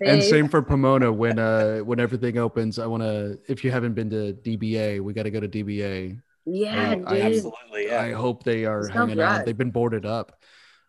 And 0.00 0.22
same 0.22 0.48
for 0.48 0.62
Pomona 0.62 1.12
when 1.12 1.38
uh 1.38 1.78
when 1.78 1.98
everything 2.00 2.38
opens. 2.38 2.78
I 2.78 2.86
wanna 2.86 3.36
if 3.48 3.64
you 3.64 3.70
haven't 3.70 3.94
been 3.94 4.10
to 4.10 4.32
DBA, 4.34 5.00
we 5.00 5.12
gotta 5.12 5.30
go 5.30 5.40
to 5.40 5.48
DBA. 5.48 6.20
Yeah, 6.44 6.90
I- 6.90 6.94
dude. 6.94 7.06
I 7.06 7.20
Absolutely, 7.22 7.86
yeah. 7.86 8.02
I 8.02 8.12
hope 8.12 8.44
they 8.44 8.64
are 8.64 8.82
That 8.82 8.92
sounds 8.92 9.10
hanging 9.12 9.22
out. 9.22 9.44
They've 9.44 9.56
been 9.56 9.70
boarded 9.70 10.06
up. 10.06 10.32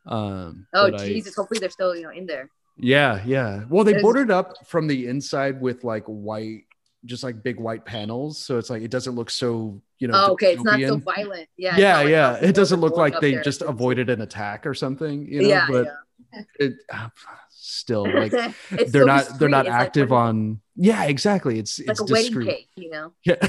Um 0.05 0.67
oh 0.73 0.91
but 0.91 1.01
I- 1.01 1.05
Jesus! 1.07 1.35
Hopefully 1.35 1.59
they're 1.59 1.69
still 1.69 1.95
you 1.95 2.03
know 2.03 2.11
in 2.11 2.25
there. 2.25 2.49
Yeah, 2.77 3.21
yeah. 3.25 3.63
Well, 3.69 3.83
they 3.83 4.01
boarded 4.01 4.31
up 4.31 4.65
from 4.67 4.87
the 4.87 5.07
inside 5.07 5.59
with 5.61 5.83
like 5.83 6.03
white, 6.05 6.63
just 7.05 7.23
like 7.23 7.41
big 7.43 7.59
white 7.59 7.85
panels, 7.85 8.37
so 8.37 8.57
it's 8.57 8.69
like 8.69 8.81
it 8.83 8.91
doesn't 8.91 9.15
look 9.15 9.29
so 9.29 9.81
you 9.99 10.07
know. 10.07 10.13
Oh, 10.27 10.31
okay, 10.33 10.53
it's 10.53 10.63
not 10.63 10.79
so 10.79 10.97
violent. 10.97 11.49
Yeah. 11.57 11.77
Yeah, 11.77 11.97
like 11.97 12.09
yeah. 12.09 12.33
It 12.35 12.53
doesn't 12.53 12.79
look 12.79 12.97
like 12.97 13.19
they 13.19 13.33
there. 13.33 13.43
just 13.43 13.61
avoided 13.61 14.09
an 14.09 14.21
attack 14.21 14.65
or 14.65 14.73
something, 14.73 15.25
you 15.25 15.41
know. 15.41 15.47
yeah, 15.47 15.67
but 15.69 15.85
yeah. 16.33 16.41
it 16.59 16.73
uh, 16.93 17.09
still 17.49 18.03
like 18.13 18.31
they're 18.31 18.53
so 18.87 19.05
not 19.05 19.19
discreet. 19.19 19.39
they're 19.39 19.49
not 19.49 19.65
It's 19.65 19.73
active 19.75 20.09
wedding- 20.11 20.27
on. 20.27 20.61
Yeah, 20.75 21.03
exactly. 21.05 21.57
It's 21.59 21.79
like 21.79 21.89
it's 21.89 21.99
a 22.01 22.03
wedding 22.05 22.25
discreet. 22.25 22.47
cake, 22.49 22.69
you 22.75 22.89
know, 22.91 23.13
Yeah, 23.23 23.35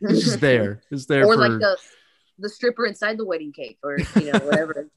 it's 0.00 0.24
just 0.24 0.40
there. 0.40 0.82
It's 0.90 1.06
there 1.06 1.24
or 1.26 1.34
for. 1.34 1.40
like 1.48 1.58
the 1.58 1.76
the 2.38 2.48
stripper 2.48 2.86
inside 2.86 3.18
the 3.18 3.24
wedding 3.24 3.52
cake, 3.52 3.78
or 3.82 3.98
you 3.98 4.32
know 4.32 4.38
whatever. 4.38 4.88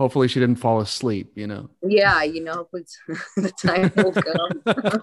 Hopefully, 0.00 0.26
she 0.26 0.40
didn't 0.40 0.56
fall 0.56 0.80
asleep. 0.80 1.30
You 1.36 1.46
know. 1.46 1.70
yeah, 1.82 2.22
you 2.22 2.42
know, 2.42 2.66
it's, 2.72 2.98
the 3.36 3.52
time 3.52 3.92
will 3.96 4.12
come. 4.12 4.62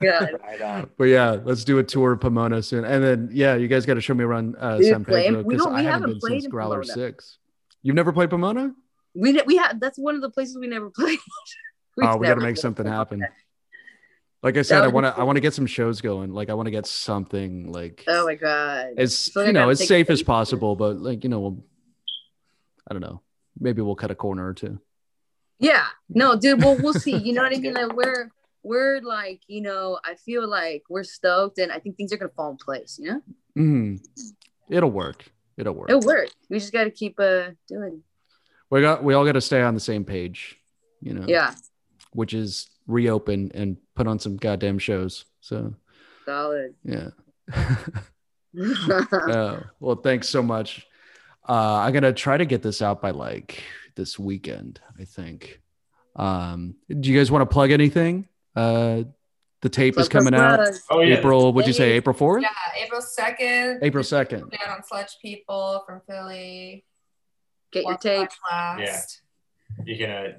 God. 0.00 0.90
But 0.96 1.04
yeah, 1.04 1.38
let's 1.44 1.64
do 1.64 1.78
a 1.78 1.82
tour 1.82 2.12
of 2.12 2.20
Pomona 2.20 2.62
soon, 2.62 2.84
and 2.84 3.02
then 3.02 3.28
yeah, 3.32 3.56
you 3.56 3.68
guys 3.68 3.84
got 3.84 3.94
to 3.94 4.00
show 4.00 4.14
me 4.14 4.24
around 4.24 4.56
uh, 4.58 4.78
Dude, 4.78 4.86
San 4.86 5.04
Pedro 5.04 5.42
because 5.42 5.66
I 5.66 5.82
haven't 5.82 5.84
haven't 5.84 6.22
been 6.22 6.40
since 6.40 6.46
Growler 6.46 6.82
Pomona. 6.82 6.94
Six. 6.94 7.38
You've 7.82 7.96
never 7.96 8.12
played 8.12 8.30
Pomona? 8.30 8.72
We 9.14 9.40
we 9.46 9.56
have 9.56 9.80
that's 9.80 9.98
one 9.98 10.14
of 10.14 10.22
the 10.22 10.30
places 10.30 10.56
we 10.58 10.68
never 10.68 10.90
played. 10.90 11.18
We've 11.96 12.08
oh, 12.08 12.16
we 12.16 12.28
got 12.28 12.36
to 12.36 12.40
make 12.40 12.56
something 12.56 12.84
Pomona. 12.84 12.98
happen. 12.98 13.26
Like 14.42 14.56
I 14.56 14.62
said, 14.62 14.82
I 14.82 14.88
want 14.88 15.04
to 15.04 15.18
I 15.18 15.22
want 15.24 15.36
to 15.36 15.40
get 15.40 15.52
some 15.52 15.66
shows 15.66 16.00
going. 16.00 16.32
Like 16.32 16.48
I 16.48 16.54
want 16.54 16.66
to 16.66 16.70
get 16.70 16.86
something 16.86 17.70
like 17.72 18.04
Oh 18.08 18.24
my 18.24 18.34
god. 18.36 18.94
as 18.96 19.16
So 19.16 19.44
you 19.44 19.52
know 19.52 19.68
as 19.68 19.86
safe 19.86 20.08
as 20.08 20.22
possible, 20.22 20.76
but 20.76 20.98
like 20.98 21.24
you 21.24 21.30
know, 21.30 21.40
we'll, 21.40 21.64
I 22.88 22.94
don't 22.94 23.02
know. 23.02 23.20
Maybe 23.58 23.82
we'll 23.82 23.96
cut 23.96 24.10
a 24.10 24.14
corner 24.14 24.46
or 24.48 24.54
two. 24.54 24.80
Yeah. 25.58 25.84
No, 26.08 26.36
dude, 26.36 26.62
well 26.62 26.78
we'll 26.80 26.94
see. 26.94 27.16
You 27.16 27.34
know 27.34 27.42
what 27.42 27.54
I 27.54 27.58
mean? 27.60 27.74
Like 27.74 27.92
we're 27.94 28.30
we're 28.62 29.00
like, 29.02 29.40
you 29.46 29.60
know, 29.60 29.98
I 30.04 30.14
feel 30.14 30.48
like 30.48 30.84
we're 30.88 31.04
stoked 31.04 31.58
and 31.58 31.70
I 31.70 31.78
think 31.78 31.96
things 31.96 32.12
are 32.12 32.16
gonna 32.16 32.30
fall 32.34 32.50
in 32.50 32.56
place, 32.56 32.98
you 33.00 33.12
know? 33.12 33.20
hmm 33.54 33.96
It'll 34.70 34.90
work. 34.90 35.24
It'll 35.58 35.74
work. 35.74 35.90
It'll 35.90 36.00
work. 36.00 36.30
We 36.48 36.58
just 36.58 36.72
gotta 36.72 36.90
keep 36.90 37.20
uh 37.20 37.50
doing. 37.68 38.02
We 38.70 38.80
got 38.80 39.04
we 39.04 39.12
all 39.12 39.24
got 39.26 39.32
to 39.32 39.40
stay 39.40 39.60
on 39.60 39.74
the 39.74 39.80
same 39.80 40.04
page. 40.04 40.56
You 41.02 41.12
know. 41.12 41.26
Yeah. 41.28 41.54
Which 42.12 42.32
is 42.32 42.70
reopen 42.86 43.50
and 43.54 43.76
put 44.00 44.06
on 44.06 44.18
some 44.18 44.38
goddamn 44.38 44.78
shows. 44.78 45.26
So 45.42 45.74
Solid. 46.24 46.74
yeah. 46.82 47.08
Oh, 48.56 49.62
well, 49.80 49.96
thanks 49.96 50.26
so 50.26 50.42
much. 50.42 50.86
Uh, 51.46 51.80
I'm 51.80 51.92
gonna 51.92 52.14
try 52.14 52.38
to 52.38 52.46
get 52.46 52.62
this 52.62 52.80
out 52.80 53.02
by 53.02 53.10
like 53.10 53.62
this 53.96 54.18
weekend. 54.18 54.80
I 54.98 55.04
think. 55.04 55.60
Um, 56.16 56.76
do 56.88 57.10
you 57.10 57.18
guys 57.18 57.30
want 57.30 57.42
to 57.42 57.52
plug 57.52 57.72
anything? 57.72 58.26
Uh, 58.56 59.02
the 59.60 59.68
tape 59.68 59.98
is 59.98 60.08
Plug, 60.08 60.24
plug, 60.24 60.32
coming 60.32 60.40
out 60.40 60.60
plug. 60.60 60.74
Oh 60.90 61.00
yeah. 61.00 61.18
April. 61.18 61.52
Would 61.52 61.66
you 61.66 61.74
say 61.74 61.92
April 61.92 62.16
fourth? 62.16 62.42
Yeah, 62.42 62.82
April 62.82 63.02
2nd. 63.02 63.80
April 63.82 64.02
second. 64.02 64.50
Down 64.50 64.76
on 64.76 64.82
Sledge 64.82 65.18
People 65.20 65.82
from 65.86 66.00
Philly. 66.08 66.86
Get 67.70 67.84
your 67.84 67.98
tape. 67.98 68.30
Last. 68.50 69.20
You 69.84 69.98
can 69.98 70.10
uh, 70.10 70.32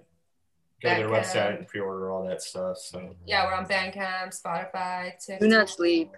go 0.82 0.90
to 0.90 0.96
their 0.96 1.08
Bandcamp. 1.10 1.24
website 1.24 1.58
and 1.60 1.68
pre-order 1.68 2.12
all 2.12 2.26
that 2.28 2.42
stuff. 2.42 2.78
So 2.78 3.16
Yeah, 3.26 3.46
we're 3.46 3.54
on 3.54 3.66
Bandcamp, 3.66 4.40
Spotify, 4.40 5.12
TikTok. 5.20 5.40
Do 5.40 5.48
not 5.48 5.70
sleep. 5.70 6.12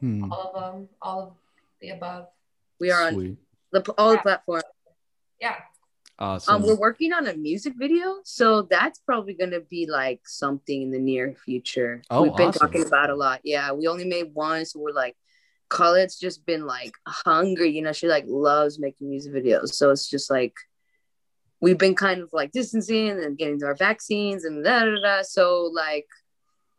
Hmm, 0.00 0.30
All 0.32 0.52
of 0.54 0.74
them, 0.74 0.88
all 1.00 1.20
of 1.22 1.32
the 1.80 1.90
above. 1.90 2.26
We 2.80 2.90
are 2.90 3.08
on 3.08 3.36
the 3.72 3.94
all 3.96 4.12
the 4.12 4.18
platforms. 4.18 4.64
Yeah. 5.40 5.56
Awesome. 6.18 6.56
Um, 6.56 6.62
we're 6.62 6.76
working 6.76 7.12
on 7.12 7.26
a 7.26 7.34
music 7.34 7.74
video, 7.76 8.16
so 8.24 8.62
that's 8.62 8.98
probably 9.00 9.34
gonna 9.34 9.60
be 9.60 9.86
like 9.86 10.20
something 10.26 10.80
in 10.82 10.90
the 10.90 10.98
near 10.98 11.34
future. 11.44 12.02
Oh, 12.10 12.22
We've 12.22 12.36
been 12.36 12.48
awesome. 12.48 12.68
talking 12.68 12.86
about 12.86 13.10
a 13.10 13.14
lot. 13.14 13.40
Yeah, 13.44 13.72
we 13.72 13.86
only 13.86 14.06
made 14.06 14.30
one, 14.32 14.64
so 14.64 14.80
we're 14.80 14.92
like, 14.92 15.14
Colette's 15.68 16.18
just 16.18 16.46
been 16.46 16.64
like 16.64 16.92
hungry. 17.06 17.68
You 17.70 17.82
know, 17.82 17.92
she 17.92 18.08
like 18.08 18.24
loves 18.26 18.78
making 18.78 19.10
music 19.10 19.34
videos, 19.34 19.74
so 19.74 19.90
it's 19.90 20.08
just 20.08 20.30
like 20.30 20.54
we've 21.66 21.78
been 21.86 21.96
kind 21.96 22.20
of 22.22 22.28
like 22.32 22.52
distancing 22.52 23.10
and 23.24 23.36
getting 23.36 23.60
our 23.64 23.74
vaccines 23.74 24.44
and 24.44 24.64
da 24.64 24.84
da 24.84 24.94
da. 25.02 25.22
So 25.22 25.64
like, 25.74 26.06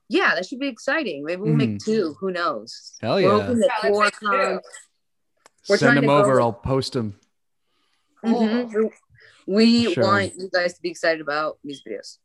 yeah, 0.07 0.33
that 0.35 0.45
should 0.45 0.59
be 0.61 0.69
exciting. 0.69 1.25
Maybe 1.25 1.41
we'll 1.41 1.53
make 1.65 1.79
two. 1.79 2.15
Who 2.21 2.31
knows? 2.31 2.69
Hell 3.01 3.15
We're 3.15 3.21
yeah. 3.23 3.29
hoping 3.41 3.61
Yeah, 3.61 3.89
four 3.91 4.03
make 4.03 4.61
we're 5.67 5.75
Send 5.77 5.97
them 5.97 6.09
over. 6.09 6.35
go- 6.37 6.43
I'll 6.43 6.53
post 6.53 6.93
them. 6.93 7.19
Mhm. 8.23 8.89
We 9.45 9.93
Sure. 9.93 10.03
want 10.05 10.33
you 10.37 10.49
guys 10.53 10.73
to 10.75 10.81
be 10.81 10.89
excited 10.89 11.19
about 11.19 11.57
music 11.65 11.85
videos. 11.87 12.17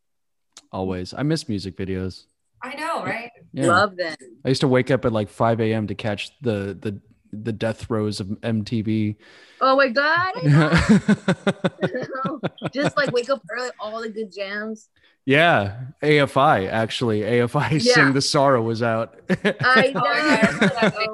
Always. 0.71 1.13
I 1.15 1.23
miss 1.25 1.49
music 1.49 1.77
videos. 1.77 2.27
I 2.63 2.75
know, 2.77 3.03
right? 3.05 3.31
Yeah. 3.53 3.67
Love 3.67 3.97
them. 3.97 4.15
I 4.45 4.49
used 4.49 4.61
to 4.61 4.69
wake 4.69 4.93
up 4.93 5.05
at 5.05 5.13
like 5.13 5.29
5 5.29 5.61
a.m. 5.61 5.89
to 5.89 5.95
catch 5.97 6.31
the 6.41 6.79
the 6.81 7.01
the 7.33 7.53
death 7.53 7.87
throes 7.87 8.21
of 8.21 8.27
MTV. 8.29 9.17
Oh 9.61 9.77
my 9.77 9.89
god! 9.89 10.33
Just 12.75 12.97
like 12.97 13.13
wake 13.13 13.31
up 13.31 13.43
early, 13.51 13.71
all 13.81 14.01
the 14.03 14.09
good 14.09 14.33
jams. 14.33 14.89
yeah, 15.25 15.77
AFI 16.03 16.69
actually. 16.71 17.21
AFI 17.21 17.85
Yeah. 17.85 17.95
Sing 17.95 18.13
the 18.13 18.21
Sorrow 18.21 18.63
was 18.63 18.83
out. 18.83 19.21
I 19.31 19.35
know. 19.45 19.53
Oh 19.61 19.63
my 19.65 19.93
God, 19.93 20.07
I 20.07 20.47
remember 20.47 20.67
that 20.81 20.95
my 20.97 21.07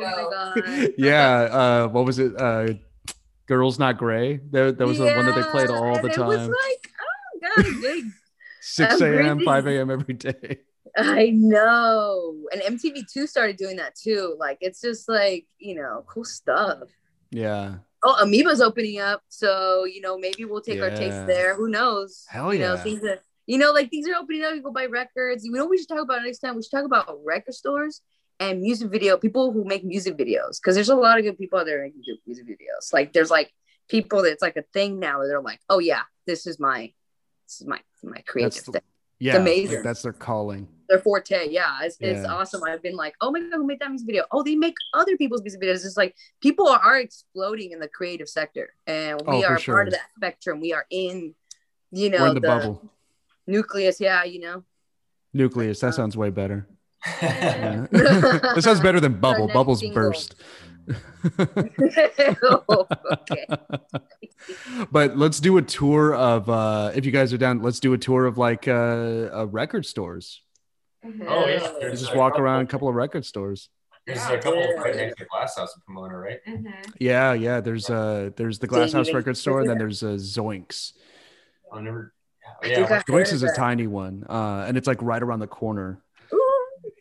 god. 0.83 0.91
yeah, 0.99 1.41
uh, 1.41 1.89
what 1.89 2.05
was 2.05 2.19
it? 2.19 2.39
Uh, 2.41 2.69
Girl's 3.47 3.79
Not 3.79 3.97
Grey. 3.99 4.41
That, 4.51 4.79
that 4.79 4.87
was 4.87 4.99
the 4.99 5.07
one 5.07 5.27
that 5.27 5.35
they 5.35 5.43
played 5.51 5.71
all 5.71 5.95
the 6.01 6.09
It 6.09 6.19
was 6.19 6.39
time. 6.39 6.49
like, 6.49 6.91
oh 7.01 7.39
god, 7.63 7.67
big. 7.83 8.05
6 8.61 9.01
I'm 9.01 9.41
5 9.41 9.67
a.m. 9.67 9.91
every 9.91 10.15
day. 10.15 10.59
I 10.97 11.31
know. 11.35 12.35
And 12.53 12.79
MTV2 12.79 13.29
started 13.29 13.57
doing 13.57 13.77
that 13.77 13.95
too. 13.95 14.37
Like 14.39 14.59
it's 14.61 14.81
just 14.81 15.09
like, 15.09 15.47
you 15.59 15.75
know, 15.75 16.05
cool 16.07 16.25
stuff. 16.25 16.89
Yeah. 17.31 17.77
Oh, 18.03 18.17
Amoeba's 18.23 18.61
opening 18.61 19.01
up. 19.01 19.23
So, 19.29 19.85
you 19.85 20.01
know, 20.01 20.19
maybe 20.19 20.45
we'll 20.45 20.61
take 20.61 20.81
our 20.81 20.91
taste 20.91 21.27
there. 21.27 21.57
Who 21.57 21.69
knows? 21.69 22.25
Hell 22.29 22.53
You 22.55 22.61
know, 22.61 22.75
yeah. 22.75 22.83
things 22.83 23.05
are 23.05 23.19
You 23.47 23.59
know, 23.59 23.73
like 23.73 23.91
things 23.91 24.09
are 24.09 24.15
opening 24.15 24.45
up. 24.45 24.55
You 24.55 24.63
go 24.63 24.71
buy 24.71 24.87
records. 24.87 25.45
You 25.45 25.53
know, 25.53 25.65
what 25.65 25.71
we 25.71 25.79
should 25.79 25.89
talk 25.89 26.03
about 26.03 26.23
next 26.23 26.39
time. 26.39 26.55
We 26.55 26.63
should 26.63 26.71
talk 26.71 26.85
about 26.85 27.19
record 27.25 27.55
stores 27.55 28.03
and 28.41 28.61
music 28.61 28.91
video 28.91 29.17
people 29.17 29.53
who 29.53 29.65
make 29.65 29.85
music 29.85 30.17
videos 30.17 30.61
because 30.61 30.75
there's 30.77 30.89
a 30.91 30.95
lot 30.95 31.19
of 31.19 31.25
good 31.25 31.39
people 31.39 31.59
out 31.59 31.67
there 31.67 31.83
making 31.83 32.03
music 32.27 32.47
videos. 32.47 32.93
Like 32.93 33.13
there's 33.13 33.31
like 33.31 33.53
people 33.89 34.23
that's 34.23 34.43
like 34.43 34.57
a 34.57 34.63
thing 34.73 35.01
now 35.01 35.19
where 35.19 35.29
they're 35.29 35.41
like, 35.41 35.61
oh 35.69 35.81
yeah, 35.81 36.03
this 36.27 36.47
is 36.47 36.61
my 36.61 36.93
this 37.47 37.61
is 37.61 37.67
my 37.67 37.81
my 38.05 38.21
creative 38.27 38.65
the- 38.65 38.73
thing. 38.73 38.83
Yeah, 39.21 39.37
amazing. 39.37 39.77
like, 39.77 39.85
that's 39.85 40.03
their 40.03 40.13
calling. 40.13 40.69
Their 40.89 41.01
forte, 41.01 41.49
yeah, 41.51 41.81
it's, 41.83 41.99
it's 42.01 42.25
awesome. 42.27 42.63
I've 42.65 42.83
been 42.83 42.97
like, 42.97 43.15
oh 43.21 43.31
my 43.31 43.41
god, 43.41 43.51
who 43.53 43.67
made 43.67 43.79
that 43.81 43.91
music 43.91 44.07
video? 44.07 44.25
Oh, 44.31 44.43
they 44.43 44.55
make 44.57 44.75
other 44.95 45.17
people's 45.19 45.43
music 45.43 45.61
videos. 45.61 45.85
It's 45.85 45.97
like 45.99 46.15
people 46.41 46.67
are 46.69 46.99
exploding 46.99 47.73
in 47.73 47.79
the 47.79 47.89
creative 47.89 48.29
sector, 48.29 48.71
and 48.87 49.21
we 49.27 49.27
Oh, 49.27 49.45
are 49.45 49.59
sure. 49.59 49.75
part 49.75 49.89
of 49.89 49.95
that 49.95 50.09
spectrum. 50.17 50.61
We 50.61 50.73
are 50.73 50.87
in, 50.89 51.35
you 51.91 52.09
know, 52.11 52.25
in 52.27 52.35
the, 52.35 52.41
bubble. 52.41 52.83
nucleus. 53.47 54.01
Yeah, 54.01 54.25
you 54.25 54.41
know. 54.41 54.65
Nucleus. 55.35 55.81
That 55.81 55.89
Uh, 55.89 55.93
sounds 55.93 56.17
way 56.17 56.31
better. 56.31 56.67
Yeah. 57.23 57.87
Yeah. 57.93 58.53
this 58.55 58.65
sounds 58.65 58.81
better 58.81 58.99
than 59.01 59.21
bubble. 59.21 59.49
Bubbles 59.49 59.81
single. 59.81 59.95
burst. 60.05 60.37
Okay. 61.39 62.37
but 64.91 65.17
let's 65.17 65.41
do 65.41 65.57
a 65.59 65.63
tour 65.63 66.15
of 66.15 66.49
uh 66.49 66.93
if 66.95 67.05
you 67.05 67.13
guys 67.13 67.33
are 67.33 67.39
down 67.39 67.61
let's 67.63 67.81
do 67.81 67.93
a 67.93 67.99
tour 67.99 68.27
of 68.27 68.39
like 68.39 68.69
uh, 68.69 69.29
uh 69.33 69.47
record 69.51 69.85
stores 69.87 70.43
Mhm. 71.07 71.27
Oh 71.29 71.47
yeah, 71.47 71.63
Yeah. 71.63 71.73
there's 71.81 72.01
just 72.01 72.17
walk 72.17 72.33
couple- 72.33 72.45
around 72.45 72.63
a 72.63 72.67
couple 72.67 72.89
of 72.89 72.95
record 72.97 73.25
stores 73.25 73.69
There's 74.05 74.19
Yeah. 74.19 74.33
a 74.33 74.43
couple 74.43 74.61
Yeah. 74.61 74.71
right 74.73 74.97
next 74.97 75.17
to 75.19 75.25
the 75.25 75.29
Glass 75.29 75.57
House 75.57 75.73
in 75.77 75.83
Pomona, 75.87 76.19
right? 76.19 76.41
Mhm. 76.47 76.73
yeah 76.99 77.33
yeah 77.35 77.61
there's 77.61 77.89
uh 77.89 78.31
there's 78.37 78.59
the 78.59 78.67
glass 78.67 78.93
house 78.93 79.13
record 79.13 79.37
store 79.37 79.61
and 79.61 79.71
then 79.71 79.79
there's 79.79 80.03
uh 80.03 80.17
zoinks 80.19 80.93
I'll 81.73 81.83
never. 81.83 82.13
Yeah, 82.65 82.81
yeah. 82.81 83.03
zoinks 83.03 83.33
is 83.33 83.43
a 83.45 83.53
tiny 83.55 83.87
one 83.87 84.25
uh 84.29 84.65
and 84.67 84.77
it's 84.77 84.89
like 84.89 85.01
right 85.03 85.23
around 85.23 85.39
the 85.41 85.47
corner 85.47 85.99
Ooh, 85.99 86.03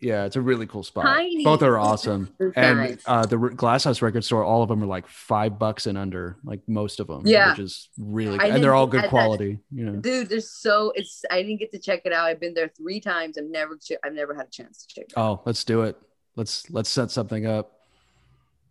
yeah 0.02 0.26
it's 0.26 0.36
a 0.36 0.42
really 0.42 0.66
cool 0.68 0.84
spot 0.84 1.06
Tiny. 1.06 1.44
both 1.44 1.62
are 1.64 1.78
awesome 1.78 2.30
and 2.56 3.00
uh 3.06 3.26
the 3.26 3.38
R- 3.38 3.50
glass 3.50 3.84
house 3.84 4.02
record 4.02 4.24
store 4.24 4.44
all 4.44 4.62
of 4.62 4.70
them 4.70 4.84
are 4.84 4.88
like 4.88 5.08
five 5.08 5.58
bucks 5.58 5.88
and 5.88 5.98
under 5.98 6.38
like 6.44 6.62
most 6.68 7.00
of 7.00 7.08
them 7.08 7.24
Yeah. 7.26 7.52
which 7.52 7.60
is 7.60 7.90
really 7.98 8.40
I 8.40 8.48
and 8.48 8.64
they're 8.64 8.76
all 8.76 8.88
good 8.88 9.04
that- 9.04 9.10
quality 9.10 9.60
you 9.72 9.86
know 9.86 9.96
dude, 10.00 10.30
there's 10.30 10.52
so 10.52 10.92
it's. 10.96 11.24
I 11.32 11.42
didn't 11.42 11.58
get 11.60 11.72
to 11.72 11.80
check 11.80 12.02
it 12.06 12.14
out. 12.14 12.26
I've 12.28 12.40
been 12.40 12.54
there 12.54 12.70
three 12.70 13.00
times. 13.00 13.38
I've 13.38 13.46
never. 13.50 13.78
I've 14.04 14.14
never 14.14 14.34
had 14.36 14.48
a 14.48 14.50
chance 14.52 14.86
to 14.86 14.94
check. 14.94 15.06
it 15.10 15.18
out. 15.18 15.40
oh 15.40 15.42
let's 15.46 15.64
do 15.64 15.82
it 15.84 15.96
let's 16.36 16.70
let's 16.70 16.90
set 16.90 17.10
something 17.12 17.46
up 17.48 17.80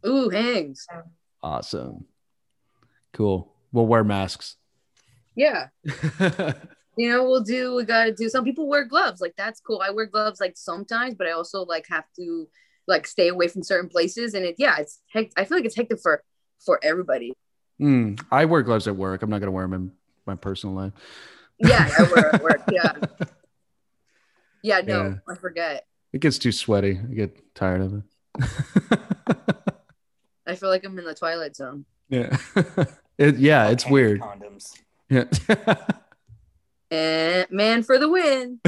Ooh, 0.07 0.29
hangs. 0.29 0.87
awesome 1.43 2.05
cool 3.13 3.53
we'll 3.73 3.87
wear 3.87 4.05
masks 4.05 4.57
Yeah. 5.35 5.69
you 6.97 7.09
know 7.11 7.25
we'll 7.25 7.43
do 7.43 7.75
we 7.75 7.85
gotta 7.85 8.13
do 8.13 8.29
some 8.29 8.45
people 8.45 8.67
wear 8.67 8.85
gloves 8.85 9.21
like 9.21 9.35
that's 9.37 9.61
cool 9.61 9.83
i 9.85 9.91
wear 9.91 10.07
gloves 10.07 10.41
like 10.41 10.55
sometimes 10.57 11.15
but 11.15 11.27
i 11.27 11.31
also 11.33 11.63
like 11.65 11.87
have 11.89 12.05
to 12.17 12.49
like 12.89 13.07
stay 13.07 13.29
away 13.29 13.49
from 13.49 13.63
certain 13.63 13.89
places 13.89 14.33
and 14.35 14.45
it 14.45 14.55
yeah 14.59 14.77
it's 14.79 15.01
hect- 15.13 15.35
i 15.37 15.45
feel 15.45 15.59
like 15.59 15.65
it's 15.67 15.77
hectic 15.77 16.01
for 16.01 16.23
for 16.65 16.79
everybody 16.83 17.33
Mm, 17.79 18.19
I 18.33 18.47
wear 18.47 18.63
gloves 18.63 18.89
at 18.89 18.97
work. 18.97 19.21
I'm 19.23 19.29
not 19.29 19.41
gonna 19.41 19.51
wear 19.51 19.65
them 19.67 19.75
in 19.75 19.93
my 20.27 20.35
personal 20.35 20.75
life. 20.75 20.93
yeah 21.59 21.87
i 21.99 22.03
wear 22.05 22.35
at 22.35 22.43
work 22.43 22.63
yeah 22.73 22.93
yeah 24.63 24.81
no 24.81 25.03
Yeah. 25.09 25.15
i 25.29 25.35
forget 25.35 25.85
It 26.15 26.21
gets 26.23 26.39
too 26.39 26.53
sweaty. 26.53 26.99
I 26.99 27.15
get 27.15 27.55
tired 27.55 27.83
of 27.83 27.93
it. 27.95 28.99
i 30.47 30.55
feel 30.55 30.71
like 30.71 30.85
i'm 30.87 30.99
in 30.99 31.05
the 31.05 31.15
twilight 31.15 31.55
zone 31.57 31.85
yeah, 32.09 32.37
it, 33.19 33.37
yeah, 33.37 33.69
it's 33.71 33.85
weird. 33.85 34.21
Condoms. 34.21 34.79
Yeah. 35.11 35.25
And 36.91 37.47
man 37.51 37.83
for 37.83 37.99
the 37.99 38.09
win 38.09 38.61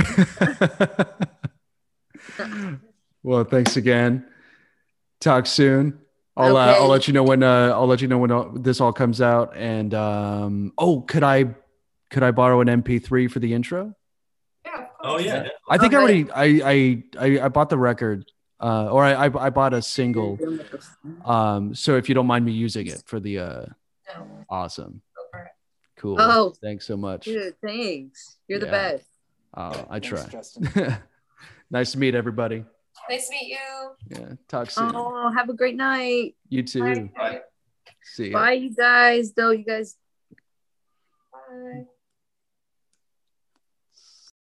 well, 3.23 3.45
thanks 3.45 3.77
again. 3.77 4.27
Talk 5.21 5.47
soon. 5.47 5.99
I'll 6.37 6.57
uh, 6.57 6.75
I'll 6.75 6.87
let 6.89 7.09
you 7.09 7.15
know 7.15 7.25
when 7.25 7.43
uh, 7.43 7.71
I'll 7.75 7.87
let 7.87 8.01
you 8.01 8.07
know 8.09 8.19
when 8.19 8.31
uh, 8.31 8.49
this 8.55 8.81
all 8.81 8.93
comes 8.93 9.21
out. 9.21 9.57
And 9.57 9.93
um, 9.95 10.73
oh, 10.79 11.01
could 11.01 11.25
I 11.25 11.55
could 12.11 12.23
I 12.23 12.31
borrow 12.31 12.61
an 12.61 12.69
MP3 12.69 13.31
for 13.31 13.41
the 13.41 13.53
intro? 13.55 13.95
Yeah. 14.65 14.87
Oh 15.03 15.19
yeah. 15.19 15.33
definitely. 15.33 15.51
I 15.69 15.79
think 15.79 15.95
I 15.95 15.97
Okay. 15.97 16.03
already 16.03 16.31
I 16.31 16.45
I 16.65 17.03
I, 17.19 17.41
I 17.47 17.49
bought 17.49 17.71
the 17.71 17.79
record, 17.79 18.31
uh, 18.61 18.89
or 18.91 19.03
I, 19.05 19.27
I 19.27 19.47
I 19.47 19.51
bought 19.51 19.75
a 19.75 19.83
single. 19.83 20.39
Um, 21.25 21.75
so 21.75 21.97
if 21.97 22.09
you 22.09 22.15
don't 22.15 22.27
mind 22.27 22.45
me 22.45 22.53
using 22.53 22.87
it 22.87 23.03
for 23.07 23.19
the 23.19 23.39
uh, 23.41 23.65
No, 24.15 24.47
awesome, 24.49 24.93
go 24.93 24.93
for 24.93 25.03
it. 25.03 25.08
Cool. 25.99 26.17
Oh, 26.19 26.55
thanks 26.63 26.87
so 26.87 26.97
much. 26.97 27.25
Dude, 27.25 27.55
thanks. 27.61 28.39
You're 28.47 28.61
yeah. 28.61 28.65
the 28.65 28.71
best. 28.71 29.07
Uh, 29.53 29.85
I 29.91 29.99
try. 29.99 30.21
Thanks, 30.21 30.59
nice 31.71 31.93
to 31.93 31.99
meet 31.99 32.15
everybody. 32.15 32.65
Nice 33.11 33.29
to 33.29 33.35
meet 33.35 33.49
you. 33.49 33.91
Yeah. 34.11 34.33
Talk 34.47 34.71
soon. 34.71 34.93
Oh, 34.95 35.31
have 35.31 35.49
a 35.49 35.55
great 35.55 35.77
night. 35.77 36.37
You 36.49 36.63
too. 36.63 36.81
Bye. 36.81 37.11
Bye. 37.17 37.41
See 38.05 38.27
you. 38.29 38.33
Bye, 38.33 38.53
you 38.53 38.75
guys. 38.75 39.33
Though 39.33 39.51
you 39.51 39.65
guys. 39.65 39.97
Bye. 41.33 41.85